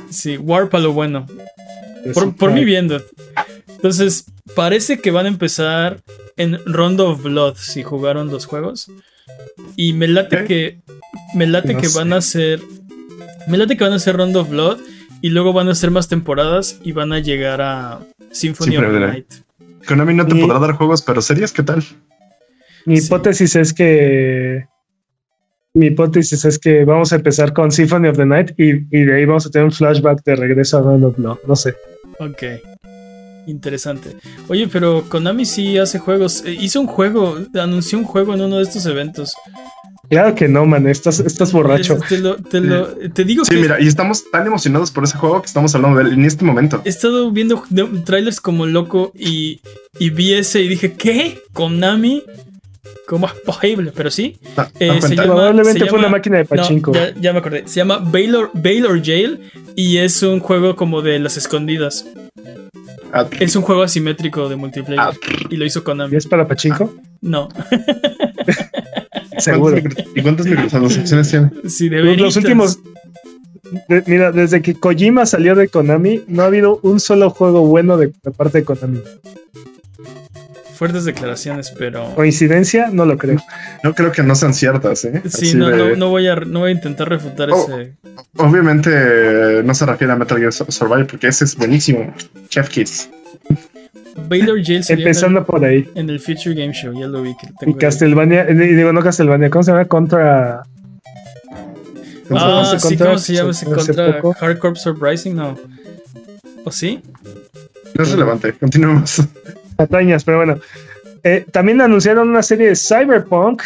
Sí, 0.09 0.38
Warp 0.38 0.73
a 0.75 0.79
lo 0.79 0.93
bueno. 0.93 1.25
Por, 2.13 2.35
por 2.38 2.51
mí 2.53 2.63
viendo. 2.63 3.01
Entonces, 3.67 4.25
parece 4.55 4.99
que 4.99 5.11
van 5.11 5.25
a 5.25 5.29
empezar 5.29 5.99
en 6.38 6.57
Rondo 6.65 7.09
of 7.09 7.23
Blood 7.23 7.55
si 7.57 7.84
jugaron 7.84 8.29
los 8.29 8.45
juegos. 8.45 8.89
Y 9.75 9.91
me 9.93 10.07
late 10.07 10.45
que. 10.45 10.79
Me 11.35 11.47
late 11.47 11.73
No 11.73 11.81
que 11.81 11.89
sé. 11.89 11.97
van 11.99 12.13
a 12.13 12.17
hacer. 12.17 12.61
Me 13.47 13.57
late 13.57 13.75
que 13.75 13.84
van 13.84 13.91
a 13.93 13.97
hacer 13.97 14.15
Rondo 14.15 14.41
of 14.41 14.49
Blood. 14.49 14.77
Y 15.22 15.30
luego 15.30 15.53
van 15.53 15.68
a 15.68 15.72
hacer 15.72 15.91
más 15.91 16.07
temporadas. 16.07 16.80
Y 16.84 16.91
van 16.91 17.11
a 17.14 17.19
llegar 17.19 17.61
a 17.61 17.99
Symphony 18.31 18.72
Sí, 18.72 18.77
of 18.77 18.91
the. 18.94 18.99
Night. 18.99 19.34
Konami 19.88 20.14
no 20.14 20.26
te 20.26 20.38
Y- 20.38 20.41
podrá 20.41 20.60
dar 20.60 20.73
juegos, 20.73 21.02
pero 21.02 21.22
series, 21.22 21.52
¿qué 21.52 21.64
tal? 21.64 21.84
Mi 22.85 22.98
Sí. 22.99 23.06
hipótesis 23.07 23.56
es 23.56 23.73
que. 23.73 24.65
Mi 25.73 25.88
hipótesis 25.88 26.44
es 26.45 26.57
que 26.57 26.85
vamos 26.85 27.14
a 27.14 27.18
empezar 27.18 27.53
con 27.53 27.72
Symphony 27.72 28.07
of 28.07 28.18
the 28.18 28.26
Night 28.26 28.52
y, 28.57 28.77
y 28.98 29.03
de 29.06 29.15
ahí 29.15 29.26
vamos 29.26 29.45
a 29.45 29.49
tener 29.52 29.65
un 29.65 29.72
flashback 29.72 30.23
de 30.23 30.35
regreso 30.35 30.77
a 30.77 30.81
Round 30.81 31.03
of 31.06 31.18
Blood. 31.18 31.38
No 31.48 31.56
sé. 31.56 31.76
Ok. 32.19 32.44
Interesante. 33.45 34.18
Oye, 34.49 34.68
pero 34.68 35.03
Konami 35.07 35.45
sí 35.45 35.77
hace 35.77 35.99
juegos. 35.99 36.44
Eh, 36.45 36.57
hizo 36.60 36.81
un 36.81 36.88
juego. 36.88 37.38
Anunció 37.53 37.98
un 37.98 38.03
juego 38.06 38.34
en 38.34 38.41
uno 38.41 38.57
de 38.57 38.64
estos 38.64 38.85
eventos. 38.88 39.34
Claro 40.09 40.35
que 40.35 40.47
no, 40.47 40.65
man. 40.65 40.88
Estás, 40.88 41.19
estás 41.19 41.51
borracho. 41.51 41.97
Te, 42.07 42.17
lo- 42.19 42.35
te 42.38 42.61
lo- 42.61 42.88
te 43.13 43.23
digo 43.25 43.43
Sí, 43.43 43.55
que. 43.55 43.61
mira, 43.61 43.81
y 43.81 43.88
estamos 43.88 44.29
tan 44.31 44.47
emocionados 44.47 44.89
por 44.91 45.03
ese 45.03 45.17
juego 45.17 45.41
que 45.41 45.47
estamos 45.47 45.75
hablando 45.75 45.97
de 45.99 46.05
él 46.05 46.13
en 46.13 46.25
este 46.25 46.45
momento. 46.45 46.81
He 46.85 46.89
estado 46.89 47.29
viendo 47.31 47.61
trailers 48.05 48.39
como 48.39 48.65
loco 48.65 49.11
y, 49.15 49.59
y 49.99 50.09
vi 50.11 50.34
ese 50.34 50.61
y 50.61 50.67
dije, 50.69 50.93
¿qué? 50.93 51.39
¿Konami? 51.53 52.23
¿Cómo 53.05 53.27
es 53.27 53.34
posible? 53.34 53.91
Pero 53.95 54.09
sí. 54.09 54.38
Da- 54.55 54.71
Eh, 54.79 54.88
da 54.88 55.01
se 55.01 55.15
llama- 55.15 55.34
Probablemente 55.34 55.79
se 55.79 55.85
fue 55.88 55.97
una 55.99 56.07
llama- 56.07 56.17
máquina 56.17 56.38
de 56.38 56.43
No, 56.43 56.49
pachinko. 56.49 56.93
ya, 56.93 57.13
ya 57.19 57.34
me 57.34 57.39
acordé. 57.39 57.63
Se 57.67 57.75
llama 57.75 57.97
Baylor, 57.99 58.49
Baylor 58.53 59.01
Jail 59.03 59.39
y 59.75 59.97
es 59.97 60.23
un 60.23 60.39
juego 60.39 60.75
como 60.75 61.01
de 61.01 61.19
las 61.19 61.35
escondidas. 61.38 62.05
Ah, 63.13 63.25
Es 63.39 63.55
un 63.55 63.61
juego 63.63 63.84
asimétrico 63.84 64.47
de 64.49 64.55
multiplayer 64.57 64.99
Ah. 64.99 65.13
y 65.49 65.55
lo 65.57 65.65
hizo 65.65 65.79
¿Y 65.79 65.84
Konami. 65.84 66.15
es 66.15 66.27
para 66.27 66.47
pachinko? 66.47 66.93
No. 67.21 67.49
Seguro. 69.38 69.77
¿Y 70.15 70.22
cuántas 70.22 70.45
microtransacciones 70.45 71.30
tiene? 71.30 71.51
Sí, 71.69 71.89
de 71.89 72.01
Los, 72.18 72.35
últimos. 72.38 72.80
de- 73.89 74.03
mira, 74.07 74.31
desde 74.31 74.61
que 74.61 74.76
Kojima 74.76 75.26
salió 75.26 75.55
de 75.55 75.68
Konami, 75.68 76.23
no 76.27 76.43
ha 76.43 76.45
habido 76.47 76.80
un 76.84 76.99
solo 76.99 77.30
juego 77.30 77.65
bueno 77.65 77.97
de, 77.97 78.07
de 78.23 78.31
parte 78.31 78.59
de 78.59 78.64
Konami. 78.65 79.01
Fuertes 80.76 81.05
declaraciones, 81.05 81.73
pero. 81.77 82.14
Coincidencia, 82.14 82.89
no 82.91 83.05
lo 83.05 83.18
creo. 83.18 83.39
No 83.84 83.95
creo 83.95 84.11
que 84.11 84.22
no 84.22 84.35
sean 84.35 84.53
ciertas, 84.53 85.05
¿eh? 85.05 85.23
Sí, 85.27 85.55
no, 85.55 85.69
de- 85.69 85.77
no, 85.77 85.95
no 85.95 86.09
voy 86.09 86.27
a, 86.27 86.35
no 86.35 86.59
voy 86.59 86.69
a 86.69 86.73
intentar 86.73 87.09
refutar 87.09 87.49
Oh. 87.51 87.68
ese. 87.80 87.93
Obviamente 88.38 89.64
no 89.64 89.73
se 89.73 89.85
refiere 89.88 90.14
a 90.14 90.15
Metal 90.15 90.38
Gear 90.38 90.53
Survive 90.53 91.05
porque 91.05 91.27
ese 91.27 91.45
es 91.45 91.55
buenísimo. 91.55 92.14
Chef 92.49 92.69
Kiss. 92.69 93.09
Baylor 94.27 94.64
Jail 94.64 94.84
sería 94.84 95.03
en 95.03 95.07
el, 95.07 95.07
Empezando 95.07 95.45
por 95.45 95.64
ahí. 95.64 95.89
en 95.95 96.10
el 96.10 96.19
Future 96.19 96.56
Game 96.56 96.73
Show, 96.73 96.94
ya 96.99 97.07
lo 97.07 97.22
vi 97.22 97.35
que 97.38 97.48
Y. 97.69 97.73
Castlevania, 97.76 98.45
digo, 98.45 98.91
no 98.94 99.02
Castlevania, 99.02 99.49
¿cómo 99.49 99.64
se 99.64 99.72
llama? 99.72 99.85
Contra. 99.85 100.64
¿cómo 102.27 102.39
se 102.39 102.45
llama 102.45 102.61
Ah, 102.61 102.65
sí, 102.65 102.88
contra? 102.88 103.06
¿cómo 103.07 103.19
se 103.19 103.34
llama 103.34 103.52
ese 103.52 103.65
contra? 103.65 104.22
Hardcore 104.39 104.76
Surprising, 104.76 105.35
no. 105.35 105.57
¿O 106.64 106.72
sí? 106.72 107.02
No 107.95 108.03
es 108.03 108.11
relevante. 108.11 108.53
Continuemos. 108.53 109.22
Patrañas, 109.76 110.23
pero 110.23 110.38
bueno. 110.38 110.60
Eh, 111.23 111.45
también 111.52 111.81
anunciaron 111.81 112.30
una 112.30 112.44
serie 112.44 112.68
de 112.69 112.76
Cyberpunk 112.76 113.61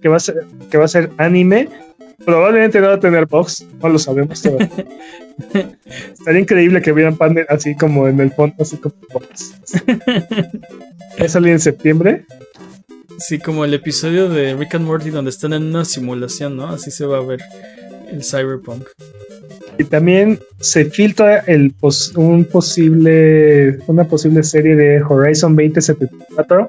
que 0.00 0.08
va 0.08 0.16
a 0.16 0.20
ser, 0.20 0.46
que 0.70 0.78
va 0.78 0.84
a 0.84 0.88
ser 0.88 1.10
anime. 1.18 1.68
Probablemente 2.24 2.80
no 2.80 2.88
va 2.88 2.94
a 2.94 3.00
tener 3.00 3.26
box, 3.26 3.66
no 3.82 3.88
lo 3.88 3.98
sabemos 3.98 4.40
todavía. 4.42 4.70
Estaría 6.12 6.40
increíble 6.40 6.82
que 6.82 6.92
vieran 6.92 7.16
panel 7.16 7.46
así 7.48 7.74
como 7.74 8.08
en 8.08 8.20
el 8.20 8.30
fondo, 8.32 8.54
así 8.60 8.76
como. 8.76 8.94
Va 11.20 11.24
a 11.24 11.28
salir 11.28 11.52
en 11.52 11.60
septiembre. 11.60 12.24
Sí, 13.18 13.38
como 13.38 13.64
el 13.64 13.74
episodio 13.74 14.28
de 14.28 14.54
Rick 14.54 14.74
and 14.74 14.86
Morty 14.86 15.10
donde 15.10 15.30
están 15.30 15.52
en 15.52 15.62
una 15.64 15.84
simulación, 15.84 16.56
¿no? 16.56 16.68
Así 16.68 16.90
se 16.90 17.04
va 17.06 17.18
a 17.18 17.22
ver 17.24 17.40
el 18.10 18.24
Cyberpunk. 18.24 18.88
Y 19.78 19.84
también 19.84 20.38
se 20.60 20.84
filtra 20.86 21.38
el 21.40 21.72
pos- 21.72 22.12
un 22.16 22.44
posible, 22.44 23.78
una 23.86 24.04
posible 24.04 24.42
serie 24.42 24.76
de 24.76 25.02
Horizon 25.02 25.54
2074 25.56 26.68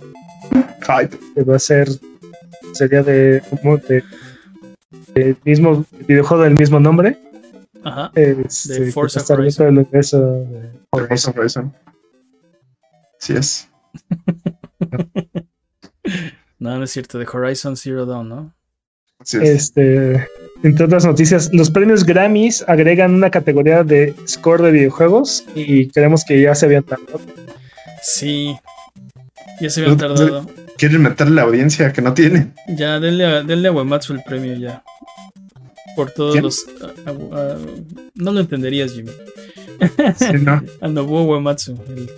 Hype. 0.81 1.17
que 1.35 1.43
va 1.43 1.55
a 1.55 1.59
ser 1.59 1.87
sería 2.73 3.03
de, 3.03 3.41
como 3.49 3.77
de, 3.77 4.03
de 5.15 5.35
mismo 5.43 5.85
videojuego 6.07 6.43
del 6.43 6.53
mismo 6.57 6.79
nombre. 6.79 7.17
Ajá. 7.83 8.11
Este, 8.15 8.79
De 8.79 8.91
Forza 8.91 9.35
universo 9.35 10.21
de 10.21 10.71
Forza 10.91 11.31
Horizon. 11.35 11.73
Sí 13.19 13.33
es. 13.33 13.69
No, 16.59 16.77
no 16.77 16.85
es 16.85 16.91
cierto, 16.91 17.19
de 17.19 17.25
Horizon 17.25 17.75
Zero 17.75 18.05
Dawn, 18.05 18.29
¿no? 18.29 18.53
Sí 19.25 19.35
es. 19.35 19.49
Este, 19.49 20.29
entre 20.63 20.85
otras 20.85 21.05
noticias, 21.05 21.49
los 21.51 21.69
premios 21.69 22.05
Grammys 22.05 22.63
agregan 22.69 23.13
una 23.13 23.29
categoría 23.29 23.83
de 23.83 24.15
score 24.25 24.61
de 24.61 24.71
videojuegos 24.71 25.43
y 25.55 25.89
creemos 25.89 26.23
que 26.23 26.41
ya 26.41 26.55
se 26.55 26.67
habían 26.67 26.83
tardado. 26.83 27.19
Sí. 28.01 28.55
Ya 29.59 29.69
se 29.69 29.81
habían 29.81 29.97
tardado. 29.97 30.47
Quieren 30.77 31.01
meterle 31.01 31.35
la 31.35 31.41
audiencia 31.41 31.91
que 31.91 32.01
no 32.01 32.13
tiene. 32.13 32.53
Ya, 32.69 32.97
denle 32.97 33.25
a, 33.25 33.43
denle 33.43 33.67
a 33.67 33.71
Uematsu 33.73 34.13
el 34.13 34.23
premio 34.23 34.55
ya. 34.55 34.83
Por 35.95 36.11
todos 36.11 36.33
¿Quién? 36.33 36.43
los... 36.43 36.65
no 38.15 38.31
lo 38.31 38.39
entenderías, 38.39 38.93
Jimmy. 38.93 39.11
Sí, 40.17 40.33
no. 40.41 40.61
A 40.81 40.87
Nobuo 40.87 41.23
Uematsu. 41.23 41.77
el- 41.89 42.09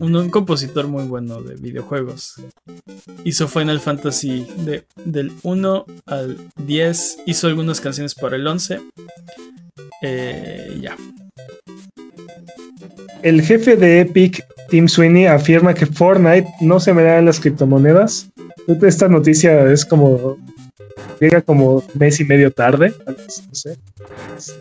un, 0.00 0.14
un 0.16 0.28
compositor 0.28 0.88
muy 0.88 1.04
bueno 1.04 1.40
de 1.40 1.54
videojuegos. 1.54 2.34
Hizo 3.24 3.46
Final 3.48 3.80
Fantasy 3.80 4.44
de, 4.58 4.84
del 5.04 5.32
1 5.44 5.86
al 6.06 6.36
10. 6.66 7.18
Hizo 7.26 7.46
algunas 7.46 7.80
canciones 7.80 8.14
para 8.14 8.36
el 8.36 8.46
11. 8.46 8.80
Eh, 10.02 10.78
ya. 10.82 10.96
El 13.22 13.40
jefe 13.40 13.76
de 13.76 14.00
Epic, 14.00 14.44
Tim 14.68 14.88
Sweeney, 14.88 15.26
afirma 15.26 15.72
que 15.72 15.86
Fortnite 15.86 16.48
no 16.60 16.80
se 16.80 16.92
me 16.92 17.02
en 17.16 17.24
las 17.24 17.40
criptomonedas. 17.40 18.28
Esta 18.82 19.08
noticia 19.08 19.70
es 19.70 19.84
como. 19.84 20.36
Llega 21.24 21.40
como 21.42 21.82
mes 21.94 22.20
y 22.20 22.24
medio 22.24 22.50
tarde. 22.52 22.94
No 23.06 23.14
sé. 23.54 23.78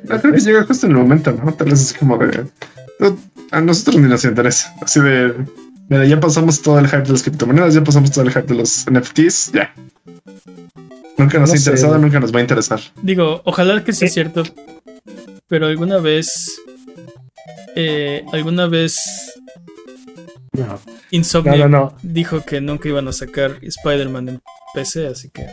No, 0.04 0.20
creo 0.22 0.34
que 0.34 0.40
llega 0.40 0.64
justo 0.66 0.86
en 0.88 0.94
el 0.94 0.98
momento, 1.00 1.32
¿no? 1.32 1.54
Tal 1.54 1.70
vez 1.70 1.82
es 1.82 1.94
como 1.94 2.18
de. 2.18 2.46
no, 3.00 3.18
A 3.52 3.62
nosotros 3.62 3.98
ni 4.02 4.08
nos 4.08 4.24
interesa. 4.26 4.74
Así 4.82 5.00
de. 5.00 5.34
Mira, 5.90 6.06
ya 6.06 6.20
pasamos 6.20 6.62
todo 6.62 6.80
el 6.80 6.88
hype 6.88 7.02
de 7.04 7.12
las 7.12 7.24
criptomonedas, 7.24 7.74
ya 7.74 7.84
pasamos 7.84 8.10
todo 8.12 8.24
el 8.24 8.32
hype 8.32 8.48
de 8.48 8.56
los 8.56 8.86
NFTs, 8.90 9.52
ya. 9.52 9.74
Nunca 11.18 11.38
nos 11.40 11.50
No 11.50 11.56
ha 11.56 11.58
interesado, 11.58 11.98
nunca 12.00 12.20
nos 12.20 12.34
va 12.34 12.40
a 12.40 12.42
interesar. 12.42 12.80
Digo, 13.02 13.42
ojalá 13.46 13.84
que 13.84 13.94
sea 13.94 14.08
Eh. 14.08 14.12
cierto. 14.12 14.44
Pero 15.48 15.68
alguna 15.68 15.98
vez. 16.00 16.60
eh, 17.76 18.24
alguna 18.32 18.68
vez. 18.68 18.98
No, 20.54 21.68
no. 21.68 21.96
dijo 22.04 22.42
que 22.46 22.62
nunca 22.62 22.88
iban 22.88 23.08
a 23.08 23.12
sacar 23.14 23.58
Spider-Man 23.62 24.30
en 24.30 24.42
PC, 24.74 25.08
así 25.08 25.30
que. 25.30 25.46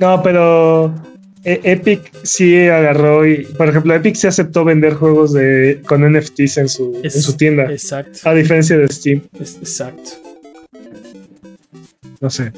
No, 0.00 0.22
pero 0.22 0.94
eh, 1.44 1.60
Epic 1.62 2.10
sí 2.22 2.56
agarró 2.68 3.26
y, 3.26 3.44
por 3.56 3.68
ejemplo, 3.68 3.94
Epic 3.94 4.14
sí 4.14 4.26
aceptó 4.26 4.64
vender 4.64 4.94
juegos 4.94 5.32
de 5.32 5.82
con 5.86 6.02
NFTs 6.10 6.56
en 6.58 6.68
su, 6.68 6.98
Es- 7.02 7.16
en 7.16 7.22
su 7.22 7.36
tienda, 7.36 7.64
Exacto. 7.70 8.18
a 8.24 8.34
diferencia 8.34 8.76
de 8.78 8.88
Steam. 8.88 9.22
es- 9.38 9.56
exacto. 9.56 10.10
No 12.20 12.28
sé. 12.30 12.52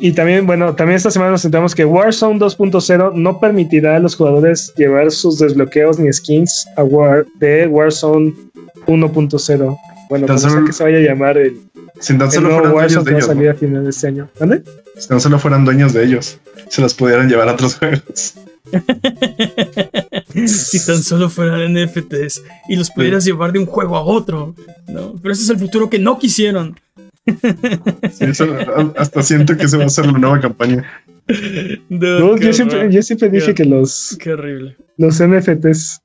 Y 0.00 0.12
también, 0.12 0.46
bueno, 0.46 0.74
también 0.74 0.96
esta 0.96 1.10
semana 1.10 1.32
nos 1.32 1.44
enteramos 1.44 1.74
que 1.74 1.84
Warzone 1.84 2.38
2.0 2.38 3.12
no 3.14 3.38
permitirá 3.40 3.96
a 3.96 3.98
los 4.00 4.16
jugadores 4.16 4.72
llevar 4.76 5.10
sus 5.12 5.38
desbloqueos 5.38 5.98
ni 5.98 6.12
skins 6.12 6.66
a 6.76 6.82
War 6.82 7.26
de 7.38 7.66
Warzone 7.68 8.32
1.0. 8.86 9.78
Bueno, 10.08 10.26
sea 10.38 10.50
solo- 10.50 10.66
que 10.66 10.72
se 10.72 10.82
vaya 10.82 10.98
a 10.98 11.00
llamar 11.00 11.36
el, 11.38 11.60
Si 12.02 12.18
tan 12.18 12.30
solo 12.32 12.50
fueran 12.50 12.72
dueños 12.72 13.04
de 13.04 13.10
que 13.10 13.10
va 13.12 13.16
a 13.16 13.18
ellos, 13.18 13.26
salir 13.26 13.44
¿no? 13.44 13.50
a 13.50 13.54
final 13.54 13.84
de 13.84 13.90
este 13.90 14.06
año. 14.08 14.28
¿Dónde? 14.38 14.62
Si 14.98 15.08
tan 15.08 15.20
solo 15.20 15.38
fueran 15.38 15.64
dueños 15.64 15.92
de 15.92 16.04
ellos, 16.04 16.38
se 16.68 16.80
los 16.82 16.94
pudieran 16.94 17.28
llevar 17.28 17.48
a 17.48 17.52
otros 17.52 17.76
juegos. 17.76 18.34
si 20.46 20.84
tan 20.86 21.02
solo 21.02 21.28
fueran 21.30 21.72
NFTs 21.74 22.42
y 22.68 22.76
los 22.76 22.90
pudieras 22.90 23.24
llevar 23.24 23.52
de 23.52 23.58
un 23.60 23.66
juego 23.66 23.96
a 23.96 24.02
otro. 24.02 24.54
¿no? 24.88 25.14
Pero 25.22 25.32
ese 25.32 25.42
es 25.44 25.50
el 25.50 25.58
futuro 25.58 25.88
que 25.90 25.98
no 25.98 26.18
quisieron. 26.18 26.78
Sí, 28.12 28.24
eso- 28.24 28.56
hasta 28.96 29.22
siento 29.22 29.56
que 29.56 29.68
se 29.68 29.76
va 29.76 29.84
a 29.84 29.86
hacer 29.86 30.06
la 30.06 30.12
nueva 30.18 30.40
campaña. 30.40 30.84
Dude, 31.88 32.20
No, 32.20 32.34
qué 32.34 32.46
yo, 32.46 32.52
siempre, 32.52 32.78
horror. 32.80 32.90
yo 32.90 33.02
siempre 33.02 33.28
dije 33.30 33.54
Qué- 33.54 33.62
que 33.62 33.64
los, 33.64 34.16
Qué 34.20 34.32
horrible. 34.32 34.76
los 34.96 35.20
NFTs 35.22 36.00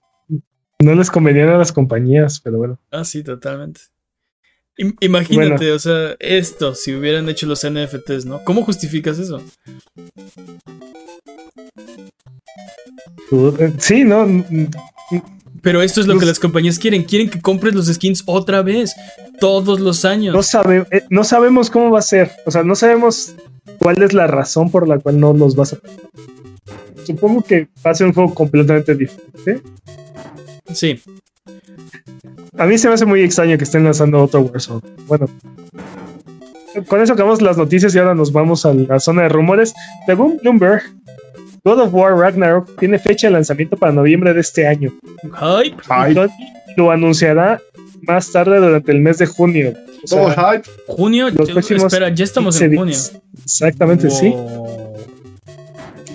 no 0.79 0.93
les 0.93 1.09
convenían 1.09 1.49
a 1.49 1.57
las 1.57 1.71
compañías, 1.71 2.39
pero 2.39 2.59
bueno. 2.59 2.79
Ah, 2.91 3.03
sí, 3.03 3.23
totalmente. 3.23 3.81
Im- 4.77 4.95
Imagínate, 4.99 5.71
o 5.71 5.79
sea, 5.79 6.15
esto, 6.19 6.75
si 6.75 6.93
hubieran 6.93 7.27
hecho 7.29 7.47
los 7.47 7.63
NFTs, 7.63 8.25
¿no? 8.25 8.43
¿Cómo 8.43 8.63
justificas 8.63 9.17
eso? 9.19 9.41
Eh, 13.31 13.73
Sí, 13.79 14.03
no. 14.03 14.25
mm, 14.27 14.67
Pero 15.61 15.81
esto 15.81 15.99
es 16.01 16.07
lo 16.07 16.17
que 16.19 16.25
las 16.25 16.39
compañías 16.39 16.77
quieren. 16.79 17.03
Quieren 17.03 17.29
que 17.29 17.41
compres 17.41 17.73
los 17.75 17.87
skins 17.87 18.23
otra 18.25 18.61
vez, 18.61 18.93
todos 19.39 19.79
los 19.79 20.05
años. 20.05 20.33
No, 20.35 20.43
sabe, 20.43 20.85
eh, 20.91 21.03
no 21.09 21.23
sabemos 21.23 21.69
cómo 21.69 21.89
va 21.91 21.99
a 21.99 22.03
ser. 22.03 22.31
O 22.45 22.51
sea, 22.51 22.63
no 22.63 22.75
sabemos 22.75 23.33
cuál 23.79 24.01
es 24.03 24.13
la 24.13 24.27
razón 24.27 24.69
por 24.71 24.87
la 24.87 24.99
cual 24.99 25.19
no 25.19 25.33
los 25.33 25.55
vas 25.55 25.73
a. 25.73 25.77
Supongo 27.05 27.41
que 27.43 27.67
va 27.85 27.91
a 27.91 27.95
ser 27.95 28.07
un 28.07 28.13
juego 28.13 28.33
completamente 28.33 28.93
diferente. 28.95 29.61
Sí, 30.73 31.01
A 32.57 32.65
mí 32.65 32.77
se 32.77 32.87
me 32.87 32.95
hace 32.95 33.05
muy 33.05 33.21
extraño 33.21 33.57
que 33.57 33.63
estén 33.63 33.83
lanzando 33.83 34.23
otro 34.23 34.41
Warzone. 34.41 34.81
Bueno, 35.07 35.27
con 36.87 37.01
eso 37.01 37.13
acabamos 37.13 37.41
las 37.41 37.57
noticias 37.57 37.93
y 37.93 37.99
ahora 37.99 38.15
nos 38.15 38.31
vamos 38.31 38.65
a 38.65 38.73
la 38.73 38.99
zona 38.99 39.23
de 39.23 39.29
rumores. 39.29 39.73
Según 40.05 40.37
Bloomberg, 40.41 40.83
God 41.63 41.79
of 41.81 41.93
War 41.93 42.17
Ragnarok 42.17 42.79
tiene 42.79 42.97
fecha 42.97 43.27
de 43.27 43.33
lanzamiento 43.33 43.77
para 43.77 43.91
noviembre 43.91 44.33
de 44.33 44.41
este 44.41 44.67
año. 44.67 44.91
hype. 45.23 45.77
Hype, 45.83 46.29
lo 46.77 46.91
anunciará 46.91 47.59
más 48.01 48.31
tarde 48.31 48.57
durante 48.57 48.91
el 48.91 48.99
mes 48.99 49.17
de 49.17 49.27
junio. 49.27 49.73
O 50.03 50.07
sea, 50.07 50.21
todo 50.21 50.51
hype. 50.51 50.69
Junio, 50.87 51.29
Los 51.29 51.51
próximos 51.51 51.85
espera, 51.85 52.09
ya 52.09 52.23
estamos 52.23 52.57
15 52.57 52.65
en 52.65 52.79
junio. 52.79 52.97
Exactamente, 53.43 54.09
sí. 54.09 54.33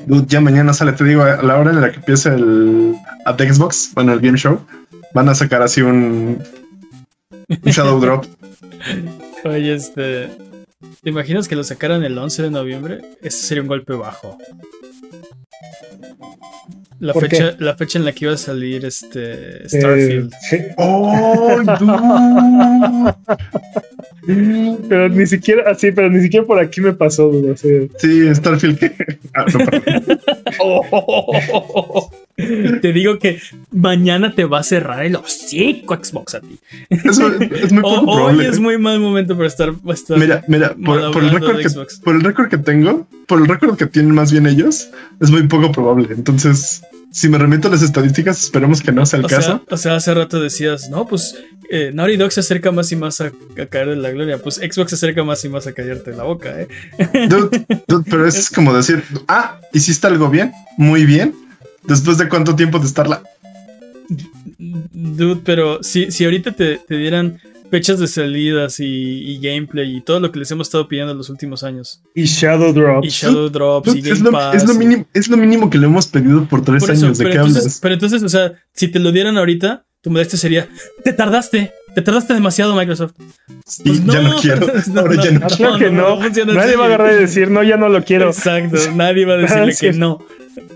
Dude, 0.06 0.26
ya 0.26 0.40
mañana 0.40 0.72
sale, 0.72 0.92
te 0.92 1.04
digo, 1.04 1.22
a 1.22 1.40
la 1.42 1.58
hora 1.58 1.70
en 1.70 1.80
la 1.80 1.90
que 1.90 1.96
empiece 1.96 2.30
el 2.30 2.94
at 3.24 3.38
Xbox, 3.38 3.92
bueno, 3.94 4.12
el 4.12 4.20
Game 4.20 4.36
Show, 4.36 4.58
van 5.14 5.28
a 5.28 5.34
sacar 5.34 5.62
así 5.62 5.82
un, 5.82 6.42
un 7.48 7.70
Shadow 7.70 8.00
Drop. 8.04 8.24
Oye, 9.44 9.74
este. 9.74 10.28
¿Te 11.02 11.10
imaginas 11.10 11.48
que 11.48 11.56
lo 11.56 11.64
sacaran 11.64 12.04
el 12.04 12.16
11 12.16 12.42
de 12.44 12.50
noviembre? 12.50 13.00
Ese 13.22 13.38
sería 13.46 13.62
un 13.62 13.68
golpe 13.68 13.92
bajo. 13.94 14.38
La 17.00 17.12
¿Por 17.12 17.28
fecha, 17.28 17.56
la 17.58 17.74
fecha 17.76 17.98
en 17.98 18.04
la 18.04 18.12
que 18.12 18.26
iba 18.26 18.34
a 18.34 18.36
salir 18.36 18.84
este 18.84 19.64
Eh, 19.64 19.68
Starfield. 19.68 20.32
sí. 20.48 20.58
¡Oh, 20.76 21.56
dude! 21.80 23.14
Pero 24.88 25.08
ni 25.08 25.26
siquiera, 25.26 25.68
así, 25.72 25.90
pero 25.90 26.08
ni 26.10 26.20
siquiera 26.22 26.46
por 26.46 26.60
aquí 26.60 26.80
me 26.80 26.92
pasó, 26.92 27.28
dude, 27.28 27.56
Sí, 27.98 28.32
Starfield. 28.34 28.78
Ah, 29.34 29.46
no, 29.52 29.58
perdón. 29.66 30.18
Te 32.34 32.92
digo 32.92 33.18
que 33.18 33.40
mañana 33.70 34.34
te 34.34 34.44
va 34.44 34.60
a 34.60 34.62
cerrar 34.62 35.04
el 35.04 35.16
hocico 35.16 35.94
Xbox 36.02 36.34
a 36.36 36.40
ti. 36.40 36.58
Eso 36.88 37.30
es 37.34 37.72
muy 37.72 37.80
O- 37.84 38.00
poco 38.00 38.10
hoy 38.12 38.16
probable. 38.16 38.48
es 38.48 38.58
muy 38.58 38.78
mal 38.78 39.00
momento 39.00 39.36
para 39.36 39.48
estar. 39.48 39.72
para 39.74 39.94
estar- 39.94 40.18
Mira, 40.18 40.42
mira, 40.48 40.74
por, 40.74 41.12
por 41.12 41.22
el 41.24 41.30
récord 41.30 41.58
que, 41.58 41.68
por 42.02 42.14
el 42.16 42.22
récord 42.22 42.48
que 42.48 42.58
tengo, 42.58 43.06
por 43.26 43.38
el 43.40 43.46
récord 43.48 43.76
que 43.76 43.86
tienen 43.86 44.14
más 44.14 44.32
bien 44.32 44.46
ellos, 44.46 44.88
es 45.20 45.30
muy 45.30 45.46
poco 45.46 45.70
probable. 45.72 46.08
Entonces, 46.10 46.82
si 47.10 47.28
me 47.28 47.36
remito 47.36 47.68
a 47.68 47.70
las 47.70 47.82
estadísticas, 47.82 48.42
esperemos 48.42 48.80
que 48.80 48.92
no 48.92 49.04
sea 49.04 49.18
el 49.18 49.26
o, 49.26 49.28
caso. 49.28 49.42
sea, 49.42 49.60
o 49.68 49.76
sea, 49.76 49.96
hace 49.96 50.14
rato 50.14 50.40
decías, 50.40 50.88
no, 50.88 51.06
pues 51.06 51.36
eh, 51.70 51.90
Naughty 51.92 52.16
Dog 52.16 52.32
se 52.32 52.40
acerca 52.40 52.72
más 52.72 52.90
y 52.92 52.96
más 52.96 53.20
a, 53.20 53.26
a 53.26 53.66
caer 53.66 53.90
de 53.90 53.96
la 53.96 54.10
gloria. 54.10 54.38
Pues 54.38 54.54
Xbox 54.56 54.88
se 54.88 54.94
acerca 54.94 55.22
más 55.22 55.44
y 55.44 55.50
más 55.50 55.66
a 55.66 55.72
callarte 55.74 56.12
la 56.12 56.22
boca, 56.24 56.58
¿eh? 56.62 56.68
Dude, 57.28 57.66
dude, 57.86 58.04
pero 58.08 58.26
es 58.26 58.48
como 58.54 58.74
decir, 58.74 59.04
ah, 59.28 59.60
hiciste 59.74 60.06
algo 60.06 60.30
bien, 60.30 60.52
muy 60.78 61.04
bien. 61.04 61.34
Después 61.84 62.18
de 62.18 62.28
cuánto 62.28 62.54
tiempo 62.56 62.78
de 62.78 62.86
estarla. 62.86 63.22
Dude, 64.58 65.40
pero 65.44 65.82
si, 65.82 66.10
si 66.10 66.24
ahorita 66.24 66.52
te, 66.52 66.76
te 66.78 66.96
dieran 66.96 67.38
fechas 67.70 67.98
de 67.98 68.06
salidas 68.06 68.80
y, 68.80 68.84
y 68.84 69.40
gameplay 69.40 69.96
y 69.96 70.00
todo 70.02 70.20
lo 70.20 70.30
que 70.30 70.38
les 70.38 70.50
hemos 70.50 70.68
estado 70.68 70.86
pidiendo 70.88 71.12
en 71.12 71.18
los 71.18 71.30
últimos 71.30 71.62
años, 71.64 72.02
y 72.14 72.24
Shadow 72.24 72.72
Drops. 72.72 73.06
y 73.06 73.10
Shadow 73.10 73.48
Drops 73.48 73.94
y 73.94 74.00
Game 74.02 74.12
es, 74.12 74.20
lo, 74.20 74.30
Pass. 74.30 74.56
es 74.56 74.66
lo 74.66 74.74
y- 74.74 74.78
mínimo, 74.78 75.06
es 75.14 75.28
lo 75.28 75.36
mínimo 75.38 75.70
que 75.70 75.78
le 75.78 75.86
hemos 75.86 76.06
pedido 76.06 76.44
por 76.44 76.62
tres 76.62 76.82
Por 76.82 76.90
eso, 76.90 77.06
años. 77.06 77.18
¿De 77.18 77.24
pero 77.24 77.32
qué 77.32 77.38
entonces, 77.38 77.62
hablas? 77.62 77.78
pero 77.80 77.94
entonces, 77.94 78.22
o 78.22 78.28
sea, 78.28 78.52
si 78.74 78.88
te 78.88 78.98
lo 78.98 79.10
dieran 79.10 79.38
ahorita, 79.38 79.86
tu 80.02 80.10
modestia 80.10 80.38
sería, 80.38 80.68
te 81.02 81.12
tardaste, 81.14 81.72
te 81.94 82.02
tardaste 82.02 82.34
demasiado 82.34 82.76
Microsoft. 82.76 83.12
Sí, 83.66 83.82
Pues 83.84 84.04
ya 84.04 84.20
no 84.20 84.36
quiero. 84.36 84.66
Ahora 84.98 85.24
ya 85.24 85.30
no 85.30 85.46
Ah, 85.46 85.48
claro 85.56 85.78
que 85.78 85.90
no. 85.90 86.18
Nadie 86.18 86.42
así. 86.42 86.76
va 86.76 86.82
a 86.84 86.86
agarrar 86.88 87.12
y 87.14 87.20
decir, 87.20 87.50
no, 87.50 87.62
ya 87.62 87.76
no 87.78 87.88
lo 87.88 88.04
quiero. 88.04 88.26
Exacto, 88.28 88.76
nadie 88.96 89.24
va 89.24 89.34
a 89.34 89.36
decirle 89.38 89.72
Sí. 89.76 89.86
que 89.86 89.92
no. 89.94 90.18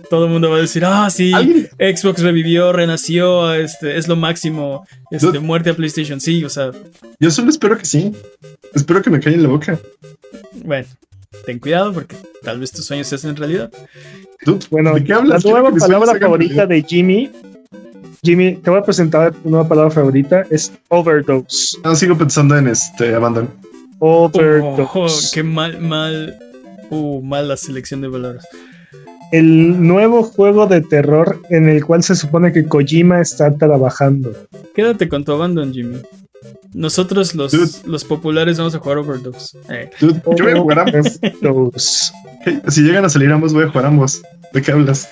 Todo 0.08 0.26
el 0.26 0.30
mundo 0.30 0.50
va 0.50 0.58
a 0.58 0.60
decir, 0.60 0.84
ah, 0.84 1.10
sí, 1.10 1.32
¿Alguien? 1.32 1.68
Xbox 1.78 2.22
revivió, 2.22 2.72
renació, 2.72 3.52
este, 3.54 3.98
es 3.98 4.06
lo 4.06 4.14
máximo, 4.16 4.86
este, 5.10 5.26
Dude. 5.26 5.40
muerte 5.40 5.70
a 5.70 5.74
PlayStation, 5.74 6.20
sí, 6.20 6.44
o 6.44 6.48
sea, 6.48 6.70
Yo 7.18 7.30
solo 7.30 7.50
espero 7.50 7.76
que 7.76 7.84
sí. 7.84 8.12
Espero 8.74 9.02
que 9.02 9.10
me 9.10 9.18
caiga 9.20 9.36
en 9.36 9.42
la 9.42 9.48
boca. 9.48 9.80
bueno, 10.64 10.86
ten 11.44 11.58
cuidado 11.58 11.92
porque 11.92 12.16
tal 12.42 12.60
vez 12.60 12.70
tus 12.70 12.84
sueños 12.86 13.08
se 13.08 13.16
hacen 13.16 13.34
realidad. 13.36 13.70
Dude, 14.44 14.66
Bueno, 14.70 14.94
¿de 14.94 15.02
qué 15.02 15.08
la 15.08 15.16
hablas? 15.16 15.42
Quiero 15.42 15.60
nueva 15.60 15.76
palabra 15.76 16.18
favorita 16.20 16.66
de 16.66 16.82
Jimmy. 16.82 17.30
Jimmy, 18.22 18.56
te 18.56 18.70
voy 18.70 18.78
a 18.78 18.82
presentar 18.82 19.32
tu 19.34 19.50
nueva 19.50 19.66
palabra 19.68 19.90
favorita. 19.90 20.44
Es 20.50 20.72
overdose. 20.88 21.78
No, 21.84 21.94
sigo 21.96 22.16
pensando 22.16 22.56
en 22.56 22.68
este 22.68 23.14
Abandon. 23.14 23.48
Overdose. 23.98 24.82
Oh, 24.94 25.06
qué 25.32 25.42
mal, 25.42 25.80
mal, 25.80 26.38
uh, 26.90 27.22
mal 27.22 27.48
la 27.48 27.56
selección 27.56 28.00
de 28.02 28.10
palabras. 28.10 28.46
El 29.32 29.86
nuevo 29.86 30.23
juego 30.23 30.66
de 30.66 30.81
terror 30.81 31.40
en 31.51 31.69
el 31.69 31.85
cual 31.85 32.03
se 32.03 32.15
supone 32.15 32.53
que 32.53 32.66
Kojima 32.66 33.20
está 33.20 33.57
trabajando. 33.57 34.32
Quédate 34.74 35.09
con 35.09 35.24
tu 35.24 35.32
abandon, 35.32 35.73
Jimmy. 35.73 36.01
Nosotros 36.73 37.35
los, 37.35 37.53
Dude. 37.53 37.70
los 37.86 38.05
populares 38.05 38.59
vamos 38.59 38.74
a 38.74 38.78
jugar 38.78 38.98
Overdose. 38.98 39.59
Eh, 39.70 39.90
Dude, 40.01 40.20
yo 40.36 40.44
voy 40.44 40.53
a 40.53 40.61
jugar 40.61 40.78
ambos. 40.81 42.12
Si 42.69 42.82
llegan 42.82 43.05
a 43.05 43.09
salir 43.09 43.32
ambos, 43.32 43.53
voy 43.53 43.65
a 43.65 43.69
jugar 43.69 43.86
ambos. 43.86 44.23
¿De 44.53 44.62
qué 44.62 44.73
hablas? 44.73 45.09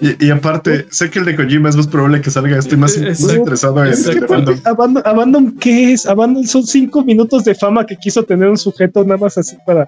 Y, 0.00 0.26
y 0.26 0.30
aparte, 0.30 0.86
sé 0.90 1.10
que 1.10 1.18
el 1.18 1.24
de 1.24 1.36
Kojima 1.36 1.68
es 1.68 1.76
más 1.76 1.86
probable 1.86 2.20
que 2.20 2.30
salga. 2.30 2.58
Estoy 2.58 2.78
más, 2.78 2.96
interesado 2.96 3.84
en 3.84 3.92
el 3.92 4.24
Abandon. 4.24 4.60
Abandon, 4.64 5.02
Abandon, 5.06 5.52
¿qué 5.58 5.92
es? 5.92 6.06
Abandon 6.06 6.46
son 6.46 6.66
cinco 6.66 7.04
minutos 7.04 7.44
de 7.44 7.54
fama 7.54 7.84
que 7.84 7.96
quiso 7.96 8.22
tener 8.22 8.48
un 8.48 8.56
sujeto 8.56 9.02
nada 9.04 9.18
más 9.18 9.36
así 9.36 9.56
para. 9.66 9.86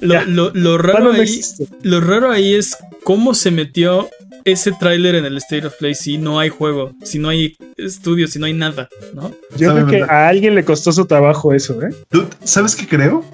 Lo, 0.00 0.24
lo- 0.26 0.50
lo 0.54 0.78
raro 0.78 1.12
ahí, 1.12 1.40
lo 1.82 2.00
raro 2.00 2.30
ahí 2.30 2.54
es 2.54 2.76
cómo 3.02 3.34
se 3.34 3.50
metió 3.50 4.08
ese 4.44 4.72
tráiler 4.72 5.14
en 5.14 5.24
el 5.24 5.36
State 5.38 5.66
of 5.66 5.74
Play 5.78 5.94
si 5.94 6.18
no 6.18 6.38
hay 6.38 6.50
juego, 6.50 6.92
si 7.02 7.18
no 7.18 7.30
hay 7.30 7.56
estudio, 7.78 8.28
si 8.28 8.38
no 8.38 8.44
hay 8.46 8.52
nada, 8.52 8.88
¿no? 9.14 9.30
Yo 9.56 9.72
creo 9.72 9.86
que 9.86 10.02
a 10.02 10.28
alguien 10.28 10.54
le 10.54 10.64
costó 10.64 10.92
su 10.92 11.06
trabajo 11.06 11.54
eso, 11.54 11.80
¿eh? 11.82 11.88
Dude, 12.10 12.28
¿sabes 12.44 12.76
qué 12.76 12.86
creo? 12.86 13.24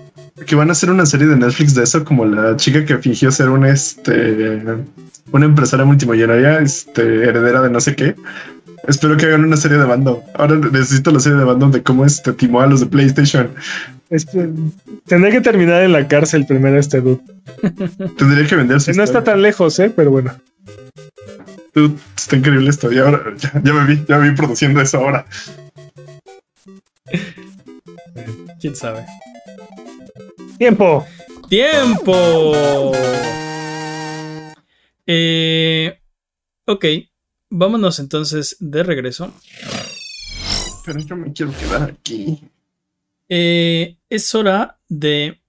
Que 0.47 0.55
van 0.55 0.69
a 0.69 0.73
hacer 0.73 0.89
una 0.91 1.05
serie 1.07 1.27
de 1.27 1.37
Netflix 1.37 1.74
de 1.74 1.82
eso, 1.82 2.05
como 2.05 2.24
la 2.24 2.57
chica 2.57 2.85
que 2.85 2.97
fingió 2.99 3.31
ser 3.32 3.49
una, 3.51 3.70
este, 3.70 4.62
una 5.32 5.45
empresaria 5.47 5.85
multimillonaria, 5.85 6.61
este, 6.61 7.03
heredera 7.24 7.61
de 7.61 7.70
no 7.70 7.81
sé 7.81 7.95
qué. 7.97 8.15
Espero 8.89 9.16
que 9.16 9.27
hagan 9.27 9.44
una 9.44 9.57
serie 9.57 9.77
de 9.77 9.85
Abandon. 9.85 10.20
Ahora 10.35 10.57
necesito 10.57 11.11
la 11.11 11.20
serie 11.20 11.36
de 11.36 11.43
Abandon 11.44 11.70
de 11.70 11.82
cómo 11.82 12.05
este 12.05 12.32
timó 12.32 12.61
a 12.61 12.66
los 12.66 12.81
de 12.81 12.86
PlayStation. 12.86 13.55
Este, 14.09 14.48
tendré 15.07 15.31
que 15.31 15.40
terminar 15.40 15.82
en 15.82 15.93
la 15.93 16.09
cárcel 16.09 16.47
primero 16.47 16.78
este 16.78 17.01
dude. 17.01 17.20
Tendría 18.19 18.47
que 18.47 18.57
vender 18.57 18.81
su 18.81 18.93
No 18.93 19.05
está 19.05 19.23
tan 19.23 19.43
lejos, 19.43 19.78
¿eh? 19.78 19.93
Pero 19.94 20.11
bueno. 20.11 20.35
Dude, 21.74 21.94
está 22.16 22.36
increíble 22.36 22.70
esto. 22.70 22.90
Y 22.90 22.98
ahora 22.98 23.23
ya, 23.36 23.52
ya 23.62 23.73
me 23.73 23.85
vi, 23.85 24.05
ya 24.09 24.19
me 24.19 24.31
vi 24.31 24.36
produciendo 24.36 24.81
eso 24.81 24.98
ahora. 24.98 25.27
¿Quién 28.61 28.74
sabe? 28.77 29.05
Tiempo. 30.59 31.07
¡Tiempo! 31.48 32.93
Eh, 35.07 35.98
ok, 36.66 36.85
vámonos 37.51 37.98
entonces 37.98 38.56
de 38.60 38.82
regreso. 38.82 39.32
Pero 40.85 41.01
yo 41.01 41.16
me 41.16 41.32
quiero 41.32 41.52
quedar 41.56 41.82
aquí. 41.90 42.40
Eh, 43.28 43.97
es 44.09 44.35
hora 44.35 44.78
de 44.89 45.40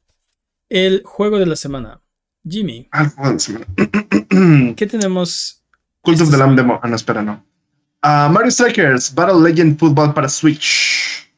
el 0.69 1.01
juego 1.05 1.39
de 1.39 1.45
la 1.45 1.55
semana. 1.55 2.01
Jimmy, 2.47 2.87
Ah, 2.91 3.11
bueno, 3.17 3.39
se 3.39 3.53
me- 3.53 4.75
¿qué 4.75 4.87
tenemos? 4.87 5.61
Cult 6.01 6.19
of 6.21 6.31
the 6.31 6.37
Lamb 6.37 6.55
demo. 6.55 6.79
Ah, 6.81 6.87
no, 6.87 6.95
espera, 6.95 7.21
no. 7.21 7.45
Ah, 8.01 8.29
Mario 8.33 8.49
Strikers 8.51 9.13
Battle 9.13 9.41
Legend 9.41 9.77
Football 9.77 10.13
para 10.13 10.27
Switch. 10.27 11.29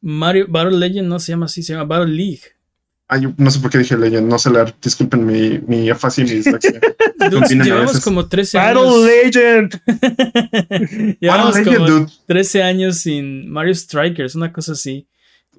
Mario 0.00 0.46
Battle 0.48 0.78
Legend 0.78 1.06
no 1.08 1.18
se 1.18 1.32
llama 1.32 1.46
así, 1.46 1.62
se 1.62 1.74
llama 1.74 1.84
Battle 1.84 2.14
League. 2.14 2.42
Ay, 3.10 3.22
no 3.38 3.50
sé 3.50 3.58
por 3.60 3.70
qué 3.70 3.78
dije 3.78 3.96
Legend, 3.96 4.28
no 4.28 4.38
sé 4.38 4.50
leer. 4.50 4.74
Disculpen 4.82 5.24
mi, 5.24 5.58
mi 5.66 5.88
afasia 5.88 6.22
y 6.24 6.28
mi 6.28 6.34
dislexia. 6.34 6.78
Llevamos 7.64 8.00
como 8.00 8.28
13 8.28 8.58
Battle 8.58 8.80
años. 8.82 9.04
Legend. 9.04 9.80
llevamos 11.20 11.54
Battle 11.54 11.64
Legend, 11.64 11.76
como 11.76 11.86
dude. 12.00 12.12
13 12.26 12.62
años 12.62 12.98
sin 12.98 13.50
Mario 13.50 13.74
Strikers, 13.74 14.34
una 14.34 14.52
cosa 14.52 14.72
así. 14.72 15.06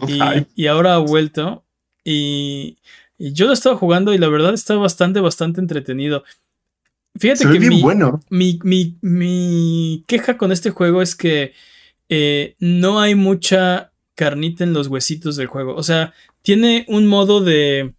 Y, 0.07 0.19
y 0.55 0.67
ahora 0.67 0.95
ha 0.95 0.99
vuelto. 0.99 1.65
Y, 2.03 2.77
y 3.17 3.33
yo 3.33 3.47
lo 3.47 3.53
estaba 3.53 3.75
jugando 3.75 4.13
y 4.13 4.17
la 4.17 4.29
verdad 4.29 4.53
está 4.53 4.75
bastante, 4.75 5.19
bastante 5.19 5.59
entretenido. 5.59 6.23
Fíjate 7.19 7.39
se 7.39 7.47
ve 7.47 7.53
que 7.53 7.59
bien 7.59 7.73
mi, 7.73 7.81
bueno. 7.81 8.21
mi, 8.29 8.59
mi- 8.63 8.95
mi 9.01 10.03
queja 10.07 10.37
con 10.37 10.51
este 10.51 10.69
juego 10.69 11.01
es 11.01 11.15
que 11.15 11.53
eh, 12.07 12.55
no 12.59 12.99
hay 13.01 13.15
mucha 13.15 13.91
carnita 14.19 14.63
en 14.65 14.73
los 14.73 14.87
huesitos 14.87 15.35
del 15.37 15.47
juego. 15.47 15.75
O 15.75 15.83
sea, 15.83 16.13
tiene 16.43 16.85
un 16.89 17.07
modo 17.07 17.41
de, 17.41 17.93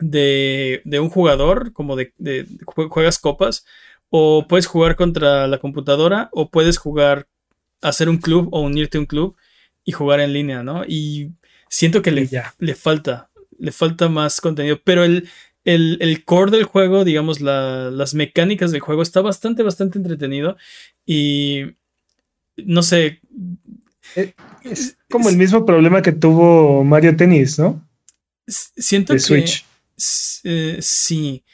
de, 0.00 0.82
de 0.84 1.00
un 1.00 1.10
jugador, 1.10 1.72
como 1.72 1.96
de, 1.96 2.12
de- 2.18 2.46
jue- 2.66 2.88
juegas 2.88 3.18
copas, 3.18 3.64
o 4.10 4.46
puedes 4.48 4.66
jugar 4.66 4.96
contra 4.96 5.46
la 5.48 5.58
computadora, 5.58 6.28
o 6.32 6.50
puedes 6.50 6.78
jugar, 6.78 7.28
hacer 7.82 8.08
un 8.08 8.18
club 8.18 8.48
o 8.52 8.60
unirte 8.62 8.98
a 8.98 9.00
un 9.02 9.06
club 9.06 9.36
y 9.84 9.92
jugar 9.92 10.20
en 10.20 10.32
línea, 10.32 10.62
¿no? 10.62 10.84
Y 10.86 11.32
siento 11.68 12.02
que 12.02 12.10
le, 12.12 12.28
le 12.58 12.74
falta, 12.74 13.30
le 13.58 13.72
falta 13.72 14.08
más 14.08 14.40
contenido, 14.40 14.80
pero 14.84 15.04
el, 15.04 15.28
el, 15.64 15.98
el 16.00 16.24
core 16.24 16.50
del 16.52 16.64
juego, 16.64 17.04
digamos, 17.04 17.40
la- 17.40 17.90
las 17.90 18.14
mecánicas 18.14 18.72
del 18.72 18.80
juego 18.80 19.02
está 19.02 19.20
bastante, 19.22 19.62
bastante 19.62 19.98
entretenido 19.98 20.56
y 21.06 21.76
no 22.56 22.82
sé, 22.82 23.20
Es 24.62 24.96
como 25.10 25.28
el 25.28 25.36
mismo 25.36 25.64
problema 25.66 26.02
que 26.02 26.12
tuvo 26.12 26.84
Mario 26.84 27.16
Tennis, 27.16 27.58
¿no? 27.58 27.86
siento 28.46 29.12
De 29.12 29.18
que... 29.18 29.24
Switch. 29.24 29.64
Eh, 30.44 30.78
sí. 30.80 31.44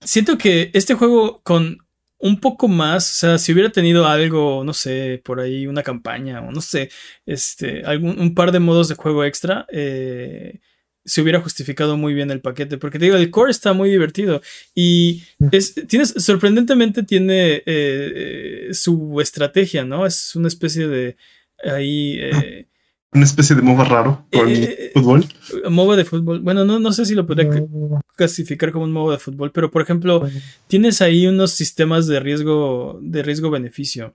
Siento 0.00 0.38
que 0.38 0.70
este 0.74 0.94
juego 0.94 1.40
con 1.42 1.78
un 2.20 2.38
poco 2.38 2.68
más, 2.68 3.10
o 3.10 3.14
sea, 3.14 3.38
si 3.38 3.52
hubiera 3.52 3.70
tenido 3.70 4.06
algo, 4.06 4.62
no 4.64 4.74
sé, 4.74 5.20
por 5.24 5.40
ahí 5.40 5.66
una 5.66 5.82
campaña 5.82 6.40
o 6.42 6.52
no 6.52 6.60
sé, 6.60 6.90
este, 7.24 7.82
algún, 7.84 8.20
un 8.20 8.34
par 8.34 8.52
de 8.52 8.60
modos 8.60 8.88
de 8.88 8.94
juego 8.94 9.24
extra, 9.24 9.66
eh, 9.72 10.60
se 11.04 11.22
hubiera 11.22 11.40
justificado 11.40 11.96
muy 11.96 12.12
bien 12.12 12.30
el 12.30 12.42
paquete, 12.42 12.76
porque 12.76 12.98
te 12.98 13.06
digo, 13.06 13.16
el 13.16 13.30
core 13.30 13.50
está 13.50 13.72
muy 13.72 13.90
divertido 13.90 14.42
y 14.74 15.22
es, 15.50 15.74
tienes, 15.88 16.10
sorprendentemente 16.18 17.02
tiene 17.02 17.54
eh, 17.54 17.62
eh, 17.66 18.68
su 18.74 19.18
estrategia, 19.20 19.84
¿no? 19.84 20.04
Es 20.04 20.36
una 20.36 20.48
especie 20.48 20.88
de 20.88 21.16
ahí 21.64 22.18
eh, 22.20 22.66
Una 23.12 23.24
especie 23.24 23.56
de 23.56 23.62
MOBA 23.62 23.84
raro 23.84 24.26
con 24.32 24.48
Eh, 24.48 24.90
fútbol. 24.94 25.24
MOBA 25.68 25.96
de 25.96 26.04
fútbol. 26.04 26.40
Bueno, 26.40 26.64
no, 26.64 26.78
no 26.78 26.92
sé 26.92 27.04
si 27.04 27.14
lo 27.14 27.26
podría 27.26 27.46
No, 27.50 28.00
clasificar 28.16 28.70
como 28.72 28.84
un 28.84 28.92
modo 28.92 29.10
de 29.12 29.18
fútbol, 29.18 29.50
pero 29.52 29.70
por 29.70 29.82
ejemplo, 29.82 30.20
bueno. 30.20 30.40
tienes 30.68 31.00
ahí 31.02 31.26
unos 31.26 31.50
sistemas 31.52 32.06
de 32.06 32.20
riesgo, 32.20 32.98
de 33.02 33.22
riesgo-beneficio, 33.22 34.14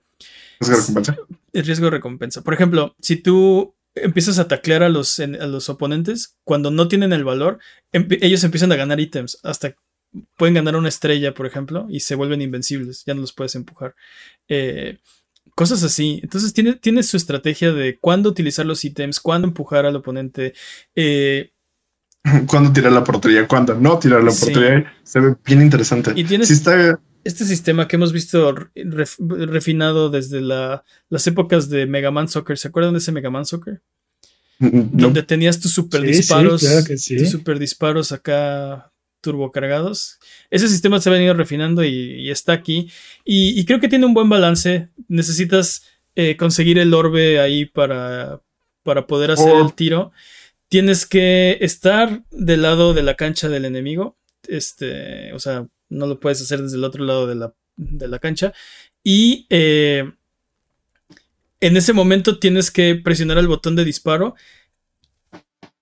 Es 0.60 0.68
que 0.70 0.76
recompensa. 0.76 1.16
el 1.52 1.64
riesgo-recompensa. 1.66 2.42
Por 2.42 2.54
ejemplo, 2.54 2.94
si 3.00 3.16
tú 3.16 3.74
empiezas 3.94 4.38
a 4.38 4.48
taclear 4.48 4.82
a 4.82 4.88
los, 4.88 5.18
a 5.20 5.26
los 5.26 5.68
oponentes, 5.68 6.36
cuando 6.44 6.70
no 6.70 6.86
tienen 6.88 7.12
el 7.12 7.24
valor, 7.24 7.58
ellos 7.92 8.44
empiezan 8.44 8.72
a 8.72 8.76
ganar 8.76 8.98
ítems. 9.00 9.38
Hasta 9.42 9.74
pueden 10.36 10.54
ganar 10.54 10.76
una 10.76 10.88
estrella, 10.88 11.34
por 11.34 11.46
ejemplo, 11.46 11.86
y 11.90 12.00
se 12.00 12.14
vuelven 12.14 12.40
invencibles. 12.40 13.04
Ya 13.06 13.14
no 13.14 13.20
los 13.22 13.32
puedes 13.34 13.54
empujar. 13.54 13.94
Eh, 14.48 14.98
cosas 15.56 15.82
así. 15.82 16.20
Entonces 16.22 16.52
tiene, 16.52 16.74
tiene, 16.74 17.02
su 17.02 17.16
estrategia 17.16 17.72
de 17.72 17.98
cuándo 17.98 18.28
utilizar 18.28 18.64
los 18.64 18.84
ítems, 18.84 19.18
cuándo 19.18 19.48
empujar 19.48 19.86
al 19.86 19.96
oponente. 19.96 20.52
Eh, 20.94 21.50
cuándo 22.46 22.72
tirar 22.72 22.92
la 22.92 23.02
portería, 23.02 23.48
cuándo 23.48 23.74
no 23.74 23.98
tirar 23.98 24.22
la 24.22 24.30
portería. 24.30 24.92
Se 25.02 25.18
ve 25.18 25.34
bien 25.44 25.62
interesante. 25.62 26.12
Y 26.14 26.22
tienes 26.22 26.50
este 27.24 27.44
sistema 27.44 27.88
que 27.88 27.96
hemos 27.96 28.12
visto 28.12 28.54
refinado 28.76 30.10
desde 30.10 30.40
las 30.40 31.26
épocas 31.26 31.68
de 31.68 31.86
Mega 31.86 32.12
Man 32.12 32.28
Soccer. 32.28 32.56
¿Se 32.56 32.68
acuerdan 32.68 32.92
de 32.92 32.98
ese 32.98 33.10
Mega 33.10 33.30
Man 33.30 33.46
Soccer? 33.46 33.82
Donde 34.58 35.22
tenías 35.22 35.58
tus 35.58 35.72
super 35.72 36.02
disparos. 36.02 36.64
Tus 36.86 37.30
super 37.30 37.58
disparos 37.58 38.12
acá 38.12 38.92
turbocargados. 39.26 40.20
Ese 40.50 40.68
sistema 40.68 41.00
se 41.00 41.08
ha 41.08 41.12
venido 41.12 41.34
refinando 41.34 41.82
y, 41.84 42.30
está 42.30 42.52
aquí. 42.52 42.88
Y, 43.24 43.64
creo 43.64 43.80
que 43.80 43.88
tiene 43.88 44.06
un 44.06 44.14
buen 44.14 44.28
balance. 44.28 44.88
Necesitas 45.08 45.82
eh, 46.14 46.36
conseguir 46.36 46.78
el 46.78 46.94
orbe 46.94 47.40
ahí 47.40 47.64
para, 47.64 48.40
para 48.84 49.08
poder 49.08 49.32
hacer 49.32 49.52
oh. 49.52 49.64
el 49.66 49.74
tiro. 49.74 50.12
Tienes 50.68 51.06
que 51.06 51.58
estar 51.60 52.22
del 52.30 52.62
lado 52.62 52.94
de 52.94 53.02
la 53.02 53.14
cancha 53.16 53.48
del 53.48 53.64
enemigo. 53.64 54.16
Este, 54.46 55.32
o 55.32 55.40
sea, 55.40 55.66
no 55.88 56.06
lo 56.06 56.20
puedes 56.20 56.40
hacer 56.40 56.62
desde 56.62 56.76
el 56.76 56.84
otro 56.84 57.04
lado 57.04 57.26
de 57.26 58.08
la, 58.08 58.18
cancha. 58.20 58.52
Y 59.02 59.48
eh, 59.50 60.08
en 61.58 61.76
ese 61.76 61.92
momento 61.92 62.38
tienes 62.38 62.70
que 62.70 62.94
presionar 62.94 63.38
el 63.38 63.48
botón 63.48 63.74
de 63.74 63.84
disparo 63.84 64.36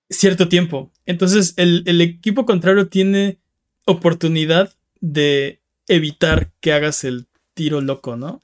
cierto 0.08 0.48
tiempo. 0.48 0.90
Entonces 1.06 1.54
el, 1.56 2.00
equipo 2.00 2.46
contrario 2.46 2.88
tiene 2.88 3.38
oportunidad 3.84 4.74
de 5.00 5.60
evitar 5.86 6.52
que 6.60 6.72
hagas 6.72 7.04
el 7.04 7.26
tiro 7.54 7.80
loco, 7.80 8.16
¿no? 8.16 8.42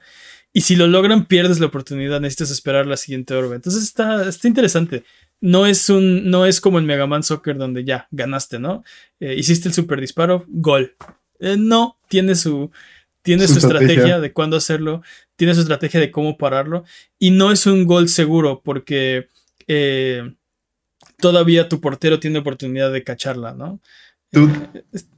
Y 0.52 0.62
si 0.62 0.76
lo 0.76 0.86
logran, 0.86 1.26
pierdes 1.26 1.60
la 1.60 1.66
oportunidad, 1.66 2.20
necesitas 2.20 2.50
esperar 2.50 2.86
la 2.86 2.96
siguiente 2.96 3.34
orbe. 3.34 3.56
Entonces 3.56 3.84
está, 3.84 4.28
está 4.28 4.48
interesante. 4.48 5.04
No 5.40 5.64
es 5.64 5.88
un, 5.88 6.28
no 6.28 6.44
es 6.44 6.60
como 6.60 6.78
en 6.78 6.86
Mega 6.86 7.06
Man 7.06 7.22
Soccer 7.22 7.56
donde 7.56 7.84
ya 7.84 8.08
ganaste, 8.10 8.58
¿no? 8.58 8.84
Eh, 9.20 9.34
hiciste 9.38 9.68
el 9.68 9.74
super 9.74 10.00
disparo, 10.00 10.44
gol. 10.48 10.96
Eh, 11.38 11.56
no, 11.56 11.98
tiene 12.08 12.34
su, 12.34 12.70
tiene 13.22 13.48
su, 13.48 13.58
estrategia. 13.58 14.20
de 14.20 14.32
cuándo 14.32 14.56
hacerlo, 14.56 15.02
tiene 15.36 15.54
su 15.54 15.60
estrategia 15.60 16.00
de 16.00 16.10
cómo 16.10 16.36
pararlo, 16.36 16.84
y 17.18 17.30
no 17.30 17.50
es 17.52 17.66
un 17.66 17.86
gol 17.86 18.08
seguro 18.08 18.60
porque 18.62 19.28
eh, 19.66 20.34
todavía 21.20 21.68
tu 21.68 21.80
portero 21.80 22.20
tiene 22.20 22.38
oportunidad 22.38 22.92
de 22.92 23.04
cacharla, 23.04 23.54
¿no? 23.54 23.80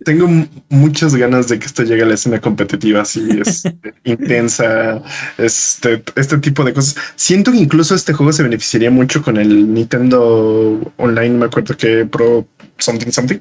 tengo 0.04 0.26
muchas 0.70 1.14
ganas 1.14 1.48
de 1.48 1.58
que 1.58 1.66
esto 1.66 1.82
llegue 1.82 2.02
a 2.02 2.06
la 2.06 2.14
escena 2.14 2.40
competitiva, 2.40 3.02
así 3.02 3.28
es 3.44 3.62
intensa, 4.04 5.02
este, 5.36 6.02
este 6.16 6.38
tipo 6.38 6.64
de 6.64 6.72
cosas. 6.72 6.96
Siento 7.16 7.52
que 7.52 7.58
incluso 7.58 7.94
este 7.94 8.14
juego 8.14 8.32
se 8.32 8.42
beneficiaría 8.42 8.90
mucho 8.90 9.22
con 9.22 9.36
el 9.36 9.72
Nintendo 9.72 10.80
Online, 10.96 11.36
me 11.36 11.44
acuerdo 11.44 11.76
que 11.76 12.06
Pro 12.06 12.46
Something 12.78 13.10
Something. 13.10 13.38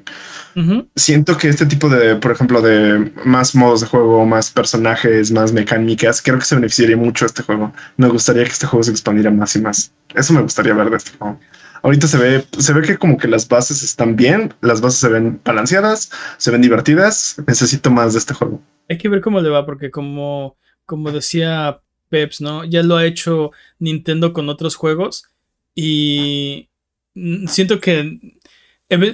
Siento 0.94 1.38
que 1.38 1.48
este 1.48 1.64
tipo 1.64 1.88
de, 1.88 2.16
por 2.16 2.32
ejemplo, 2.32 2.60
de 2.60 3.10
más 3.24 3.54
modos 3.54 3.80
de 3.80 3.86
juego, 3.86 4.26
más 4.26 4.50
personajes, 4.50 5.32
más 5.32 5.54
mecánicas, 5.54 6.20
creo 6.20 6.38
que 6.38 6.44
se 6.44 6.54
beneficiaría 6.54 6.98
mucho 6.98 7.24
este 7.24 7.42
juego. 7.42 7.72
Me 7.96 8.08
gustaría 8.08 8.44
que 8.44 8.50
este 8.50 8.66
juego 8.66 8.82
se 8.82 8.90
expandiera 8.90 9.30
más 9.30 9.56
y 9.56 9.62
más. 9.62 9.92
Eso 10.14 10.34
me 10.34 10.42
gustaría 10.42 10.74
ver 10.74 10.90
de 10.90 10.98
este 10.98 11.12
juego. 11.16 11.40
Ahorita 11.82 12.06
se 12.06 12.16
ve, 12.16 12.44
se 12.58 12.72
ve 12.72 12.82
que 12.82 12.96
como 12.96 13.16
que 13.16 13.28
las 13.28 13.48
bases 13.48 13.82
están 13.82 14.14
bien, 14.16 14.54
las 14.60 14.80
bases 14.80 15.00
se 15.00 15.08
ven 15.08 15.40
balanceadas, 15.44 16.10
se 16.38 16.50
ven 16.50 16.62
divertidas. 16.62 17.36
Necesito 17.46 17.90
más 17.90 18.12
de 18.12 18.20
este 18.20 18.34
juego. 18.34 18.62
Hay 18.88 18.98
que 18.98 19.08
ver 19.08 19.20
cómo 19.20 19.40
le 19.40 19.48
va, 19.48 19.66
porque 19.66 19.90
como, 19.90 20.56
como 20.86 21.10
decía 21.10 21.80
Peps, 22.08 22.40
¿no? 22.40 22.64
Ya 22.64 22.82
lo 22.82 22.96
ha 22.96 23.04
hecho 23.04 23.50
Nintendo 23.78 24.32
con 24.32 24.48
otros 24.48 24.76
juegos. 24.76 25.24
Y 25.74 26.68
siento 27.46 27.80
que. 27.80 28.20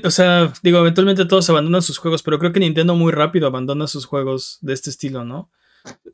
O 0.02 0.10
sea, 0.10 0.52
digo, 0.62 0.78
eventualmente 0.80 1.24
todos 1.24 1.48
abandonan 1.48 1.82
sus 1.82 1.98
juegos, 1.98 2.22
pero 2.24 2.38
creo 2.38 2.52
que 2.52 2.58
Nintendo 2.58 2.96
muy 2.96 3.12
rápido 3.12 3.46
abandona 3.46 3.86
sus 3.86 4.06
juegos 4.06 4.58
de 4.60 4.72
este 4.74 4.90
estilo, 4.90 5.24
¿no? 5.24 5.50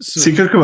sí, 0.01 0.35
creo 0.35 0.51
que, 0.51 0.59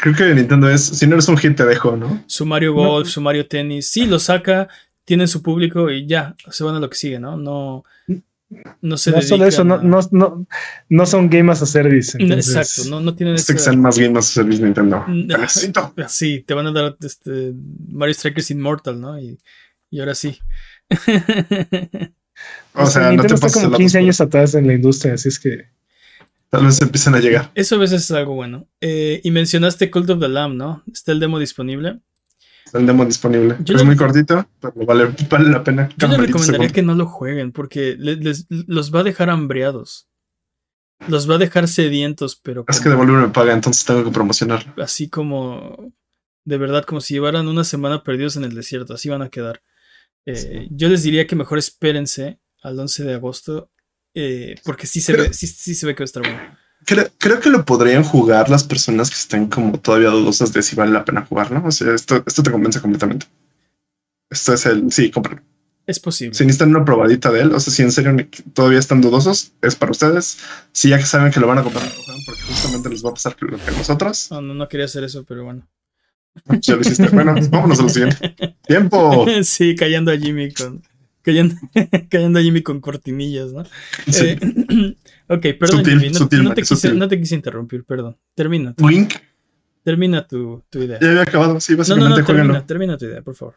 creo 0.00 0.14
que 0.14 0.34
Nintendo 0.34 0.68
es, 0.68 0.82
si 0.82 1.06
no 1.06 1.14
eres 1.14 1.28
un 1.28 1.36
hit 1.36 1.56
te 1.56 1.64
dejo, 1.64 1.96
¿no? 1.96 2.24
Su 2.26 2.46
Mario 2.46 2.72
Golf, 2.72 3.08
su 3.08 3.20
Mario 3.20 3.46
Tennis, 3.46 3.90
sí, 3.90 4.06
lo 4.06 4.18
saca, 4.18 4.68
tienen 5.08 5.26
su 5.26 5.42
público 5.42 5.90
y 5.90 6.06
ya, 6.06 6.36
se 6.50 6.64
van 6.64 6.74
a 6.74 6.80
lo 6.80 6.90
que 6.90 6.96
sigue, 6.98 7.18
¿no? 7.18 7.38
No, 7.38 7.82
no 8.82 8.98
se 8.98 9.10
no 9.10 9.22
solo 9.22 9.46
eso, 9.46 9.64
no, 9.64 9.82
no, 9.82 10.00
no, 10.10 10.46
no, 10.90 11.06
son 11.06 11.30
Game 11.30 11.50
as 11.50 11.62
a 11.62 11.66
Service. 11.66 12.18
Exacto, 12.20 12.90
no, 12.90 13.00
no 13.00 13.14
tienen 13.14 13.34
este 13.34 13.54
esa... 13.54 13.72
más 13.72 13.98
Game 13.98 14.18
as 14.18 14.26
a 14.26 14.32
Service 14.34 14.62
Nintendo. 14.62 15.02
Mm, 15.08 15.30
sí, 16.08 16.44
te 16.46 16.52
van 16.52 16.66
a 16.66 16.72
dar 16.72 16.94
este 17.00 17.54
Mario 17.90 18.12
Strikers 18.12 18.50
Immortal, 18.50 19.00
¿no? 19.00 19.18
Y, 19.18 19.38
y 19.90 20.00
ahora 20.00 20.14
sí. 20.14 20.38
o 22.74 22.84
sea, 22.84 23.10
no 23.10 23.24
te 23.24 23.32
está 23.32 23.48
como 23.48 23.78
15 23.78 23.98
años 24.00 24.20
atrás 24.20 24.54
en 24.56 24.66
la 24.66 24.74
industria, 24.74 25.14
así 25.14 25.30
es 25.30 25.38
que. 25.38 25.68
Tal 26.50 26.66
vez 26.66 26.80
empiecen 26.82 27.14
a 27.14 27.18
llegar. 27.18 27.50
Eso 27.54 27.76
a 27.76 27.78
veces 27.78 28.04
es 28.04 28.10
algo 28.10 28.34
bueno. 28.34 28.66
Eh, 28.82 29.22
y 29.24 29.30
mencionaste 29.30 29.90
Cult 29.90 30.10
of 30.10 30.20
the 30.20 30.28
Lamb, 30.28 30.54
¿no? 30.54 30.82
Está 30.92 31.12
el 31.12 31.20
demo 31.20 31.38
disponible 31.38 32.00
demo 32.72 33.04
disponible. 33.04 33.56
es 33.64 33.84
muy 33.84 33.96
cortito, 33.96 34.46
pero 34.60 34.72
vale, 34.86 35.14
vale 35.28 35.50
la 35.50 35.64
pena. 35.64 35.88
Yo 35.96 36.08
les 36.08 36.18
recomendaría 36.18 36.68
que 36.68 36.82
no 36.82 36.94
lo 36.94 37.06
jueguen 37.06 37.52
porque 37.52 37.96
les, 37.98 38.46
los 38.48 38.94
va 38.94 39.00
a 39.00 39.04
dejar 39.04 39.30
hambriados. 39.30 40.08
Los 41.06 41.30
va 41.30 41.36
a 41.36 41.38
dejar 41.38 41.68
sedientos, 41.68 42.36
pero. 42.36 42.64
Es 42.66 42.80
que 42.80 42.88
devolverme 42.88 43.28
me 43.28 43.32
paga, 43.32 43.52
entonces 43.52 43.84
tengo 43.84 44.04
que 44.04 44.10
promocionarlo. 44.10 44.82
Así 44.82 45.08
como. 45.08 45.92
De 46.44 46.58
verdad, 46.58 46.84
como 46.84 47.00
si 47.00 47.14
llevaran 47.14 47.46
una 47.46 47.62
semana 47.62 48.02
perdidos 48.02 48.36
en 48.36 48.44
el 48.44 48.54
desierto. 48.54 48.94
Así 48.94 49.08
van 49.08 49.22
a 49.22 49.28
quedar. 49.28 49.62
Eh, 50.26 50.66
yo 50.70 50.88
les 50.88 51.02
diría 51.02 51.26
que 51.26 51.36
mejor 51.36 51.58
espérense 51.58 52.40
al 52.62 52.78
11 52.78 53.04
de 53.04 53.14
agosto. 53.14 53.70
Eh, 54.14 54.56
porque 54.64 54.86
sí 54.86 55.00
se, 55.00 55.12
ve, 55.12 55.32
sí, 55.32 55.46
sí 55.46 55.74
se 55.74 55.86
ve 55.86 55.94
que 55.94 56.00
va 56.00 56.04
a 56.04 56.06
estar 56.06 56.22
bueno. 56.22 56.58
Creo, 56.88 57.40
que 57.40 57.50
lo 57.50 57.66
podrían 57.66 58.02
jugar 58.02 58.48
las 58.48 58.64
personas 58.64 59.10
que 59.10 59.16
estén 59.16 59.48
como 59.48 59.78
todavía 59.78 60.08
dudosas 60.08 60.54
de 60.54 60.62
si 60.62 60.74
vale 60.74 60.90
la 60.90 61.04
pena 61.04 61.26
jugar, 61.26 61.52
¿no? 61.52 61.66
O 61.66 61.70
sea, 61.70 61.94
esto, 61.94 62.22
esto 62.26 62.42
te 62.42 62.50
convence 62.50 62.80
completamente. 62.80 63.26
Esto 64.30 64.54
es 64.54 64.64
el, 64.64 64.90
sí, 64.90 65.10
cómpralo. 65.10 65.42
Es 65.86 66.00
posible. 66.00 66.34
Si 66.34 66.44
necesitan 66.44 66.70
una 66.70 66.86
probadita 66.86 67.30
de 67.30 67.42
él, 67.42 67.52
o 67.52 67.60
sea, 67.60 67.74
si 67.74 67.82
en 67.82 67.92
serio 67.92 68.16
todavía 68.54 68.78
están 68.78 69.02
dudosos, 69.02 69.52
es 69.60 69.76
para 69.76 69.92
ustedes. 69.92 70.38
Si 70.72 70.88
ya 70.88 70.96
que 70.96 71.04
saben 71.04 71.30
que 71.30 71.40
lo 71.40 71.46
van 71.46 71.58
a 71.58 71.62
comprar, 71.62 71.84
porque 72.26 72.42
justamente 72.42 72.88
les 72.88 73.04
va 73.04 73.10
a 73.10 73.14
pasar 73.14 73.36
lo 73.38 73.58
que 73.58 73.70
a 73.70 73.74
nosotros. 73.76 74.28
No, 74.30 74.40
no, 74.40 74.54
no 74.54 74.68
quería 74.68 74.86
hacer 74.86 75.04
eso, 75.04 75.24
pero 75.24 75.44
bueno. 75.44 75.68
Ya 76.62 76.74
lo 76.74 76.80
hiciste. 76.80 77.08
bueno, 77.08 77.34
vámonos 77.50 77.80
a 77.80 77.82
lo 77.82 77.88
siguiente. 77.90 78.34
Tiempo. 78.66 79.26
sí, 79.42 79.74
callando 79.76 80.10
a 80.10 80.16
Jimmy 80.16 80.52
con, 80.52 80.82
cayendo, 81.28 81.54
cayendo 82.10 82.38
a 82.38 82.42
Jimmy 82.42 82.62
con 82.62 82.80
cortinillas, 82.80 83.52
¿no? 83.52 83.64
Sí. 84.06 84.28
Eh, 84.28 84.96
ok, 85.28 85.46
perdón, 85.60 85.84
Jimmy, 85.84 86.08
no, 86.08 87.06
te 87.06 87.20
quise, 87.20 87.34
interrumpir, 87.34 87.84
perdón. 87.84 88.16
Termina. 88.34 88.72
Tu, 88.72 88.86
Wink. 88.86 89.12
Termina 89.84 90.26
tu, 90.26 90.64
tu, 90.70 90.82
idea. 90.82 90.98
Ya 91.00 91.10
había 91.10 91.22
acabado, 91.22 91.60
sí, 91.60 91.74
básicamente. 91.74 92.10
No, 92.10 92.18
no, 92.18 92.24
termina, 92.24 92.66
termina 92.66 92.96
tu 92.96 93.04
idea, 93.04 93.20
por 93.20 93.34
favor. 93.34 93.56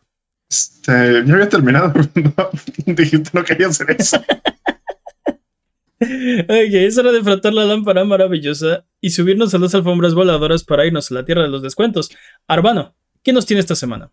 Este, 0.49 0.91
ya 1.25 1.33
había 1.33 1.47
terminado. 1.47 1.93
dijiste, 2.85 3.29
no 3.33 3.43
quería 3.45 3.67
hacer 3.67 3.95
eso. 3.97 4.17
ok, 6.01 6.49
es 6.49 6.97
hora 6.97 7.13
de 7.13 7.23
frotar 7.23 7.53
la 7.53 7.63
lámpara 7.63 8.03
maravillosa 8.03 8.85
y 8.99 9.11
subirnos 9.11 9.53
a 9.53 9.59
las 9.59 9.73
alfombras 9.75 10.13
voladoras 10.13 10.65
para 10.65 10.85
irnos 10.85 11.09
a 11.09 11.13
la 11.13 11.23
tierra 11.23 11.43
de 11.43 11.49
los 11.49 11.61
descuentos. 11.61 12.11
Arbano, 12.47 12.95
¿qué 13.23 13.31
nos 13.31 13.45
tiene 13.45 13.61
esta 13.61 13.75
semana? 13.75 14.11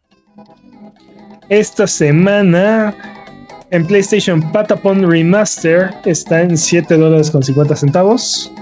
Esta 1.49 1.87
semana 1.87 3.18
en 3.71 3.87
PlayStation 3.87 4.41
Patapon 4.53 5.09
Remaster 5.09 5.91
está 6.05 6.43
en 6.43 6.57
7 6.57 6.97
dólares 6.97 7.31
con 7.31 7.43
50 7.43 7.77
centavos. 7.77 8.53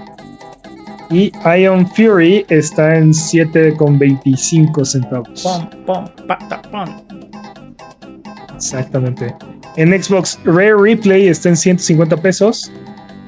Y 1.11 1.33
Ion 1.45 1.87
Fury 1.91 2.45
está 2.49 2.97
en 2.97 3.15
7 3.15 3.77
con 3.77 3.99
25 3.99 4.85
centavos. 4.85 5.47
Exactamente. 8.57 9.33
En 9.77 10.03
Xbox 10.03 10.39
Rare 10.45 10.77
Replay 10.77 11.29
está 11.29 11.51
en 11.51 11.57
150 11.57 12.17
pesos. 12.17 12.73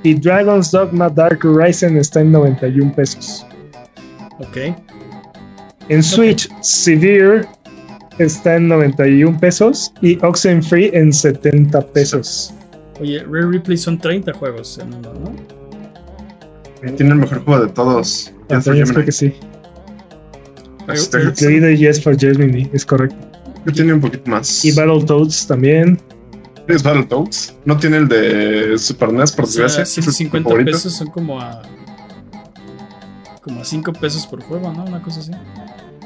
Y 0.02 0.14
Dragon's 0.14 0.70
Dogma 0.70 1.08
Dark 1.08 1.44
Horizon 1.44 1.96
está 1.96 2.20
en 2.20 2.32
91 2.32 2.92
pesos. 2.94 3.46
Ok. 4.38 4.74
En 5.88 6.02
Switch, 6.02 6.48
Severe 6.60 7.46
está 8.18 8.56
en 8.56 8.68
91 8.68 9.38
pesos 9.38 9.92
y 10.02 10.18
Oxenfree 10.24 10.90
en 10.92 11.12
70 11.12 11.80
pesos. 11.88 12.52
Oye, 13.00 13.22
Rare 13.24 13.50
Replay 13.52 13.76
son 13.76 13.98
30 13.98 14.32
juegos 14.34 14.78
en 14.78 14.92
uno, 14.94 15.12
¿no? 15.14 15.34
Tiene 16.96 17.12
el 17.12 17.18
mejor 17.18 17.44
juego 17.44 17.64
de 17.66 17.72
todos. 17.72 18.32
Ah, 18.50 18.60
creo 18.62 19.04
que 19.04 19.12
sí. 19.12 19.32
Incluido 20.88 21.70
Yes 21.70 22.02
for 22.02 22.18
Germany, 22.18 22.68
es 22.72 22.84
correcto. 22.86 23.16
que 23.64 23.72
tiene 23.72 23.92
un 23.92 24.00
poquito 24.00 24.30
más. 24.30 24.64
Y 24.64 24.72
Battletoads 24.72 25.46
también. 25.46 26.00
¿Es 26.66 26.82
Battletoads? 26.82 27.56
No 27.64 27.76
tiene 27.76 27.98
el 27.98 28.08
de 28.08 28.78
Super 28.78 29.12
NES, 29.12 29.32
por 29.32 29.44
O 29.44 29.48
desgracia. 29.48 29.82
¿Es 29.82 29.94
tu 29.94 30.02
150 30.02 30.48
favorito? 30.48 30.72
pesos 30.72 30.92
son 30.94 31.08
como 31.08 31.40
a. 31.40 31.62
Como 33.42 33.60
a 33.60 33.64
5 33.64 33.92
pesos 33.94 34.26
por 34.26 34.42
juego, 34.42 34.72
¿no? 34.72 34.84
Una 34.84 35.02
cosa 35.02 35.20
así. 35.20 35.32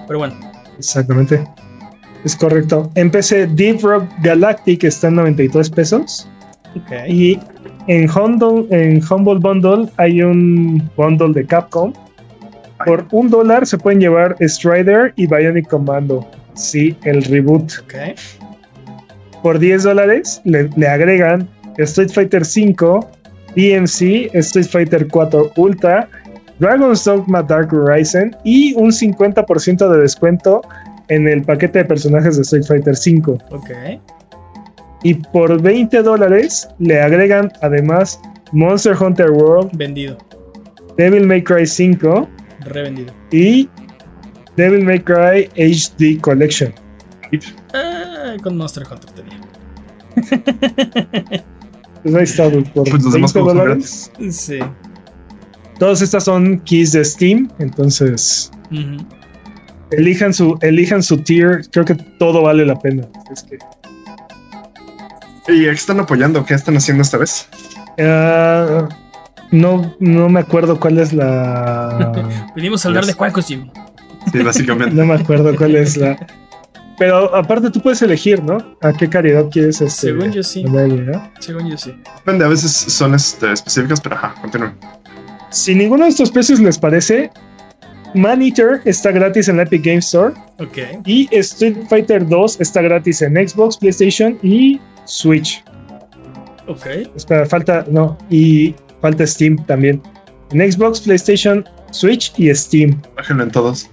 Pero 0.06 0.18
bueno, 0.18 0.34
Exactamente. 0.78 1.46
Es 2.24 2.36
correcto. 2.36 2.90
En 2.94 3.10
PC, 3.10 3.46
Deep 3.48 3.80
Rock 3.82 4.04
Galactic 4.22 4.84
está 4.84 5.08
en 5.08 5.16
93 5.16 5.70
pesos. 5.70 6.28
Y 7.08 7.38
en 7.88 8.08
Humble, 8.10 8.66
en 8.70 9.02
Humble 9.02 9.38
Bundle 9.40 9.90
hay 9.96 10.22
un 10.22 10.88
bundle 10.96 11.32
de 11.32 11.44
Capcom. 11.44 11.92
Por 12.84 13.06
un 13.12 13.28
dólar 13.28 13.66
se 13.66 13.78
pueden 13.78 14.00
llevar 14.00 14.36
Strider 14.40 15.12
y 15.16 15.26
Bionic 15.26 15.68
Commando. 15.68 16.26
Sí, 16.54 16.96
el 17.04 17.22
reboot. 17.24 17.72
Por 19.42 19.58
10 19.58 19.82
dólares 19.82 20.40
le, 20.44 20.68
le 20.76 20.86
agregan 20.86 21.48
Street 21.78 22.10
Fighter 22.10 22.42
V, 22.42 23.00
DMC, 23.56 24.34
Street 24.34 24.66
Fighter 24.66 25.08
4 25.08 25.52
Ultra, 25.56 26.08
Dragon's 26.58 27.04
Dogma 27.04 27.42
Dark 27.42 27.72
Horizon 27.72 28.36
y 28.44 28.74
un 28.74 28.90
50% 28.90 29.88
de 29.88 30.00
descuento 30.00 30.62
en 31.14 31.28
el 31.28 31.42
paquete 31.42 31.80
de 31.80 31.84
personajes 31.84 32.36
de 32.36 32.42
Street 32.42 32.64
Fighter 32.64 32.94
V. 32.94 33.38
Ok. 33.50 33.70
Y 35.04 35.14
por 35.14 35.60
20 35.60 36.02
dólares 36.02 36.68
le 36.78 37.00
agregan 37.00 37.50
además 37.60 38.20
Monster 38.52 38.94
Hunter 39.00 39.30
World, 39.30 39.70
Vendido. 39.76 40.16
Devil 40.96 41.26
May 41.26 41.42
Cry 41.42 41.66
5 41.66 42.28
Revendido. 42.60 43.12
y 43.32 43.68
Devil 44.56 44.84
May 44.84 45.00
Cry 45.00 45.48
HD 45.56 46.20
Collection. 46.20 46.72
Ah, 47.74 48.36
con 48.42 48.56
Monster 48.56 48.84
Hunter 48.90 49.10
tenía. 49.12 49.40
Pues 52.02 52.14
ahí 52.16 52.22
está, 52.24 52.50
por 52.50 52.64
Pues 52.90 53.04
los 53.04 53.12
20 53.12 53.12
demás 53.12 53.32
juegos 53.32 53.50
son 53.52 53.58
dólares. 53.58 54.12
Sí. 54.30 54.58
Todas 55.78 56.02
estas 56.02 56.24
son 56.24 56.58
keys 56.60 56.90
de 56.92 57.04
Steam, 57.04 57.48
entonces 57.60 58.50
Ujú. 58.72 59.06
Elijan 59.92 60.34
su, 60.34 60.58
elijan 60.60 61.02
su 61.02 61.18
tier. 61.18 61.62
Creo 61.70 61.84
que 61.84 61.94
todo 61.94 62.42
vale 62.42 62.66
la 62.66 62.78
pena. 62.78 63.06
Es 63.30 63.42
que, 63.42 63.58
¿Y 65.48 65.64
qué 65.64 65.70
están 65.70 66.00
apoyando? 66.00 66.44
¿Qué 66.44 66.54
están 66.54 66.76
haciendo 66.76 67.02
esta 67.02 67.18
vez? 67.18 67.48
ah, 67.98 68.88
no, 69.50 69.94
no 70.00 70.28
me 70.28 70.40
acuerdo 70.40 70.78
cuál 70.80 70.98
es 70.98 71.12
la. 71.12 72.12
Venimos 72.56 72.84
a 72.84 72.88
hablar 72.88 73.04
de 73.04 73.12
juegos, 73.12 73.46
Jimmy. 73.46 73.70
Sí, 74.32 74.38
básicamente. 74.38 74.94
no 74.94 75.04
me 75.04 75.14
acuerdo 75.14 75.54
cuál 75.56 75.76
es 75.76 75.96
la. 75.96 76.16
Pero 76.98 77.34
aparte 77.34 77.70
tú 77.70 77.80
puedes 77.80 78.00
elegir, 78.02 78.42
¿no? 78.42 78.76
¿A 78.80 78.92
qué 78.92 79.08
calidad 79.08 79.46
quieres 79.50 79.80
este, 79.80 80.12
Según 80.12 80.30
yo 80.32 80.42
sí. 80.42 80.64
Según 81.40 81.68
yo 81.68 81.76
sí. 81.76 81.94
Depende, 82.18 82.44
a 82.44 82.48
veces 82.48 82.70
son 82.70 83.14
este, 83.14 83.52
específicas, 83.52 84.00
pero 84.00 84.16
ajá, 84.16 84.34
continúen. 84.40 84.74
Si 85.50 85.74
ninguno 85.74 86.04
de 86.04 86.10
estos 86.10 86.30
precios 86.30 86.60
les 86.60 86.78
parece, 86.78 87.30
Man 88.14 88.42
Eater 88.42 88.80
está 88.84 89.10
gratis 89.10 89.48
en 89.48 89.56
la 89.56 89.62
Epic 89.62 89.84
Game 89.84 89.98
Store 89.98 90.34
Ok. 90.58 90.78
y 91.06 91.28
Street 91.36 91.76
Fighter 91.88 92.26
2 92.26 92.60
está 92.60 92.82
gratis 92.82 93.22
en 93.22 93.34
Xbox, 93.48 93.76
PlayStation 93.78 94.38
y 94.42 94.80
Switch. 95.04 95.62
Ok. 96.68 96.86
Espera, 97.16 97.46
falta, 97.46 97.84
no, 97.90 98.16
y 98.30 98.74
falta 99.00 99.26
Steam 99.26 99.56
también. 99.66 100.00
En 100.52 100.70
Xbox, 100.70 101.00
PlayStation, 101.00 101.64
Switch 101.90 102.32
y 102.38 102.54
Steam. 102.54 103.00
Bájenlo 103.16 103.44
en 103.44 103.50
todos. 103.50 103.88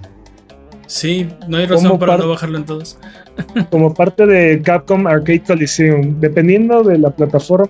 Sí, 0.87 1.27
no 1.47 1.57
hay 1.57 1.65
razón 1.67 1.87
Como 1.87 1.99
para 1.99 2.13
par- 2.13 2.21
no 2.21 2.29
bajarlo 2.29 2.57
en 2.57 2.65
todos. 2.65 2.97
Como 3.71 3.93
parte 3.93 4.25
de 4.25 4.61
Capcom 4.61 5.07
Arcade 5.07 5.43
Coliseum. 5.43 6.19
Dependiendo 6.19 6.83
de 6.83 6.97
la 6.97 7.09
plataforma, 7.11 7.69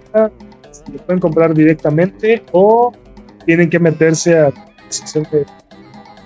lo 0.92 0.98
pueden 1.06 1.20
comprar 1.20 1.54
directamente 1.54 2.42
o 2.54 2.92
tienen 3.46 3.70
que 3.70 3.78
meterse 3.80 4.38
a 4.38 4.44
la 4.50 4.54
sección 4.90 5.28
de 5.32 5.46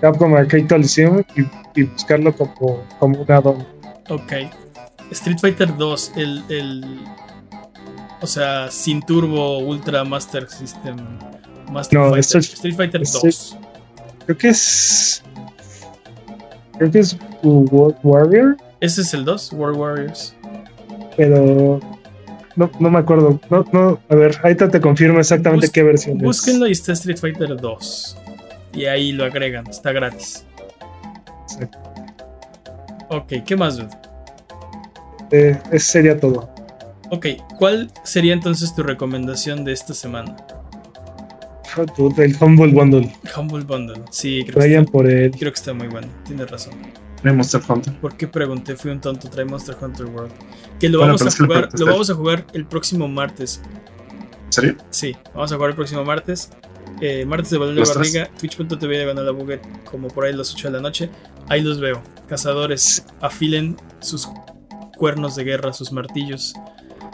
Capcom 0.03 0.35
Arcade 0.35 0.67
Coliseum 0.67 1.23
y, 1.37 1.79
y 1.79 1.83
buscarlo 1.83 2.35
como, 2.35 2.83
como 2.99 3.21
un 3.21 3.31
add-on. 3.31 3.65
Ok. 4.09 4.33
Street 5.11 5.37
Fighter 5.39 5.77
2, 5.77 6.11
el, 6.17 6.43
el. 6.49 6.99
O 8.21 8.27
sea, 8.27 8.69
sin 8.69 9.01
turbo, 9.01 9.59
Ultra 9.59 10.03
Master 10.03 10.49
System. 10.49 10.97
Master 11.71 11.97
No, 11.99 12.09
Fighter. 12.09 12.19
Street- 12.41 12.53
Street 12.53 12.75
Fighter 12.75 13.01
Street- 13.03 13.33
2. 13.33 13.57
Creo 14.25 14.37
que 14.37 14.49
es. 14.49 15.23
Creo 16.77 16.91
que 16.91 16.99
es 16.99 17.17
World 17.43 17.95
Warrior, 18.03 18.57
Ese 18.81 19.01
es 19.03 19.13
el 19.13 19.23
2, 19.23 19.53
World 19.53 19.77
Warriors. 19.79 20.35
pero 21.15 21.79
no, 22.57 22.69
no 22.79 22.89
me 22.89 22.99
acuerdo. 22.99 23.39
No, 23.49 23.65
no, 23.71 23.99
a 24.09 24.15
ver, 24.15 24.37
ahorita 24.43 24.67
te 24.69 24.81
confirmo 24.81 25.19
exactamente 25.21 25.67
Bus- 25.67 25.71
qué 25.73 25.83
versión 25.83 26.17
es. 26.17 26.23
Búsquenlo 26.23 26.67
y 26.67 26.71
está 26.73 26.91
Street 26.91 27.17
Fighter 27.19 27.55
2. 27.55 28.17
Y 28.73 28.85
ahí 28.85 29.11
lo 29.11 29.25
agregan, 29.25 29.67
está 29.67 29.91
gratis. 29.91 30.45
Exacto. 31.43 31.79
Ok, 33.09 33.33
¿qué 33.45 33.55
más, 33.55 33.77
dude? 33.77 33.89
Eh, 35.31 35.59
eso 35.71 35.91
sería 35.91 36.19
todo. 36.19 36.49
Ok, 37.11 37.27
¿cuál 37.57 37.91
sería 38.03 38.33
entonces 38.33 38.73
tu 38.73 38.83
recomendación 38.83 39.63
de 39.63 39.73
esta 39.73 39.93
semana? 39.93 40.35
El 42.17 42.37
Humble 42.39 42.71
Bundle. 42.71 43.11
Humble 43.35 43.63
Bundle. 43.63 44.01
Sí, 44.11 44.43
creo 44.45 44.61
que, 44.61 44.75
está, 44.75 44.91
por 44.91 45.07
él. 45.09 45.31
creo 45.31 45.51
que 45.51 45.57
está 45.57 45.73
muy 45.73 45.87
bueno. 45.87 46.07
Tienes 46.25 46.49
razón. 46.49 46.73
No 47.23 47.33
Monster 47.33 47.61
Hunter. 47.67 47.93
¿Por 47.99 48.15
qué 48.15 48.27
pregunté? 48.27 48.75
Fui 48.75 48.91
un 48.91 48.99
tonto. 48.99 49.29
Trae 49.29 49.45
Monster 49.45 49.75
Hunter 49.81 50.05
World. 50.07 50.31
Que 50.79 50.89
lo 50.89 50.99
Bueno, 50.99 51.15
vamos 51.17 51.33
a 51.33 51.43
jugar. 51.45 51.69
Lo 51.77 51.85
vamos 51.85 52.09
a 52.09 52.15
jugar 52.15 52.45
el 52.53 52.65
próximo 52.65 53.07
martes. 53.07 53.61
¿En 54.57 54.63
serio? 54.63 54.77
Sí, 54.91 55.15
vamos 55.33 55.51
a 55.51 55.55
jugar 55.55 55.71
el 55.71 55.75
próximo 55.75 56.03
martes. 56.03 56.49
Eh, 57.01 57.25
martes 57.25 57.49
de 57.49 57.57
Valor 57.57 57.75
de. 57.75 57.93
Barriga, 57.93 58.29
twitch.tv 58.39 58.97
de 58.97 59.05
Banana 59.05 59.31
Buget, 59.31 59.61
como 59.83 60.07
por 60.09 60.25
ahí 60.25 60.33
las 60.33 60.53
8 60.53 60.67
de 60.69 60.73
la 60.75 60.81
noche. 60.81 61.09
Ahí 61.49 61.61
los 61.61 61.79
veo. 61.79 62.01
Cazadores, 62.27 63.05
afilen 63.19 63.75
sus 63.99 64.29
cuernos 64.97 65.35
de 65.35 65.43
guerra, 65.43 65.73
sus 65.73 65.91
martillos. 65.91 66.53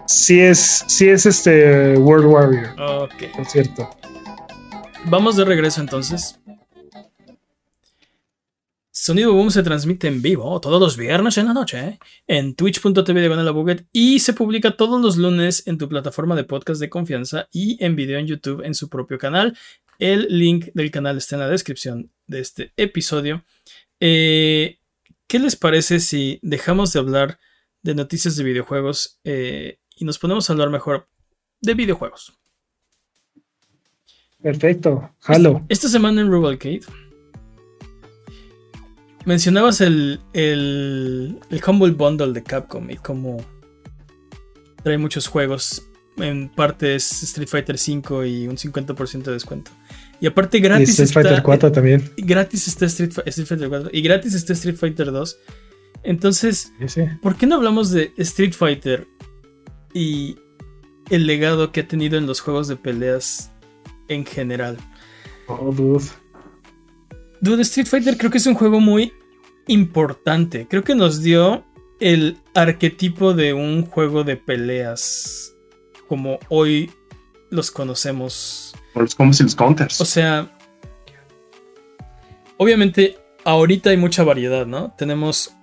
Sí 0.06 0.42
es, 0.42 0.84
sí 0.88 1.08
es 1.10 1.26
este 1.26 1.96
World 1.98 2.26
Warrior, 2.26 2.76
Ok. 2.80 3.14
por 3.36 3.46
cierto. 3.46 3.90
Vamos 5.06 5.38
de 5.38 5.46
regreso 5.46 5.80
entonces. 5.82 6.39
Sonido 9.02 9.32
Boom 9.32 9.50
se 9.50 9.64
transmite 9.64 10.10
en 10.10 10.22
vivo 10.22 10.60
todos 10.60 10.78
los 10.78 10.98
viernes 10.98 11.38
en 11.38 11.46
la 11.46 11.54
noche 11.54 11.80
¿eh? 11.80 12.00
en 12.28 12.54
twitch.tv 12.54 13.22
de 13.22 13.52
Buget 13.52 13.86
y 13.94 14.20
se 14.20 14.34
publica 14.34 14.76
todos 14.76 15.02
los 15.02 15.16
lunes 15.16 15.66
en 15.68 15.78
tu 15.78 15.88
plataforma 15.88 16.36
de 16.36 16.44
podcast 16.44 16.82
de 16.82 16.90
confianza 16.90 17.48
y 17.50 17.82
en 17.82 17.96
video 17.96 18.20
en 18.20 18.28
YouTube 18.28 18.62
en 18.62 18.76
su 18.76 18.90
propio 18.90 19.18
canal. 19.18 19.58
El 20.00 20.28
link 20.30 20.66
del 20.74 20.92
canal 20.92 21.18
está 21.18 21.38
en 21.38 21.40
la 21.40 21.48
descripción 21.48 22.12
de 22.28 22.42
este 22.42 22.74
episodio. 22.76 23.46
Eh, 24.02 24.80
¿Qué 25.28 25.40
les 25.40 25.56
parece 25.56 26.02
si 26.02 26.38
dejamos 26.42 26.92
de 26.92 27.00
hablar 27.00 27.40
de 27.82 27.96
noticias 27.96 28.36
de 28.36 28.44
videojuegos 28.44 29.22
eh, 29.24 29.80
y 29.96 30.04
nos 30.04 30.20
ponemos 30.20 30.50
a 30.50 30.54
hablar 30.54 30.72
mejor 30.72 31.08
de 31.62 31.74
videojuegos? 31.74 32.34
Perfecto. 34.42 35.10
Halo. 35.24 35.64
Esta 35.70 35.88
semana 35.88 36.20
en 36.20 36.30
Rubalcade 36.30 36.82
mencionabas 39.26 39.82
el, 39.82 40.20
el, 40.34 41.40
el 41.50 41.62
Humble 41.66 41.92
Bundle 41.92 42.34
de 42.34 42.44
Capcom 42.44 42.90
y 42.90 42.96
cómo 42.98 43.44
trae 44.84 44.98
muchos 44.98 45.28
juegos. 45.28 45.84
En 46.18 46.50
parte 46.50 46.96
es 46.96 47.24
Street 47.24 47.48
Fighter 47.48 47.76
V 47.76 48.28
y 48.28 48.48
un 48.48 48.58
50% 48.58 49.24
de 49.24 49.32
descuento. 49.34 49.72
Y 50.20 50.28
aparte 50.28 50.58
Y 50.58 50.62
gratis 50.62 50.90
Street 51.00 51.08
está, 51.08 51.22
Fighter 51.22 51.44
4 51.44 51.72
también. 51.72 52.12
gratis 52.18 52.68
está 52.68 52.86
Street, 52.88 53.12
Street 53.26 53.48
Fighter 53.48 53.70
4 53.70 53.90
y 53.94 54.02
gratis 54.02 54.34
está 54.34 54.52
Street 54.54 54.76
Fighter 54.76 55.12
2. 55.12 55.38
Entonces, 56.04 56.74
Sí, 56.80 56.88
sí. 56.90 57.02
¿por 57.22 57.36
qué 57.38 57.46
no 57.46 57.56
hablamos 57.56 57.92
de 57.92 58.12
Street 58.18 58.54
Fighter 58.54 59.08
y 59.94 60.36
el 61.10 61.26
legado 61.26 61.72
que 61.72 61.82
ha 61.82 61.88
tenido 61.88 62.18
en 62.18 62.26
los 62.28 62.42
juegos 62.42 62.68
de 62.68 62.76
peleas 62.76 63.52
en 64.10 64.26
general? 64.26 64.78
Oh, 65.48 65.72
dude. 65.72 66.04
Dude, 67.42 67.62
Street 67.62 67.88
Fighter 67.88 68.18
creo 68.18 68.32
que 68.32 68.38
es 68.38 68.46
un 68.46 68.56
juego 68.56 68.80
muy 68.80 69.14
importante. 69.68 70.68
Creo 70.68 70.84
que 70.84 70.96
nos 70.96 71.22
dio 71.22 71.64
el 72.00 72.38
arquetipo 72.54 73.34
de 73.34 73.54
un 73.54 73.86
juego 73.86 74.24
de 74.24 74.36
peleas 74.36 75.54
como 76.08 76.40
hoy 76.50 76.92
los 77.50 77.72
conocemos. 77.72 78.74
O 78.94 79.02
los 79.02 79.16
combos 79.16 79.40
y 79.40 79.44
los 79.44 79.56
counters. 79.56 80.02
O 80.02 80.06
sea, 80.06 80.52
obviamente 82.58 83.18
ahorita 83.44 83.92
hay 83.92 83.98
mucha 83.98 84.24
variedad, 84.24 84.66
¿no? 84.66 84.94
Tenemos 84.98 85.54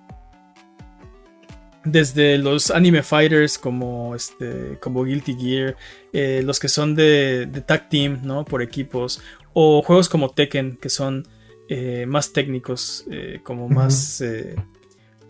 desde 1.83 2.37
los 2.37 2.71
anime 2.71 3.01
fighters 3.01 3.57
como 3.57 4.13
este 4.15 4.77
como 4.81 5.03
Guilty 5.03 5.35
Gear, 5.35 5.77
eh, 6.11 6.41
los 6.43 6.59
que 6.59 6.67
son 6.67 6.95
de, 6.95 7.45
de 7.45 7.61
tag 7.61 7.89
team, 7.89 8.21
¿no? 8.23 8.43
Por 8.45 8.61
equipos 8.61 9.21
o 9.53 9.81
juegos 9.81 10.09
como 10.09 10.31
Tekken 10.31 10.77
que 10.77 10.89
son 10.89 11.27
eh, 11.69 12.05
más 12.07 12.31
técnicos, 12.31 13.05
eh, 13.11 13.41
como 13.43 13.67
más 13.67 14.21
eh, 14.21 14.55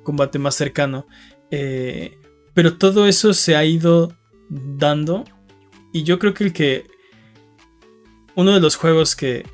combate 0.03 0.37
más 0.37 0.55
cercano. 0.55 1.07
Pero 1.49 2.77
todo 2.77 3.07
eso 3.07 3.33
se 3.33 3.55
ha 3.55 3.65
ido 3.65 4.15
dando. 4.49 5.23
Y 5.93 6.03
yo 6.03 6.19
creo 6.19 6.33
que 6.33 6.43
el 6.43 6.53
que. 6.53 6.85
Uno 8.35 8.53
de 8.53 8.59
los 8.59 8.75
juegos 8.75 9.15
que. 9.15 9.45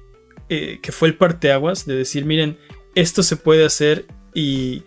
que 0.48 0.92
fue 0.92 1.08
el 1.08 1.18
parteaguas 1.18 1.86
de 1.86 1.96
decir, 1.96 2.26
miren, 2.26 2.58
esto 2.96 3.24
se 3.24 3.38
puede 3.38 3.66
hacer 3.66 4.06
y. 4.34 4.84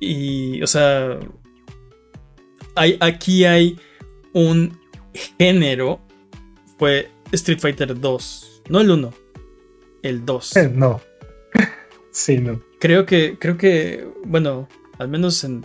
Y. 0.00 0.62
O 0.62 0.66
sea. 0.66 1.18
Hay, 2.74 2.98
aquí 3.00 3.44
hay 3.44 3.78
un 4.32 4.78
género. 5.38 6.00
Fue 6.78 7.10
Street 7.32 7.58
Fighter 7.58 7.98
2. 7.98 8.62
No 8.68 8.80
el 8.80 8.90
1. 8.90 9.25
El 10.02 10.24
2. 10.24 10.56
Eh, 10.56 10.70
No. 10.74 11.00
Sí, 12.10 12.38
no. 12.38 12.62
Creo 12.80 13.04
que, 13.04 13.36
creo 13.38 13.58
que, 13.58 14.08
bueno, 14.24 14.68
al 14.98 15.08
menos 15.08 15.44
en, 15.44 15.62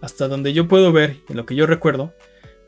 hasta 0.00 0.26
donde 0.28 0.52
yo 0.52 0.66
puedo 0.66 0.92
ver, 0.92 1.18
en 1.28 1.36
lo 1.36 1.46
que 1.46 1.54
yo 1.54 1.66
recuerdo, 1.66 2.12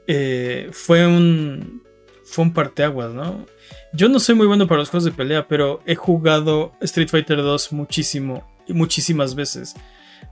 eh, 0.07 0.69
fue 0.73 1.07
un, 1.07 1.83
fue 2.25 2.45
un 2.45 2.53
parteaguas, 2.55 3.13
¿no? 3.13 3.45
Yo 3.93 4.09
no 4.09 4.21
soy 4.21 4.37
muy 4.37 4.47
bueno 4.47 4.69
para 4.69 4.79
los 4.81 4.91
juegos 4.91 5.05
de 5.05 5.11
pelea, 5.11 5.49
pero 5.49 5.81
he 5.87 5.97
jugado 5.97 6.73
Street 6.81 7.09
Fighter 7.09 7.39
2 7.39 7.73
muchísimo 7.73 8.47
y 8.69 8.75
muchísimas 8.75 9.35
veces. 9.35 9.75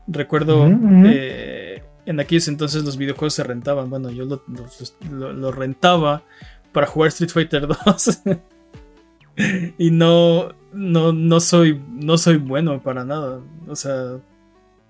Recuerdo 0.07 0.67
eh, 1.07 1.83
en 2.07 2.21
aquellos 2.21 2.47
entonces 2.47 2.85
los 2.85 2.97
videojuegos 2.97 3.35
se 3.35 3.43
rentaban. 3.43 3.91
Bueno, 3.91 4.11
yo 4.11 4.25
lo, 4.25 4.45
lo- 4.47 4.67
lo- 5.19 5.33
lo 5.33 5.51
rentaba 5.53 6.23
para 6.73 6.87
jugar 6.87 7.09
Street 7.09 7.31
Fighter 7.31 7.67
2. 7.67 8.21
y 9.79 9.91
no, 9.91 10.55
no, 10.73 11.13
no 11.13 11.41
soy, 11.41 11.81
no 11.91 12.19
soy 12.19 12.37
bueno 12.37 12.83
para 12.83 13.05
nada. 13.05 13.41
O 13.69 13.77
sea, 13.77 14.19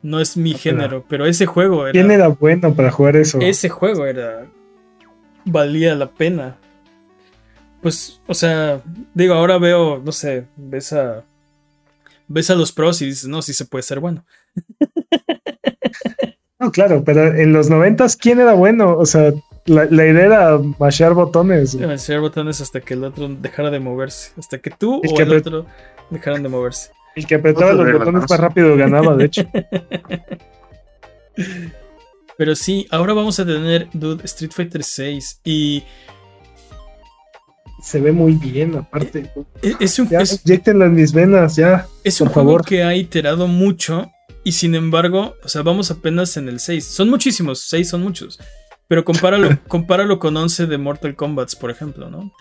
no 0.02 0.20
es 0.20 0.36
mi 0.36 0.54
género, 0.54 1.04
pero 1.08 1.26
ese 1.26 1.46
juego 1.46 1.86
era, 1.86 1.92
¿Quién 1.92 2.10
era 2.10 2.28
bueno 2.28 2.74
para 2.74 2.90
jugar 2.90 3.16
eso? 3.16 3.38
ese 3.40 3.68
juego 3.68 4.06
era, 4.06 4.46
valía 5.44 5.94
la 5.94 6.10
pena. 6.10 6.56
Pues, 7.80 8.20
o 8.26 8.34
sea, 8.34 8.80
digo, 9.14 9.34
ahora 9.34 9.58
veo, 9.58 10.00
no 10.04 10.12
sé, 10.12 10.46
ves 10.56 10.92
a, 10.92 11.22
ves 12.28 12.50
a 12.50 12.54
los 12.54 12.72
pros 12.72 13.02
y 13.02 13.06
dices, 13.06 13.28
no, 13.28 13.42
sí 13.42 13.52
se 13.52 13.64
puede 13.64 13.82
ser 13.82 14.00
bueno. 14.00 14.24
No, 16.60 16.70
claro, 16.70 17.02
pero 17.04 17.34
en 17.34 17.52
los 17.52 17.68
noventas, 17.68 18.16
¿quién 18.16 18.40
era 18.40 18.54
bueno? 18.54 18.96
O 18.96 19.04
sea, 19.04 19.34
la, 19.66 19.84
la 19.86 20.06
idea 20.06 20.24
era 20.26 20.58
mashear 20.78 21.14
botones. 21.14 21.74
Enseñar 21.74 22.20
botones 22.20 22.60
hasta 22.60 22.80
que 22.80 22.94
el 22.94 23.04
otro 23.04 23.28
dejara 23.28 23.70
de 23.70 23.80
moverse. 23.80 24.32
Hasta 24.38 24.58
que 24.58 24.70
tú 24.70 25.00
El 25.02 25.10
o 25.12 25.16
que 25.16 25.22
el 25.22 25.32
otro 25.32 25.66
dejaran 26.10 26.42
de 26.42 26.48
moverse. 26.48 26.90
El 27.16 27.26
que 27.26 27.36
apretaba 27.36 27.72
los 27.72 27.92
botones 27.92 28.24
más. 28.28 28.40
rápido 28.40 28.76
ganaba, 28.76 29.16
de 29.16 29.24
hecho. 29.26 29.42
Pero 32.36 32.56
sí, 32.56 32.86
ahora 32.90 33.12
vamos 33.12 33.38
a 33.38 33.46
tener 33.46 33.88
Dude 33.92 34.24
Street 34.24 34.50
Fighter 34.52 34.82
6. 34.82 35.40
Y 35.44 35.84
Se 37.82 38.00
ve 38.00 38.10
muy 38.12 38.32
bien, 38.32 38.74
aparte. 38.76 39.30
e- 39.62 39.74
es 39.78 39.98
un, 39.98 40.08
Ya, 40.08 40.20
es, 40.20 40.40
inyectenlo 40.44 40.86
en 40.86 40.94
mis 40.94 41.12
venas, 41.12 41.54
ya. 41.56 41.86
es 42.02 42.20
un 42.20 42.26
por 42.28 42.34
juego 42.34 42.48
favor. 42.50 42.64
que 42.64 42.82
ha 42.82 42.94
iterado 42.96 43.46
mucho. 43.46 44.10
Y 44.42 44.52
sin 44.52 44.74
embargo, 44.74 45.34
o 45.42 45.48
sea, 45.48 45.62
vamos 45.62 45.90
apenas 45.90 46.36
en 46.36 46.48
el 46.48 46.60
6. 46.60 46.84
Son 46.84 47.08
muchísimos, 47.08 47.60
6 47.60 47.88
son 47.88 48.02
muchos. 48.02 48.38
Pero 48.88 49.04
compáralo, 49.04 49.48
compáralo 49.68 50.18
con 50.18 50.36
11 50.36 50.66
de 50.66 50.78
Mortal 50.78 51.14
Kombat, 51.16 51.54
por 51.60 51.70
ejemplo, 51.70 52.10
¿no? 52.10 52.32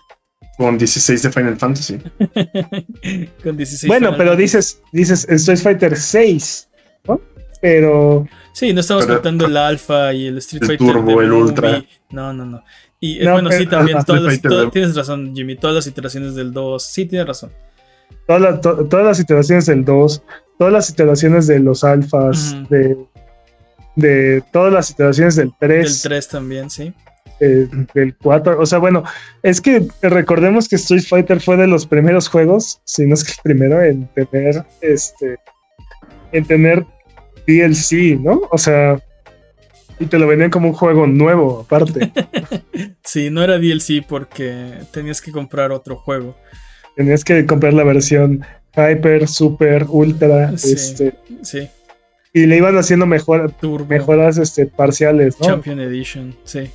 Con 0.58 0.78
16 0.78 1.22
de 1.22 1.32
Final 1.32 1.56
Fantasy. 1.56 1.98
con 3.42 3.56
16 3.56 3.86
bueno, 3.88 4.12
Final 4.12 4.18
pero 4.18 4.30
Fantasy. 4.30 4.42
dices, 4.42 4.82
dices 4.92 5.28
Street 5.28 5.58
Fighter 5.58 5.96
6, 5.96 6.68
¿no? 7.08 7.20
Pero 7.60 8.26
Sí, 8.52 8.72
no 8.72 8.80
estamos 8.80 9.04
Pero- 9.04 9.16
contando 9.16 9.46
el 9.46 9.56
Alpha 9.56 10.12
y 10.12 10.26
el 10.28 10.38
Street 10.38 10.62
El 10.62 10.68
Fighter. 10.68 10.86
Turbo, 10.94 11.18
de 11.18 11.24
el. 11.26 11.32
Ultra. 11.32 11.84
No, 12.10 12.32
no, 12.32 12.44
no. 12.46 12.62
Y 13.00 13.20
eh, 13.20 13.24
No, 13.24 13.32
bueno, 13.32 13.50
sí, 13.50 13.66
también. 13.66 13.98
Todas 14.04 14.22
las- 14.22 14.70
tienes 14.70 14.94
razón, 14.94 15.34
Jimmy. 15.34 15.56
Todas 15.56 15.74
las 15.74 15.86
iteraciones 15.88 16.34
del 16.36 16.52
2. 16.52 16.82
Sí, 16.84 17.06
tienes 17.06 17.26
razón. 17.26 17.50
todas 18.28 18.60
to- 18.60 18.84
todas 18.86 19.04
las 19.06 19.18
iteraciones 19.18 19.66
del 19.66 19.84
2, 19.84 20.22
todas 20.58 20.72
las 20.72 20.88
iteraciones 20.88 21.46
de 21.48 21.58
los 21.58 21.82
alfas, 21.82 22.54
de, 22.70 22.96
de 23.96 24.42
todas 24.52 24.72
las 24.72 24.90
iteraciones 24.90 25.36
del 25.36 25.52
3, 25.58 26.02
Del 26.02 26.10
3 26.10 26.28
también, 26.28 26.70
sí. 26.70 26.92
eh, 27.40 27.68
del 27.94 28.16
4. 28.16 28.60
O 28.60 28.66
sea, 28.66 28.78
bueno, 28.78 29.04
es 29.42 29.60
que 29.60 29.86
recordemos 30.02 30.68
que 30.68 30.76
Street 30.76 31.04
Fighter 31.08 31.40
fue 31.40 31.56
de 31.56 31.66
los 31.66 31.86
primeros 31.86 32.28
juegos, 32.28 32.80
si 32.84 33.06
no 33.06 33.14
es 33.14 33.24
que 33.24 33.32
el 33.32 33.38
primero, 33.42 33.82
en 33.82 34.06
tener 34.08 34.64
este 34.80 35.38
en 36.32 36.44
tener 36.44 36.84
DLC, 37.46 38.18
¿no? 38.20 38.42
O 38.50 38.58
sea, 38.58 39.00
y 40.00 40.06
te 40.06 40.18
lo 40.18 40.26
vendían 40.26 40.50
como 40.50 40.68
un 40.68 40.74
juego 40.74 41.06
nuevo, 41.06 41.60
aparte. 41.60 42.10
Sí, 43.04 43.30
no 43.30 43.44
era 43.44 43.58
DLC 43.58 44.04
porque 44.08 44.78
tenías 44.90 45.20
que 45.20 45.30
comprar 45.30 45.70
otro 45.70 45.96
juego. 45.96 46.36
Tenías 46.96 47.22
que 47.22 47.44
comprar 47.46 47.74
la 47.74 47.84
versión 47.84 48.44
Hyper, 48.74 49.28
Super, 49.28 49.84
Ultra, 49.88 50.56
Sí. 50.58 50.72
este, 50.72 51.14
Sí, 51.42 51.68
y 52.34 52.44
le 52.46 52.56
iban 52.58 52.76
haciendo 52.76 53.06
mejor, 53.06 53.52
Turbo, 53.52 53.86
mejoras 53.86 54.36
este, 54.38 54.66
parciales, 54.66 55.40
¿no? 55.40 55.46
Champion 55.46 55.80
Edition, 55.80 56.36
sí. 56.44 56.68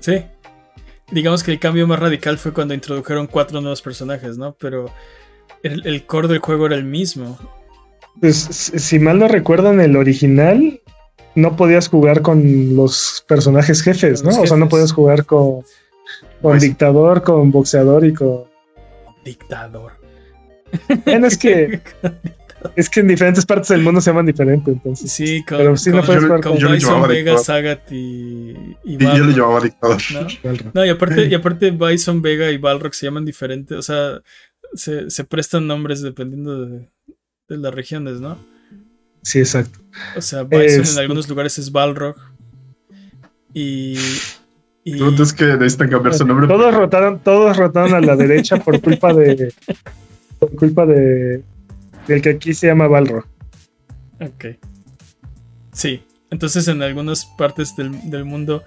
Sí. 0.00 0.22
Digamos 1.10 1.42
que 1.42 1.52
el 1.52 1.58
cambio 1.58 1.86
más 1.86 1.98
radical 1.98 2.36
fue 2.36 2.52
cuando 2.52 2.74
introdujeron 2.74 3.26
cuatro 3.28 3.60
nuevos 3.60 3.80
personajes, 3.80 4.36
¿no? 4.36 4.54
Pero 4.58 4.90
el, 5.62 5.86
el 5.86 6.04
core 6.04 6.28
del 6.28 6.40
juego 6.40 6.66
era 6.66 6.74
el 6.74 6.84
mismo. 6.84 7.38
Pues, 8.20 8.36
si 8.36 8.98
mal 8.98 9.18
no 9.18 9.28
recuerdan, 9.28 9.80
el 9.80 9.96
original 9.96 10.80
no 11.36 11.56
podías 11.56 11.88
jugar 11.88 12.20
con 12.20 12.74
los 12.76 13.24
personajes 13.28 13.80
jefes, 13.80 14.24
¿no? 14.24 14.30
O 14.42 14.46
sea, 14.46 14.56
no 14.56 14.68
podías 14.68 14.92
jugar 14.92 15.24
con, 15.24 15.60
con 15.60 15.64
Pues- 16.42 16.62
dictador, 16.62 17.22
con 17.22 17.50
boxeador 17.52 18.04
y 18.04 18.12
con. 18.12 18.44
Dictador. 19.24 19.92
Bueno, 21.04 21.26
es 21.28 21.38
que 21.38 21.80
es 22.76 22.88
que 22.90 23.00
en 23.00 23.08
diferentes 23.08 23.44
partes 23.46 23.68
del 23.68 23.82
mundo 23.82 24.00
se 24.00 24.10
llaman 24.10 24.26
diferente, 24.26 24.70
entonces. 24.72 25.10
Sí, 25.12 25.44
con, 25.44 25.58
Pero 25.58 25.76
sí 25.76 25.90
no 25.90 26.02
puedes 26.02 26.22
yo- 26.22 26.68
le 26.68 26.74
Bison, 26.74 27.08
Vega. 27.08 27.38
Sagat 27.38 27.90
y, 27.92 28.50
y 28.84 28.94
Y 28.94 28.98
yo 28.98 29.24
le 29.24 29.32
llamaba 29.32 29.60
dictador. 29.60 30.00
¿no? 30.12 30.26
No, 30.74 30.84
y 30.84 30.88
aparte, 30.88 31.26
y 31.26 31.34
aparte 31.34 31.70
Bison, 31.70 32.20
Vega 32.22 32.50
y 32.50 32.58
Balrog 32.58 32.94
se 32.94 33.06
llaman 33.06 33.24
diferente, 33.24 33.74
o 33.74 33.82
sea, 33.82 34.20
se, 34.74 35.08
se 35.10 35.24
prestan 35.24 35.66
nombres 35.66 36.02
dependiendo 36.02 36.66
de, 36.66 36.88
de 37.48 37.56
las 37.56 37.74
regiones, 37.74 38.20
¿no? 38.20 38.38
Sí, 39.22 39.38
exacto. 39.40 39.78
O 40.16 40.20
sea, 40.22 40.42
Bison 40.44 40.82
Es- 40.82 40.92
en 40.94 40.98
algunos 41.00 41.28
lugares 41.28 41.58
es 41.58 41.70
Balrog. 41.72 42.16
Y. 43.54 43.96
y 44.84 45.22
es 45.22 45.32
que 45.32 45.44
necesitan 45.46 45.88
cambiar 45.90 46.14
su 46.14 46.26
nombre. 46.26 46.46
Todos 46.46 46.74
rotaron, 46.74 47.18
todos 47.20 47.56
rotaron 47.56 47.94
a 47.94 48.00
la 48.00 48.14
derecha 48.16 48.56
por 48.58 48.80
culpa 48.80 49.12
de. 49.14 49.52
Por 50.38 50.54
culpa 50.54 50.86
de. 50.86 51.42
Del 52.08 52.20
que 52.22 52.30
aquí 52.30 52.54
se 52.54 52.66
llama 52.66 52.88
Balrog. 52.88 53.24
Ok. 54.20 54.46
Sí. 55.72 56.02
Entonces 56.30 56.66
en 56.68 56.82
algunas 56.82 57.24
partes 57.38 57.76
del, 57.76 58.10
del 58.10 58.24
mundo 58.24 58.62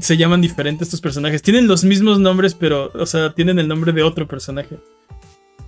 se 0.00 0.16
llaman 0.16 0.40
diferentes 0.40 0.86
estos 0.88 1.00
personajes. 1.00 1.42
Tienen 1.42 1.66
los 1.66 1.82
mismos 1.84 2.18
nombres, 2.20 2.54
pero, 2.54 2.92
o 2.94 3.06
sea, 3.06 3.34
tienen 3.34 3.58
el 3.58 3.66
nombre 3.66 3.92
de 3.92 4.02
otro 4.04 4.28
personaje. 4.28 4.78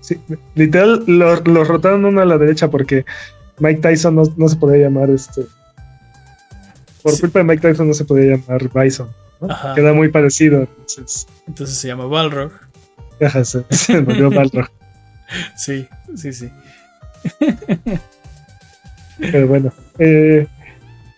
Sí, 0.00 0.18
literal, 0.54 1.02
lo- 1.08 1.40
los 1.40 1.66
rotaron 1.68 2.04
uno 2.04 2.20
a 2.20 2.24
la 2.24 2.38
derecha 2.38 2.70
porque 2.70 3.04
Mike 3.58 3.80
Tyson 3.80 4.14
no, 4.14 4.22
no 4.36 4.48
se 4.48 4.56
podía 4.56 4.84
llamar 4.84 5.10
este. 5.10 5.42
Por 7.02 7.12
Sí. 7.14 7.20
culpa 7.22 7.40
de 7.40 7.44
Mike 7.46 7.62
Tyson 7.68 7.88
no 7.88 7.94
se 7.94 8.04
podía 8.04 8.36
llamar 8.36 8.70
Bison. 8.72 9.08
Queda 9.74 9.92
muy 9.92 10.08
parecido. 10.08 10.60
Entonces, 10.60 11.26
Entonces 11.48 11.76
se 11.76 11.88
llama 11.88 12.06
Balrog. 12.06 12.52
ajá, 13.20 13.44
se, 13.44 13.64
se 13.70 14.00
volvió 14.00 14.30
Balrog. 14.30 14.68
Sí, 15.56 15.88
sí, 16.14 16.32
sí. 16.32 16.50
Pero 19.18 19.48
bueno. 19.48 19.72
eh, 19.98 20.46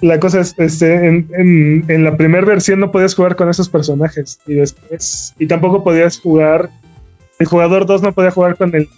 la 0.00 0.20
cosa 0.20 0.40
es, 0.40 0.54
este, 0.58 0.94
en, 1.08 1.28
en- 1.36 1.84
en 1.88 2.04
la 2.04 2.16
primera 2.16 2.46
versión 2.46 2.78
no 2.80 2.92
podías 2.92 3.14
jugar 3.14 3.34
con 3.36 3.48
esos 3.48 3.68
personajes. 3.68 4.38
Y 4.46 4.54
después. 4.54 5.34
Y 5.38 5.46
tampoco 5.46 5.82
podías 5.82 6.18
jugar. 6.20 6.70
El 7.38 7.46
jugador 7.46 7.86
2 7.86 8.02
no 8.02 8.12
podía 8.12 8.30
jugar 8.30 8.56
con 8.56 8.74
el, 8.74 8.88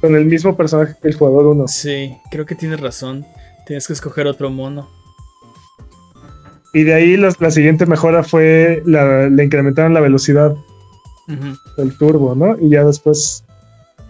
con 0.00 0.14
el 0.14 0.24
mismo 0.26 0.56
personaje 0.56 0.94
que 1.00 1.08
el 1.08 1.14
jugador 1.14 1.46
1. 1.46 1.68
Sí, 1.68 2.16
creo 2.30 2.46
que 2.46 2.54
tienes 2.54 2.80
razón. 2.80 3.24
Tienes 3.66 3.86
que 3.86 3.92
escoger 3.92 4.26
otro 4.26 4.50
mono. 4.50 4.88
Y 6.72 6.84
de 6.84 6.94
ahí 6.94 7.16
la, 7.16 7.32
la 7.40 7.50
siguiente 7.50 7.86
mejora 7.86 8.22
fue 8.22 8.82
la, 8.86 9.28
le 9.28 9.44
incrementaron 9.44 9.92
la 9.94 10.00
velocidad 10.00 10.52
Ujú. 11.28 11.56
del 11.76 11.96
turbo, 11.98 12.34
¿no? 12.36 12.56
Y 12.60 12.70
ya 12.70 12.84
después 12.84 13.44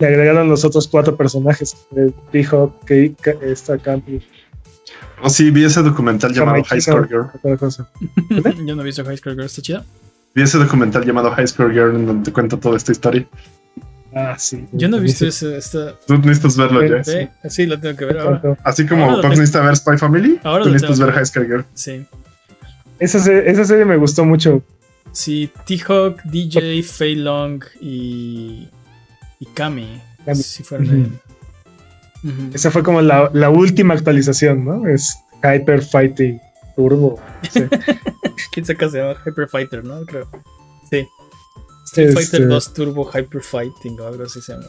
le 0.00 0.06
agregaron 0.06 0.48
los 0.48 0.64
otros 0.64 0.88
cuatro 0.88 1.16
personajes. 1.16 1.76
eh, 1.96 2.10
T-Hawk, 2.32 2.84
que 2.84 3.14
esta 3.42 3.78
Campi, 3.78 4.20
Oh, 5.22 5.28
sí, 5.28 5.50
vi 5.50 5.64
ese 5.64 5.82
documental 5.82 6.32
llamado 6.32 6.64
High 6.64 6.80
Score 6.80 7.06
Girl. 7.06 7.26
otra 7.34 7.56
cosa. 7.58 7.88
Yo 8.64 8.74
no 8.74 8.80
he 8.80 8.84
visto 8.86 9.04
High 9.04 9.18
School 9.18 9.34
Girl, 9.34 9.44
está 9.44 9.60
chida. 9.60 9.84
Vi 10.34 10.42
ese 10.42 10.56
documental 10.58 11.04
llamado 11.04 11.30
High 11.32 11.46
Score 11.46 11.72
Girl 11.72 11.94
en 11.94 12.06
donde 12.06 12.24
te 12.24 12.32
cuenta 12.32 12.56
toda 12.58 12.76
esta 12.78 12.92
historia. 12.92 13.26
Ah, 14.14 14.36
sí. 14.38 14.66
Yo 14.72 14.88
no 14.88 14.96
he 14.96 15.00
visto 15.00 15.26
eso. 15.26 15.54
Esta... 15.54 15.94
Tú 16.06 16.16
necesitas 16.18 16.56
verlo 16.56 16.84
ya. 16.86 17.04
Sí, 17.04 17.28
sí, 17.48 17.66
lo 17.66 17.78
tengo 17.78 17.96
que 17.96 18.04
ver 18.06 18.18
ahora. 18.18 18.56
Así 18.64 18.86
como 18.86 19.20
tengo. 19.20 19.28
necesita 19.28 19.60
ver 19.60 19.76
Spy 19.76 19.98
Family, 19.98 20.40
Ahora 20.42 20.62
tú 20.62 20.68
lo 20.70 20.74
necesitas 20.74 20.96
tengo 20.98 21.06
ver 21.06 21.14
que 21.14 21.18
High 21.18 21.26
Sky 21.26 21.40
Girl. 21.40 21.64
Sí. 21.74 22.06
Esa, 22.98 23.18
esa 23.32 23.64
serie 23.64 23.84
me 23.84 23.96
gustó 23.96 24.24
mucho. 24.24 24.62
Sí, 25.12 25.50
T-Hawk, 25.66 26.22
DJ, 26.24 26.82
Fei 26.82 27.14
Long 27.16 27.62
y. 27.80 28.68
y 29.40 29.46
Kami. 29.46 30.00
Kami. 30.24 30.42
Sí, 30.42 30.62
fueron. 30.62 31.20
Esa 32.54 32.70
fue 32.70 32.82
como 32.82 33.00
la, 33.00 33.30
la 33.32 33.50
última 33.50 33.94
actualización, 33.94 34.64
¿no? 34.64 34.86
Es 34.86 35.16
Hyper 35.42 35.82
Fighting 35.82 36.38
Turbo. 36.76 37.18
Sí. 37.50 37.62
¿Quién 38.52 38.66
saca 38.66 38.88
se 38.90 38.98
llama 38.98 39.16
Hyper 39.26 39.48
Fighter, 39.48 39.82
no? 39.84 40.04
Creo. 40.04 40.28
Sí. 40.90 41.06
Street 41.86 42.08
Este- 42.10 42.12
Fighter 42.12 42.46
2 42.48 42.74
Turbo 42.74 43.10
Hyper 43.10 43.42
Fighting 43.42 43.98
o 44.00 44.06
algo 44.06 44.22
así 44.24 44.40
se 44.40 44.52
llama. 44.52 44.66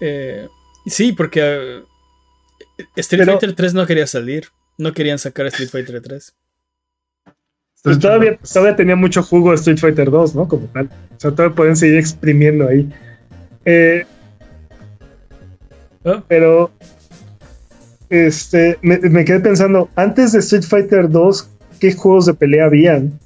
Eh, 0.00 0.48
sí, 0.86 1.12
porque 1.12 1.40
eh, 2.78 2.84
Street 2.96 3.22
Pero- 3.24 3.32
Fighter 3.32 3.54
3 3.56 3.74
no 3.74 3.86
quería 3.86 4.06
salir. 4.06 4.46
No 4.78 4.92
querían 4.94 5.18
sacar 5.18 5.46
Street 5.46 5.68
Fighter 5.70 6.00
3. 6.00 6.34
Pues 7.82 7.98
todavía, 7.98 8.38
todavía 8.38 8.76
tenía 8.76 8.94
mucho 8.96 9.22
jugo 9.22 9.52
Street 9.54 9.78
Fighter 9.78 10.10
2, 10.10 10.34
¿no? 10.34 10.46
Como 10.48 10.66
tal. 10.68 10.86
O 11.16 11.20
sea, 11.20 11.30
todavía 11.32 11.54
pueden 11.56 11.76
seguir 11.76 11.98
exprimiendo 11.98 12.68
ahí. 12.68 12.88
Eh, 13.64 14.04
Ah, 16.04 16.22
pero 16.28 16.70
este 18.08 18.78
me, 18.82 18.98
me 18.98 19.24
quedé 19.24 19.40
pensando, 19.40 19.90
antes 19.96 20.32
de 20.32 20.38
Street 20.38 20.62
Fighter 20.64 21.10
2, 21.10 21.48
¿qué 21.78 21.92
juegos 21.92 22.26
de 22.26 22.34
pelea 22.34 22.64
habían? 22.66 23.18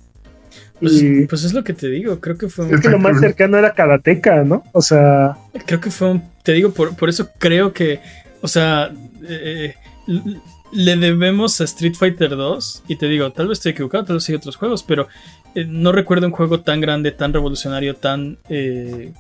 Pues, 0.81 1.01
y 1.01 1.25
pues 1.27 1.45
es 1.45 1.53
lo 1.55 1.63
que 1.63 1.73
te 1.73 1.89
digo. 1.89 2.19
Creo 2.21 2.37
que 2.37 2.49
fue 2.49 2.65
un, 2.65 2.71
creo 2.73 2.83
que 2.83 2.89
lo 2.91 2.99
más 2.99 3.21
cercano 3.21 3.57
era 3.59 3.73
Karateka, 3.75 4.43
¿no? 4.43 4.65
O 4.73 4.83
sea, 4.83 5.37
Creo 5.67 5.81
que 5.81 5.91
fue 5.91 6.11
un. 6.11 6.23
Te 6.43 6.53
digo, 6.53 6.73
por, 6.73 6.97
por 6.97 7.09
eso 7.09 7.29
creo 7.39 7.73
que. 7.73 8.01
O 8.43 8.49
sea. 8.49 8.91
eh, 9.29 9.75
l- 10.09 10.41
le 10.73 10.97
debemos 10.97 11.61
a 11.61 11.65
Street 11.65 11.95
Fighter 11.95 12.31
2. 12.31 12.83
Y 12.89 12.97
te 12.97 13.07
digo, 13.07 13.31
tal 13.31 13.47
vez 13.47 13.59
estoy 13.59 13.71
equivocado, 13.73 14.05
tal 14.05 14.17
vez 14.17 14.29
hay 14.29 14.35
otros 14.35 14.57
juegos. 14.57 14.83
Pero 14.83 15.07
eh, 15.55 15.65
no 15.65 15.93
recuerdo 15.93 16.27
un 16.27 16.33
juego 16.33 16.61
tan 16.61 16.81
grande, 16.81 17.13
tan 17.13 17.33
revolucionario, 17.33 17.95
tan. 17.95 18.39
eh, 18.49 19.13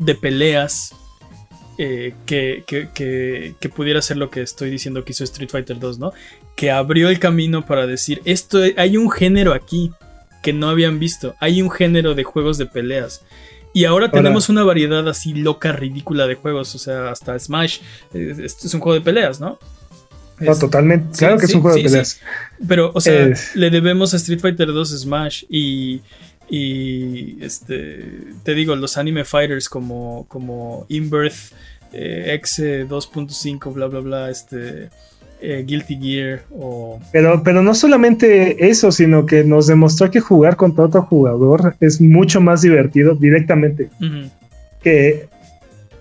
de 0.00 0.14
peleas. 0.16 0.94
eh, 1.82 2.12
que, 2.26 2.62
que- 2.66 2.90
que- 2.92 3.54
que 3.58 3.68
pudiera 3.70 4.02
ser 4.02 4.18
lo 4.18 4.28
que 4.28 4.42
estoy 4.42 4.68
diciendo 4.68 5.02
que 5.02 5.12
hizo 5.12 5.24
Street 5.24 5.48
Fighter 5.48 5.78
2, 5.78 5.98
¿no? 5.98 6.12
Que 6.54 6.70
abrió 6.70 7.08
el 7.08 7.18
camino 7.18 7.64
para 7.64 7.86
decir, 7.86 8.20
esto 8.26 8.58
hay 8.76 8.98
un 8.98 9.10
género 9.10 9.54
aquí 9.54 9.90
que 10.42 10.52
no 10.52 10.68
habían 10.68 10.98
visto. 10.98 11.36
Hay 11.40 11.62
un 11.62 11.70
género 11.70 12.14
de 12.14 12.22
juegos 12.22 12.58
de 12.58 12.66
peleas. 12.66 13.22
Y 13.72 13.86
ahora, 13.86 14.06
Ahora- 14.06 14.18
tenemos 14.18 14.50
una 14.50 14.62
variedad 14.62 15.08
así 15.08 15.32
loca, 15.32 15.72
ridícula 15.72 16.26
de 16.26 16.34
juegos. 16.34 16.74
O 16.74 16.78
sea, 16.78 17.10
hasta 17.12 17.38
Smash. 17.38 17.78
eh, 18.12 18.34
Esto 18.44 18.66
es 18.66 18.74
un 18.74 18.80
juego 18.80 18.94
de 18.98 19.00
peleas, 19.04 19.40
¿no? 19.40 19.58
no, 20.38 20.58
totalmente. 20.58 21.08
sí, 21.12 21.18
claro 21.20 21.38
que 21.38 21.46
es 21.46 21.54
un 21.54 21.62
juego 21.62 21.76
sí, 21.78 21.82
de 21.84 21.88
peleas. 21.88 22.20
Pero, 22.68 22.90
o 22.94 23.00
sea, 23.00 23.32
le 23.54 23.70
debemos 23.70 24.12
a 24.12 24.18
Street 24.18 24.40
Fighter 24.40 24.66
2 24.68 24.90
Smash 25.00 25.44
y. 25.48 26.02
Y 26.50 27.38
este. 27.42 28.04
Te 28.42 28.54
digo, 28.54 28.74
los 28.76 28.96
anime 28.98 29.24
fighters 29.24 29.68
como. 29.68 30.26
como 30.28 30.84
Inbirth, 30.88 31.52
eh, 31.92 32.32
X 32.34 32.58
2.5, 32.88 33.72
bla 33.72 33.86
bla 33.86 34.00
bla. 34.00 34.30
Este. 34.30 34.88
eh, 35.40 35.64
Guilty 35.66 35.96
Gear 36.00 36.42
o. 36.50 37.00
Pero, 37.12 37.42
pero 37.44 37.62
no 37.62 37.74
solamente 37.74 38.68
eso, 38.68 38.90
sino 38.92 39.24
que 39.26 39.44
nos 39.44 39.66
demostró 39.68 40.10
que 40.10 40.20
jugar 40.20 40.56
contra 40.56 40.84
otro 40.84 41.02
jugador 41.02 41.76
es 41.80 42.00
mucho 42.00 42.40
más 42.40 42.62
divertido 42.62 43.14
directamente 43.14 43.88
que, 44.82 45.28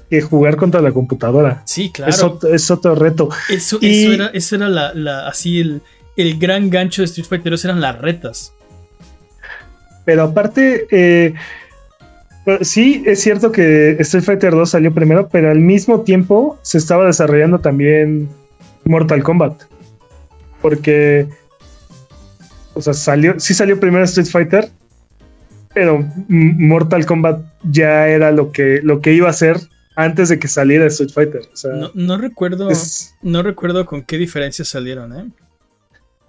que 0.09 0.21
jugar 0.21 0.57
contra 0.57 0.81
la 0.81 0.91
computadora. 0.91 1.61
Sí, 1.65 1.91
claro. 1.91 2.09
Es, 2.09 2.23
otro, 2.23 2.53
es 2.53 2.71
otro 2.71 2.95
reto. 2.95 3.30
Eso, 3.49 3.77
Y- 3.81 4.03
eso 4.03 4.13
era, 4.13 4.27
eso 4.34 4.55
era 4.55 4.67
la, 4.69 4.93
la- 4.93 5.27
así 5.27 5.59
el, 5.59 5.81
el 6.17 6.38
gran 6.39 6.69
gancho 6.69 7.01
de 7.01 7.05
Street 7.05 7.27
Fighter 7.27 7.51
2 7.51 7.65
eran 7.65 7.81
las 7.81 7.97
retas. 7.99 8.53
Pero 10.10 10.23
aparte, 10.23 10.88
eh, 10.90 11.36
sí 12.61 13.03
es 13.06 13.22
cierto 13.22 13.52
que 13.52 13.91
Street 13.99 14.23
Fighter 14.23 14.53
2 14.53 14.68
salió 14.68 14.91
primero, 14.91 15.30
pero 15.30 15.52
al 15.52 15.60
mismo 15.60 16.02
tiempo 16.02 16.57
se 16.64 16.80
estaba 16.80 17.06
desarrollando 17.06 17.60
también 17.60 18.27
Mortal 18.86 19.22
Kombat. 19.22 19.61
Porque, 20.64 21.27
o 22.73 22.81
sea, 22.81 22.95
salió, 22.95 23.40
sí 23.40 23.53
salió 23.53 23.80
primero 23.80 24.03
Street 24.06 24.30
Fighter, 24.31 24.69
pero 25.76 26.03
Mortal 26.27 27.06
Kombat 27.06 27.44
ya 27.69 28.07
era 28.07 28.31
lo 28.31 28.52
que, 28.52 28.80
lo 28.81 29.02
que 29.02 29.14
iba 29.14 29.30
a 29.30 29.34
ser 29.34 29.57
antes 29.95 30.30
de 30.30 30.40
que 30.40 30.48
saliera 30.48 30.88
Street 30.88 31.11
Fighter. 31.14 31.41
O 31.53 31.56
sea, 31.56 31.72
No, 31.73 31.91
no 31.94 32.18
recuerdo, 32.18 32.72
es, 32.72 33.14
no 33.22 33.44
recuerdo 33.44 33.86
con 33.86 34.02
qué 34.02 34.18
diferencias 34.18 34.69
salieron, 34.69 35.15
¿eh? 35.15 35.30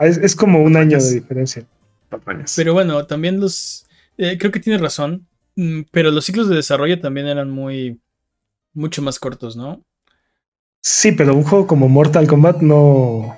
es- 0.01 0.19
es 0.19 0.36
como 0.36 0.62
un 0.62 0.77
año 0.77 0.98
de 0.98 1.15
diferencia. 1.15 1.65
Patrañas. 2.11 2.53
Pero 2.57 2.74
bueno, 2.74 3.07
también 3.07 3.41
los. 3.41 3.87
eh, 4.19 4.37
creo 4.39 4.53
que 4.53 4.61
tiene 4.61 4.78
razón. 4.78 5.27
mm, 5.57 5.82
Pero 5.91 6.11
los 6.11 6.24
ciclos 6.27 6.49
de 6.49 6.57
desarrollo 6.57 7.01
también 7.01 7.27
eran 7.28 7.51
muy. 7.51 8.01
mucho 8.74 9.01
más 9.03 9.19
cortos, 9.19 9.57
¿no? 9.57 9.82
Sí, 10.82 11.12
pero 11.12 11.35
un 11.35 11.43
juego 11.45 11.66
como 11.66 11.89
Mortal 11.89 12.27
Kombat 12.27 12.61
no. 12.62 13.37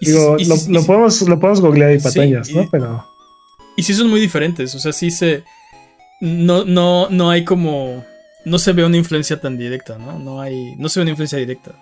Digo, 0.00 0.36
y 0.38 0.46
lo, 0.46 0.56
podemos, 0.86 1.20
lo 1.28 1.38
podemos 1.38 1.60
googlear 1.60 1.92
y 1.92 2.00
Sí, 2.00 2.20
y- 2.20 2.54
¿no? 2.54 2.68
Pero 2.70 3.04
Y 3.76 3.82
sí 3.82 3.92
son 3.94 4.08
muy 4.08 4.20
diferentes. 4.20 4.74
O 4.74 4.78
sea, 4.78 4.92
sí 4.92 5.10
se. 5.10 5.44
No, 6.20 6.64
no, 6.64 7.08
no 7.10 7.30
hay 7.30 7.44
como. 7.44 8.04
No 8.46 8.58
se 8.58 8.72
ve 8.72 8.84
una 8.84 8.96
influencia 8.96 9.38
tan 9.40 9.58
directa, 9.58 9.98
¿no? 9.98 10.18
No 10.18 10.40
hay. 10.40 10.74
No 10.78 10.88
se 10.88 11.00
ve 11.00 11.02
una 11.02 11.10
influencia 11.10 11.38
directa. 11.38 11.72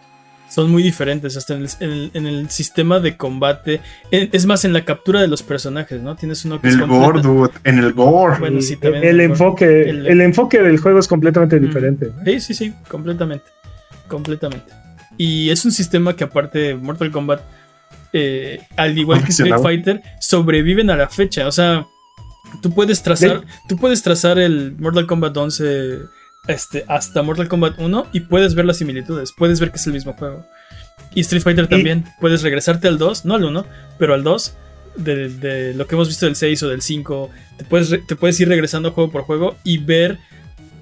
Son 0.51 0.70
muy 0.70 0.83
diferentes. 0.83 1.37
Hasta 1.37 1.55
en 1.55 1.62
el, 1.62 1.69
en 1.81 1.91
el- 1.91 2.11
en 2.15 2.27
el 2.27 2.51
sistema 2.51 3.01
de 3.01 3.16
combate. 3.16 3.81
en- 4.11 4.31
es 4.33 4.47
más, 4.47 4.65
en 4.65 4.73
la 4.73 4.85
captura 4.85 5.20
de 5.20 5.29
los 5.29 5.43
personajes, 5.43 6.01
¿no? 6.03 6.16
Tienes 6.16 6.45
uno 6.45 6.61
que 6.61 6.69
el 6.69 6.87
gore, 6.87 7.20
dude. 7.20 7.51
En 7.65 7.79
el 7.79 7.93
gore. 7.93 8.39
Bueno, 8.39 8.57
el, 8.57 8.62
sí, 8.62 8.77
también 8.77 9.05
el 9.05 9.11
el- 9.20 9.20
enfoque, 9.20 9.89
el- 9.91 10.07
el, 10.07 10.20
enfoque 10.23 10.61
del 10.62 10.79
juego 10.79 10.99
es 10.99 11.07
completamente 11.09 11.61
Mm. 11.61 11.62
diferente. 11.66 12.12
Sí, 12.25 12.41
sí, 12.41 12.55
sí, 12.55 12.75
completamente. 12.89 13.45
Completamente. 14.09 14.73
Y 15.16 15.51
es 15.51 15.65
un 15.65 15.73
sistema 15.73 16.15
que 16.16 16.25
aparte 16.25 16.75
Mortal 16.75 17.11
Kombat, 17.11 17.41
eh, 18.12 18.61
al 18.77 18.97
igual 18.99 19.23
que 19.23 19.31
Street. 19.31 19.55
Fighter, 19.62 20.01
sobreviven 20.20 20.89
a 20.91 20.97
la 20.97 21.09
fecha. 21.09 21.47
O 21.47 21.53
sea, 21.53 21.87
tú 22.62 22.73
puedes 22.73 23.03
trazar, 23.03 23.43
tú 23.69 23.77
puedes 23.77 24.03
trazar 24.03 24.39
el 24.39 24.75
Mortal 24.79 25.07
Kombat 25.07 25.37
11 25.37 25.99
este, 26.49 26.85
hasta 26.89 27.23
Mortal 27.23 27.47
Kombat 27.49 27.79
1 27.79 28.07
y 28.12 28.20
puedes 28.20 28.55
ver 28.57 28.65
las 28.65 28.79
similitudes. 28.79 29.33
Puedes 29.37 29.61
ver 29.61 29.70
que 29.70 29.77
es 29.77 29.87
el 29.87 29.93
mismo 29.93 30.15
juego. 30.15 30.45
Y 31.15 31.20
Street 31.20 31.43
Fighter 31.43 31.69
también. 31.69 32.05
Puedes 32.20 32.43
regresarte 32.43 32.89
al 32.89 32.99
2, 32.99 33.25
no 33.25 33.35
al 33.35 33.45
1, 33.45 33.65
pero 33.99 34.15
al 34.15 34.23
2. 34.25 34.55
De, 34.97 35.29
de 35.29 35.75
lo 35.75 35.87
que 35.87 35.95
hemos 35.95 36.09
visto 36.09 36.27
del 36.27 36.35
6 36.35 36.62
o 36.65 36.69
del 36.70 36.83
5. 36.83 37.31
Te 37.59 37.65
puedes, 37.65 38.07
te 38.07 38.16
puedes 38.16 38.41
ir 38.41 38.49
regresando 38.49 38.91
juego 38.91 39.12
por 39.12 39.23
juego 39.23 39.57
y 39.62 39.79
ver 39.79 40.19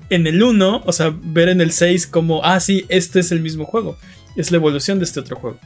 en 0.08 0.26
el 0.26 0.42
1, 0.42 0.82
o 0.86 0.92
sea, 0.92 1.12
ver 1.22 1.48
en 1.50 1.60
el 1.60 1.70
6 1.72 2.06
como, 2.06 2.42
ah, 2.44 2.58
sí, 2.60 2.86
este 2.88 3.20
es 3.20 3.30
el 3.32 3.40
mismo 3.40 3.66
juego. 3.66 3.98
Es 4.36 4.50
la 4.50 4.56
evolución 4.56 4.98
de 4.98 5.04
este 5.04 5.20
otro 5.20 5.36
juego. 5.36 5.58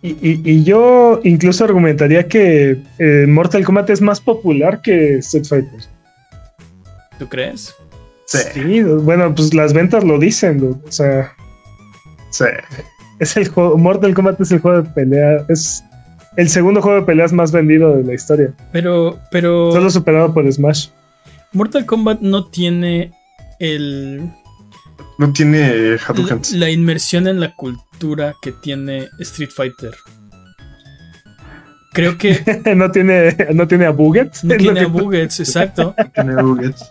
Y, 0.00 0.10
y- 0.26 0.40
y 0.44 0.64
yo 0.64 1.20
incluso 1.22 1.64
argumentaría 1.64 2.26
que 2.28 2.78
eh, 2.98 3.26
Mortal 3.28 3.64
Kombat 3.64 3.90
es 3.90 4.00
más 4.00 4.20
popular 4.20 4.80
que 4.82 5.18
Street 5.18 5.44
Fighter. 5.46 5.80
¿Tú 7.18 7.28
crees? 7.28 7.74
Sí. 8.38 8.38
Sí, 8.54 8.82
bueno, 8.82 9.34
pues 9.34 9.52
las 9.54 9.72
ventas 9.72 10.04
lo 10.04 10.18
dicen. 10.18 10.58
dude. 10.58 10.80
O 10.86 10.92
sea, 10.92 11.32
Sí. 12.30 12.44
es 13.18 13.36
el 13.36 13.48
juego, 13.48 13.76
Mortal 13.76 14.14
Kombat 14.14 14.40
es 14.40 14.52
el 14.52 14.60
juego 14.60 14.82
de 14.82 14.88
pelea, 14.90 15.44
es 15.48 15.84
el 16.36 16.48
segundo 16.48 16.80
juego 16.80 17.00
de 17.00 17.06
peleas 17.06 17.32
más 17.32 17.52
vendido 17.52 17.94
de 17.96 18.04
la 18.04 18.14
historia. 18.14 18.54
Pero, 18.72 19.18
pero 19.30 19.70
Solo 19.72 19.90
superado 19.90 20.32
por 20.32 20.50
Smash. 20.50 20.88
Mortal 21.52 21.84
Kombat 21.84 22.20
no 22.20 22.46
tiene 22.46 23.12
el, 23.58 24.22
No 25.18 25.30
tiene 25.32 25.96
la, 25.96 26.00
Hadoukens. 26.06 26.52
la 26.52 26.70
inmersión 26.70 27.28
en 27.28 27.38
la 27.40 27.54
cultura 27.54 28.34
que 28.40 28.52
tiene 28.52 29.08
Street 29.18 29.50
Fighter. 29.54 29.94
Creo 31.92 32.16
que 32.16 32.40
no 32.74 32.90
tiene, 32.90 33.36
no 33.52 33.68
tiene 33.68 33.84
a 33.86 33.90
Buget. 33.90 34.42
no 34.44 34.54
tiene 34.56 34.80
a 34.80 34.86
Buggets, 34.86 35.40
exacto. 35.40 35.94
Tiene 36.14 36.32
Nuggets. 36.34 36.90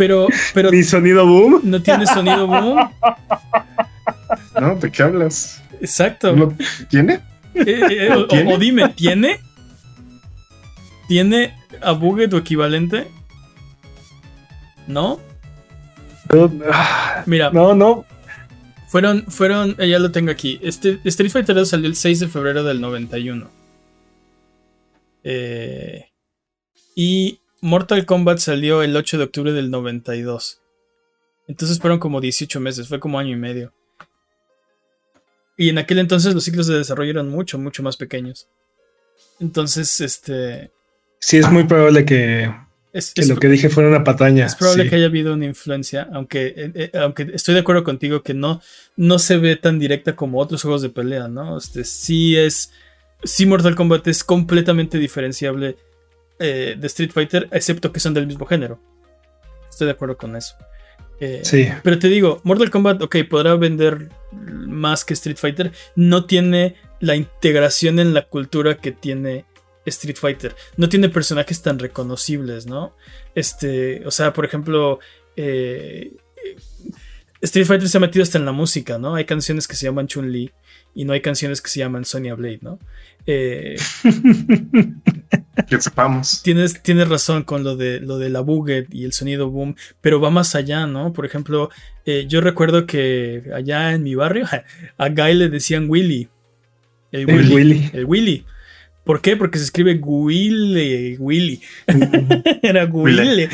Pero, 0.00 0.28
pero 0.54 0.70
Ni 0.70 0.82
sonido 0.82 1.26
boom. 1.26 1.60
no 1.62 1.82
tiene 1.82 2.06
sonido 2.06 2.46
boom. 2.46 2.90
¿No? 4.58 4.74
¿De 4.76 4.90
qué 4.90 5.02
hablas? 5.02 5.62
Exacto. 5.78 6.34
¿No 6.34 6.56
¿Tiene? 6.88 7.20
Eh, 7.54 7.80
eh, 7.90 8.10
o, 8.14 8.26
¿Tiene? 8.26 8.54
o 8.54 8.56
dime, 8.56 8.88
¿tiene? 8.88 9.40
¿Tiene 11.06 11.54
a 11.82 11.92
Buget 11.92 12.32
o 12.32 12.38
equivalente? 12.38 13.08
¿No? 14.86 15.20
Mira, 17.26 17.50
No, 17.50 17.74
no. 17.74 18.06
fueron, 18.88 19.26
fueron, 19.28 19.76
eh, 19.78 19.90
ya 19.90 19.98
lo 19.98 20.10
tengo 20.12 20.30
aquí. 20.30 20.58
Este, 20.62 20.98
Street 21.04 21.30
Fighter 21.30 21.54
2 21.54 21.68
salió 21.68 21.88
el 21.88 21.94
6 21.96 22.20
de 22.20 22.28
febrero 22.28 22.64
del 22.64 22.80
91. 22.80 23.50
Eh, 25.24 26.06
y 26.96 27.40
Mortal 27.60 28.06
Kombat 28.06 28.38
salió 28.38 28.82
el 28.82 28.96
8 28.96 29.18
de 29.18 29.24
octubre 29.24 29.52
del 29.52 29.70
92. 29.70 30.60
Entonces 31.48 31.78
fueron 31.78 31.98
como 31.98 32.20
18 32.20 32.60
meses, 32.60 32.88
fue 32.88 33.00
como 33.00 33.18
año 33.18 33.32
y 33.32 33.36
medio. 33.36 33.72
Y 35.56 35.68
en 35.68 35.78
aquel 35.78 35.98
entonces 35.98 36.32
los 36.34 36.44
ciclos 36.44 36.66
de 36.66 36.78
desarrollo 36.78 37.10
eran 37.10 37.28
mucho, 37.28 37.58
mucho 37.58 37.82
más 37.82 37.96
pequeños. 37.96 38.48
Entonces, 39.40 40.00
este... 40.00 40.70
Sí, 41.18 41.36
es 41.36 41.50
muy 41.50 41.64
probable 41.64 42.06
que, 42.06 42.50
Es, 42.94 43.12
que 43.12 43.20
es- 43.22 43.28
lo 43.28 43.36
que 43.36 43.48
dije 43.48 43.68
fuera 43.68 43.90
una 43.90 44.04
pataña. 44.04 44.46
es 44.46 44.54
probable 44.54 44.84
sí. 44.84 44.88
que 44.90 44.96
haya 44.96 45.06
habido 45.06 45.34
una 45.34 45.44
influencia, 45.44 46.08
aunque, 46.14 46.46
eh, 46.56 46.72
eh, 46.74 46.90
aunque 46.98 47.28
estoy 47.34 47.54
de 47.54 47.60
acuerdo 47.60 47.84
contigo 47.84 48.22
que 48.22 48.32
no, 48.32 48.62
no 48.96 49.18
se 49.18 49.36
ve 49.36 49.56
tan 49.56 49.78
directa 49.78 50.16
como 50.16 50.38
otros 50.38 50.62
juegos 50.62 50.80
de 50.82 50.88
pelea, 50.88 51.28
¿no? 51.28 51.58
Este, 51.58 51.84
sí 51.84 52.36
es... 52.38 52.72
Sí 53.22 53.44
Mortal 53.44 53.74
Kombat 53.74 54.06
es 54.08 54.24
completamente 54.24 54.96
diferenciable 54.96 55.76
eh, 56.40 56.74
de 56.76 56.86
Street 56.88 57.12
Fighter, 57.12 57.48
excepto 57.52 57.92
que 57.92 58.00
son 58.00 58.14
del 58.14 58.26
mismo 58.26 58.46
género. 58.46 58.80
Estoy 59.68 59.86
de 59.86 59.92
acuerdo 59.92 60.16
con 60.16 60.34
eso. 60.36 60.56
Eh, 61.20 61.42
Sí. 61.44 61.68
Pero 61.82 61.98
te 61.98 62.08
digo, 62.08 62.40
Mortal 62.44 62.70
Kombat, 62.70 63.02
ok, 63.02 63.16
podrá 63.28 63.54
vender 63.54 64.08
más 64.32 65.04
que 65.04 65.14
Street 65.14 65.36
Fighter, 65.36 65.70
no 65.94 66.24
tiene 66.24 66.76
la 66.98 67.14
integración 67.14 67.98
en 67.98 68.14
la 68.14 68.22
cultura 68.22 68.78
que 68.78 68.90
tiene 68.90 69.44
Street 69.86 70.16
Fighter. 70.16 70.56
No 70.76 70.88
tiene 70.88 71.08
personajes 71.08 71.62
tan 71.62 71.78
reconocibles, 71.78 72.66
¿no? 72.66 72.96
Este, 73.34 74.06
o 74.06 74.10
sea, 74.10 74.32
por 74.32 74.44
ejemplo, 74.44 74.98
eh, 75.36 76.12
Street 77.42 77.66
Fighter 77.66 77.88
se 77.88 77.96
ha 77.96 78.00
metido 78.00 78.22
hasta 78.22 78.38
en 78.38 78.44
la 78.44 78.52
música, 78.52 78.98
¿no? 78.98 79.14
Hay 79.14 79.24
canciones 79.24 79.66
que 79.66 79.76
se 79.76 79.86
llaman 79.86 80.06
Chun-Li 80.06 80.52
y 80.94 81.04
no 81.04 81.12
hay 81.12 81.20
canciones 81.20 81.60
que 81.62 81.70
se 81.70 81.78
llaman 81.80 82.04
Sonya 82.04 82.34
Blade, 82.34 82.60
¿no? 82.62 82.78
Eh, 83.26 83.76
Que 85.68 85.80
sepamos. 85.80 86.42
tienes, 86.42 86.82
tienes 86.82 87.08
razón 87.08 87.42
con 87.44 87.64
lo 87.64 87.76
de 87.76 88.00
lo 88.00 88.18
de 88.18 88.30
la 88.30 88.40
buget 88.40 88.92
y 88.94 89.04
el 89.04 89.12
sonido 89.12 89.50
boom, 89.50 89.76
pero 90.00 90.20
va 90.20 90.30
más 90.30 90.54
allá, 90.54 90.86
¿no? 90.86 91.12
Por 91.12 91.26
ejemplo, 91.26 91.70
eh, 92.06 92.24
yo 92.28 92.40
recuerdo 92.40 92.86
que 92.86 93.42
allá 93.54 93.92
en 93.92 94.02
mi 94.02 94.14
barrio 94.14 94.46
a 94.96 95.08
Guy 95.08 95.34
le 95.34 95.48
decían 95.48 95.86
Willy. 95.88 96.28
El 97.12 97.28
El 97.28 97.36
Willy. 97.36 97.54
Willy. 97.54 97.90
El 97.92 98.04
Willy. 98.06 98.44
¿Por 99.04 99.20
qué? 99.22 99.36
Porque 99.36 99.58
se 99.58 99.64
escribe 99.64 99.98
Willy. 100.00 101.16
Willy. 101.18 101.60
Era 102.62 102.84
Willy. 102.84 103.48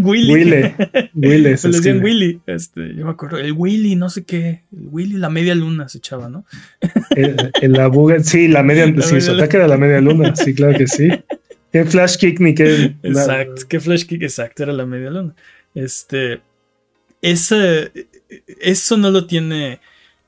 Willy. 0.00 0.32
Willy. 0.32 0.74
Willy. 1.14 1.56
Se 1.56 1.68
le 1.68 1.76
decían. 1.76 2.02
Willy. 2.02 2.40
Este, 2.46 2.94
yo 2.94 3.04
me 3.04 3.10
acuerdo. 3.10 3.38
El 3.38 3.52
Willy, 3.52 3.94
no 3.94 4.08
sé 4.08 4.24
qué. 4.24 4.64
El 4.72 4.88
Willy, 4.90 5.18
la 5.18 5.28
media 5.28 5.54
luna 5.54 5.88
se 5.88 5.98
echaba, 5.98 6.28
¿no? 6.28 6.46
En, 7.10 7.36
en 7.60 7.72
la 7.72 7.88
buga, 7.88 8.22
sí, 8.22 8.48
la 8.48 8.62
media, 8.62 8.86
La 8.86 9.02
sí, 9.02 9.14
media 9.14 9.26
su 9.26 9.32
ataque 9.32 9.58
era 9.58 9.68
la 9.68 9.76
media 9.76 10.00
luna, 10.00 10.34
sí, 10.34 10.54
claro 10.54 10.76
que 10.76 10.86
sí. 10.86 11.08
Qué 11.72 11.84
flash 11.84 12.16
kick 12.16 12.40
ni 12.40 12.54
qué. 12.54 12.94
Exacto, 13.02 13.62
qué 13.68 13.80
flash 13.80 14.04
kick, 14.04 14.22
exacto, 14.22 14.62
era 14.62 14.72
la 14.72 14.86
media 14.86 15.10
luna. 15.10 15.34
Este. 15.74 16.40
Ese, 17.22 17.90
eso 18.60 18.96
no 18.96 19.10
lo 19.10 19.26
tiene 19.26 19.80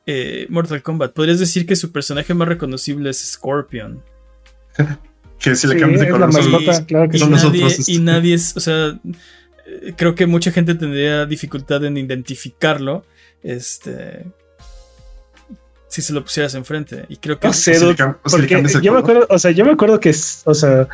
eh, 0.06 0.46
Mortal 0.50 0.82
Kombat. 0.82 1.12
Podrías 1.12 1.38
decir 1.38 1.66
que 1.66 1.76
su 1.76 1.92
personaje 1.92 2.34
más 2.34 2.48
reconocible 2.48 3.10
es 3.10 3.18
Scorpion. 3.18 4.02
Que 5.38 5.54
si 5.54 5.68
le 5.68 5.74
Sí, 5.74 5.80
cambias 5.80 6.00
de 6.00 6.08
color. 6.10 6.32
son- 6.32 6.50
mascota, 6.50 6.84
claro 6.86 7.08
que 7.08 7.16
Y 7.16 7.20
son 7.20 7.28
sí. 7.28 7.32
los 7.34 7.44
nadie, 7.44 7.66
este. 7.66 7.92
y 7.92 7.98
nadie 8.00 8.34
es, 8.34 8.56
o 8.56 8.60
sea, 8.60 8.98
eh, 9.66 9.92
creo 9.96 10.14
que 10.16 10.26
mucha 10.26 10.50
gente 10.50 10.74
tendría 10.74 11.26
dificultad 11.26 11.84
en 11.84 11.96
identificarlo. 11.96 13.04
Este. 13.44 14.24
Si 15.88 16.02
se 16.02 16.12
lo 16.12 16.22
pusieras 16.24 16.54
enfrente. 16.56 17.06
Y 17.08 17.18
creo 17.18 17.38
que. 17.38 17.46
No 17.46 17.52
sé, 17.52 17.74
si 17.74 17.84
porque 18.30 18.62
yo 18.82 18.92
me 18.92 18.98
acuerdo, 18.98 19.26
o 19.30 19.38
sea, 19.38 19.52
yo 19.52 19.64
me 19.64 19.70
acuerdo 19.72 20.00
que, 20.00 20.08
es- 20.10 20.42
o 20.44 20.54
sea, 20.54 20.88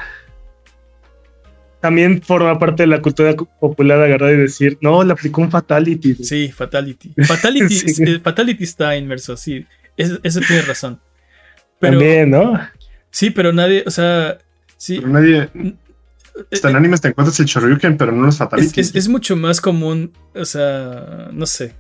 también 1.81 2.23
forma 2.23 2.59
parte 2.59 2.85
de 2.85 2.87
la 2.87 3.03
cultura 3.03 3.35
cu- 3.37 3.49
popular 3.61 4.01
agarrar 4.01 4.33
y 4.33 4.37
decir, 4.39 4.79
no, 4.81 5.03
le 5.05 5.13
aplicó 5.13 5.41
un 5.43 5.51
fatality. 5.51 6.13
dude". 6.15 6.25
Sí, 6.25 6.51
Fatality. 6.53 7.13
Fatality, 7.27 7.75
Sí. 7.75 8.03
eh, 8.05 8.21
Fatality 8.23 8.65
está 8.65 8.97
inmerso, 8.97 9.37
sí. 9.37 9.67
Es- 9.97 10.19
eso 10.23 10.41
tiene 10.41 10.63
razón. 10.63 11.01
Pero, 11.81 11.99
También, 11.99 12.31
¿no? 12.31 12.59
Sí, 13.15 13.31
pero 13.31 13.53
nadie, 13.53 13.85
o 13.87 13.91
sea, 13.93 14.39
sí. 14.77 14.97
Pero 14.99 15.09
nadie. 15.13 15.49
eh, 15.55 15.75
Hasta 16.53 16.71
en 16.71 16.75
animes 16.77 17.01
te 17.01 17.07
encuentras 17.09 17.39
el 17.39 17.47
Shoryuken, 17.47 17.97
pero 17.97 18.11
no 18.11 18.23
los 18.27 18.35
Es, 18.35 18.39
fatalities. 18.41 18.89
es- 18.89 18.95
es 18.97 19.09
mucho 19.09 19.37
más 19.37 19.61
común, 19.61 20.13
o 20.35 20.45
sea, 20.45 21.29
no 21.33 21.47
sé. 21.47 21.75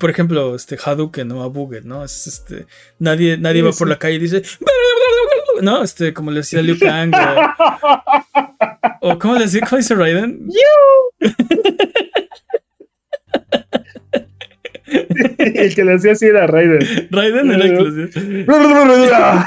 Por 0.00 0.10
ejemplo, 0.10 0.56
este 0.56 0.76
Hadouken, 0.84 1.28
¿no? 1.28 1.44
A 1.44 1.46
Buget, 1.46 1.84
¿no? 1.84 2.02
Es 2.02 2.26
este. 2.26 2.66
Nadie, 2.98 3.38
nadie 3.38 3.60
Sí, 3.60 3.66
va 3.66 3.70
por 3.72 3.86
sí. 3.86 3.90
la 3.92 3.98
calle 4.00 4.16
y 4.16 4.18
dice. 4.18 4.42
No, 5.62 5.84
este, 5.84 6.12
como 6.12 6.32
le 6.32 6.38
decía 6.38 6.60
Liu 6.60 6.76
Kang. 6.78 7.12
O, 9.00 9.10
o 9.12 9.18
¿cómo 9.20 9.34
le 9.34 9.44
decía? 9.44 9.60
¿Cómo 9.60 9.76
dice 9.76 9.94
Raiden? 9.94 10.48
El 15.38 15.74
que 15.74 15.84
le 15.84 15.94
hacía 15.94 16.12
así 16.12 16.26
era 16.26 16.46
Raiden. 16.46 17.08
Raiden 17.10 17.50
era 17.50 17.64
el 17.64 17.76
que 17.76 17.82
le 17.82 17.90
decía. 18.06 19.46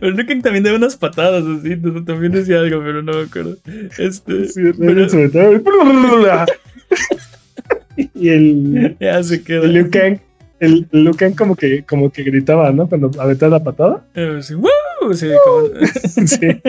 Pero 0.00 0.16
Kang 0.26 0.42
también 0.42 0.64
daba 0.64 0.76
unas 0.76 0.96
patadas 0.96 1.44
así. 1.44 1.76
También 2.06 2.32
decía 2.32 2.60
algo, 2.60 2.80
pero 2.82 3.02
no 3.02 3.12
me 3.12 3.22
acuerdo. 3.22 3.56
Este. 3.98 4.48
Sí, 4.48 4.60
pero-. 4.78 5.08
Y 8.16 8.28
el, 8.28 8.96
ya 9.00 9.22
se 9.22 9.42
queda. 9.42 9.64
el 9.64 9.72
Liu 9.74 9.90
Kang, 9.90 10.18
el 10.60 10.88
Liu 10.92 11.12
Kang 11.14 11.34
como 11.34 11.56
que, 11.56 11.84
como 11.84 12.10
que 12.10 12.22
gritaba, 12.22 12.70
¿no? 12.72 12.88
Cuando 12.88 13.10
aventaba 13.20 13.58
la 13.58 13.64
patada. 13.64 14.04
Sí, 14.42 14.54
¡Woo! 14.54 15.14
Sí, 15.14 15.28
como- 15.44 15.68
Sí. 16.26 16.60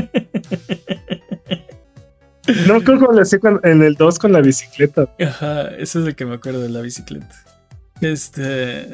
No 2.68 2.76
acuerdo 2.76 3.06
cómo 3.06 3.14
le 3.14 3.22
hacía 3.22 3.40
en 3.64 3.84
el 3.84 3.96
2 3.96 4.20
con 4.20 4.34
la 4.34 4.42
bicicleta. 4.42 5.08
Ajá, 5.22 5.70
eso 5.78 6.02
es 6.02 6.08
el 6.08 6.16
que 6.16 6.26
me 6.26 6.36
acuerdo 6.36 6.60
de 6.62 6.70
la 6.70 6.82
bicicleta. 6.82 7.34
Este. 8.02 8.86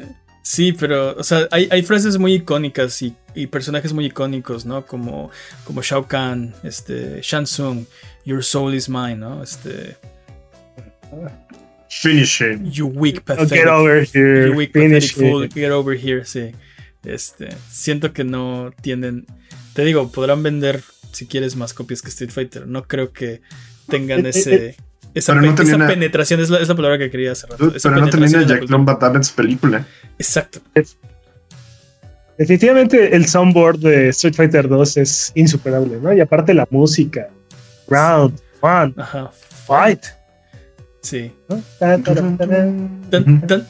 Sí, 0.52 0.72
pero, 0.72 1.14
o 1.16 1.22
sea, 1.22 1.46
hay, 1.52 1.68
hay 1.70 1.82
frases 1.84 2.18
muy 2.18 2.34
icónicas 2.34 3.00
y, 3.02 3.14
y 3.36 3.46
personajes 3.46 3.92
muy 3.92 4.06
icónicos, 4.06 4.66
¿no? 4.66 4.84
Como, 4.84 5.30
como 5.62 5.80
Shao 5.80 6.08
Kahn, 6.08 6.52
este, 6.64 7.20
Shansung, 7.22 7.84
Your 8.24 8.42
soul 8.42 8.74
is 8.74 8.88
mine, 8.88 9.14
¿no? 9.18 9.44
Este, 9.44 9.96
Finish 11.88 12.40
it. 12.40 12.62
You 12.64 12.88
weak, 12.88 13.22
pathetic. 13.24 13.58
get 13.60 13.68
over 13.68 14.04
here. 14.04 14.48
you 14.48 14.54
weak, 14.56 14.72
Finish 14.72 15.14
pathetic 15.14 15.30
fool, 15.30 15.44
it. 15.44 15.54
get 15.54 15.70
over 15.70 15.94
here, 15.96 16.24
sí. 16.24 16.50
Este, 17.04 17.50
siento 17.70 18.12
que 18.12 18.24
no 18.24 18.72
tienen. 18.82 19.26
Te 19.74 19.84
digo, 19.84 20.10
podrán 20.10 20.42
vender 20.42 20.82
si 21.12 21.26
quieres 21.28 21.54
más 21.54 21.74
copias 21.74 22.02
que 22.02 22.08
Street 22.08 22.32
Fighter. 22.32 22.66
No 22.66 22.88
creo 22.88 23.12
que 23.12 23.40
tengan 23.88 24.26
Eh, 24.26 24.30
eh, 24.30 24.30
ese. 24.30 24.76
Esa, 25.14 25.32
Pero 25.34 25.46
no 25.46 25.54
pe- 25.54 25.62
esa 25.64 25.86
penetración 25.86 26.40
es 26.40 26.50
la, 26.50 26.58
es 26.58 26.68
la 26.68 26.74
palabra 26.76 26.98
que 26.98 27.10
quería 27.10 27.32
hace 27.32 27.46
rato. 27.46 27.64
Dude, 27.66 27.76
esa 27.78 27.88
pero 27.88 28.00
no 28.02 28.10
termina 28.10 28.42
Jack 28.44 28.66
Battle 28.68 29.16
en 29.16 29.24
su 29.24 29.34
película. 29.34 29.86
Exacto. 30.18 30.60
Definitivamente 32.38 33.14
el 33.14 33.26
soundboard 33.26 33.78
de 33.80 34.08
Street 34.10 34.34
Fighter 34.34 34.68
2 34.68 34.96
es 34.96 35.32
insuperable, 35.34 35.98
¿no? 36.00 36.12
Y 36.12 36.20
aparte 36.20 36.54
la 36.54 36.66
música. 36.70 37.28
Round, 37.88 38.40
one, 38.60 38.94
Ajá. 38.96 39.30
fight. 39.66 40.04
Sí. 41.02 41.32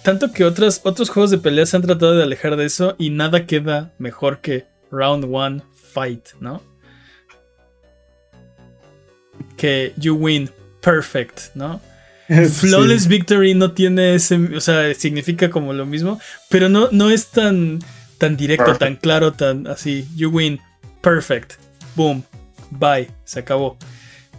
tanto 0.02 0.32
que 0.32 0.44
otras, 0.44 0.80
otros 0.84 1.08
juegos 1.10 1.30
de 1.30 1.38
pelea 1.38 1.64
se 1.64 1.76
han 1.76 1.82
tratado 1.82 2.16
de 2.16 2.22
alejar 2.24 2.56
de 2.56 2.64
eso 2.66 2.96
y 2.98 3.10
nada 3.10 3.46
queda 3.46 3.92
mejor 3.98 4.40
que 4.40 4.66
Round 4.90 5.24
One 5.32 5.62
Fight, 5.92 6.30
¿no? 6.40 6.60
Que 9.56 9.92
you 9.96 10.14
win 10.14 10.50
perfect, 10.80 11.54
¿no? 11.54 11.80
Flawless 12.28 13.02
Sí. 13.04 13.08
Victory 13.08 13.54
no 13.54 13.72
tiene 13.72 14.14
ese, 14.14 14.36
o 14.56 14.60
sea, 14.60 14.94
significa 14.94 15.50
como 15.50 15.72
lo 15.72 15.84
mismo, 15.86 16.20
pero 16.48 16.68
no, 16.68 16.88
no 16.92 17.10
es 17.10 17.26
tan, 17.28 17.80
tan 18.18 18.36
directo, 18.36 18.66
Perfect. 18.66 18.80
tan 18.80 18.96
claro, 18.96 19.32
tan 19.32 19.66
así. 19.66 20.06
You 20.14 20.30
win 20.30 20.60
perfect, 21.00 21.54
boom, 21.96 22.22
bye, 22.70 23.10
se 23.24 23.40
acabó. 23.40 23.76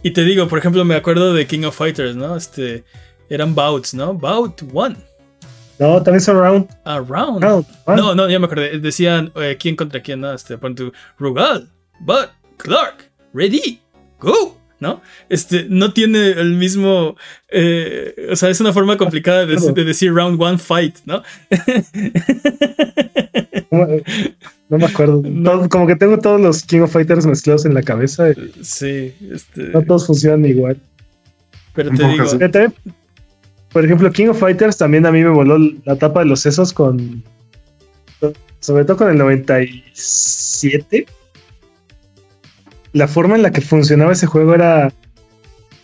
Y 0.04 0.12
te 0.12 0.24
digo, 0.24 0.48
por 0.48 0.58
ejemplo, 0.60 0.86
me 0.86 0.96
acuerdo 0.96 1.34
de 1.34 1.46
King 1.48 1.64
of 1.66 1.76
Fighters, 1.78 2.16
¿no? 2.16 2.36
Este, 2.38 2.86
eran 3.30 3.54
bouts, 3.54 3.94
¿no? 3.94 4.14
Bout 4.14 4.62
one, 4.74 4.96
No, 5.78 6.02
también 6.02 6.22
son 6.22 6.38
round, 6.38 6.70
a 6.86 7.00
round. 7.00 7.42
No, 7.44 8.16
no, 8.16 8.30
ya 8.30 8.40
me 8.40 8.46
acordé. 8.46 8.80
Decían 8.80 9.32
eh, 9.36 9.58
quién 9.60 9.76
contra 9.76 10.02
quién, 10.02 10.22
¿no? 10.22 10.32
Este, 10.34 10.58
pon 10.58 10.76
tu 10.76 10.94
Rugal, 11.20 11.70
Bud, 12.00 12.28
Clark, 12.58 13.12
Ready, 13.34 13.82
Go, 14.20 14.58
¿no? 14.82 15.02
Este, 15.30 15.66
no 15.70 15.94
tiene 15.94 16.32
el 16.32 16.56
mismo. 16.56 17.16
eh, 17.49 18.28
o 18.30 18.36
sea, 18.36 18.49
es 18.49 18.60
una 18.60 18.74
forma 18.74 18.98
complicada 18.98 19.45
de, 19.45 19.56
de 19.56 19.86
decir 19.86 20.12
round 20.14 20.41
one 20.41 20.58
fight, 20.58 20.98
¿no? 21.06 21.24
No, 23.72 23.88
me- 23.88 24.03
no 24.70 24.78
me 24.78 24.86
acuerdo. 24.86 25.22
Todo- 25.44 25.70
como 25.70 25.88
que 25.88 25.95
tengo 25.95 26.18
todos 26.20 26.40
los 26.41 26.64
King 26.64 26.82
of 26.82 26.91
Fighters 26.91 27.26
mezclados 27.26 27.66
en 27.66 27.74
la 27.74 27.84
cabeza. 27.84 28.32
y 28.32 28.52
Sí, 28.64 29.14
este. 29.32 29.64
No 29.70 29.82
todos 29.84 30.08
funcionan 30.08 30.45
igual. 30.45 30.78
Pero 31.74 31.90
te 31.91 32.03
digo. 32.08 32.26
por 33.72 33.86
ejemplo, 33.86 34.12
King 34.12 34.28
of 34.28 34.40
Fighters 34.40 34.78
también 34.78 35.06
a 35.06 35.12
mí 35.12 35.22
me 35.24 35.30
voló 35.30 35.58
la 35.86 35.95
tapa 35.95 36.20
de 36.22 36.26
los 36.26 36.41
sesos 36.41 36.74
con. 36.74 37.24
Sobre 38.60 38.86
todo 38.86 38.98
con 38.98 39.10
el 39.10 39.18
97. 39.18 41.06
La 42.94 43.08
forma 43.08 43.36
en 43.36 43.44
la 43.44 43.52
que 43.52 43.62
funcionaba 43.62 44.12
ese 44.12 44.28
juego 44.28 44.54
era. 44.54 44.92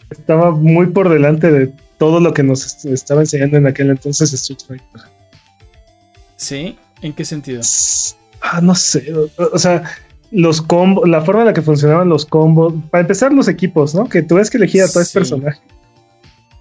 Estaba 0.09 0.51
muy 0.51 0.87
por 0.87 1.09
delante 1.09 1.51
de 1.51 1.71
todo 1.97 2.19
lo 2.19 2.33
que 2.33 2.43
nos 2.43 2.85
estaba 2.85 3.21
enseñando 3.21 3.57
en 3.57 3.67
aquel 3.67 3.89
entonces 3.89 4.31
Street 4.33 4.59
Fighter. 4.65 5.01
¿Sí? 6.37 6.77
¿En 7.01 7.13
qué 7.13 7.25
sentido? 7.25 7.61
Ah, 8.41 8.61
no 8.61 8.73
sé. 8.75 9.13
O, 9.37 9.59
sea, 9.59 9.83
los 10.31 10.61
combos, 10.61 11.09
la 11.09 11.21
forma 11.21 11.41
en 11.41 11.47
la 11.47 11.53
que 11.53 11.61
funcionaban 11.61 12.07
los 12.07 12.25
combos. 12.25 12.73
Para 12.89 13.01
empezar, 13.01 13.33
los 13.33 13.47
equipos, 13.47 13.93
¿no? 13.93 14.07
Que 14.07 14.21
tú 14.21 14.35
ves 14.35 14.49
que 14.49 14.57
elegía 14.57 14.85
a 14.85 14.87
todo 14.87 15.01
ese 15.01 15.19
personaje. 15.19 15.59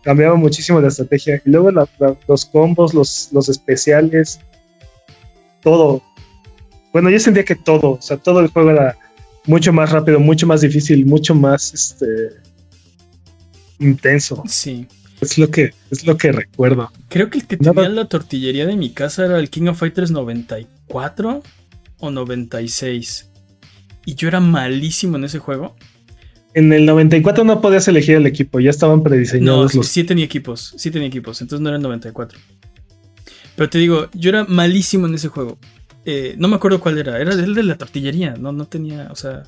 Cambiaba 0.03 0.35
muchísimo 0.35 0.81
la 0.81 0.89
estrategia. 0.89 1.41
Y 1.45 1.51
luego 1.51 1.71
los 1.71 2.45
combos, 2.47 2.95
los, 2.95 3.29
los 3.33 3.49
especiales. 3.49 4.41
Todo. 5.63 6.03
Bueno, 6.93 7.11
yo 7.11 7.21
sentía 7.21 7.45
que 7.45 7.55
todo, 7.55 7.93
o 7.93 8.03
sea, 8.03 8.17
todo 8.17 8.41
el 8.41 8.49
juego 8.49 8.71
era 8.71 8.97
mucho 9.47 9.73
más 9.73 9.91
rápido, 9.91 10.21
mucho 10.21 10.47
más 10.47 10.61
difícil, 10.61 11.07
mucho 11.07 11.35
más 11.35 11.73
este 11.73 12.31
intenso. 13.79 14.43
Sí. 14.47 14.87
Es 15.21 15.39
lo 15.39 15.51
que, 15.51 15.73
es 15.91 16.07
lo 16.07 16.17
que 16.17 16.33
recuerdo. 16.33 16.91
Creo 17.09 17.31
que 17.31 17.39
el 17.39 17.47
que 17.47 17.57
tenía 17.57 17.89
la 17.89 18.07
tortillería 18.07 18.67
de 18.67 18.77
mi 18.77 18.91
casa 18.91 19.25
era 19.25 19.39
el 19.39 19.49
King 19.49 19.69
of 19.69 19.79
Fighters 19.79 20.11
94 20.11 21.43
o 21.99 22.11
96. 22.11 23.31
Y 24.05 24.15
yo 24.15 24.29
era 24.29 24.41
malísimo 24.41 25.17
en 25.17 25.25
ese 25.25 25.39
juego. 25.39 25.75
En 26.55 26.73
el 26.73 26.87
94 26.87 27.45
no 27.45 27.61
podías 27.61 27.87
elegir 27.89 28.17
el 28.17 28.27
equipo, 28.27 28.61
ya 28.61 28.71
estaban 28.71 29.03
prediseñados. 29.03 29.75
No, 29.75 29.83
sí 29.83 30.05
tenía 30.05 30.25
equipos, 30.25 30.75
sí 30.77 30.91
tenía 30.91 31.09
equipos, 31.09 31.41
entonces 31.43 31.63
no 31.63 31.69
era 31.69 31.77
el 31.77 31.83
94. 31.83 32.39
Pero 33.57 33.71
te 33.71 33.79
digo, 33.79 34.09
yo 34.15 34.31
era 34.31 34.45
malísimo 34.45 35.07
en 35.07 35.15
ese 35.15 35.29
juego. 35.29 35.59
Eh, 36.09 36.37
no 36.39 36.47
me 36.47 36.55
acuerdo 36.55 36.79
cuál 36.79 36.99
era, 36.99 37.21
era 37.21 37.33
el 37.33 37.53
de 37.53 37.65
la 37.65 37.77
tortillería, 37.77 38.37
no, 38.39 38.53
no 38.53 38.67
tenía, 38.67 39.09
o 39.11 39.17
sea... 39.17 39.43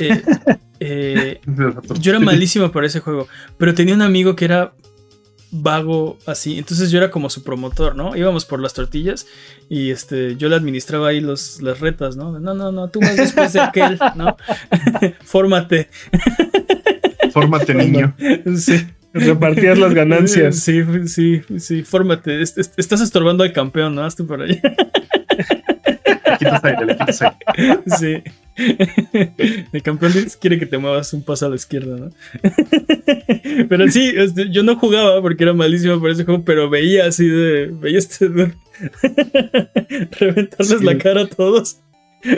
Eh, 0.00 0.22
eh, 0.80 1.40
yo 1.98 2.12
era 2.12 2.20
malísimo 2.20 2.72
para 2.72 2.86
ese 2.86 3.00
juego, 3.00 3.28
pero 3.58 3.74
tenía 3.74 3.94
un 3.94 4.00
amigo 4.00 4.34
que 4.34 4.46
era 4.46 4.72
vago 5.50 6.16
así. 6.26 6.58
Entonces 6.58 6.90
yo 6.90 6.98
era 6.98 7.10
como 7.10 7.28
su 7.28 7.42
promotor, 7.42 7.96
¿no? 7.96 8.16
Íbamos 8.16 8.46
por 8.46 8.60
las 8.60 8.72
tortillas 8.72 9.26
y 9.68 9.90
este, 9.90 10.36
yo 10.36 10.48
le 10.48 10.56
administraba 10.56 11.08
ahí 11.08 11.20
los, 11.20 11.60
las 11.60 11.80
retas, 11.80 12.16
¿no? 12.16 12.38
No, 12.38 12.54
no, 12.54 12.72
no, 12.72 12.88
tú 12.88 13.00
vas 13.00 13.16
después 13.16 13.52
de 13.52 13.60
aquel, 13.60 13.98
¿no? 14.16 14.36
Fórmate. 15.24 15.90
Fórmate, 17.32 17.74
niño. 17.74 18.14
Sí. 18.56 18.86
Repartías 19.12 19.78
las 19.78 19.92
ganancias. 19.92 20.56
Sí, 20.56 20.82
sí, 21.06 21.42
sí, 21.58 21.82
fórmate. 21.82 22.40
Estás 22.40 23.00
estorbando 23.00 23.44
al 23.44 23.52
campeón, 23.52 23.96
¿no? 23.96 24.04
Hazte 24.04 24.24
por 24.24 24.40
allá. 24.40 24.60
Sí. 27.98 28.22
El 29.72 29.82
campeón 29.82 30.12
quiere 30.40 30.58
que 30.58 30.66
te 30.66 30.78
muevas 30.78 31.12
un 31.12 31.22
paso 31.22 31.46
a 31.46 31.48
la 31.48 31.56
izquierda, 31.56 31.96
¿no? 31.96 32.10
Pero 33.68 33.88
sí, 33.88 34.12
este, 34.14 34.50
yo 34.50 34.62
no 34.62 34.76
jugaba 34.76 35.20
porque 35.22 35.44
era 35.44 35.54
malísimo 35.54 35.98
por 36.00 36.10
ese 36.10 36.24
juego, 36.24 36.44
pero 36.44 36.68
veía 36.68 37.06
así 37.06 37.26
de. 37.28 37.66
Veía 37.72 37.98
este. 37.98 38.28
reventarles 40.18 40.82
la 40.82 40.98
cara 40.98 41.22
a 41.22 41.26
todos. 41.26 41.78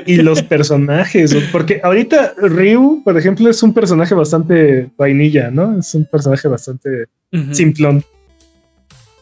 Y 0.06 0.16
los 0.16 0.42
personajes, 0.42 1.34
porque 1.50 1.80
ahorita 1.82 2.34
Ryu, 2.36 3.02
por 3.04 3.18
ejemplo, 3.18 3.50
es 3.50 3.64
un 3.64 3.74
personaje 3.74 4.14
bastante 4.14 4.88
vainilla, 4.96 5.50
¿no? 5.50 5.80
Es 5.80 5.92
un 5.96 6.04
personaje 6.04 6.46
bastante 6.46 7.06
simplón. 7.50 8.04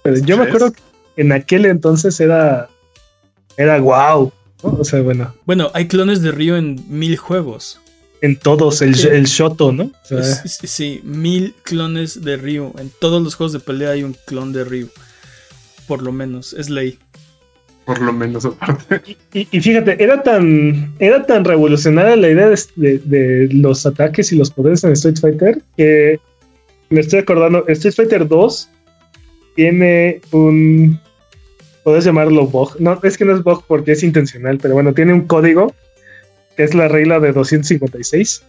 Pero 0.02 0.18
yo 0.18 0.36
me 0.36 0.44
acuerdo 0.44 0.72
que 0.72 0.80
en 1.16 1.32
aquel 1.32 1.64
entonces 1.64 2.20
era. 2.20 2.68
Era 3.60 3.78
wow. 3.78 4.32
O 4.62 4.84
sea, 4.84 5.02
bueno. 5.02 5.34
Bueno, 5.44 5.70
hay 5.74 5.86
clones 5.86 6.22
de 6.22 6.32
Ryu 6.32 6.54
en 6.54 6.82
mil 6.88 7.18
juegos. 7.18 7.78
En 8.22 8.38
todos, 8.38 8.80
el, 8.80 8.98
el 9.06 9.26
Shoto, 9.26 9.70
¿no? 9.70 9.92
sí, 10.46 11.02
mil 11.04 11.54
clones 11.62 12.22
de 12.22 12.38
Ryu. 12.38 12.72
En 12.78 12.90
todos 13.00 13.22
los 13.22 13.34
juegos 13.34 13.52
de 13.52 13.60
pelea 13.60 13.90
hay 13.90 14.02
un 14.02 14.16
clon 14.26 14.54
de 14.54 14.64
Ryu. 14.64 14.88
Por 15.86 16.02
lo 16.02 16.10
menos, 16.10 16.54
es 16.54 16.70
ley. 16.70 16.98
Por 17.84 18.00
lo 18.00 18.14
menos, 18.14 18.46
aparte. 18.46 19.18
Y, 19.34 19.44
fíjate, 19.60 20.02
era 20.02 20.22
tan, 20.22 20.94
era 20.98 21.26
tan 21.26 21.44
revolucionaria 21.44 22.16
la 22.16 22.30
idea 22.30 22.48
de, 22.76 23.48
los 23.52 23.84
ataques 23.84 24.32
y 24.32 24.36
los 24.36 24.50
poderes 24.50 24.84
en 24.84 24.92
Street 24.92 25.18
Fighter 25.20 25.62
que 25.76 26.18
me 26.88 27.00
estoy 27.00 27.18
acordando, 27.18 27.66
Street 27.68 27.94
Fighter 27.94 28.26
2 28.26 28.68
tiene 29.54 30.22
un, 30.30 30.98
puedes 31.90 32.04
llamarlo 32.04 32.46
bug. 32.46 32.76
No, 32.78 33.00
es 33.02 33.18
que 33.18 33.24
no 33.24 33.34
es 33.34 33.42
bug 33.42 33.64
porque 33.66 33.90
es 33.90 34.04
intencional, 34.04 34.58
pero 34.58 34.74
bueno, 34.74 34.94
tiene 34.94 35.12
un 35.12 35.26
código 35.26 35.74
que 36.56 36.62
es 36.62 36.72
la 36.72 36.86
regla 36.86 37.18
de 37.18 37.32
256. 37.32 38.44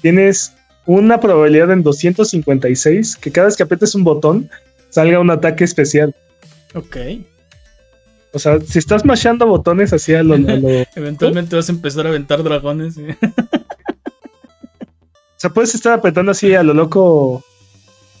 Tienes 0.00 0.52
una 0.84 1.20
probabilidad 1.20 1.70
en 1.70 1.84
256 1.84 3.18
que 3.18 3.30
cada 3.30 3.46
vez 3.46 3.56
que 3.56 3.62
apretes 3.62 3.94
un 3.94 4.02
botón 4.02 4.50
salga 4.90 5.20
un 5.20 5.30
ataque 5.30 5.62
especial. 5.62 6.12
Ok. 6.74 6.96
O 8.32 8.40
sea, 8.40 8.58
si 8.60 8.80
estás 8.80 9.04
machando 9.04 9.46
botones 9.46 9.92
así 9.92 10.12
a 10.14 10.24
lo. 10.24 10.34
Eventualmente 10.96 11.54
vas 11.54 11.68
a 11.68 11.72
empezar 11.72 12.06
a 12.06 12.08
aventar 12.08 12.42
dragones. 12.42 12.96
o 12.98 13.02
sea, 15.36 15.50
puedes 15.50 15.72
estar 15.76 15.92
apretando 15.92 16.32
así 16.32 16.52
a 16.52 16.64
lo 16.64 16.74
loco 16.74 17.44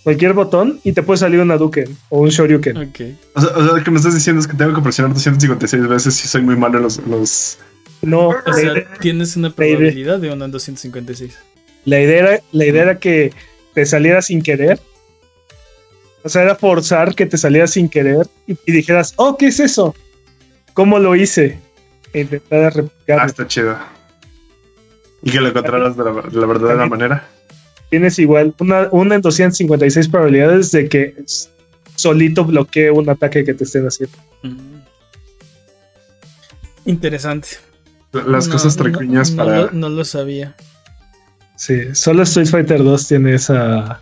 cualquier 0.02 0.32
botón 0.32 0.80
y 0.84 0.92
te 0.92 1.02
puede 1.02 1.18
salir 1.18 1.40
una 1.40 1.56
Duken 1.56 1.96
o 2.08 2.20
un 2.20 2.28
Shoryuken. 2.28 2.76
Ok. 2.76 3.00
O 3.34 3.40
sea, 3.40 3.50
lo 3.56 3.82
que 3.82 3.90
me 3.90 3.98
estás 3.98 4.14
diciendo 4.14 4.40
es 4.40 4.46
que 4.46 4.56
tengo 4.56 4.74
que 4.74 4.82
presionar 4.82 5.14
256 5.14 5.88
veces 5.88 6.14
si 6.14 6.28
soy 6.28 6.42
muy 6.42 6.56
malo 6.56 6.78
en 6.78 6.84
los. 7.10 7.58
No, 8.02 8.28
o 8.28 8.52
sea, 8.52 8.74
tienes 8.98 9.36
una 9.36 9.50
probabilidad 9.50 10.18
de 10.18 10.32
una 10.32 10.46
en 10.46 10.50
256. 10.50 11.38
La 11.84 12.00
idea, 12.00 12.18
era, 12.18 12.40
la 12.52 12.64
idea 12.64 12.82
era 12.82 12.98
que 12.98 13.32
te 13.74 13.86
saliera 13.86 14.22
sin 14.22 14.42
querer. 14.42 14.80
O 16.24 16.28
sea, 16.28 16.42
era 16.42 16.54
forzar 16.54 17.14
que 17.14 17.26
te 17.26 17.36
saliera 17.36 17.66
sin 17.66 17.88
querer 17.88 18.26
y, 18.46 18.56
dijeras, 18.70 19.14
oh, 19.16 19.36
¿qué 19.36 19.46
es 19.46 19.58
eso? 19.58 19.94
¿Cómo 20.72 20.98
lo 20.98 21.16
hice? 21.16 21.58
E 22.12 22.20
intentar 22.20 22.74
replicar. 22.74 23.20
Ah, 23.20 23.26
está 23.26 23.46
chido. 23.46 23.76
Y 25.22 25.30
que 25.30 25.40
lo 25.40 25.48
encontraras 25.48 25.96
de 25.96 26.04
la, 26.04 26.12
de 26.22 26.40
la 26.40 26.46
verdadera 26.46 26.86
manera 26.86 27.28
tienes 27.92 28.18
igual 28.18 28.54
una, 28.58 28.88
una 28.90 29.16
en 29.16 29.20
256 29.20 30.08
probabilidades 30.08 30.72
de 30.72 30.88
que 30.88 31.14
solito 31.94 32.42
bloquee 32.42 32.90
un 32.90 33.06
ataque 33.10 33.44
que 33.44 33.52
te 33.52 33.64
estén 33.64 33.86
haciendo. 33.86 34.16
Mm. 34.42 34.80
Interesante. 36.86 37.48
Las 38.12 38.48
cosas 38.48 38.78
trecuñas 38.78 39.32
para. 39.32 39.70
No, 39.72 39.90
lo 39.90 40.06
sabía. 40.06 40.56
Sí, 41.56 41.94
solo 41.94 42.22
Street 42.22 42.46
Fighter 42.46 42.82
2 42.82 43.08
tiene 43.08 43.34
esa. 43.34 44.00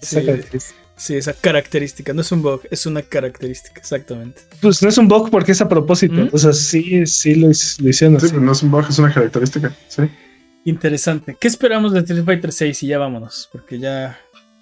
Sí, 0.00 0.16
esa 0.16 0.24
característica. 0.24 0.80
Sí, 0.96 1.16
esa 1.16 1.32
característica. 1.34 2.14
No 2.14 2.22
es 2.22 2.32
un 2.32 2.40
bug, 2.40 2.62
es 2.70 2.86
una 2.86 3.02
característica, 3.02 3.78
exactamente. 3.78 4.40
Pues 4.62 4.82
no 4.82 4.88
es 4.88 4.96
un 4.96 5.06
bug 5.06 5.30
porque 5.30 5.52
es 5.52 5.60
a 5.60 5.68
propósito. 5.68 6.14
¿Mm? 6.14 6.30
O 6.32 6.38
sea, 6.38 6.54
sí, 6.54 7.04
sí 7.06 7.34
lo, 7.34 7.50
hicieron 7.50 8.16
así. 8.16 8.32
no 8.32 8.52
es 8.52 8.62
un 8.62 8.70
bug, 8.70 8.86
es 8.88 8.98
una 8.98 9.12
característica. 9.12 9.70
Sí. 9.88 10.04
Interesante. 10.64 11.36
¿Qué 11.38 11.48
esperamos 11.48 11.92
de 11.92 12.00
Street 12.00 12.24
Fighter 12.24 12.52
6? 12.52 12.82
Y 12.82 12.86
ya 12.88 12.98
vámonos, 12.98 13.48
porque 13.50 13.78
ya 13.78 14.18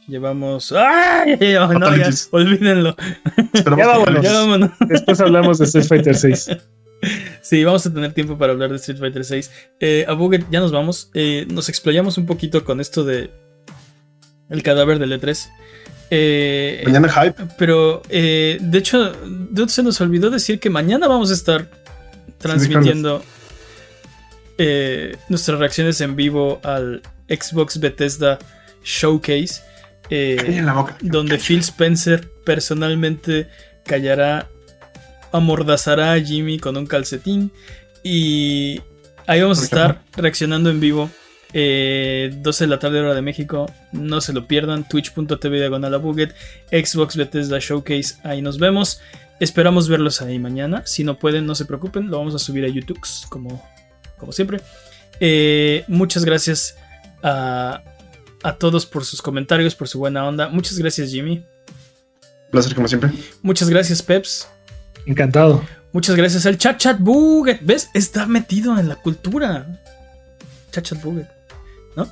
llevamos. 0.09 0.73
¡Ay! 0.73 1.37
Ya, 1.41 1.67
no, 1.67 1.97
ya, 1.97 2.11
olvídenlo. 2.31 2.97
ya 3.55 3.87
vámonos. 3.87 4.25
ya 4.25 4.33
vámonos. 4.33 4.71
Después 4.89 5.21
hablamos 5.21 5.59
de 5.59 5.65
Street 5.67 5.87
Fighter 5.87 6.17
6. 6.17 6.51
Sí, 7.41 7.65
vamos 7.65 7.87
a 7.87 7.95
tener 7.95 8.13
tiempo 8.13 8.37
para 8.37 8.53
hablar 8.53 8.69
de 8.69 8.77
Street 8.77 8.99
Fighter 8.99 9.25
6. 9.25 9.51
Eh, 9.81 10.05
a 10.07 10.13
Buget, 10.13 10.45
ya 10.51 10.61
nos 10.61 10.71
vamos. 10.71 11.11
Eh, 11.15 11.47
nos 11.51 11.71
explayamos 11.71 12.19
un 12.19 12.27
poquito 12.27 12.63
con 12.63 12.79
esto 12.79 13.05
de. 13.05 13.31
El 14.51 14.63
cadáver 14.63 14.99
del 14.99 15.19
E3. 15.19 15.49
Eh, 16.11 16.83
mañana 16.85 17.09
hype. 17.09 17.43
Pero, 17.57 18.03
eh, 18.11 18.59
de 18.61 18.79
hecho, 18.79 19.13
se 19.69 19.83
nos 19.83 20.01
olvidó 20.01 20.29
decir 20.29 20.61
que 20.61 20.69
mañana 20.69 21.09
vamos 21.09 21.31
a 21.31 21.35
estar 21.35 21.71
transmitiendo. 22.39 23.23
Eh, 24.63 25.17
nuestras 25.31 25.59
reacciones 25.59 26.03
en 26.03 26.17
vivo 26.17 26.61
al 26.63 27.01
Xbox 27.31 27.81
Bethesda 27.81 28.39
Showcase, 28.85 29.63
eh, 30.11 30.63
donde 31.01 31.39
Phil 31.39 31.61
Spencer 31.61 32.31
personalmente 32.45 33.49
callará, 33.87 34.51
amordazará 35.33 36.13
a 36.13 36.21
Jimmy 36.21 36.59
con 36.59 36.77
un 36.77 36.85
calcetín 36.85 37.51
y 38.05 38.83
ahí 39.27 39.41
vamos 39.41 39.63
a 39.63 39.65
estar 39.65 40.03
reaccionando 40.15 40.69
en 40.69 40.79
vivo. 40.79 41.11
12 41.53 41.55
eh, 41.55 42.31
de 42.31 42.67
la 42.67 42.79
tarde 42.79 43.01
hora 43.01 43.15
de 43.15 43.23
México, 43.23 43.65
no 43.93 44.21
se 44.21 44.35
lo 44.35 44.47
pierdan, 44.47 44.87
twitch.tv 44.87 45.57
diagonal 45.57 45.95
a 45.95 45.97
Buget, 45.97 46.35
Xbox 46.71 47.17
Bethesda 47.17 47.59
Showcase, 47.59 48.17
ahí 48.25 48.43
nos 48.43 48.59
vemos. 48.59 49.01
Esperamos 49.41 49.89
verlos 49.89 50.21
ahí 50.21 50.39
mañana. 50.39 50.83
Si 50.85 51.03
no 51.03 51.19
pueden, 51.19 51.47
no 51.47 51.55
se 51.55 51.65
preocupen, 51.65 52.11
lo 52.11 52.19
vamos 52.19 52.35
a 52.35 52.39
subir 52.39 52.67
a 52.67 52.69
YouTube 52.69 53.01
como 53.31 53.67
como 54.21 54.33
siempre. 54.33 54.61
Eh, 55.19 55.85
muchas 55.89 56.25
gracias 56.25 56.77
a, 57.23 57.83
todos 58.59 58.87
por 58.87 59.05
sus 59.05 59.21
comentarios, 59.21 59.75
por 59.75 59.89
su 59.89 59.99
buena 59.99 60.27
onda. 60.27 60.49
Muchas 60.49 60.79
gracias, 60.79 61.11
Jimmy. 61.11 61.45
Placer, 62.51 62.75
como 62.75 62.89
siempre. 62.89 63.11
Muchas 63.43 63.69
gracias, 63.69 64.03
Peps. 64.03 64.49
Encantado. 65.07 65.65
Muchas 65.93 66.15
gracias 66.15 66.47
al 66.47 66.57
Chat 66.57 66.79
Chat 66.79 67.01
Buget. 67.01 67.61
¿Ves? 67.63 67.91
Está 67.95 68.27
metido 68.27 68.79
en 68.79 68.89
la 68.89 68.97
cultura. 68.97 69.81
Chat 70.71 70.85
Chat 70.85 71.03
Buget. 71.03 71.27
¿No? 71.97 72.09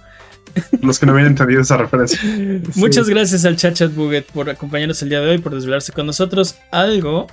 los 0.82 0.98
que 0.98 1.06
no 1.06 1.12
habían 1.12 1.28
entendido 1.28 1.60
esa 1.60 1.76
referencia. 1.76 2.20
Muchas 2.74 3.08
gracias 3.08 3.44
al 3.44 3.56
Chachat 3.56 3.94
Buget 3.94 4.26
por 4.32 4.50
acompañarnos 4.50 5.02
el 5.02 5.08
día 5.08 5.20
de 5.20 5.30
hoy, 5.30 5.38
por 5.38 5.54
desvelarse 5.54 5.92
con 5.92 6.06
nosotros. 6.06 6.56
¿Algo 6.70 7.26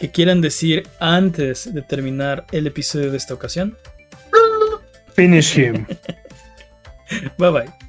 que 0.00 0.10
quieran 0.10 0.40
decir 0.40 0.86
antes 1.00 1.72
de 1.72 1.82
terminar 1.82 2.46
el 2.52 2.66
episodio 2.66 3.10
de 3.10 3.16
esta 3.16 3.34
ocasión? 3.34 3.76
Finish 5.18 5.52
him. 5.54 5.84
Bye 7.38 7.50
bye. 7.50 7.87